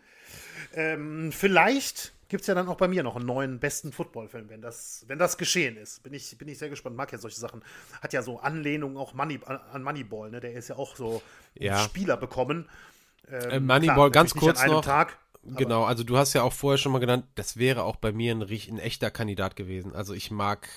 Ähm, 0.75 1.31
vielleicht 1.31 2.13
gibt 2.29 2.41
es 2.41 2.47
ja 2.47 2.55
dann 2.55 2.67
auch 2.67 2.77
bei 2.77 2.87
mir 2.87 3.03
noch 3.03 3.15
einen 3.15 3.25
neuen 3.25 3.59
besten 3.59 3.91
Footballfilm, 3.91 4.49
wenn 4.49 4.61
das, 4.61 5.05
wenn 5.07 5.19
das 5.19 5.37
geschehen 5.37 5.77
ist. 5.77 6.01
Bin 6.03 6.13
ich, 6.13 6.35
bin 6.37 6.47
ich 6.47 6.57
sehr 6.57 6.69
gespannt. 6.69 6.95
Mag 6.95 7.11
ja 7.11 7.19
solche 7.19 7.39
Sachen. 7.39 7.63
Hat 8.01 8.11
ja 8.11 8.23
so 8.23 8.39
Anlehnungen 8.39 8.97
auch 8.97 9.13
Money, 9.13 9.39
an 9.45 9.83
Moneyball, 9.83 10.31
ne? 10.31 10.39
Der 10.39 10.53
ist 10.53 10.69
ja 10.69 10.75
auch 10.75 10.95
so 10.95 11.21
ja. 11.53 11.77
Spieler 11.79 12.17
bekommen. 12.17 12.67
Ähm, 13.29 13.49
äh, 13.49 13.59
Moneyball, 13.59 13.95
klar, 13.95 14.09
ganz 14.09 14.33
kurz 14.33 14.65
noch. 14.65 14.83
Tag, 14.83 15.17
genau, 15.43 15.83
also 15.83 16.03
du 16.03 16.17
hast 16.17 16.33
ja 16.33 16.43
auch 16.43 16.53
vorher 16.53 16.77
schon 16.77 16.91
mal 16.91 16.99
genannt, 16.99 17.25
das 17.35 17.57
wäre 17.57 17.83
auch 17.83 17.95
bei 17.95 18.11
mir 18.11 18.33
ein, 18.33 18.41
ein 18.41 18.79
echter 18.79 19.11
Kandidat 19.11 19.55
gewesen. 19.55 19.93
Also 19.93 20.13
ich 20.13 20.31
mag 20.31 20.67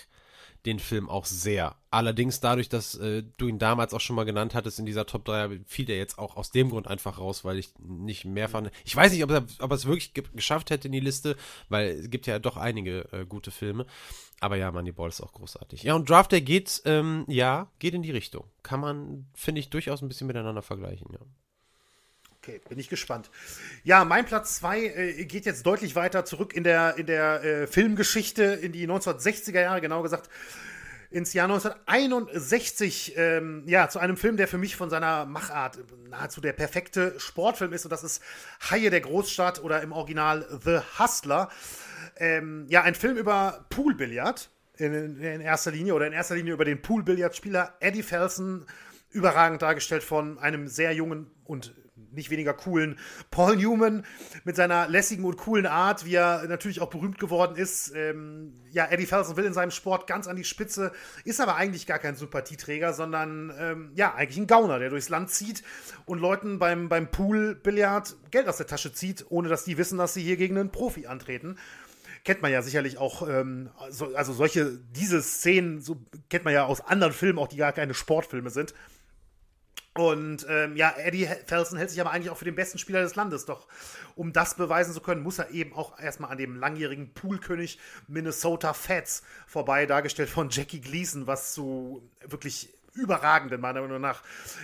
den 0.66 0.80
Film 0.80 1.08
auch 1.08 1.24
sehr. 1.24 1.76
Allerdings 1.90 2.40
dadurch, 2.40 2.68
dass 2.68 2.96
äh, 2.96 3.22
du 3.38 3.46
ihn 3.46 3.58
damals 3.58 3.94
auch 3.94 4.00
schon 4.00 4.16
mal 4.16 4.24
genannt 4.24 4.54
hattest 4.54 4.78
in 4.78 4.86
dieser 4.86 5.06
Top 5.06 5.24
3, 5.24 5.60
fiel 5.64 5.86
der 5.86 5.96
jetzt 5.96 6.18
auch 6.18 6.36
aus 6.36 6.50
dem 6.50 6.70
Grund 6.70 6.88
einfach 6.88 7.18
raus, 7.18 7.44
weil 7.44 7.58
ich 7.58 7.72
nicht 7.78 8.24
mehr 8.24 8.48
fand. 8.48 8.70
Ich 8.84 8.94
weiß 8.94 9.12
nicht, 9.12 9.22
ob 9.22 9.30
er, 9.30 9.46
ob 9.60 9.70
er 9.70 9.74
es 9.74 9.86
wirklich 9.86 10.12
ge 10.12 10.24
geschafft 10.34 10.70
hätte 10.70 10.88
in 10.88 10.92
die 10.92 11.00
Liste, 11.00 11.36
weil 11.68 11.90
es 11.90 12.10
gibt 12.10 12.26
ja 12.26 12.38
doch 12.38 12.56
einige 12.56 13.10
äh, 13.12 13.24
gute 13.24 13.52
Filme. 13.52 13.86
Aber 14.40 14.56
ja, 14.56 14.70
Moneyball 14.70 15.08
ist 15.08 15.22
auch 15.22 15.32
großartig. 15.32 15.84
Ja, 15.84 15.94
und 15.94 16.10
Draft 16.10 16.32
Day 16.32 16.42
geht, 16.42 16.82
ähm, 16.84 17.24
ja, 17.28 17.70
geht 17.78 17.94
in 17.94 18.02
die 18.02 18.10
Richtung. 18.10 18.44
Kann 18.62 18.80
man, 18.80 19.26
finde 19.34 19.60
ich, 19.60 19.70
durchaus 19.70 20.02
ein 20.02 20.08
bisschen 20.08 20.26
miteinander 20.26 20.62
vergleichen, 20.62 21.08
ja. 21.12 21.20
Okay, 22.46 22.60
bin 22.68 22.78
ich 22.78 22.88
gespannt. 22.88 23.28
Ja, 23.82 24.04
mein 24.04 24.24
Platz 24.24 24.54
2 24.58 24.80
äh, 24.80 25.24
geht 25.24 25.46
jetzt 25.46 25.66
deutlich 25.66 25.96
weiter 25.96 26.24
zurück 26.24 26.54
in 26.54 26.62
der, 26.62 26.96
in 26.96 27.06
der 27.06 27.42
äh, 27.42 27.66
Filmgeschichte, 27.66 28.44
in 28.44 28.70
die 28.70 28.86
1960er 28.86 29.60
Jahre, 29.60 29.80
genau 29.80 30.00
gesagt, 30.02 30.30
ins 31.10 31.32
Jahr 31.32 31.48
1961, 31.48 33.14
ähm, 33.16 33.64
ja, 33.66 33.88
zu 33.88 33.98
einem 33.98 34.16
Film, 34.16 34.36
der 34.36 34.46
für 34.46 34.58
mich 34.58 34.76
von 34.76 34.90
seiner 34.90 35.26
Machart 35.26 35.80
nahezu 36.08 36.40
der 36.40 36.52
perfekte 36.52 37.18
Sportfilm 37.18 37.72
ist, 37.72 37.84
und 37.84 37.90
das 37.90 38.04
ist 38.04 38.22
Haie 38.70 38.90
der 38.90 39.00
Großstadt 39.00 39.60
oder 39.64 39.82
im 39.82 39.90
Original 39.90 40.46
The 40.64 40.78
Hustler. 41.00 41.48
Ähm, 42.16 42.66
ja, 42.68 42.82
ein 42.82 42.94
Film 42.94 43.16
über 43.16 43.66
Poolbillard 43.70 44.50
in, 44.76 45.20
in 45.20 45.40
erster 45.40 45.72
Linie 45.72 45.94
oder 45.94 46.06
in 46.06 46.12
erster 46.12 46.36
Linie 46.36 46.52
über 46.52 46.64
den 46.64 46.80
Poolbillardspieler 46.80 47.74
Eddie 47.80 48.04
Felsen, 48.04 48.66
überragend 49.10 49.62
dargestellt 49.62 50.04
von 50.04 50.38
einem 50.38 50.68
sehr 50.68 50.92
jungen 50.92 51.28
und 51.42 51.74
nicht 52.16 52.30
weniger 52.30 52.54
coolen 52.54 52.98
Paul 53.30 53.56
Newman 53.56 54.04
mit 54.44 54.56
seiner 54.56 54.88
lässigen 54.88 55.24
und 55.24 55.36
coolen 55.36 55.66
Art, 55.66 56.04
wie 56.04 56.14
er 56.14 56.46
natürlich 56.48 56.80
auch 56.80 56.90
berühmt 56.90 57.18
geworden 57.18 57.56
ist. 57.56 57.92
Ähm, 57.94 58.54
ja, 58.70 58.86
Eddie 58.90 59.06
Felsen 59.06 59.36
will 59.36 59.44
in 59.44 59.52
seinem 59.52 59.70
Sport 59.70 60.06
ganz 60.06 60.26
an 60.26 60.36
die 60.36 60.44
Spitze, 60.44 60.92
ist 61.24 61.40
aber 61.40 61.56
eigentlich 61.56 61.86
gar 61.86 61.98
kein 61.98 62.16
Sympathieträger, 62.16 62.92
sondern 62.92 63.52
ähm, 63.58 63.90
ja, 63.94 64.14
eigentlich 64.14 64.38
ein 64.38 64.46
Gauner, 64.46 64.78
der 64.78 64.90
durchs 64.90 65.08
Land 65.08 65.30
zieht 65.30 65.62
und 66.04 66.18
Leuten 66.18 66.58
beim, 66.58 66.88
beim 66.88 67.10
Pool-Billard 67.10 68.16
Geld 68.30 68.48
aus 68.48 68.56
der 68.56 68.66
Tasche 68.66 68.92
zieht, 68.92 69.26
ohne 69.28 69.48
dass 69.48 69.64
die 69.64 69.78
wissen, 69.78 69.98
dass 69.98 70.14
sie 70.14 70.22
hier 70.22 70.36
gegen 70.36 70.58
einen 70.58 70.70
Profi 70.70 71.06
antreten 71.06 71.56
kennt 72.26 72.42
man 72.42 72.50
ja 72.50 72.60
sicherlich 72.60 72.98
auch, 72.98 73.26
ähm, 73.28 73.70
so, 73.88 74.14
also 74.16 74.32
solche, 74.32 74.80
diese 74.90 75.22
Szenen, 75.22 75.80
so 75.80 75.96
kennt 76.28 76.44
man 76.44 76.52
ja 76.52 76.66
aus 76.66 76.80
anderen 76.80 77.12
Filmen, 77.12 77.38
auch 77.38 77.46
die 77.46 77.56
gar 77.56 77.72
keine 77.72 77.94
Sportfilme 77.94 78.50
sind. 78.50 78.74
Und 79.98 80.46
ähm, 80.48 80.76
ja, 80.76 80.94
Eddie 80.96 81.28
Felsen 81.46 81.78
hält 81.78 81.90
sich 81.90 82.00
aber 82.00 82.10
eigentlich 82.10 82.30
auch 82.30 82.36
für 82.36 82.44
den 82.44 82.54
besten 82.54 82.78
Spieler 82.78 83.02
des 83.02 83.14
Landes. 83.14 83.46
Doch 83.46 83.66
um 84.14 84.32
das 84.32 84.56
beweisen 84.56 84.94
zu 84.94 85.00
können, 85.00 85.22
muss 85.22 85.38
er 85.38 85.50
eben 85.50 85.72
auch 85.74 85.98
erstmal 85.98 86.30
an 86.30 86.38
dem 86.38 86.56
langjährigen 86.56 87.12
Poolkönig 87.12 87.78
Minnesota 88.08 88.72
Fats 88.72 89.22
vorbei, 89.46 89.86
dargestellt 89.86 90.28
von 90.28 90.50
Jackie 90.50 90.80
Gleason, 90.80 91.26
was 91.26 91.52
zu 91.52 92.08
wirklich 92.26 92.70
überragenden, 92.94 93.60
meiner 93.60 93.82
Meinung 93.82 94.00
nach, 94.00 94.22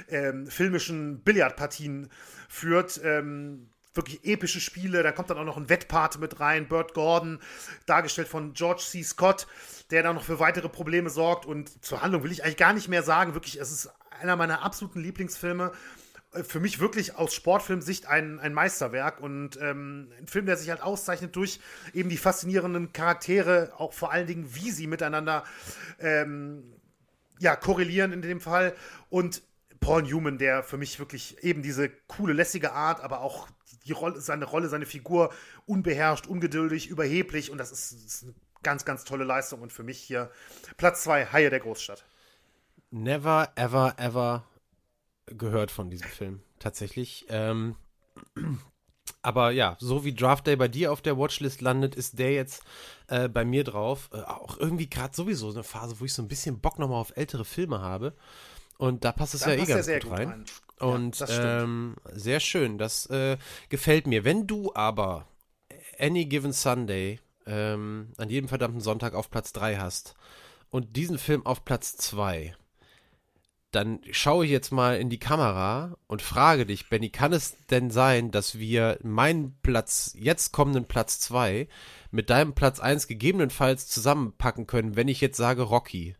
ähm, 0.08 0.46
filmischen 0.46 1.20
Billardpartien 1.20 2.10
führt. 2.48 3.00
Ähm, 3.04 3.68
wirklich 3.94 4.24
epische 4.24 4.60
Spiele. 4.60 5.02
Da 5.02 5.12
kommt 5.12 5.30
dann 5.30 5.38
auch 5.38 5.44
noch 5.44 5.56
ein 5.56 5.68
Wettpart 5.68 6.18
mit 6.18 6.40
rein. 6.40 6.68
Burt 6.68 6.94
Gordon, 6.94 7.40
dargestellt 7.86 8.28
von 8.28 8.54
George 8.54 8.82
C. 8.82 9.02
Scott, 9.02 9.46
der 9.90 10.02
dann 10.02 10.14
noch 10.14 10.24
für 10.24 10.40
weitere 10.40 10.68
Probleme 10.68 11.10
sorgt. 11.10 11.46
Und 11.46 11.84
zur 11.84 12.02
Handlung 12.02 12.22
will 12.22 12.32
ich 12.32 12.44
eigentlich 12.44 12.56
gar 12.56 12.72
nicht 12.72 12.88
mehr 12.88 13.02
sagen. 13.02 13.34
Wirklich, 13.34 13.60
es 13.60 13.70
ist 13.70 13.90
einer 14.22 14.36
meiner 14.36 14.62
absoluten 14.62 15.00
Lieblingsfilme. 15.00 15.72
Äh, 16.32 16.44
für 16.44 16.60
mich 16.60 16.80
wirklich 16.80 17.16
aus 17.16 17.34
Sportfilmsicht 17.34 18.06
ein, 18.06 18.40
ein 18.40 18.54
Meisterwerk 18.54 19.20
und 19.20 19.58
ähm, 19.60 20.10
ein 20.18 20.26
Film, 20.26 20.46
der 20.46 20.56
sich 20.56 20.70
halt 20.70 20.82
auszeichnet 20.82 21.36
durch 21.36 21.60
eben 21.92 22.08
die 22.08 22.16
faszinierenden 22.16 22.92
Charaktere, 22.92 23.72
auch 23.76 23.92
vor 23.92 24.12
allen 24.12 24.26
Dingen, 24.26 24.54
wie 24.54 24.70
sie 24.70 24.86
miteinander 24.86 25.44
ähm, 25.98 26.62
ja, 27.38 27.56
korrelieren 27.56 28.12
in 28.12 28.22
dem 28.22 28.40
Fall. 28.40 28.74
Und 29.10 29.42
Paul 29.80 30.02
Newman, 30.02 30.38
der 30.38 30.62
für 30.62 30.78
mich 30.78 30.98
wirklich 30.98 31.42
eben 31.42 31.62
diese 31.62 31.90
coole, 32.06 32.32
lässige 32.32 32.72
Art, 32.72 33.00
aber 33.00 33.20
auch 33.20 33.48
die 33.84 33.92
Rolle, 33.92 34.20
seine 34.20 34.44
Rolle, 34.44 34.68
seine 34.68 34.86
Figur 34.86 35.32
unbeherrscht, 35.66 36.28
ungeduldig, 36.28 36.88
überheblich 36.88 37.50
und 37.50 37.58
das 37.58 37.72
ist, 37.72 37.92
ist 37.92 38.22
eine 38.22 38.34
ganz, 38.62 38.84
ganz 38.84 39.02
tolle 39.02 39.24
Leistung 39.24 39.60
und 39.60 39.72
für 39.72 39.82
mich 39.82 39.98
hier 39.98 40.30
Platz 40.76 41.02
zwei, 41.02 41.26
Haie 41.26 41.50
der 41.50 41.58
Großstadt 41.58 42.04
never, 42.92 43.50
ever, 43.56 43.94
ever 43.98 44.44
gehört 45.26 45.70
von 45.70 45.90
diesem 45.90 46.08
Film. 46.08 46.42
Tatsächlich. 46.58 47.26
Ähm, 47.28 47.76
aber 49.22 49.50
ja, 49.50 49.76
so 49.80 50.04
wie 50.04 50.14
Draft 50.14 50.46
Day 50.46 50.56
bei 50.56 50.68
dir 50.68 50.92
auf 50.92 51.00
der 51.00 51.18
Watchlist 51.18 51.60
landet, 51.60 51.94
ist 51.94 52.18
der 52.18 52.32
jetzt 52.32 52.62
äh, 53.08 53.28
bei 53.28 53.44
mir 53.44 53.64
drauf. 53.64 54.10
Äh, 54.12 54.18
auch 54.18 54.58
irgendwie 54.58 54.88
gerade 54.88 55.14
sowieso 55.14 55.50
eine 55.50 55.64
Phase, 55.64 55.98
wo 55.98 56.04
ich 56.04 56.12
so 56.12 56.22
ein 56.22 56.28
bisschen 56.28 56.60
Bock 56.60 56.78
nochmal 56.78 57.00
auf 57.00 57.16
ältere 57.16 57.44
Filme 57.44 57.80
habe. 57.80 58.14
Und 58.78 59.04
da 59.04 59.12
passt 59.12 59.34
es 59.34 59.44
ja 59.44 59.52
eh 59.52 59.64
ganz 59.64 59.86
gut, 59.86 60.02
gut 60.02 60.12
rein. 60.12 60.28
rein. 60.28 60.44
Und 60.80 61.20
ja, 61.20 61.62
ähm, 61.62 61.96
sehr 62.12 62.40
schön, 62.40 62.78
das 62.78 63.06
äh, 63.06 63.38
gefällt 63.68 64.08
mir. 64.08 64.24
Wenn 64.24 64.48
du 64.48 64.74
aber 64.74 65.28
Any 65.98 66.24
Given 66.24 66.52
Sunday 66.52 67.20
ähm, 67.46 68.12
an 68.16 68.28
jedem 68.28 68.48
verdammten 68.48 68.80
Sonntag 68.80 69.14
auf 69.14 69.30
Platz 69.30 69.52
3 69.52 69.76
hast 69.76 70.14
und 70.70 70.96
diesen 70.96 71.18
Film 71.18 71.46
auf 71.46 71.64
Platz 71.64 71.96
2, 71.96 72.56
dann 73.72 74.00
schaue 74.10 74.44
ich 74.44 74.50
jetzt 74.50 74.70
mal 74.70 74.98
in 74.98 75.10
die 75.10 75.18
Kamera 75.18 75.96
und 76.06 76.22
frage 76.22 76.66
dich, 76.66 76.88
Benny, 76.88 77.08
kann 77.10 77.32
es 77.32 77.56
denn 77.70 77.90
sein, 77.90 78.30
dass 78.30 78.58
wir 78.58 78.98
meinen 79.02 79.56
Platz, 79.62 80.14
jetzt 80.16 80.52
kommenden 80.52 80.84
Platz 80.84 81.18
2, 81.20 81.66
mit 82.10 82.30
deinem 82.30 82.54
Platz 82.54 82.80
1 82.80 83.08
gegebenenfalls 83.08 83.88
zusammenpacken 83.88 84.66
können, 84.66 84.94
wenn 84.94 85.08
ich 85.08 85.20
jetzt 85.20 85.38
sage 85.38 85.62
Rocky? 85.62 86.14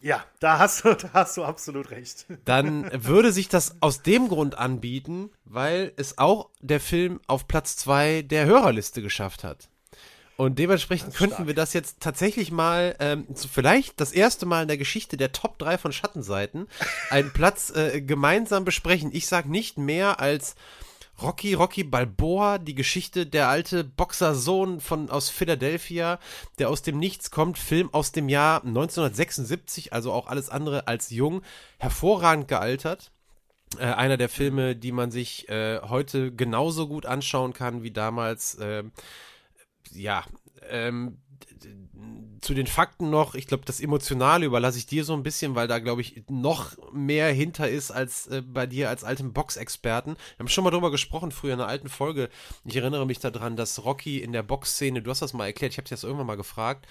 Ja, 0.00 0.24
da 0.40 0.58
hast 0.58 0.84
du, 0.84 0.94
da 0.94 1.10
hast 1.12 1.36
du 1.36 1.44
absolut 1.44 1.90
recht. 1.90 2.26
Dann 2.44 2.90
würde 2.92 3.32
sich 3.32 3.48
das 3.48 3.82
aus 3.82 4.02
dem 4.02 4.28
Grund 4.28 4.56
anbieten, 4.56 5.30
weil 5.44 5.92
es 5.96 6.18
auch 6.18 6.50
der 6.60 6.80
Film 6.80 7.20
auf 7.26 7.46
Platz 7.46 7.76
2 7.76 8.22
der 8.22 8.46
Hörerliste 8.46 9.02
geschafft 9.02 9.44
hat. 9.44 9.68
Und 10.38 10.60
dementsprechend 10.60 11.16
könnten 11.16 11.34
stark. 11.34 11.46
wir 11.48 11.54
das 11.54 11.72
jetzt 11.72 11.98
tatsächlich 11.98 12.52
mal, 12.52 12.94
ähm, 13.00 13.26
so 13.34 13.48
vielleicht 13.48 14.00
das 14.00 14.12
erste 14.12 14.46
Mal 14.46 14.62
in 14.62 14.68
der 14.68 14.76
Geschichte 14.76 15.16
der 15.16 15.32
Top 15.32 15.58
3 15.58 15.78
von 15.78 15.90
Schattenseiten, 15.90 16.68
einen 17.10 17.32
Platz 17.32 17.70
äh, 17.74 18.00
gemeinsam 18.00 18.64
besprechen. 18.64 19.10
Ich 19.12 19.26
sag 19.26 19.46
nicht 19.46 19.78
mehr 19.78 20.20
als 20.20 20.54
Rocky, 21.20 21.54
Rocky 21.54 21.82
Balboa, 21.82 22.58
die 22.58 22.76
Geschichte 22.76 23.26
der 23.26 23.48
alte 23.48 23.82
Boxersohn 23.82 24.80
von 24.80 25.10
aus 25.10 25.28
Philadelphia, 25.28 26.20
der 26.60 26.70
aus 26.70 26.82
dem 26.82 27.00
Nichts 27.00 27.32
kommt, 27.32 27.58
Film 27.58 27.92
aus 27.92 28.12
dem 28.12 28.28
Jahr 28.28 28.62
1976, 28.64 29.92
also 29.92 30.12
auch 30.12 30.28
alles 30.28 30.50
andere 30.50 30.86
als 30.86 31.10
jung, 31.10 31.42
hervorragend 31.78 32.46
gealtert. 32.46 33.10
Äh, 33.76 33.86
einer 33.86 34.16
der 34.16 34.28
Filme, 34.28 34.76
die 34.76 34.92
man 34.92 35.10
sich 35.10 35.48
äh, 35.48 35.80
heute 35.80 36.32
genauso 36.32 36.86
gut 36.86 37.06
anschauen 37.06 37.54
kann 37.54 37.82
wie 37.82 37.90
damals. 37.90 38.54
Äh, 38.54 38.84
ja, 39.92 40.24
ähm, 40.70 41.18
zu 42.40 42.54
den 42.54 42.66
Fakten 42.66 43.10
noch, 43.10 43.34
ich 43.34 43.46
glaube, 43.46 43.64
das 43.64 43.80
Emotionale 43.80 44.46
überlasse 44.46 44.78
ich 44.78 44.86
dir 44.86 45.04
so 45.04 45.14
ein 45.14 45.22
bisschen, 45.22 45.54
weil 45.54 45.68
da, 45.68 45.78
glaube 45.78 46.00
ich, 46.00 46.22
noch 46.28 46.76
mehr 46.92 47.32
hinter 47.32 47.68
ist 47.68 47.90
als 47.90 48.26
äh, 48.28 48.42
bei 48.42 48.66
dir 48.66 48.88
als 48.88 49.04
altem 49.04 49.32
Boxexperten. 49.32 50.14
Wir 50.14 50.38
haben 50.38 50.48
schon 50.48 50.64
mal 50.64 50.70
drüber 50.70 50.90
gesprochen 50.90 51.32
früher 51.32 51.54
in 51.54 51.60
einer 51.60 51.68
alten 51.68 51.88
Folge. 51.88 52.28
Ich 52.64 52.76
erinnere 52.76 53.06
mich 53.06 53.18
daran, 53.18 53.56
dass 53.56 53.84
Rocky 53.84 54.18
in 54.18 54.32
der 54.32 54.42
Boxszene, 54.42 55.02
du 55.02 55.10
hast 55.10 55.22
das 55.22 55.32
mal 55.32 55.46
erklärt, 55.46 55.72
ich 55.72 55.78
habe 55.78 55.84
dich 55.84 55.90
das 55.90 56.04
irgendwann 56.04 56.26
mal 56.26 56.36
gefragt, 56.36 56.86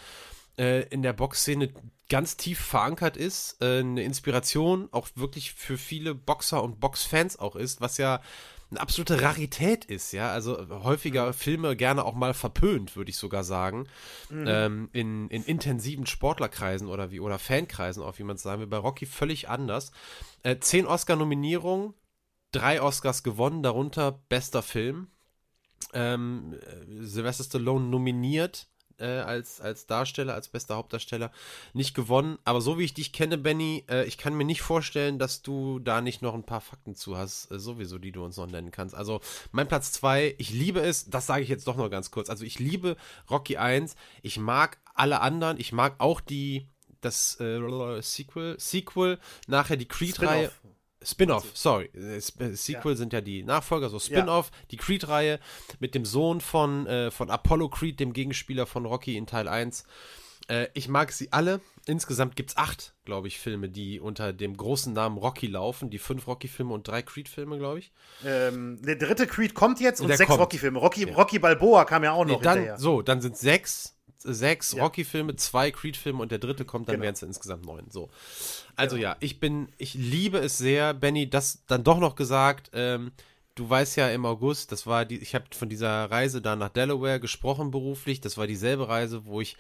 äh, 0.58 0.84
in 0.90 1.02
der 1.02 1.14
Boxszene 1.14 1.74
ganz 2.10 2.38
tief 2.38 2.60
verankert 2.60 3.18
ist, 3.18 3.62
äh, 3.62 3.80
eine 3.80 4.04
Inspiration 4.04 4.90
auch 4.92 5.08
wirklich 5.16 5.54
für 5.54 5.78
viele 5.78 6.16
Boxer 6.16 6.64
und 6.64 6.80
Boxfans 6.80 7.40
auch 7.40 7.56
ist, 7.56 7.82
was 7.82 7.98
ja 7.98 8.22
eine 8.70 8.82
absolute 8.82 9.22
Rarität 9.22 9.86
ist, 9.86 10.12
ja. 10.12 10.32
Also 10.32 10.68
häufiger 10.84 11.32
Filme 11.34 11.76
gerne 11.76 12.04
auch 12.04 12.16
mal 12.16 12.34
verpönt, 12.34 12.96
würde 12.96 13.10
ich 13.10 13.18
sogar 13.18 13.44
sagen. 13.44 13.88
Mhm. 14.30 14.46
Ähm, 14.48 14.90
in, 14.92 15.30
in 15.30 15.44
intensiven 15.44 16.06
Sportlerkreisen 16.06 16.88
oder 16.88 17.12
wie 17.12 17.20
oder 17.20 17.40
Fankreisen 17.40 18.04
auch, 18.04 18.20
wie 18.20 18.24
man 18.24 18.36
es 18.36 18.42
sagen 18.42 18.60
will. 18.60 18.68
Bei 18.68 18.78
Rocky 18.78 19.06
völlig 19.06 19.48
anders. 19.50 19.92
Äh, 20.44 20.58
zehn 20.60 20.86
Oscar-Nominierungen, 20.86 21.94
drei 22.52 22.82
Oscars 22.82 23.24
gewonnen, 23.24 23.64
darunter 23.64 24.20
bester 24.30 24.62
Film. 24.62 25.08
Ähm, 25.94 26.54
äh, 26.54 27.04
Sylvester 27.06 27.46
Stallone 27.46 27.86
nominiert 27.86 28.68
äh, 29.00 29.06
als, 29.06 29.62
als 29.62 29.86
Darsteller, 29.86 30.34
als 30.34 30.48
bester 30.48 30.76
Hauptdarsteller 30.76 31.32
nicht 31.74 31.94
gewonnen. 31.94 32.38
Aber 32.44 32.62
so 32.62 32.78
wie 32.78 32.84
ich 32.84 32.94
dich 32.94 33.14
kenne, 33.14 33.38
Benny, 33.38 33.86
äh, 33.90 34.06
ich 34.06 34.18
kann 34.18 34.36
mir 34.36 34.46
nicht 34.46 34.62
vorstellen, 34.62 35.20
dass 35.20 35.42
du 35.42 35.80
da 35.80 36.02
nicht 36.02 36.22
noch 36.22 36.34
ein 36.34 36.44
paar 36.44 36.62
Fakten 36.62 36.96
zu 36.96 37.18
hast, 37.18 37.52
äh, 37.52 37.60
sowieso, 37.60 37.98
die 37.98 38.12
du 38.12 38.24
uns 38.24 38.38
noch 38.38 38.48
nennen 38.48 38.72
kannst. 38.72 38.96
Also 38.96 39.22
mein 39.52 39.68
Platz 39.68 39.92
2, 39.94 40.36
ich 40.38 40.52
liebe 40.52 40.80
es, 40.80 41.10
das 41.10 41.28
sage 41.28 41.44
ich 41.44 41.50
jetzt 41.50 41.68
doch 41.68 41.78
noch 41.78 41.90
ganz 41.90 42.12
kurz. 42.12 42.30
Also 42.30 42.46
ich 42.46 42.60
liebe 42.60 42.98
Rocky 43.30 43.58
1, 43.58 43.96
ich 44.22 44.38
mag 44.38 44.78
alle 44.94 45.22
anderen, 45.22 45.60
ich 45.60 45.72
mag 45.72 45.96
auch 46.00 46.22
die 46.22 46.68
das 47.02 47.40
äh, 47.40 48.02
Sequel, 48.02 48.60
Sequel, 48.60 49.20
nachher 49.48 49.78
die 49.78 49.88
Creed-Reihe. 49.88 50.52
Spin-off, 51.02 51.46
sorry. 51.54 51.90
Äh, 51.96 52.18
äh, 52.18 52.22
Sequel 52.56 52.94
ja. 52.94 52.96
sind 52.96 53.14
ja 53.14 53.22
die 53.22 53.44
Nachfolger, 53.44 53.90
so 53.90 54.00
Spin-off, 54.00 54.52
ja. 54.52 54.58
die 54.72 54.78
Creed-Reihe 54.78 55.40
mit 55.80 55.96
dem 55.96 56.06
Sohn 56.06 56.42
von, 56.42 56.88
äh, 56.88 57.12
von 57.12 57.30
Apollo 57.30 57.70
Creed, 57.70 58.00
dem 58.00 58.14
Gegenspieler 58.14 58.66
von 58.66 58.86
Rocky 58.86 59.16
in 59.18 59.28
Teil 59.28 59.48
1. 59.48 59.84
Äh, 60.50 60.68
ich 60.74 60.88
mag 60.88 61.12
sie 61.12 61.32
alle. 61.32 61.62
Insgesamt 61.86 62.36
gibt 62.36 62.52
es 62.52 62.58
acht, 62.58 62.94
glaube 63.06 63.28
ich, 63.28 63.40
Filme, 63.40 63.70
die 63.70 64.00
unter 64.00 64.34
dem 64.34 64.56
großen 64.56 64.94
Namen 64.94 65.18
Rocky 65.18 65.48
laufen. 65.48 65.90
Die 65.90 66.00
fünf 66.00 66.28
Rocky-Filme 66.28 66.74
und 66.74 66.88
drei 66.88 67.02
Creed-Filme, 67.02 67.58
glaube 67.58 67.80
ich. 67.80 67.92
Ähm, 68.26 68.82
der 68.82 68.96
dritte 68.96 69.28
Creed 69.28 69.54
kommt 69.54 69.80
jetzt 69.80 70.02
und 70.02 70.08
der 70.08 70.18
sechs 70.18 70.32
Rocky-Filme. 70.32 70.80
Rocky, 70.80 71.08
ja. 71.08 71.14
Rocky 71.14 71.40
Balboa 71.40 71.86
kam 71.86 72.04
ja 72.04 72.12
auch 72.14 72.26
noch 72.26 72.38
nee, 72.38 72.44
dann, 72.44 72.58
hinterher. 72.58 72.80
So, 72.80 73.02
dann 73.02 73.22
sind 73.22 73.38
sechs 73.38 73.97
sechs 74.20 74.74
ja. 74.74 74.84
Rocky-Filme, 74.84 75.36
zwei 75.36 75.72
Creed-Filme 75.72 76.22
und 76.22 76.32
der 76.32 76.40
dritte 76.40 76.66
kommt, 76.66 76.88
dann 76.88 76.96
genau. 76.96 77.04
wären 77.06 77.14
es 77.14 77.24
insgesamt 77.24 77.66
neun. 77.66 77.86
So. 77.90 78.10
Also 78.76 78.96
genau. 78.96 79.10
ja, 79.10 79.18
ich 79.20 79.40
bin, 79.40 79.70
ich 79.78 79.94
liebe 79.94 80.40
es 80.40 80.58
sehr, 80.58 80.94
Benny, 80.94 81.30
das 81.30 81.64
dann 81.68 81.84
doch 81.84 82.00
noch 82.00 82.16
gesagt, 82.16 82.72
ähm, 82.74 83.12
du 83.56 83.70
weißt 83.70 83.98
ja 83.98 84.10
im 84.10 84.26
August, 84.26 84.72
das 84.72 84.86
war 84.86 85.06
die, 85.06 85.18
ich 85.18 85.36
habe 85.36 85.46
von 85.52 85.70
dieser 85.70 86.10
Reise 86.10 86.42
da 86.42 86.56
nach 86.56 86.70
Delaware 86.70 87.20
gesprochen 87.20 87.72
beruflich, 87.72 88.22
das 88.22 88.38
war 88.38 88.48
dieselbe 88.48 88.88
Reise, 88.88 89.26
wo 89.26 89.42
ich 89.42 89.58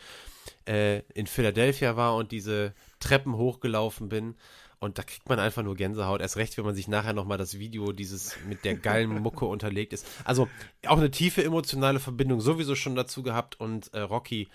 äh, 0.65 0.99
in 1.13 1.27
Philadelphia 1.27 1.95
war 1.95 2.15
und 2.15 2.31
diese 2.31 2.73
Treppen 2.99 3.35
hochgelaufen 3.35 4.09
bin. 4.09 4.35
Und 4.80 4.98
da 4.98 5.04
kriegt 5.04 5.28
man 5.28 5.40
einfach 5.40 5.64
nur 5.64 5.76
Gänsehaut. 5.76 6.22
Erst 6.22 6.38
recht, 6.38 6.58
wenn 6.58 6.66
man 6.66 6.76
sich 6.76 6.88
nachher 6.88 7.14
nochmal 7.14 7.38
das 7.38 7.58
Video 7.58 7.91
dieses 7.91 8.38
mit 8.48 8.64
der 8.64 8.76
geilen 8.76 9.22
Mucke 9.22 9.45
unterlegt 9.48 9.94
ist. 9.94 10.06
Also 10.24 10.48
auch 10.86 10.98
eine 10.98 11.12
tiefe 11.12 11.44
emotionale 11.44 11.99
Verbindung 11.99 12.41
sowieso 12.41 12.76
schon 12.76 12.95
dazu 12.95 13.24
gehabt. 13.24 13.60
Und 13.60 13.94
äh, 13.94 14.02
Rocky, 14.02 14.49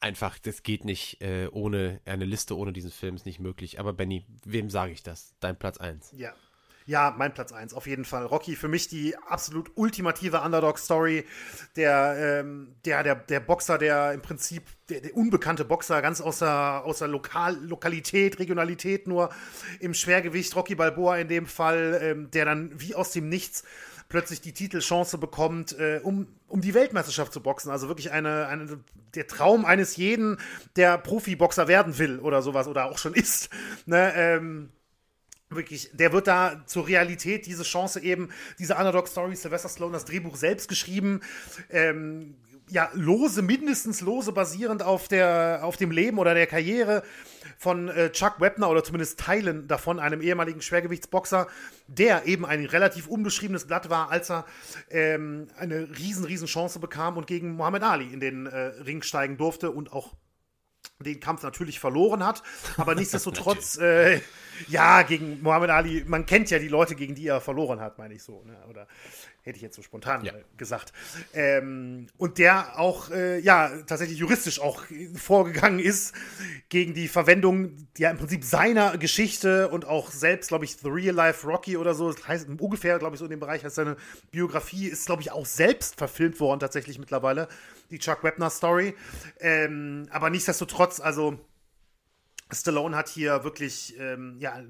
einfach, 0.00 0.38
das 0.38 0.62
geht 0.62 0.84
nicht 0.84 1.20
äh, 1.20 1.48
ohne, 1.52 2.00
eine 2.06 2.24
Liste 2.24 2.56
ohne 2.56 2.72
diesen 2.72 2.90
Film 2.90 3.16
ist 3.16 3.26
nicht 3.26 3.40
möglich. 3.40 3.78
Aber 3.78 3.92
Benny, 3.92 4.24
wem 4.44 4.70
sage 4.70 4.92
ich 4.92 5.02
das? 5.02 5.34
Dein 5.40 5.58
Platz 5.58 5.76
1. 5.78 6.12
Ja, 6.16 6.34
ja, 6.86 7.12
mein 7.16 7.34
Platz 7.34 7.52
1, 7.52 7.74
auf 7.74 7.88
jeden 7.88 8.04
Fall. 8.04 8.24
Rocky, 8.24 8.54
für 8.54 8.68
mich 8.68 8.86
die 8.86 9.16
absolut 9.16 9.72
ultimative 9.74 10.40
Underdog-Story. 10.40 11.26
Der, 11.74 12.40
ähm, 12.40 12.76
der, 12.84 13.02
der, 13.02 13.16
der 13.16 13.40
Boxer, 13.40 13.76
der 13.76 14.12
im 14.12 14.22
Prinzip, 14.22 14.62
der, 14.88 15.00
der 15.00 15.16
unbekannte 15.16 15.64
Boxer, 15.64 16.00
ganz 16.00 16.20
außer, 16.20 16.84
außer 16.84 17.08
Lokal, 17.08 17.56
Lokalität, 17.56 18.38
Regionalität 18.38 19.08
nur 19.08 19.30
im 19.80 19.94
Schwergewicht, 19.94 20.54
Rocky 20.54 20.76
Balboa 20.76 21.18
in 21.18 21.26
dem 21.26 21.46
Fall, 21.46 21.98
ähm, 22.00 22.30
der 22.30 22.44
dann 22.44 22.70
wie 22.80 22.94
aus 22.94 23.10
dem 23.10 23.28
Nichts 23.28 23.64
plötzlich 24.08 24.40
die 24.40 24.52
Titelchance 24.52 25.18
bekommt, 25.18 25.76
äh, 25.78 26.00
um, 26.04 26.28
um 26.46 26.60
die 26.60 26.74
Weltmeisterschaft 26.74 27.32
zu 27.32 27.42
boxen. 27.42 27.72
Also 27.72 27.88
wirklich 27.88 28.12
eine, 28.12 28.46
eine, 28.46 28.78
der 29.16 29.26
Traum 29.26 29.64
eines 29.64 29.96
jeden, 29.96 30.38
der 30.76 30.98
Profiboxer 30.98 31.66
werden 31.66 31.98
will 31.98 32.20
oder 32.20 32.42
sowas 32.42 32.68
oder 32.68 32.84
auch 32.84 32.98
schon 32.98 33.14
ist. 33.14 33.50
Ne, 33.86 34.12
ähm, 34.14 34.70
wirklich, 35.48 35.90
der 35.92 36.12
wird 36.12 36.26
da 36.26 36.62
zur 36.66 36.88
Realität, 36.88 37.46
diese 37.46 37.62
Chance 37.62 38.00
eben, 38.00 38.30
diese 38.58 38.74
Underdog-Story, 38.74 39.36
Sylvester 39.36 39.68
Stallone, 39.68 39.92
das 39.92 40.04
Drehbuch 40.04 40.36
selbst 40.36 40.68
geschrieben, 40.68 41.20
ähm, 41.70 42.36
ja, 42.68 42.90
lose, 42.94 43.42
mindestens 43.42 44.00
lose 44.00 44.32
basierend 44.32 44.82
auf, 44.82 45.06
der, 45.08 45.60
auf 45.62 45.76
dem 45.76 45.90
Leben 45.90 46.18
oder 46.18 46.34
der 46.34 46.46
Karriere 46.46 47.04
von 47.58 47.88
äh, 47.88 48.10
Chuck 48.10 48.40
Webner 48.40 48.68
oder 48.68 48.82
zumindest 48.82 49.20
Teilen 49.20 49.68
davon, 49.68 50.00
einem 50.00 50.20
ehemaligen 50.20 50.60
Schwergewichtsboxer, 50.60 51.46
der 51.86 52.26
eben 52.26 52.44
ein 52.44 52.64
relativ 52.64 53.06
unbeschriebenes 53.06 53.66
Blatt 53.66 53.88
war, 53.88 54.10
als 54.10 54.30
er 54.30 54.46
ähm, 54.90 55.46
eine 55.56 55.88
riesen, 55.96 56.24
riesen 56.24 56.48
Chance 56.48 56.80
bekam 56.80 57.16
und 57.16 57.26
gegen 57.26 57.52
Muhammad 57.52 57.84
Ali 57.84 58.12
in 58.12 58.20
den 58.20 58.46
äh, 58.46 58.58
Ring 58.58 59.02
steigen 59.02 59.36
durfte 59.36 59.70
und 59.70 59.92
auch 59.92 60.14
den 60.98 61.20
Kampf 61.20 61.42
natürlich 61.42 61.80
verloren 61.80 62.24
hat, 62.24 62.42
aber 62.76 62.94
nichtsdestotrotz, 62.96 63.76
äh, 63.78 64.20
ja, 64.68 65.02
gegen 65.02 65.42
Muhammad 65.42 65.70
Ali, 65.70 66.04
man 66.06 66.26
kennt 66.26 66.50
ja 66.50 66.58
die 66.58 66.68
Leute, 66.68 66.94
gegen 66.94 67.14
die 67.14 67.26
er 67.26 67.40
verloren 67.40 67.80
hat, 67.80 67.98
meine 67.98 68.14
ich 68.14 68.22
so, 68.22 68.42
ne? 68.44 68.56
oder 68.68 68.86
hätte 69.46 69.56
ich 69.56 69.62
jetzt 69.62 69.76
so 69.76 69.82
spontan 69.82 70.24
ja. 70.24 70.32
gesagt. 70.56 70.92
Ähm, 71.32 72.08
und 72.18 72.38
der 72.38 72.80
auch, 72.80 73.10
äh, 73.10 73.38
ja, 73.38 73.70
tatsächlich 73.86 74.18
juristisch 74.18 74.60
auch 74.60 74.82
vorgegangen 75.14 75.78
ist 75.78 76.14
gegen 76.68 76.94
die 76.94 77.06
Verwendung, 77.06 77.76
ja, 77.96 78.10
im 78.10 78.18
Prinzip 78.18 78.42
seiner 78.42 78.98
Geschichte 78.98 79.68
und 79.68 79.84
auch 79.84 80.10
selbst, 80.10 80.48
glaube 80.48 80.64
ich, 80.64 80.76
The 80.78 80.88
Real 80.88 81.14
Life 81.14 81.46
Rocky 81.46 81.76
oder 81.76 81.94
so, 81.94 82.12
das 82.12 82.26
heißt 82.26 82.48
ungefähr, 82.58 82.98
glaube 82.98 83.14
ich, 83.14 83.20
so 83.20 83.24
in 83.24 83.30
dem 83.30 83.40
Bereich, 83.40 83.64
heißt 83.64 83.76
seine 83.76 83.96
Biografie 84.32 84.88
ist, 84.88 85.06
glaube 85.06 85.22
ich, 85.22 85.30
auch 85.30 85.46
selbst 85.46 85.96
verfilmt 85.96 86.40
worden, 86.40 86.58
tatsächlich 86.58 86.98
mittlerweile, 86.98 87.46
die 87.90 88.00
Chuck 88.00 88.24
Webner 88.24 88.50
Story. 88.50 88.96
Ähm, 89.38 90.08
aber 90.10 90.28
nichtsdestotrotz, 90.28 90.98
also, 90.98 91.38
Stallone 92.52 92.96
hat 92.96 93.08
hier 93.08 93.44
wirklich, 93.44 93.96
ähm, 93.98 94.36
ja, 94.40 94.60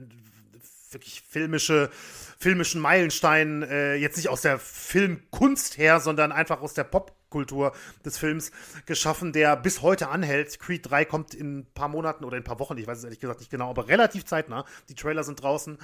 wirklich 0.92 1.22
filmische, 1.28 1.90
filmischen 2.38 2.80
Meilenstein, 2.80 3.62
äh, 3.62 3.94
jetzt 3.94 4.16
nicht 4.16 4.28
aus 4.28 4.42
der 4.42 4.58
Filmkunst 4.58 5.78
her, 5.78 6.00
sondern 6.00 6.32
einfach 6.32 6.60
aus 6.60 6.74
der 6.74 6.84
Popkultur 6.84 7.72
des 8.04 8.18
Films 8.18 8.50
geschaffen, 8.86 9.32
der 9.32 9.56
bis 9.56 9.82
heute 9.82 10.08
anhält. 10.08 10.58
Creed 10.58 10.90
3 10.90 11.04
kommt 11.04 11.34
in 11.34 11.58
ein 11.58 11.66
paar 11.72 11.88
Monaten 11.88 12.24
oder 12.24 12.36
in 12.36 12.42
ein 12.42 12.46
paar 12.46 12.58
Wochen, 12.58 12.76
ich 12.78 12.86
weiß 12.86 12.98
es 12.98 13.04
ehrlich 13.04 13.20
gesagt 13.20 13.40
nicht 13.40 13.50
genau, 13.50 13.70
aber 13.70 13.88
relativ 13.88 14.24
zeitnah. 14.24 14.64
Die 14.88 14.94
Trailer 14.94 15.24
sind 15.24 15.42
draußen 15.42 15.78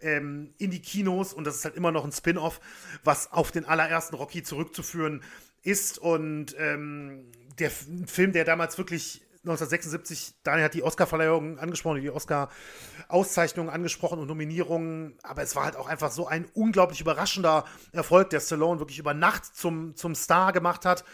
ähm, 0.00 0.54
in 0.58 0.70
die 0.70 0.80
Kinos 0.80 1.32
und 1.32 1.44
das 1.44 1.56
ist 1.56 1.64
halt 1.64 1.76
immer 1.76 1.92
noch 1.92 2.04
ein 2.04 2.12
Spin-off, 2.12 2.60
was 3.04 3.32
auf 3.32 3.50
den 3.50 3.64
allerersten 3.64 4.16
Rocky 4.16 4.42
zurückzuführen 4.42 5.22
ist 5.62 5.98
und 5.98 6.54
ähm, 6.58 7.32
der 7.58 7.70
Film, 7.70 8.32
der 8.32 8.44
damals 8.44 8.78
wirklich 8.78 9.25
1976, 9.46 10.34
Daniel 10.42 10.64
hat 10.64 10.74
die 10.74 10.82
Oscar-Verleihung 10.82 11.60
angesprochen, 11.60 12.00
die 12.00 12.10
Oscar-Auszeichnungen 12.10 13.70
angesprochen 13.70 14.18
und 14.18 14.26
Nominierungen, 14.26 15.16
aber 15.22 15.42
es 15.42 15.54
war 15.54 15.64
halt 15.64 15.76
auch 15.76 15.86
einfach 15.86 16.10
so 16.10 16.26
ein 16.26 16.46
unglaublich 16.54 17.00
überraschender 17.00 17.64
Erfolg, 17.92 18.30
der 18.30 18.40
Stallone 18.40 18.80
wirklich 18.80 18.98
über 18.98 19.14
Nacht 19.14 19.44
zum, 19.44 19.94
zum 19.94 20.16
Star 20.16 20.52
gemacht 20.52 20.84
hat, 20.84 21.04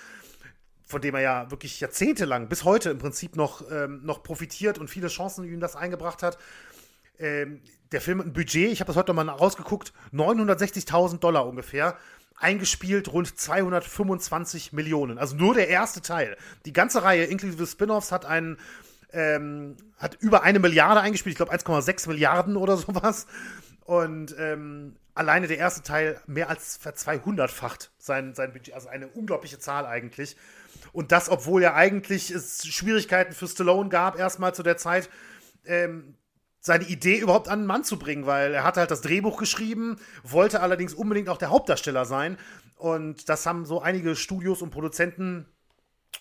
von 0.87 1.03
dem 1.03 1.15
er 1.15 1.21
ja 1.21 1.51
wirklich 1.51 1.79
jahrzehntelang, 1.81 2.49
bis 2.49 2.65
heute 2.65 2.89
im 2.89 2.99
Prinzip 2.99 3.37
noch, 3.37 3.71
ähm, 3.71 4.01
noch 4.03 4.23
profitiert 4.23 4.79
und 4.79 4.89
viele 4.89 5.09
Chancen 5.09 5.45
ihm 5.45 5.61
das 5.61 5.77
eingebracht 5.77 6.23
hat. 6.23 6.39
Ähm, 7.19 7.61
der 7.93 8.01
Film 8.01 8.21
hat 8.21 8.27
ein 8.29 8.33
Budget, 8.33 8.73
ich 8.73 8.81
habe 8.81 8.89
das 8.89 8.97
heute 8.97 9.13
mal 9.13 9.29
rausgeguckt, 9.29 9.93
960.000 10.15 11.19
Dollar 11.19 11.47
ungefähr 11.47 11.99
eingespielt 12.43 13.13
rund 13.13 13.39
225 13.39 14.73
Millionen. 14.73 15.19
Also 15.19 15.37
nur 15.37 15.55
der 15.55 15.69
erste 15.69 16.03
Teil. 16.03 16.37
Die 16.65 16.73
ganze 16.73 17.03
Reihe 17.03 17.25
inklusive 17.25 17.67
Spin-offs 17.67 18.13
hat 18.13 18.25
einen 18.25 18.59
ähm, 19.13 19.77
hat 19.99 20.17
über 20.21 20.43
eine 20.43 20.59
Milliarde 20.59 21.01
eingespielt, 21.01 21.35
ich 21.35 21.37
glaube 21.37 21.53
1,6 21.53 22.09
Milliarden 22.09 22.57
oder 22.57 22.77
sowas. 22.79 23.27
Und 23.85 24.35
ähm, 24.39 24.97
alleine 25.15 25.47
der 25.47 25.59
erste 25.59 25.83
Teil 25.83 26.21
mehr 26.27 26.49
als 26.49 26.77
ver 26.77 26.95
200-facht 26.95 27.91
sein, 27.99 28.35
sein 28.35 28.53
Budget, 28.53 28.75
also 28.75 28.89
eine 28.89 29.09
unglaubliche 29.09 29.59
Zahl 29.59 29.87
eigentlich. 29.87 30.37
Und 30.93 31.13
das, 31.13 31.29
obwohl 31.29 31.63
ja 31.63 31.75
eigentlich 31.75 32.31
es 32.31 32.67
Schwierigkeiten 32.67 33.33
für 33.33 33.49
Stallone 33.49 33.89
gab, 33.89 34.19
erstmal 34.19 34.55
zu 34.55 34.63
der 34.63 34.77
Zeit, 34.77 35.11
ähm, 35.65 36.15
seine 36.63 36.85
Idee 36.85 37.19
überhaupt 37.19 37.49
an 37.49 37.61
den 37.61 37.67
Mann 37.67 37.83
zu 37.83 37.99
bringen, 37.99 38.25
weil 38.25 38.55
er 38.55 38.63
hatte 38.63 38.81
halt 38.81 38.93
das 38.93 39.01
Drehbuch 39.01 39.37
geschrieben, 39.37 39.99
wollte 40.23 40.61
allerdings 40.61 40.95
unbedingt 40.95 41.29
auch 41.29 41.37
der 41.37 41.51
Hauptdarsteller 41.51 42.05
sein. 42.05 42.39
Und 42.77 43.29
das 43.29 43.45
haben 43.47 43.67
so 43.67 43.83
einige 43.83 44.15
Studios 44.15 44.63
und 44.63 44.71
Produzenten 44.71 45.47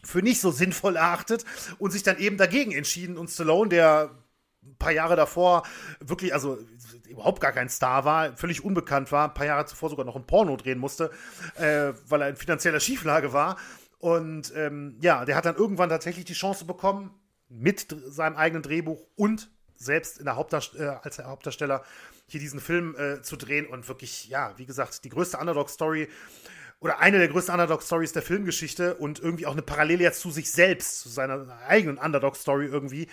für 0.04 0.24
nicht 0.24 0.42
so 0.42 0.50
sinnvoll 0.50 0.96
erachtet 0.96 1.46
und 1.78 1.92
sich 1.92 2.02
dann 2.02 2.18
eben 2.18 2.38
dagegen 2.38 2.72
entschieden. 2.72 3.18
Und 3.18 3.30
Stallone, 3.30 3.70
der 3.70 4.10
ein 4.64 4.76
paar 4.78 4.92
Jahre 4.92 5.16
davor 5.16 5.62
wirklich, 6.00 6.34
also 6.34 6.58
überhaupt 7.08 7.40
gar 7.40 7.52
kein 7.52 7.70
Star 7.70 8.04
war, 8.04 8.36
völlig 8.36 8.66
unbekannt 8.66 9.12
war, 9.12 9.28
ein 9.28 9.34
paar 9.36 9.46
Jahre 9.46 9.68
zuvor 9.68 9.92
sogar 9.92 10.06
noch 10.06 10.16
ein 10.16 10.26
Porno 10.26 10.58
drehen 10.58 10.80
musste, 10.80 11.12
äh, 11.56 11.94
weil 12.08 12.22
er 12.24 12.30
in 12.30 12.36
finanzieller 12.36 12.80
Schieflage 12.80 13.32
war. 13.32 13.58
Und 14.00 14.52
ähm, 14.56 14.98
ja, 15.02 15.24
der 15.24 15.36
hat 15.36 15.46
dann 15.46 15.56
irgendwann 15.56 15.90
tatsächlich 15.90 16.26
die 16.26 16.34
Chance 16.34 16.66
bekommen, 16.66 17.12
mit 17.48 17.86
seinem 18.08 18.38
eigenen 18.38 18.64
Drehbuch 18.64 19.06
und 19.16 19.52
selbst 19.82 20.20
in 20.20 20.26
der 20.26 20.36
Hauptdarst 20.36 20.76
äh, 20.76 20.96
als 21.02 21.20
Hauptdarsteller 21.20 21.84
hier 22.28 22.40
diesen 22.40 22.60
Film 22.60 22.96
äh, 22.98 23.22
zu 23.22 23.36
drehen 23.36 23.68
und 23.68 23.88
wirklich, 23.88 24.30
ja, 24.30 24.54
wie 24.58 24.66
gesagt, 24.66 25.04
die 25.04 25.10
größte 25.10 25.38
Underdog-Story 25.38 26.08
oder 26.80 27.00
eine 27.00 27.20
der 27.20 27.28
größten 27.28 27.54
Underdog-Stories 27.54 28.14
der 28.14 28.22
Filmgeschichte 28.22 28.96
und 28.96 29.20
irgendwie 29.20 29.46
auch 29.46 29.52
eine 29.52 29.62
Parallele 29.62 30.04
jetzt 30.04 30.22
zu 30.22 30.32
sich 30.32 30.52
selbst, 30.52 31.02
zu 31.02 31.10
seiner 31.10 31.60
eigenen 31.68 31.98
Underdog-Story 31.98 32.66
irgendwie. 32.66 33.08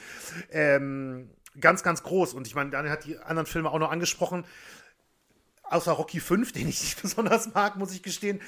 Ähm, 0.50 1.30
ganz, 1.60 1.82
ganz 1.82 2.02
groß. 2.02 2.34
Und 2.34 2.46
ich 2.46 2.54
meine, 2.54 2.70
Daniel 2.70 2.92
hat 2.92 3.04
die 3.04 3.18
anderen 3.18 3.46
Filme 3.46 3.70
auch 3.70 3.78
noch 3.78 3.90
angesprochen 3.90 4.44
außer 5.70 5.92
Rocky 5.92 6.20
5, 6.20 6.52
den 6.52 6.68
ich 6.68 6.80
nicht 6.80 7.02
besonders 7.02 7.54
mag, 7.54 7.76
muss 7.76 7.92
ich 7.92 8.02
gestehen, 8.02 8.40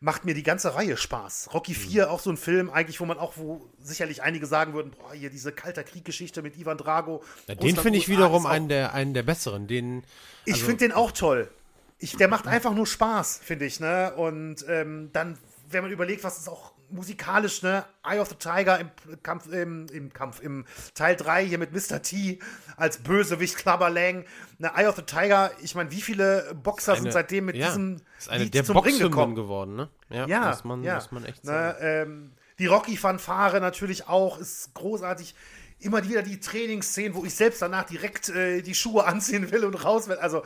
macht 0.00 0.24
mir 0.24 0.34
die 0.34 0.42
ganze 0.42 0.74
Reihe 0.74 0.96
Spaß. 0.96 1.50
Rocky 1.52 1.74
4, 1.74 2.06
mhm. 2.06 2.10
auch 2.10 2.20
so 2.20 2.30
ein 2.30 2.36
Film, 2.36 2.70
eigentlich, 2.70 3.00
wo 3.00 3.04
man 3.04 3.18
auch, 3.18 3.34
wo 3.36 3.68
sicherlich 3.80 4.22
einige 4.22 4.46
sagen 4.46 4.74
würden, 4.74 4.92
boah, 4.92 5.12
hier 5.12 5.30
diese 5.30 5.52
kalter 5.52 5.84
Krieggeschichte 5.84 6.42
mit 6.42 6.56
Ivan 6.56 6.78
Drago. 6.78 7.22
Ja, 7.46 7.54
den 7.54 7.76
finde 7.76 7.98
ich 7.98 8.08
wiederum 8.08 8.46
einen 8.46 8.68
der, 8.68 8.94
einen 8.94 9.14
der 9.14 9.22
besseren. 9.22 9.66
Den, 9.66 10.04
also 10.46 10.56
ich 10.56 10.62
finde 10.62 10.78
den 10.78 10.92
auch 10.92 11.12
toll. 11.12 11.50
Ich, 11.98 12.16
der 12.16 12.28
macht 12.28 12.46
einfach 12.46 12.74
nur 12.74 12.86
Spaß, 12.86 13.40
finde 13.42 13.64
ich, 13.64 13.80
ne? 13.80 14.12
Und 14.16 14.66
ähm, 14.68 15.10
dann, 15.14 15.38
wenn 15.70 15.82
man 15.82 15.90
überlegt, 15.90 16.24
was 16.24 16.38
es 16.38 16.46
auch 16.46 16.72
musikalisch, 16.90 17.62
ne? 17.62 17.84
Eye 18.04 18.20
of 18.20 18.28
the 18.28 18.34
Tiger 18.34 18.78
im 18.78 18.90
Kampf, 19.22 19.46
im, 19.52 19.86
im 19.92 20.12
Kampf, 20.12 20.40
im 20.40 20.64
Teil 20.94 21.16
3 21.16 21.46
hier 21.46 21.58
mit 21.58 21.72
Mr. 21.72 22.02
T 22.02 22.38
als 22.76 22.98
Bösewicht 22.98 23.56
Clubber 23.56 23.90
Lang. 23.90 24.24
Ne, 24.58 24.70
Eye 24.74 24.86
of 24.86 24.96
the 24.96 25.02
Tiger, 25.02 25.50
ich 25.62 25.74
meine, 25.74 25.90
wie 25.90 26.00
viele 26.00 26.54
Boxer 26.62 26.92
eine, 26.92 27.02
sind 27.02 27.12
seitdem 27.12 27.46
mit 27.46 27.56
ja, 27.56 27.68
diesem 27.68 27.96
ist 28.18 28.28
eine 28.28 28.44
Lied 28.44 28.54
der 28.54 28.64
zum 28.64 28.78
Ring 28.78 28.98
gekommen 28.98 29.34
geworden, 29.34 29.76
ne? 29.76 29.88
Ja, 30.10 30.26
ja 30.26 30.48
muss, 30.48 30.64
man, 30.64 30.82
ja. 30.82 30.94
muss 30.96 31.10
man 31.10 31.24
echt 31.24 31.44
ne, 31.44 31.50
sagen. 31.50 31.78
Ne, 31.80 31.88
ähm, 31.88 32.32
die 32.58 32.66
Rocky-Fanfare 32.66 33.60
natürlich 33.60 34.08
auch, 34.08 34.38
ist 34.38 34.72
großartig 34.74 35.34
immer 35.78 36.02
wieder 36.08 36.22
die 36.22 36.40
Trainingsszenen, 36.40 37.14
wo 37.14 37.24
ich 37.24 37.34
selbst 37.34 37.60
danach 37.60 37.84
direkt 37.84 38.30
äh, 38.30 38.62
die 38.62 38.74
Schuhe 38.74 39.04
anziehen 39.04 39.50
will 39.50 39.64
und 39.64 39.74
raus 39.74 40.08
will. 40.08 40.16
Also 40.16 40.42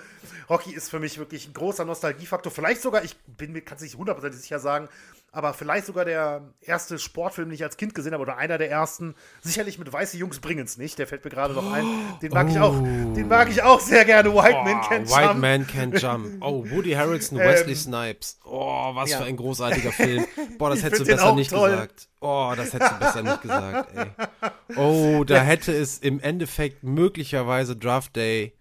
Rocky 0.49 0.73
ist 0.73 0.91
für 0.91 0.99
mich 0.99 1.19
wirklich 1.19 1.47
ein 1.47 1.53
großer 1.53 1.85
Nostalgiefaktor. 1.85 2.51
Vielleicht 2.51 2.83
sogar, 2.83 3.05
ich 3.05 3.17
bin 3.17 3.53
mir, 3.53 3.61
kann 3.61 3.77
es 3.77 3.83
nicht 3.83 3.97
hundertprozentig 3.97 4.41
sicher 4.41 4.59
sagen, 4.59 4.89
aber 5.33 5.55
vielleicht 5.55 5.87
sogar 5.87 6.05
der 6.05 6.53
erste 6.61 6.99
Sportfilm, 6.99 7.49
den 7.49 7.55
ich 7.55 7.63
als 7.63 7.77
Kind 7.77 7.95
gesehen 7.95 8.13
habe, 8.13 8.23
oder 8.23 8.37
einer 8.37 8.59
der 8.59 8.71
ersten. 8.71 9.15
Sicherlich 9.43 9.79
mit 9.79 9.93
Weiße 9.93 10.17
Jungs 10.17 10.41
bringen 10.41 10.65
es 10.65 10.77
nicht, 10.77 10.99
der 10.99 11.07
fällt 11.07 11.25
mir 11.25 11.31
gerade 11.31 11.55
noch 11.55 11.73
ein. 11.73 11.85
Den 12.21 12.33
mag, 12.33 12.47
oh. 12.47 12.51
ich 12.51 12.59
auch, 12.59 12.75
den 12.75 13.29
mag 13.29 13.49
ich 13.49 13.63
auch 13.63 13.81
sehr 13.81 14.05
gerne. 14.05 14.35
White 14.35 14.57
oh, 14.61 14.65
Man 14.65 14.81
Can't 14.81 15.09
White 15.09 15.27
Jump. 15.27 15.41
Man 15.41 15.67
Can't 15.67 15.99
Jump. 15.99 16.31
Oh, 16.43 16.65
Woody 16.71 16.93
Harrelson, 16.93 17.39
Wesley 17.39 17.73
ähm, 17.73 17.77
Snipes. 17.77 18.41
Oh, 18.45 18.95
was 18.95 19.11
ja. 19.11 19.19
für 19.19 19.25
ein 19.25 19.37
großartiger 19.37 19.93
Film. 19.93 20.25
Boah, 20.59 20.71
das 20.71 20.83
hättest 20.83 21.03
du 21.03 21.07
besser 21.07 21.35
nicht 21.35 21.51
toll. 21.51 21.71
gesagt. 21.71 22.09
Oh, 22.21 22.53
das 22.57 22.73
hättest 22.73 22.93
du 22.93 22.99
besser 22.99 23.23
nicht 23.23 23.43
gesagt, 23.43 23.97
ey. 23.97 24.07
Oh, 24.77 25.25
da 25.25 25.41
hätte 25.43 25.73
es 25.73 25.99
im 25.99 26.21
Endeffekt 26.21 26.83
möglicherweise 26.83 27.77
Draft 27.77 28.17
Day 28.17 28.55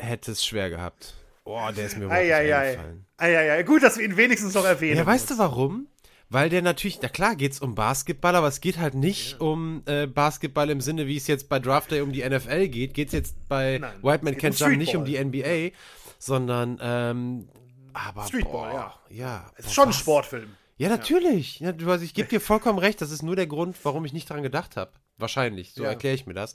hätte 0.00 0.32
es 0.32 0.44
schwer 0.44 0.70
gehabt. 0.70 1.14
Oh, 1.44 1.68
der 1.76 1.86
ist 1.86 1.96
mir 1.96 2.04
überhaupt 2.04 2.22
ei, 2.22 2.34
eingefallen. 2.34 3.06
Ei, 3.18 3.38
ei, 3.38 3.52
ei. 3.52 3.62
Gut, 3.62 3.82
dass 3.82 3.98
wir 3.98 4.04
ihn 4.04 4.16
wenigstens 4.16 4.54
noch 4.54 4.64
erwähnen. 4.64 4.96
Ja, 4.96 5.06
weißt 5.06 5.30
du 5.30 5.38
warum? 5.38 5.88
Weil 6.30 6.48
der 6.48 6.62
natürlich, 6.62 7.00
na 7.02 7.08
klar 7.08 7.36
geht 7.36 7.52
es 7.52 7.60
um 7.60 7.74
Basketball, 7.74 8.34
aber 8.34 8.48
es 8.48 8.60
geht 8.60 8.78
halt 8.78 8.94
nicht 8.94 9.40
um 9.40 9.82
äh, 9.86 10.06
Basketball 10.06 10.70
im 10.70 10.80
Sinne, 10.80 11.06
wie 11.06 11.16
es 11.16 11.26
jetzt 11.26 11.48
bei 11.48 11.58
Draft 11.58 11.90
Day 11.90 12.00
um 12.00 12.12
die 12.12 12.28
NFL 12.28 12.68
geht. 12.68 12.94
Geht 12.94 13.08
es 13.08 13.12
jetzt 13.12 13.48
bei 13.48 13.78
Nein, 13.78 14.02
White 14.02 14.24
Man 14.24 14.34
Can't 14.34 14.64
um 14.64 14.70
Jump 14.70 14.78
nicht 14.78 14.96
um 14.96 15.04
die 15.04 15.22
NBA, 15.22 15.76
sondern 16.18 16.78
ähm, 16.80 17.48
aber 17.92 18.24
Streetball, 18.26 18.72
boah, 18.72 19.00
ja. 19.10 19.16
ja. 19.16 19.52
Es 19.56 19.66
ist 19.66 19.74
schon 19.74 19.88
ein 19.88 19.92
Sportfilm. 19.92 20.56
Ja, 20.76 20.88
natürlich. 20.88 21.60
Ja. 21.60 21.70
Ja, 21.70 21.86
also 21.88 22.04
ich 22.04 22.14
gebe 22.14 22.28
dir 22.30 22.40
vollkommen 22.40 22.78
recht. 22.78 23.00
Das 23.00 23.10
ist 23.10 23.22
nur 23.22 23.36
der 23.36 23.46
Grund, 23.46 23.76
warum 23.84 24.04
ich 24.04 24.12
nicht 24.12 24.28
daran 24.30 24.42
gedacht 24.42 24.76
habe. 24.76 24.92
Wahrscheinlich, 25.16 25.74
so 25.74 25.84
ja. 25.84 25.90
erkläre 25.90 26.16
ich 26.16 26.26
mir 26.26 26.34
das. 26.34 26.54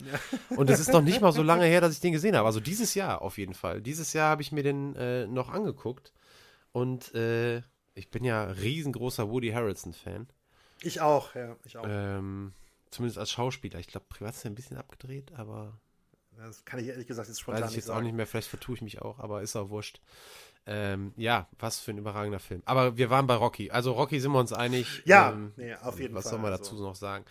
Und 0.49 0.69
es 0.69 0.81
ist 0.81 0.91
noch 0.91 1.01
nicht 1.01 1.21
mal 1.21 1.31
so 1.31 1.43
lange 1.43 1.65
her, 1.65 1.79
dass 1.79 1.93
ich 1.93 2.01
den 2.01 2.11
gesehen 2.11 2.35
habe. 2.35 2.45
Also 2.45 2.59
dieses 2.59 2.93
Jahr 2.93 3.21
auf 3.21 3.37
jeden 3.37 3.53
Fall. 3.53 3.81
Dieses 3.81 4.11
Jahr 4.11 4.29
habe 4.29 4.41
ich 4.41 4.51
mir 4.51 4.63
den 4.63 4.95
äh, 4.95 5.27
noch 5.27 5.49
angeguckt. 5.49 6.11
Und 6.73 7.13
äh, 7.15 7.61
ich 7.95 8.11
bin 8.11 8.23
ja 8.25 8.43
riesengroßer 8.43 9.29
Woody 9.29 9.51
Harrelson-Fan. 9.51 10.27
Ich 10.81 11.01
auch, 11.01 11.35
ja, 11.35 11.55
ich 11.65 11.77
auch. 11.77 11.85
Ähm, 11.87 12.53
zumindest 12.91 13.17
als 13.17 13.31
Schauspieler. 13.31 13.79
Ich 13.79 13.87
glaube, 13.87 14.07
privat 14.09 14.35
ist 14.35 14.45
er 14.45 14.51
ein 14.51 14.55
bisschen 14.55 14.77
abgedreht, 14.77 15.31
aber. 15.33 15.79
Das 16.37 16.63
kann 16.63 16.79
ich 16.79 16.87
ehrlich 16.87 17.07
gesagt 17.07 17.27
jetzt 17.27 17.41
spontan 17.41 17.63
Weiß 17.63 17.71
ich 17.71 17.77
jetzt 17.77 17.87
sagen. 17.87 17.99
auch 17.99 18.03
nicht 18.03 18.15
mehr, 18.15 18.25
vielleicht 18.25 18.47
vertue 18.47 18.75
ich 18.75 18.81
mich 18.81 19.01
auch, 19.01 19.19
aber 19.19 19.41
ist 19.41 19.57
auch 19.57 19.69
wurscht. 19.69 19.99
Ähm, 20.71 21.13
ja, 21.17 21.47
was 21.57 21.79
für 21.79 21.89
ein 21.89 21.97
überragender 21.97 22.39
Film. 22.39 22.61
Aber 22.65 22.95
wir 22.95 23.09
waren 23.09 23.25
bei 23.25 23.33
Rocky. 23.33 23.71
Also 23.71 23.93
Rocky 23.93 24.19
sind 24.19 24.31
wir 24.33 24.39
uns 24.39 24.53
einig. 24.53 25.01
Ja, 25.03 25.31
ähm, 25.31 25.51
nee, 25.57 25.73
auf 25.73 25.99
jeden 25.99 26.13
was 26.13 26.25
Fall. 26.25 26.25
Was 26.25 26.29
soll 26.29 26.39
man 26.39 26.51
dazu 26.51 26.71
also. 26.73 26.83
noch 26.83 26.95
sagen? 26.95 27.25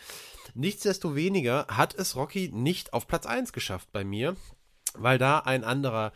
Nichtsdestoweniger 0.55 1.69
hat 1.69 1.95
es 1.95 2.17
Rocky 2.17 2.51
nicht 2.53 2.93
auf 2.93 3.07
Platz 3.07 3.27
1 3.27 3.53
geschafft 3.53 3.93
bei 3.93 4.03
mir, 4.03 4.35
weil 4.95 5.19
da 5.19 5.39
ein 5.39 5.63
anderer 5.63 6.13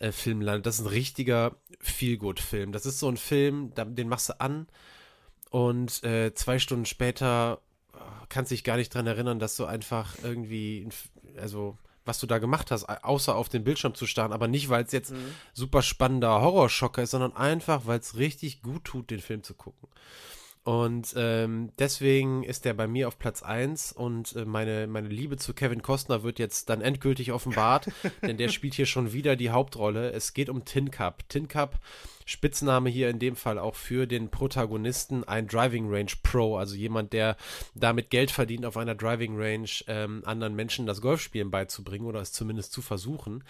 äh, 0.00 0.10
Film 0.10 0.40
landet. 0.40 0.66
Das 0.66 0.80
ist 0.80 0.80
ein 0.80 0.88
richtiger 0.88 1.54
Feelgood-Film. 1.78 2.72
Das 2.72 2.86
ist 2.86 2.98
so 2.98 3.08
ein 3.08 3.18
Film, 3.18 3.72
den 3.76 4.08
machst 4.08 4.30
du 4.30 4.40
an 4.40 4.66
und 5.50 6.02
äh, 6.02 6.34
zwei 6.34 6.58
Stunden 6.58 6.86
später 6.86 7.60
äh, 7.92 7.98
kannst 8.30 8.50
dich 8.50 8.64
gar 8.64 8.78
nicht 8.78 8.92
dran 8.92 9.06
erinnern, 9.06 9.38
dass 9.38 9.54
du 9.54 9.64
einfach 9.64 10.16
irgendwie, 10.24 10.88
also 11.36 11.78
was 12.04 12.18
du 12.18 12.26
da 12.26 12.38
gemacht 12.38 12.70
hast, 12.70 12.84
außer 12.84 13.34
auf 13.34 13.48
den 13.48 13.64
Bildschirm 13.64 13.94
zu 13.94 14.06
starren, 14.06 14.32
aber 14.32 14.48
nicht, 14.48 14.68
weil 14.68 14.84
es 14.84 14.92
jetzt 14.92 15.12
mhm. 15.12 15.34
super 15.52 15.82
spannender 15.82 16.40
Horrorschocker 16.40 17.02
ist, 17.02 17.10
sondern 17.10 17.34
einfach, 17.34 17.86
weil 17.86 17.98
es 17.98 18.16
richtig 18.16 18.62
gut 18.62 18.84
tut, 18.84 19.10
den 19.10 19.20
Film 19.20 19.42
zu 19.42 19.54
gucken. 19.54 19.88
Und 20.64 21.12
ähm, 21.16 21.72
deswegen 21.78 22.42
ist 22.42 22.64
der 22.64 22.72
bei 22.72 22.86
mir 22.86 23.06
auf 23.06 23.18
Platz 23.18 23.42
1 23.42 23.92
und 23.92 24.34
äh, 24.34 24.46
meine, 24.46 24.86
meine 24.86 25.08
Liebe 25.08 25.36
zu 25.36 25.52
Kevin 25.52 25.82
Costner 25.82 26.22
wird 26.22 26.38
jetzt 26.38 26.70
dann 26.70 26.80
endgültig 26.80 27.32
offenbart, 27.32 27.88
denn 28.22 28.38
der 28.38 28.48
spielt 28.48 28.72
hier 28.72 28.86
schon 28.86 29.12
wieder 29.12 29.36
die 29.36 29.50
Hauptrolle. 29.50 30.10
Es 30.12 30.32
geht 30.32 30.48
um 30.48 30.64
Tin 30.64 30.90
Cup. 30.90 31.28
Tin 31.28 31.48
Cup, 31.48 31.78
Spitzname 32.24 32.90
hier 32.90 33.10
in 33.10 33.18
dem 33.18 33.36
Fall 33.36 33.58
auch 33.58 33.74
für 33.74 34.06
den 34.06 34.30
Protagonisten, 34.30 35.24
ein 35.24 35.46
Driving 35.46 35.90
Range 35.90 36.12
Pro, 36.22 36.56
also 36.56 36.74
jemand, 36.74 37.12
der 37.12 37.36
damit 37.74 38.10
Geld 38.10 38.30
verdient, 38.30 38.64
auf 38.64 38.76
einer 38.76 38.94
Driving 38.94 39.36
Range 39.36 39.68
ähm, 39.86 40.22
anderen 40.24 40.54
Menschen 40.54 40.86
das 40.86 41.00
Golfspielen 41.00 41.50
beizubringen 41.50 42.06
oder 42.06 42.20
es 42.20 42.32
zumindest 42.32 42.72
zu 42.72 42.82
versuchen. 42.82 43.44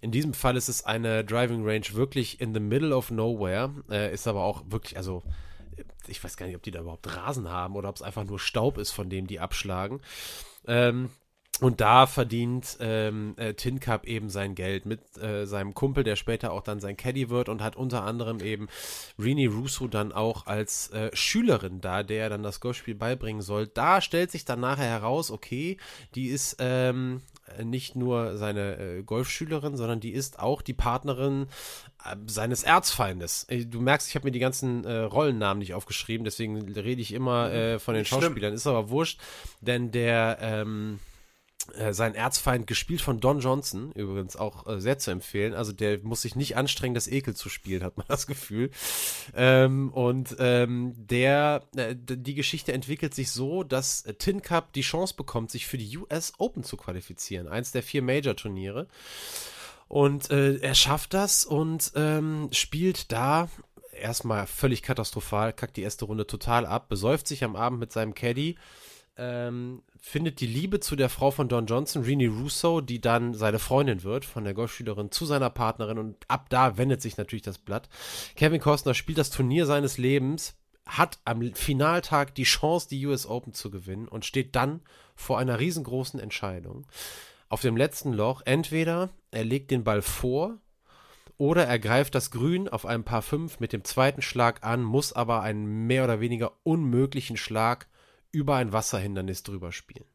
In 0.00 0.10
diesem 0.10 0.34
Fall 0.34 0.56
ist 0.56 0.68
es 0.68 0.84
eine 0.84 1.24
Driving 1.24 1.64
Range 1.64 1.86
wirklich 1.92 2.40
in 2.40 2.52
the 2.54 2.60
middle 2.60 2.94
of 2.94 3.10
nowhere, 3.10 3.72
äh, 3.90 4.12
ist 4.12 4.26
aber 4.26 4.44
auch 4.44 4.64
wirklich, 4.68 4.96
also 4.96 5.22
ich 6.08 6.22
weiß 6.22 6.36
gar 6.36 6.46
nicht, 6.46 6.56
ob 6.56 6.62
die 6.62 6.70
da 6.70 6.80
überhaupt 6.80 7.14
Rasen 7.14 7.48
haben 7.48 7.76
oder 7.76 7.88
ob 7.88 7.96
es 7.96 8.02
einfach 8.02 8.24
nur 8.24 8.38
Staub 8.38 8.78
ist, 8.78 8.90
von 8.90 9.10
dem 9.10 9.26
die 9.26 9.40
abschlagen. 9.40 10.00
Ähm, 10.66 11.10
und 11.60 11.80
da 11.80 12.06
verdient 12.06 12.76
ähm, 12.80 13.34
äh, 13.38 13.54
Tin 13.54 13.80
Cup 13.80 14.06
eben 14.06 14.28
sein 14.28 14.54
Geld 14.54 14.84
mit 14.84 15.00
äh, 15.16 15.46
seinem 15.46 15.72
Kumpel, 15.72 16.04
der 16.04 16.16
später 16.16 16.52
auch 16.52 16.62
dann 16.62 16.80
sein 16.80 16.98
Caddy 16.98 17.30
wird 17.30 17.48
und 17.48 17.62
hat 17.62 17.76
unter 17.76 18.02
anderem 18.02 18.40
eben 18.40 18.68
Rini 19.18 19.46
Russo 19.46 19.88
dann 19.88 20.12
auch 20.12 20.46
als 20.46 20.90
äh, 20.90 21.10
Schülerin 21.14 21.80
da, 21.80 22.02
der 22.02 22.28
dann 22.28 22.42
das 22.42 22.60
Golfspiel 22.60 22.94
beibringen 22.94 23.40
soll. 23.40 23.68
Da 23.68 24.02
stellt 24.02 24.30
sich 24.30 24.44
dann 24.44 24.60
nachher 24.60 24.84
heraus, 24.84 25.30
okay, 25.30 25.78
die 26.14 26.26
ist 26.26 26.56
ähm, 26.58 27.22
nicht 27.62 27.96
nur 27.96 28.36
seine 28.36 28.76
äh, 28.76 29.02
Golfschülerin, 29.02 29.78
sondern 29.78 30.00
die 30.00 30.12
ist 30.12 30.38
auch 30.38 30.60
die 30.60 30.74
Partnerin 30.74 31.46
äh, 32.04 32.16
seines 32.26 32.64
Erzfeindes. 32.64 33.44
Äh, 33.48 33.64
du 33.64 33.80
merkst, 33.80 34.08
ich 34.08 34.14
habe 34.14 34.26
mir 34.26 34.32
die 34.32 34.40
ganzen 34.40 34.84
äh, 34.84 34.98
Rollennamen 34.98 35.60
nicht 35.60 35.72
aufgeschrieben, 35.72 36.24
deswegen 36.24 36.70
rede 36.72 37.00
ich 37.00 37.14
immer 37.14 37.50
äh, 37.50 37.78
von 37.78 37.94
den 37.94 38.04
Schauspielern. 38.04 38.52
Ist 38.52 38.66
aber 38.66 38.90
wurscht, 38.90 39.20
denn 39.62 39.90
der 39.90 40.38
ähm, 40.42 40.98
äh, 40.98 41.15
sein 41.92 42.14
Erzfeind, 42.14 42.66
gespielt 42.66 43.00
von 43.00 43.20
Don 43.20 43.40
Johnson, 43.40 43.92
übrigens 43.92 44.36
auch 44.36 44.66
äh, 44.66 44.80
sehr 44.80 44.98
zu 44.98 45.10
empfehlen. 45.10 45.54
Also 45.54 45.72
der 45.72 45.98
muss 46.02 46.22
sich 46.22 46.36
nicht 46.36 46.56
anstrengen, 46.56 46.94
das 46.94 47.08
Ekel 47.08 47.34
zu 47.34 47.48
spielen, 47.48 47.82
hat 47.82 47.96
man 47.96 48.06
das 48.08 48.26
Gefühl. 48.26 48.70
Ähm, 49.34 49.92
und 49.92 50.36
ähm, 50.38 50.94
der, 50.96 51.62
äh, 51.76 51.94
die 51.96 52.34
Geschichte 52.34 52.72
entwickelt 52.72 53.14
sich 53.14 53.30
so, 53.30 53.62
dass 53.62 54.02
äh, 54.02 54.14
Tin 54.14 54.42
Cup 54.42 54.72
die 54.72 54.82
Chance 54.82 55.14
bekommt, 55.16 55.50
sich 55.50 55.66
für 55.66 55.78
die 55.78 55.96
US 55.98 56.32
Open 56.38 56.64
zu 56.64 56.76
qualifizieren, 56.76 57.48
eins 57.48 57.72
der 57.72 57.82
vier 57.82 58.02
Major-Turniere. 58.02 58.86
Und 59.88 60.30
äh, 60.30 60.56
er 60.56 60.74
schafft 60.74 61.14
das 61.14 61.44
und 61.44 61.92
ähm, 61.94 62.48
spielt 62.52 63.12
da 63.12 63.48
erstmal 63.92 64.46
völlig 64.46 64.82
katastrophal, 64.82 65.52
kackt 65.52 65.76
die 65.76 65.82
erste 65.82 66.04
Runde 66.04 66.26
total 66.26 66.66
ab, 66.66 66.88
besäuft 66.88 67.26
sich 67.26 67.44
am 67.44 67.56
Abend 67.56 67.80
mit 67.80 67.92
seinem 67.92 68.14
Caddy, 68.14 68.56
ähm, 69.16 69.82
findet 70.00 70.40
die 70.40 70.46
Liebe 70.46 70.80
zu 70.80 70.94
der 70.94 71.08
Frau 71.08 71.30
von 71.30 71.48
Don 71.48 71.66
Johnson, 71.66 72.02
Rini 72.02 72.26
Russo, 72.26 72.80
die 72.80 73.00
dann 73.00 73.34
seine 73.34 73.58
Freundin 73.58 74.02
wird, 74.02 74.24
von 74.24 74.44
der 74.44 74.54
Golfschülerin 74.54 75.10
zu 75.10 75.24
seiner 75.24 75.50
Partnerin 75.50 75.98
und 75.98 76.16
ab 76.28 76.46
da 76.50 76.76
wendet 76.76 77.02
sich 77.02 77.16
natürlich 77.16 77.42
das 77.42 77.58
Blatt. 77.58 77.88
Kevin 78.36 78.60
Costner 78.60 78.94
spielt 78.94 79.18
das 79.18 79.30
Turnier 79.30 79.66
seines 79.66 79.98
Lebens, 79.98 80.56
hat 80.86 81.18
am 81.24 81.54
Finaltag 81.54 82.34
die 82.34 82.44
Chance, 82.44 82.88
die 82.88 83.04
US 83.06 83.26
Open 83.26 83.52
zu 83.52 83.70
gewinnen 83.70 84.06
und 84.06 84.24
steht 84.24 84.54
dann 84.54 84.80
vor 85.14 85.38
einer 85.38 85.58
riesengroßen 85.58 86.20
Entscheidung. 86.20 86.86
Auf 87.48 87.60
dem 87.60 87.76
letzten 87.76 88.12
Loch, 88.12 88.42
entweder 88.44 89.10
er 89.30 89.44
legt 89.44 89.70
den 89.70 89.82
Ball 89.82 90.02
vor 90.02 90.58
oder 91.38 91.64
er 91.64 91.78
greift 91.78 92.14
das 92.14 92.30
Grün 92.30 92.68
auf 92.68 92.86
einem 92.86 93.04
Paar 93.04 93.22
5 93.22 93.60
mit 93.60 93.72
dem 93.72 93.84
zweiten 93.84 94.22
Schlag 94.22 94.64
an, 94.64 94.82
muss 94.82 95.12
aber 95.12 95.42
einen 95.42 95.86
mehr 95.86 96.04
oder 96.04 96.20
weniger 96.20 96.52
unmöglichen 96.62 97.36
Schlag 97.36 97.88
über 98.32 98.56
ein 98.56 98.72
Wasserhindernis 98.72 99.42
drüber 99.42 99.72
spielen. 99.72 100.06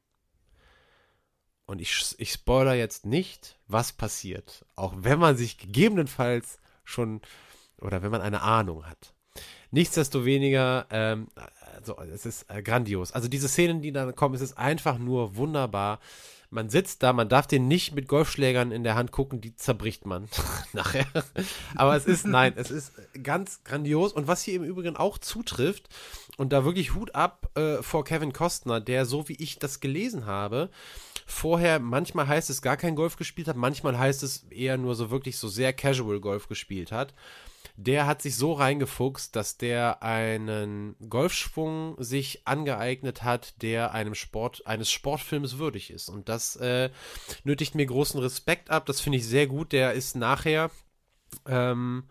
Und 1.65 1.79
ich, 1.79 2.15
ich 2.17 2.33
spoiler 2.33 2.73
jetzt 2.73 3.05
nicht, 3.05 3.57
was 3.67 3.93
passiert, 3.93 4.65
auch 4.75 4.93
wenn 4.97 5.19
man 5.19 5.37
sich 5.37 5.57
gegebenenfalls 5.57 6.57
schon 6.83 7.21
oder 7.79 8.01
wenn 8.01 8.11
man 8.11 8.21
eine 8.21 8.41
Ahnung 8.41 8.85
hat. 8.85 9.13
Nichtsdestoweniger, 9.71 10.87
ähm, 10.89 11.29
also 11.75 11.97
es 11.99 12.25
ist 12.25 12.49
äh, 12.49 12.61
grandios. 12.61 13.13
Also 13.13 13.29
diese 13.29 13.47
Szenen, 13.47 13.81
die 13.81 13.93
dann 13.93 14.13
kommen, 14.15 14.35
es 14.35 14.41
ist 14.41 14.57
einfach 14.57 14.97
nur 14.97 15.37
wunderbar 15.37 15.99
man 16.51 16.69
sitzt 16.69 17.01
da, 17.01 17.13
man 17.13 17.29
darf 17.29 17.47
den 17.47 17.67
nicht 17.67 17.95
mit 17.95 18.09
Golfschlägern 18.09 18.71
in 18.71 18.83
der 18.83 18.95
Hand 18.95 19.11
gucken, 19.11 19.39
die 19.39 19.55
zerbricht 19.55 20.05
man 20.05 20.27
nachher. 20.73 21.07
Aber 21.75 21.95
es 21.95 22.05
ist, 22.05 22.27
nein, 22.27 22.53
es 22.57 22.69
ist 22.69 22.91
ganz 23.23 23.63
grandios. 23.63 24.11
Und 24.11 24.27
was 24.27 24.43
hier 24.43 24.55
im 24.55 24.63
Übrigen 24.63 24.97
auch 24.97 25.17
zutrifft, 25.17 25.89
und 26.37 26.53
da 26.53 26.65
wirklich 26.65 26.93
Hut 26.93 27.15
ab 27.15 27.49
äh, 27.57 27.81
vor 27.81 28.03
Kevin 28.03 28.33
Costner, 28.33 28.81
der, 28.81 29.05
so 29.05 29.29
wie 29.29 29.35
ich 29.35 29.59
das 29.59 29.79
gelesen 29.79 30.25
habe, 30.25 30.69
vorher 31.25 31.79
manchmal 31.79 32.27
heißt 32.27 32.49
es 32.49 32.61
gar 32.61 32.77
kein 32.77 32.95
Golf 32.95 33.15
gespielt 33.15 33.47
hat, 33.47 33.55
manchmal 33.55 33.97
heißt 33.97 34.21
es 34.23 34.43
eher 34.49 34.77
nur 34.77 34.95
so 34.95 35.09
wirklich 35.09 35.37
so 35.37 35.47
sehr 35.47 35.71
casual 35.71 36.19
Golf 36.19 36.47
gespielt 36.47 36.91
hat 36.91 37.13
der 37.83 38.05
hat 38.05 38.21
sich 38.21 38.35
so 38.35 38.53
reingefuchst, 38.53 39.35
dass 39.35 39.57
der 39.57 40.03
einen 40.03 40.95
Golfschwung 41.09 41.95
sich 42.01 42.47
angeeignet 42.47 43.23
hat, 43.23 43.61
der 43.61 43.93
einem 43.93 44.15
Sport, 44.15 44.65
eines 44.67 44.91
Sportfilms 44.91 45.57
würdig 45.57 45.89
ist. 45.89 46.09
Und 46.09 46.29
das 46.29 46.55
äh, 46.57 46.89
nötigt 47.43 47.75
mir 47.75 47.85
großen 47.85 48.19
Respekt 48.19 48.69
ab. 48.69 48.85
Das 48.85 49.01
finde 49.01 49.17
ich 49.17 49.27
sehr 49.27 49.47
gut. 49.47 49.71
Der 49.71 49.93
ist 49.93 50.15
nachher 50.15 50.69
ähm, 51.47 52.03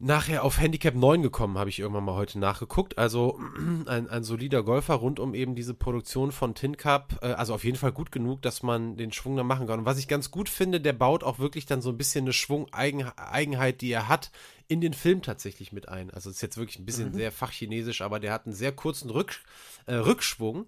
nachher 0.00 0.44
auf 0.44 0.60
Handicap 0.60 0.94
9 0.94 1.22
gekommen, 1.22 1.58
habe 1.58 1.70
ich 1.70 1.80
irgendwann 1.80 2.04
mal 2.04 2.14
heute 2.14 2.38
nachgeguckt. 2.38 2.98
Also 2.98 3.38
ein, 3.86 4.08
ein 4.08 4.22
solider 4.22 4.62
Golfer 4.62 4.94
rund 4.94 5.18
um 5.18 5.34
eben 5.34 5.54
diese 5.54 5.74
Produktion 5.74 6.30
von 6.30 6.54
Tin 6.54 6.76
Cup. 6.76 7.18
Äh, 7.22 7.32
also 7.32 7.54
auf 7.54 7.64
jeden 7.64 7.76
Fall 7.76 7.92
gut 7.92 8.12
genug, 8.12 8.42
dass 8.42 8.62
man 8.62 8.96
den 8.96 9.12
Schwung 9.12 9.36
dann 9.36 9.46
machen 9.46 9.66
kann. 9.66 9.80
Und 9.80 9.86
was 9.86 9.98
ich 9.98 10.08
ganz 10.08 10.30
gut 10.30 10.48
finde, 10.48 10.80
der 10.80 10.92
baut 10.92 11.24
auch 11.24 11.38
wirklich 11.38 11.66
dann 11.66 11.82
so 11.82 11.90
ein 11.90 11.96
bisschen 11.96 12.24
eine 12.24 12.32
Schwung-Eigenheit, 12.32 13.80
die 13.80 13.90
er 13.90 14.08
hat, 14.08 14.30
in 14.68 14.80
den 14.80 14.92
Film 14.92 15.22
tatsächlich 15.22 15.72
mit 15.72 15.88
ein. 15.88 16.10
Also 16.10 16.30
ist 16.30 16.42
jetzt 16.42 16.58
wirklich 16.58 16.78
ein 16.78 16.86
bisschen 16.86 17.10
mhm. 17.10 17.14
sehr 17.14 17.32
fachchinesisch, 17.32 18.02
aber 18.02 18.20
der 18.20 18.32
hat 18.32 18.46
einen 18.46 18.54
sehr 18.54 18.72
kurzen 18.72 19.10
Rück, 19.10 19.40
äh, 19.86 19.94
Rückschwung. 19.94 20.66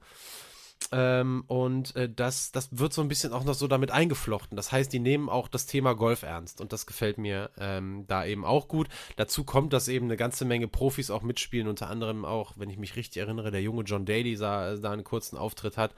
Ähm, 0.92 1.44
und 1.46 1.94
äh, 1.94 2.08
das, 2.12 2.52
das 2.52 2.68
wird 2.72 2.92
so 2.92 3.02
ein 3.02 3.08
bisschen 3.08 3.32
auch 3.32 3.44
noch 3.44 3.54
so 3.54 3.68
damit 3.68 3.90
eingeflochten. 3.90 4.56
Das 4.56 4.72
heißt, 4.72 4.92
die 4.92 4.98
nehmen 4.98 5.28
auch 5.28 5.48
das 5.48 5.66
Thema 5.66 5.94
Golf 5.94 6.22
ernst 6.22 6.60
und 6.60 6.72
das 6.72 6.86
gefällt 6.86 7.18
mir 7.18 7.50
ähm, 7.58 8.04
da 8.08 8.24
eben 8.24 8.44
auch 8.44 8.66
gut. 8.66 8.88
Dazu 9.16 9.44
kommt, 9.44 9.72
dass 9.72 9.88
eben 9.88 10.06
eine 10.06 10.16
ganze 10.16 10.44
Menge 10.44 10.68
Profis 10.68 11.10
auch 11.10 11.22
mitspielen, 11.22 11.68
unter 11.68 11.88
anderem 11.88 12.24
auch, 12.24 12.54
wenn 12.56 12.70
ich 12.70 12.78
mich 12.78 12.96
richtig 12.96 13.20
erinnere, 13.20 13.50
der 13.50 13.62
junge 13.62 13.84
John 13.84 14.04
Daly 14.04 14.36
da, 14.36 14.76
da 14.76 14.90
einen 14.90 15.04
kurzen 15.04 15.36
Auftritt 15.36 15.76
hat, 15.76 15.94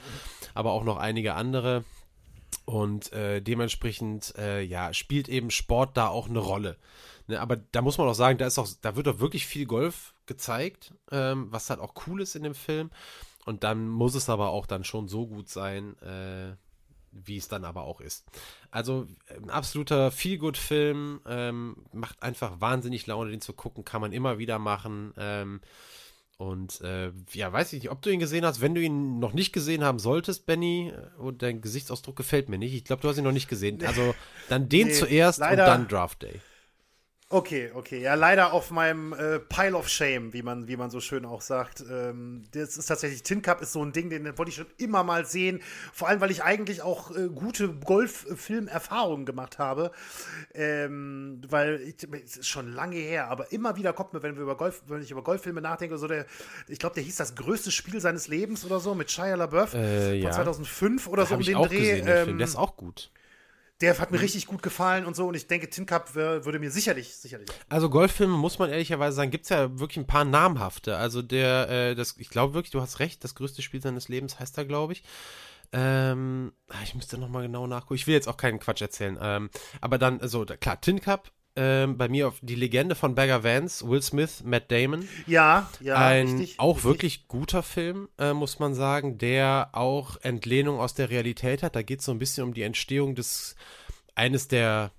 aber 0.54 0.72
auch 0.72 0.84
noch 0.84 0.98
einige 0.98 1.34
andere. 1.34 1.84
Und 2.64 3.12
äh, 3.12 3.40
dementsprechend, 3.40 4.34
äh, 4.36 4.62
ja, 4.62 4.92
spielt 4.92 5.28
eben 5.28 5.50
Sport 5.50 5.96
da 5.96 6.08
auch 6.08 6.28
eine 6.28 6.38
Rolle. 6.38 6.76
Ne, 7.26 7.40
aber 7.40 7.56
da 7.56 7.82
muss 7.82 7.98
man 7.98 8.08
auch 8.08 8.14
sagen, 8.14 8.38
da 8.38 8.46
ist 8.46 8.58
auch, 8.58 8.68
da 8.82 8.94
wird 8.96 9.08
auch 9.08 9.20
wirklich 9.20 9.46
viel 9.46 9.66
Golf 9.66 10.14
gezeigt, 10.26 10.92
ähm, 11.10 11.46
was 11.50 11.70
halt 11.70 11.80
auch 11.80 11.94
cool 12.06 12.20
ist 12.20 12.36
in 12.36 12.42
dem 12.42 12.54
Film. 12.54 12.90
Und 13.44 13.64
dann 13.64 13.88
muss 13.88 14.14
es 14.14 14.28
aber 14.28 14.50
auch 14.50 14.66
dann 14.66 14.84
schon 14.84 15.08
so 15.08 15.26
gut 15.26 15.48
sein, 15.48 15.96
äh, 16.00 16.54
wie 17.10 17.36
es 17.36 17.48
dann 17.48 17.64
aber 17.64 17.82
auch 17.82 18.00
ist. 18.00 18.24
Also 18.70 19.06
ein 19.28 19.50
absoluter 19.50 20.10
Feel-Good-Film, 20.10 21.20
ähm, 21.26 21.76
macht 21.92 22.22
einfach 22.22 22.60
wahnsinnig 22.60 23.06
Laune, 23.06 23.30
den 23.30 23.40
zu 23.40 23.52
gucken, 23.52 23.84
kann 23.84 24.00
man 24.00 24.12
immer 24.12 24.38
wieder 24.38 24.58
machen. 24.58 25.12
Ähm, 25.18 25.60
und 26.38 26.80
äh, 26.80 27.12
ja, 27.32 27.52
weiß 27.52 27.72
ich 27.72 27.82
nicht, 27.82 27.90
ob 27.92 28.02
du 28.02 28.10
ihn 28.10 28.18
gesehen 28.18 28.44
hast. 28.44 28.60
Wenn 28.60 28.74
du 28.74 28.80
ihn 28.80 29.18
noch 29.18 29.32
nicht 29.32 29.52
gesehen 29.52 29.84
haben 29.84 29.98
solltest, 29.98 30.46
Benny, 30.46 30.90
äh, 30.90 31.20
und 31.20 31.42
dein 31.42 31.60
Gesichtsausdruck 31.60 32.16
gefällt 32.16 32.48
mir 32.48 32.58
nicht. 32.58 32.74
Ich 32.74 32.84
glaube, 32.84 33.02
du 33.02 33.08
hast 33.08 33.18
ihn 33.18 33.24
noch 33.24 33.32
nicht 33.32 33.48
gesehen. 33.48 33.84
Also 33.86 34.14
dann 34.48 34.68
den 34.68 34.88
nee, 34.88 34.92
zuerst 34.92 35.40
und 35.40 35.56
dann 35.56 35.88
Draft 35.88 36.22
Day. 36.22 36.40
Okay, 37.32 37.70
okay. 37.74 38.02
Ja, 38.02 38.12
leider 38.12 38.52
auf 38.52 38.70
meinem 38.70 39.14
äh, 39.14 39.38
Pile 39.38 39.74
of 39.74 39.88
Shame, 39.88 40.34
wie 40.34 40.42
man, 40.42 40.68
wie 40.68 40.76
man 40.76 40.90
so 40.90 41.00
schön 41.00 41.24
auch 41.24 41.40
sagt. 41.40 41.82
Ähm, 41.90 42.44
das 42.52 42.76
ist 42.76 42.84
tatsächlich, 42.84 43.22
Tin 43.22 43.40
Cup 43.40 43.62
ist 43.62 43.72
so 43.72 43.82
ein 43.82 43.92
Ding, 43.92 44.10
den, 44.10 44.24
den 44.24 44.36
wollte 44.36 44.50
ich 44.50 44.56
schon 44.56 44.66
immer 44.76 45.02
mal 45.02 45.24
sehen. 45.24 45.62
Vor 45.94 46.08
allem, 46.08 46.20
weil 46.20 46.30
ich 46.30 46.42
eigentlich 46.42 46.82
auch 46.82 47.16
äh, 47.16 47.28
gute 47.28 47.70
Golf-Film-Erfahrungen 47.70 49.24
gemacht 49.24 49.58
habe. 49.58 49.92
Ähm, 50.52 51.40
weil 51.48 51.94
es 52.22 52.36
ist 52.36 52.48
schon 52.48 52.70
lange 52.70 52.96
her, 52.96 53.28
aber 53.28 53.50
immer 53.50 53.76
wieder 53.76 53.94
kommt 53.94 54.12
mir, 54.12 54.22
wenn 54.22 54.36
wir 54.36 54.42
über 54.42 54.58
Golf, 54.58 54.82
wenn 54.88 55.00
ich 55.00 55.10
über 55.10 55.22
Golffilme 55.22 55.62
nachdenke, 55.62 55.96
so 55.96 56.08
der, 56.08 56.26
ich 56.68 56.78
glaube, 56.78 56.96
der 56.96 57.02
hieß 57.02 57.16
das 57.16 57.34
größte 57.34 57.70
Spiel 57.70 57.98
seines 58.02 58.28
Lebens 58.28 58.62
oder 58.62 58.78
so 58.78 58.94
mit 58.94 59.10
Shia 59.10 59.36
LaBeouf 59.36 59.72
äh, 59.72 60.16
ja. 60.16 60.24
von 60.24 60.34
2005 60.34 61.08
oder 61.08 61.24
so 61.24 61.36
um 61.36 61.40
den 61.40 61.56
Dreh. 61.56 62.00
Gesehen, 62.00 62.08
ähm, 62.08 62.36
der 62.36 62.46
ist 62.46 62.56
auch 62.56 62.76
gut. 62.76 63.10
Der 63.82 63.98
hat 63.98 64.10
mir 64.10 64.18
mhm. 64.18 64.22
richtig 64.22 64.46
gut 64.46 64.62
gefallen 64.62 65.04
und 65.04 65.16
so. 65.16 65.26
Und 65.26 65.34
ich 65.34 65.46
denke, 65.48 65.68
Tin 65.68 65.86
Cup 65.86 66.14
würde 66.14 66.58
mir 66.58 66.70
sicherlich, 66.70 67.16
sicherlich. 67.16 67.48
Also 67.68 67.90
Golffilme 67.90 68.36
muss 68.36 68.58
man 68.58 68.70
ehrlicherweise 68.70 69.16
sagen, 69.16 69.30
gibt 69.30 69.44
es 69.44 69.50
ja 69.50 69.78
wirklich 69.78 69.98
ein 69.98 70.06
paar 70.06 70.24
namhafte. 70.24 70.96
Also 70.96 71.20
der, 71.20 71.68
äh, 71.68 71.94
das, 71.94 72.16
ich 72.18 72.30
glaube 72.30 72.54
wirklich, 72.54 72.70
du 72.70 72.80
hast 72.80 73.00
recht, 73.00 73.24
das 73.24 73.34
größte 73.34 73.60
Spiel 73.60 73.82
seines 73.82 74.08
Lebens 74.08 74.38
heißt 74.38 74.56
er, 74.56 74.64
glaube 74.64 74.94
ich. 74.94 75.02
Ähm, 75.72 76.52
ah, 76.68 76.82
ich 76.84 76.94
müsste 76.94 77.18
nochmal 77.18 77.42
genau 77.42 77.66
nachgucken. 77.66 77.94
Ich 77.94 78.06
will 78.06 78.14
jetzt 78.14 78.28
auch 78.28 78.36
keinen 78.36 78.60
Quatsch 78.60 78.82
erzählen. 78.82 79.18
Ähm, 79.20 79.50
aber 79.80 79.98
dann, 79.98 80.20
also 80.20 80.44
klar, 80.44 80.80
Tin 80.80 81.00
Cup, 81.00 81.32
ähm, 81.54 81.98
bei 81.98 82.08
mir 82.08 82.28
auf 82.28 82.38
die 82.40 82.54
Legende 82.54 82.94
von 82.94 83.14
Bagger 83.14 83.44
Vance, 83.44 83.86
Will 83.86 84.02
Smith, 84.02 84.42
Matt 84.44 84.70
Damon. 84.70 85.06
Ja, 85.26 85.68
ja. 85.80 85.96
Ein 85.96 86.28
richtig, 86.28 86.58
auch 86.58 86.76
richtig. 86.76 86.84
wirklich 86.90 87.28
guter 87.28 87.62
Film, 87.62 88.08
äh, 88.18 88.32
muss 88.32 88.58
man 88.58 88.74
sagen, 88.74 89.18
der 89.18 89.70
auch 89.72 90.16
Entlehnung 90.22 90.80
aus 90.80 90.94
der 90.94 91.10
Realität 91.10 91.62
hat. 91.62 91.76
Da 91.76 91.82
geht 91.82 92.00
es 92.00 92.06
so 92.06 92.12
ein 92.12 92.18
bisschen 92.18 92.44
um 92.44 92.54
die 92.54 92.62
Entstehung 92.62 93.14
des 93.14 93.54
eines 94.14 94.48
der 94.48 94.92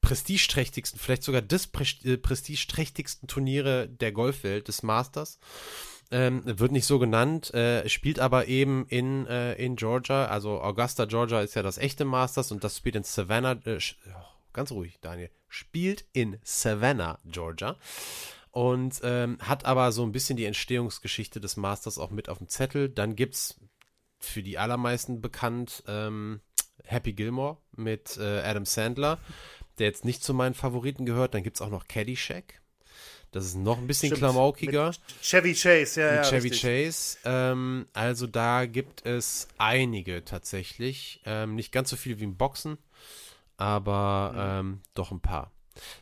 prestigeträchtigsten, 0.00 1.00
vielleicht 1.00 1.22
sogar 1.22 1.42
des 1.42 1.70
äh, 2.04 2.16
prestigeträchtigsten 2.16 3.28
Turniere 3.28 3.88
der 3.88 4.12
Golfwelt, 4.12 4.68
des 4.68 4.82
Masters. 4.82 5.38
Ähm, 6.10 6.42
wird 6.44 6.72
nicht 6.72 6.84
so 6.84 6.98
genannt, 6.98 7.54
äh, 7.54 7.88
spielt 7.88 8.18
aber 8.18 8.46
eben 8.46 8.86
in, 8.88 9.26
äh, 9.26 9.54
in 9.54 9.76
Georgia, 9.76 10.26
also 10.26 10.60
Augusta, 10.60 11.06
Georgia 11.06 11.40
ist 11.40 11.54
ja 11.54 11.62
das 11.62 11.78
echte 11.78 12.04
Masters 12.04 12.52
und 12.52 12.62
das 12.62 12.76
spielt 12.76 12.96
in 12.96 13.02
Savannah, 13.02 13.52
äh, 13.64 13.78
ganz 14.52 14.70
ruhig, 14.72 14.98
Daniel, 15.00 15.30
spielt 15.48 16.04
in 16.12 16.38
Savannah, 16.42 17.18
Georgia. 17.24 17.76
Und 18.50 19.00
ähm, 19.02 19.38
hat 19.40 19.64
aber 19.64 19.92
so 19.92 20.02
ein 20.02 20.12
bisschen 20.12 20.36
die 20.36 20.44
Entstehungsgeschichte 20.44 21.40
des 21.40 21.56
Masters 21.56 21.98
auch 21.98 22.10
mit 22.10 22.28
auf 22.28 22.38
dem 22.38 22.48
Zettel. 22.48 22.90
Dann 22.90 23.16
gibt 23.16 23.34
es 23.34 23.60
für 24.18 24.42
die 24.42 24.58
allermeisten 24.58 25.22
bekannt 25.22 25.82
ähm, 25.86 26.40
Happy 26.84 27.14
Gilmore 27.14 27.56
mit 27.74 28.18
äh, 28.18 28.40
Adam 28.40 28.66
Sandler, 28.66 29.18
der 29.78 29.86
jetzt 29.86 30.04
nicht 30.04 30.22
zu 30.22 30.34
meinen 30.34 30.54
Favoriten 30.54 31.06
gehört. 31.06 31.34
Dann 31.34 31.42
gibt 31.42 31.56
es 31.56 31.62
auch 31.62 31.70
noch 31.70 31.88
Caddyshack. 31.88 32.60
Das 33.30 33.46
ist 33.46 33.56
noch 33.56 33.78
ein 33.78 33.86
bisschen 33.86 34.08
Stimmt. 34.08 34.18
klamaukiger. 34.18 34.88
Mit 34.88 35.22
Chevy 35.22 35.54
Chase, 35.54 36.00
ja. 36.02 36.06
Mit 36.08 36.16
ja, 36.16 36.24
Chevy 36.24 36.48
richtig. 36.48 36.60
Chase. 36.60 37.18
Ähm, 37.24 37.86
also 37.94 38.26
da 38.26 38.66
gibt 38.66 39.06
es 39.06 39.48
einige 39.56 40.22
tatsächlich. 40.24 41.22
Ähm, 41.24 41.54
nicht 41.54 41.72
ganz 41.72 41.88
so 41.88 41.96
viel 41.96 42.20
wie 42.20 42.24
im 42.24 42.36
Boxen 42.36 42.76
aber 43.62 44.32
mhm. 44.32 44.68
ähm, 44.70 44.80
doch 44.94 45.12
ein 45.12 45.20
paar. 45.20 45.52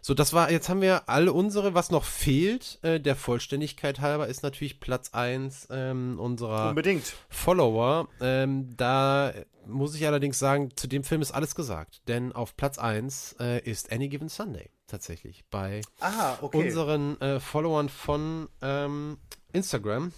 So, 0.01 0.15
das 0.15 0.33
war, 0.33 0.51
jetzt 0.51 0.69
haben 0.69 0.81
wir 0.81 1.09
alle 1.09 1.33
unsere, 1.33 1.75
was 1.75 1.91
noch 1.91 2.05
fehlt, 2.05 2.81
äh, 2.83 2.99
der 2.99 3.15
Vollständigkeit 3.15 4.01
halber, 4.01 4.27
ist 4.27 4.43
natürlich 4.43 4.81
Platz 4.81 5.11
1 5.13 5.69
ähm, 5.71 6.19
unserer 6.19 6.71
Unbedingt. 6.71 7.15
Follower. 7.29 8.09
Ähm, 8.21 8.77
da 8.77 9.33
muss 9.67 9.95
ich 9.95 10.07
allerdings 10.07 10.39
sagen, 10.39 10.71
zu 10.75 10.89
dem 10.89 11.05
Film 11.05 11.23
ist 11.23 11.31
alles 11.31 11.55
gesagt, 11.55 12.09
denn 12.09 12.33
auf 12.33 12.57
Platz 12.57 12.79
1 12.79 13.37
äh, 13.39 13.61
ist 13.61 13.93
Any 13.93 14.09
Given 14.09 14.29
Sunday 14.29 14.71
tatsächlich 14.89 15.45
bei 15.51 15.83
Aha, 16.01 16.39
okay. 16.41 16.65
unseren 16.65 17.21
äh, 17.21 17.39
Followern 17.39 17.89
von 17.89 18.49
ähm, 18.63 19.19
Instagram. 19.53 20.13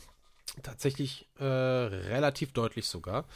Tatsächlich 0.63 1.29
äh, 1.39 1.45
relativ 1.45 2.53
deutlich 2.53 2.87
sogar. 2.87 3.27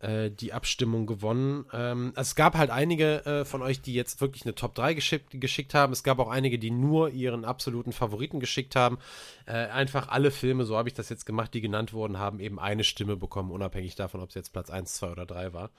Äh, 0.00 0.30
die 0.30 0.52
Abstimmung 0.52 1.06
gewonnen. 1.06 1.64
Ähm, 1.72 2.12
es 2.16 2.34
gab 2.34 2.56
halt 2.56 2.70
einige 2.70 3.24
äh, 3.26 3.44
von 3.44 3.62
euch, 3.62 3.80
die 3.80 3.94
jetzt 3.94 4.20
wirklich 4.20 4.44
eine 4.44 4.54
Top 4.54 4.74
3 4.74 4.94
geschickt, 4.94 5.40
geschickt 5.40 5.74
haben. 5.74 5.92
Es 5.92 6.02
gab 6.02 6.18
auch 6.18 6.28
einige, 6.28 6.58
die 6.58 6.70
nur 6.70 7.10
ihren 7.10 7.44
absoluten 7.44 7.92
Favoriten 7.92 8.40
geschickt 8.40 8.76
haben. 8.76 8.98
Äh, 9.46 9.52
einfach 9.52 10.08
alle 10.08 10.30
Filme, 10.30 10.64
so 10.64 10.76
habe 10.76 10.88
ich 10.88 10.94
das 10.94 11.08
jetzt 11.08 11.26
gemacht, 11.26 11.52
die 11.54 11.60
genannt 11.60 11.92
wurden, 11.92 12.18
haben 12.18 12.40
eben 12.40 12.58
eine 12.58 12.84
Stimme 12.84 13.16
bekommen, 13.16 13.50
unabhängig 13.50 13.94
davon, 13.94 14.20
ob 14.20 14.28
es 14.28 14.34
jetzt 14.34 14.52
Platz 14.52 14.70
1, 14.70 14.94
2 14.94 15.10
oder 15.10 15.26
3 15.26 15.52
war 15.52 15.70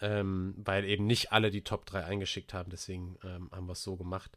ähm, 0.00 0.54
weil 0.58 0.84
eben 0.84 1.06
nicht 1.06 1.32
alle 1.32 1.50
die 1.50 1.62
Top 1.62 1.86
3 1.86 2.04
eingeschickt 2.04 2.52
haben, 2.54 2.70
deswegen 2.70 3.16
ähm, 3.24 3.50
haben 3.52 3.66
wir 3.66 3.72
es 3.72 3.82
so 3.82 3.96
gemacht. 3.96 4.30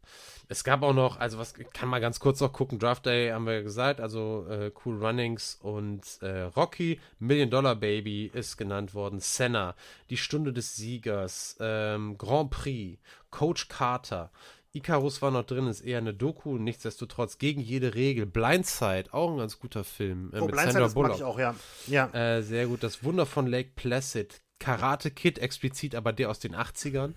Es 0.47 0.63
gab 0.63 0.83
auch 0.83 0.93
noch, 0.93 1.19
also 1.19 1.37
was 1.37 1.53
kann 1.53 1.89
man 1.89 2.01
ganz 2.01 2.19
kurz 2.19 2.39
noch 2.39 2.53
gucken, 2.53 2.79
Draft 2.79 3.05
Day 3.05 3.29
haben 3.29 3.45
wir 3.45 3.55
ja 3.55 3.61
gesagt, 3.61 3.99
also 3.99 4.45
äh, 4.49 4.71
Cool 4.85 5.03
Runnings 5.03 5.57
und 5.61 6.01
äh, 6.21 6.41
Rocky, 6.43 6.99
Million 7.19 7.49
Dollar 7.49 7.75
Baby 7.75 8.31
ist 8.33 8.57
genannt 8.57 8.93
worden, 8.93 9.19
Senna, 9.19 9.75
Die 10.09 10.17
Stunde 10.17 10.53
des 10.53 10.75
Siegers, 10.75 11.57
ähm, 11.59 12.17
Grand 12.17 12.51
Prix, 12.51 12.99
Coach 13.29 13.67
Carter, 13.67 14.31
Icarus 14.71 15.21
war 15.21 15.31
noch 15.31 15.45
drin, 15.45 15.67
ist 15.67 15.81
eher 15.81 15.97
eine 15.97 16.13
Doku, 16.13 16.57
nichtsdestotrotz 16.57 17.39
gegen 17.39 17.59
jede 17.59 17.95
Regel. 17.95 18.27
Blindside, 18.27 19.11
auch 19.11 19.31
ein 19.31 19.37
ganz 19.37 19.59
guter 19.59 19.83
Film. 19.83 20.31
Äh, 20.31 20.39
oh, 20.39 20.45
mit 20.45 20.51
Blindside 20.51 20.73
Sandra 20.73 20.93
Bullock. 20.93 21.09
mag 21.11 21.17
ich 21.17 21.23
auch, 21.23 21.39
ja. 21.39 21.55
ja. 21.87 22.07
Äh, 22.13 22.43
sehr 22.43 22.67
gut. 22.67 22.83
Das 22.83 23.03
Wunder 23.03 23.25
von 23.25 23.47
Lake 23.47 23.71
Placid, 23.75 24.41
Karate 24.59 25.11
Kid, 25.11 25.39
explizit 25.39 25.95
aber 25.95 26.13
der 26.13 26.29
aus 26.29 26.39
den 26.39 26.55
80ern. 26.55 27.13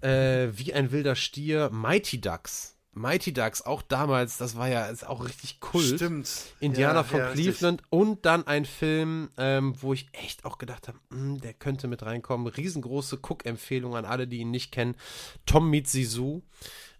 Äh, 0.00 0.48
wie 0.52 0.72
ein 0.74 0.92
wilder 0.92 1.16
Stier, 1.16 1.70
Mighty 1.72 2.20
Ducks. 2.20 2.74
Mighty 2.96 3.32
Ducks, 3.32 3.62
auch 3.62 3.82
damals, 3.82 4.38
das 4.38 4.56
war 4.56 4.68
ja 4.68 4.86
ist 4.86 5.06
auch 5.06 5.24
richtig 5.24 5.58
Kult. 5.58 5.96
Stimmt. 5.96 6.30
Indianer 6.60 7.00
ja, 7.00 7.04
von 7.04 7.18
ja, 7.18 7.32
Cleveland 7.32 7.80
richtig. 7.80 7.92
und 7.92 8.24
dann 8.24 8.46
ein 8.46 8.64
Film, 8.64 9.30
ähm, 9.36 9.74
wo 9.80 9.92
ich 9.92 10.08
echt 10.12 10.44
auch 10.44 10.58
gedacht 10.58 10.86
habe, 10.86 10.98
hm, 11.10 11.40
der 11.40 11.54
könnte 11.54 11.88
mit 11.88 12.04
reinkommen. 12.04 12.46
Riesengroße 12.46 13.16
Cook-Empfehlung 13.16 13.96
an 13.96 14.04
alle, 14.04 14.28
die 14.28 14.38
ihn 14.38 14.52
nicht 14.52 14.70
kennen. 14.70 14.96
Tom 15.44 15.70
meets 15.70 15.90
Sisu. 15.90 16.42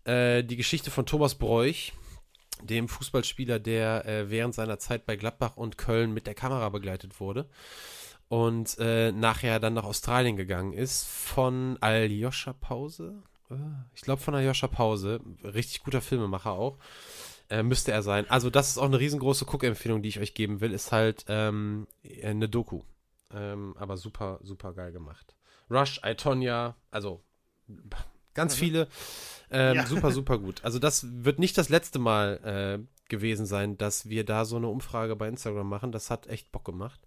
Äh, 0.05 0.43
die 0.43 0.57
Geschichte 0.57 0.91
von 0.91 1.07
Thomas 1.07 1.37
Bräuch, 1.37 1.93
dem 2.61 2.89
Fußballspieler, 2.89 3.61
der 3.61 4.05
äh, 4.05 4.31
während 4.31 4.55
seiner 4.55 4.79
Zeit 4.81 5.07
bei 5.07 5.15
Gladbach 5.15 5.57
und 5.57 5.79
Köln 5.79 6.13
mit 6.13 6.27
der 6.27 6.35
Kamera 6.35 6.71
begleitet 6.71 7.21
wurde 7.21 7.49
und 8.35 8.79
äh, 8.81 9.13
nachher 9.13 9.61
dann 9.61 9.75
nach 9.75 9.85
Australien 9.85 10.37
gegangen 10.37 10.73
ist 10.73 11.07
von 11.07 11.79
Aljoscha 11.81 12.53
Pause. 12.53 13.23
Äh, 13.49 13.55
ich 13.95 14.01
glaube 14.01 14.21
von 14.21 14.35
Aljoscha 14.35 14.67
Pause. 14.67 15.21
Richtig 15.45 15.85
guter 15.85 16.01
Filmemacher 16.01 16.51
auch. 16.51 16.77
Äh, 17.49 17.63
müsste 17.63 17.93
er 17.93 18.03
sein. 18.03 18.29
Also 18.29 18.51
das 18.51 18.71
ist 18.71 18.79
auch 18.79 18.87
eine 18.87 18.99
riesengroße 18.99 19.45
Cook-Empfehlung, 19.45 20.03
die 20.03 20.09
ich 20.09 20.19
euch 20.19 20.35
geben 20.35 20.61
will. 20.61 20.73
Ist 20.73 20.91
halt 20.91 21.27
ähm, 21.29 21.87
eine 22.25 22.49
Doku. 22.49 22.83
Ähm, 23.33 23.77
aber 23.79 23.97
super, 23.97 24.41
super 24.43 24.73
geil 24.73 24.91
gemacht. 24.91 25.37
Rush, 25.71 26.01
Itonia, 26.05 26.75
also 26.91 27.23
ganz 28.35 28.57
mhm. 28.57 28.59
viele. 28.59 28.89
Ähm, 29.53 29.77
ja. 29.77 29.87
Super, 29.87 30.11
super 30.11 30.39
gut. 30.39 30.65
Also 30.65 30.81
das 30.81 31.07
wird 31.25 31.39
nicht 31.39 31.57
das 31.57 31.69
letzte 31.69 32.01
Mal 32.01 32.41
äh, 32.83 33.09
gewesen 33.09 33.47
sein, 33.47 33.79
dass 33.79 34.09
wir 34.09 34.25
da 34.25 34.45
so 34.45 34.57
eine 34.57 34.67
Umfrage 34.67 35.15
bei 35.15 35.29
Instagram 35.29 35.69
machen. 35.69 35.93
Das 35.93 36.11
hat 36.11 36.27
echt 36.27 36.51
Bock 36.51 36.65
gemacht. 36.65 37.07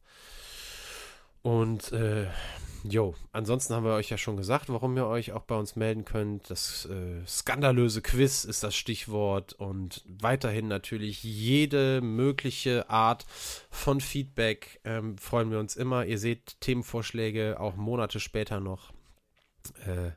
Und 1.48 1.94
äh, 1.94 2.28
jo, 2.84 3.16
ansonsten 3.32 3.74
haben 3.74 3.86
wir 3.86 3.94
euch 3.94 4.10
ja 4.10 4.18
schon 4.18 4.36
gesagt, 4.36 4.68
warum 4.68 4.98
ihr 4.98 5.08
euch 5.08 5.32
auch 5.32 5.44
bei 5.44 5.56
uns 5.56 5.78
melden 5.78 6.04
könnt. 6.04 6.50
Das 6.50 6.86
äh, 6.88 7.26
skandalöse 7.26 8.02
Quiz 8.02 8.44
ist 8.44 8.64
das 8.64 8.76
Stichwort 8.76 9.54
und 9.54 10.04
weiterhin 10.10 10.68
natürlich 10.68 11.24
jede 11.24 12.02
mögliche 12.02 12.90
Art 12.90 13.26
von 13.70 14.02
Feedback 14.02 14.82
ähm, 14.84 15.18
freuen 15.18 15.50
wir 15.50 15.60
uns 15.60 15.78
immer. 15.78 16.06
Ihr 16.06 16.20
seht 16.20 16.60
Themenvorschläge 16.60 17.62
auch 17.62 17.78
Monate 17.78 18.20
später 18.20 18.60
noch 18.60 18.92
äh, 19.86 20.12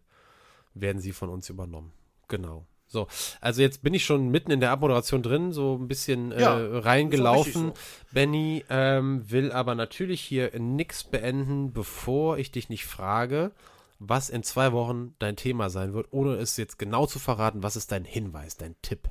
werden 0.75 1.01
sie 1.01 1.13
von 1.13 1.29
uns 1.29 1.49
übernommen. 1.49 1.93
Genau. 2.27 2.67
So, 2.91 3.07
also 3.41 3.63
jetzt 3.63 3.85
bin 3.85 3.95
ich 3.95 4.05
schon 4.05 4.31
mitten 4.31 4.51
in 4.51 4.59
der 4.59 4.73
Abmoderation 4.73 5.23
drin, 5.23 5.53
so 5.53 5.79
ein 5.81 5.87
bisschen 5.87 6.33
äh, 6.33 6.41
ja, 6.41 6.57
reingelaufen. 6.81 7.69
So. 7.69 7.75
Benny 8.11 8.65
ähm, 8.69 9.31
will 9.31 9.53
aber 9.53 9.77
natürlich 9.77 10.21
hier 10.21 10.59
nichts 10.59 11.05
beenden, 11.05 11.73
bevor 11.73 12.39
ich 12.39 12.51
dich 12.51 12.69
nicht 12.69 12.87
frage, 12.87 13.53
was 14.01 14.29
in 14.29 14.43
zwei 14.43 14.73
Wochen 14.73 15.15
dein 15.21 15.37
Thema 15.37 15.71
sein 15.71 15.95
wird, 15.95 16.09
ohne 16.11 16.35
es 16.35 16.57
jetzt 16.57 16.81
genau 16.81 17.07
zu 17.07 17.21
verraten. 17.21 17.63
Was 17.63 17.77
ist 17.77 17.93
dein 17.93 18.05
Hinweis, 18.05 18.57
dein 18.57 18.75
Tipp? 18.83 19.09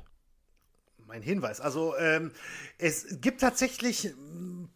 Mein 1.06 1.22
Hinweis. 1.22 1.62
Also 1.62 1.96
ähm, 1.96 2.32
es 2.76 3.06
gibt 3.22 3.40
tatsächlich 3.40 4.04
ein 4.04 4.68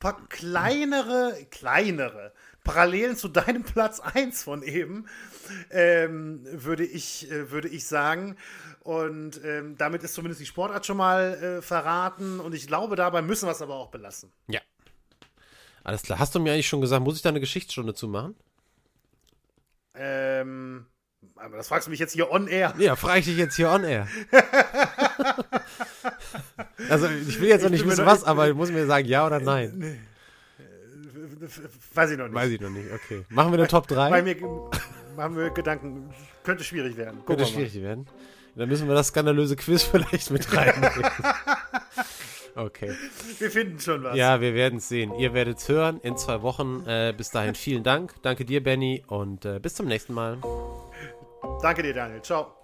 paar 0.00 0.26
kleinere, 0.26 1.36
kleinere 1.50 2.32
Parallelen 2.64 3.16
zu 3.16 3.28
deinem 3.28 3.62
Platz 3.62 4.00
1 4.00 4.42
von 4.42 4.62
eben, 4.62 5.06
ähm, 5.70 6.40
würde, 6.50 6.84
ich, 6.84 7.30
äh, 7.30 7.50
würde 7.50 7.68
ich 7.68 7.86
sagen. 7.86 8.36
Und 8.80 9.42
ähm, 9.44 9.76
damit 9.76 10.02
ist 10.02 10.14
zumindest 10.14 10.40
die 10.40 10.46
Sportart 10.46 10.86
schon 10.86 10.96
mal 10.96 11.34
äh, 11.34 11.62
verraten. 11.62 12.40
Und 12.40 12.54
ich 12.54 12.66
glaube, 12.66 12.96
dabei 12.96 13.22
müssen 13.22 13.46
wir 13.46 13.52
es 13.52 13.62
aber 13.62 13.74
auch 13.74 13.90
belassen. 13.90 14.32
Ja. 14.48 14.60
Alles 15.84 16.02
klar. 16.02 16.18
Hast 16.18 16.34
du 16.34 16.40
mir 16.40 16.52
eigentlich 16.52 16.68
schon 16.68 16.80
gesagt, 16.80 17.02
muss 17.02 17.16
ich 17.16 17.22
da 17.22 17.30
eine 17.30 17.40
Geschichtsstunde 17.40 17.94
zu 17.94 18.08
machen? 18.08 18.34
Ähm. 19.94 20.86
Aber 21.36 21.58
das 21.58 21.68
fragst 21.68 21.86
du 21.86 21.90
mich 21.90 22.00
jetzt 22.00 22.14
hier 22.14 22.30
on 22.30 22.48
air. 22.48 22.74
Ja, 22.78 22.96
frage 22.96 23.20
ich 23.20 23.26
dich 23.26 23.36
jetzt 23.36 23.56
hier 23.56 23.70
on 23.70 23.84
air. 23.84 24.08
also, 26.88 27.08
ich 27.08 27.38
will 27.40 27.48
jetzt 27.48 27.62
noch 27.62 27.70
nicht 27.70 27.86
wissen, 27.86 28.06
was, 28.06 28.24
aber 28.24 28.48
du 28.48 28.54
musst 28.54 28.72
mir 28.72 28.86
sagen, 28.86 29.06
ja 29.06 29.26
oder 29.26 29.38
nein. 29.38 30.00
Weiß 31.94 32.10
ich 32.10 32.18
noch 32.18 32.26
nicht. 32.26 32.34
Weiß 32.34 32.50
ich 32.50 32.60
noch 32.60 32.70
nicht, 32.70 32.86
okay. 32.92 33.24
Machen 33.28 33.52
wir 33.52 33.58
eine 33.58 33.68
Top 33.68 33.86
3? 33.86 34.10
Bei 34.10 34.22
mir 34.22 34.36
machen 35.16 35.36
wir 35.36 35.50
Gedanken, 35.50 36.12
könnte 36.42 36.64
schwierig 36.64 36.96
werden. 36.96 37.20
Gucken 37.20 37.36
könnte 37.36 37.52
schwierig 37.52 37.80
werden. 37.80 38.06
Dann 38.56 38.68
müssen 38.68 38.88
wir 38.88 38.94
das 38.94 39.08
skandalöse 39.08 39.56
Quiz 39.56 39.82
vielleicht 39.90 40.30
mit 40.30 40.54
reinbringen. 40.54 41.10
Okay. 42.56 42.92
Wir 43.38 43.50
finden 43.50 43.78
schon 43.78 44.02
was. 44.02 44.16
Ja, 44.16 44.40
wir 44.40 44.54
werden 44.54 44.78
es 44.78 44.88
sehen. 44.88 45.14
Ihr 45.14 45.32
werdet 45.34 45.58
es 45.58 45.68
hören 45.68 46.00
in 46.02 46.16
zwei 46.16 46.42
Wochen. 46.42 46.84
Äh, 46.84 47.14
bis 47.16 47.30
dahin 47.30 47.54
vielen 47.54 47.84
Dank. 47.84 48.14
Danke 48.22 48.44
dir, 48.44 48.60
Benny, 48.60 49.04
und 49.06 49.44
äh, 49.44 49.60
bis 49.60 49.74
zum 49.74 49.86
nächsten 49.86 50.12
Mal. 50.14 50.38
Danke 51.62 51.82
dir, 51.82 51.94
Daniel. 51.94 52.20
Ciao. 52.22 52.59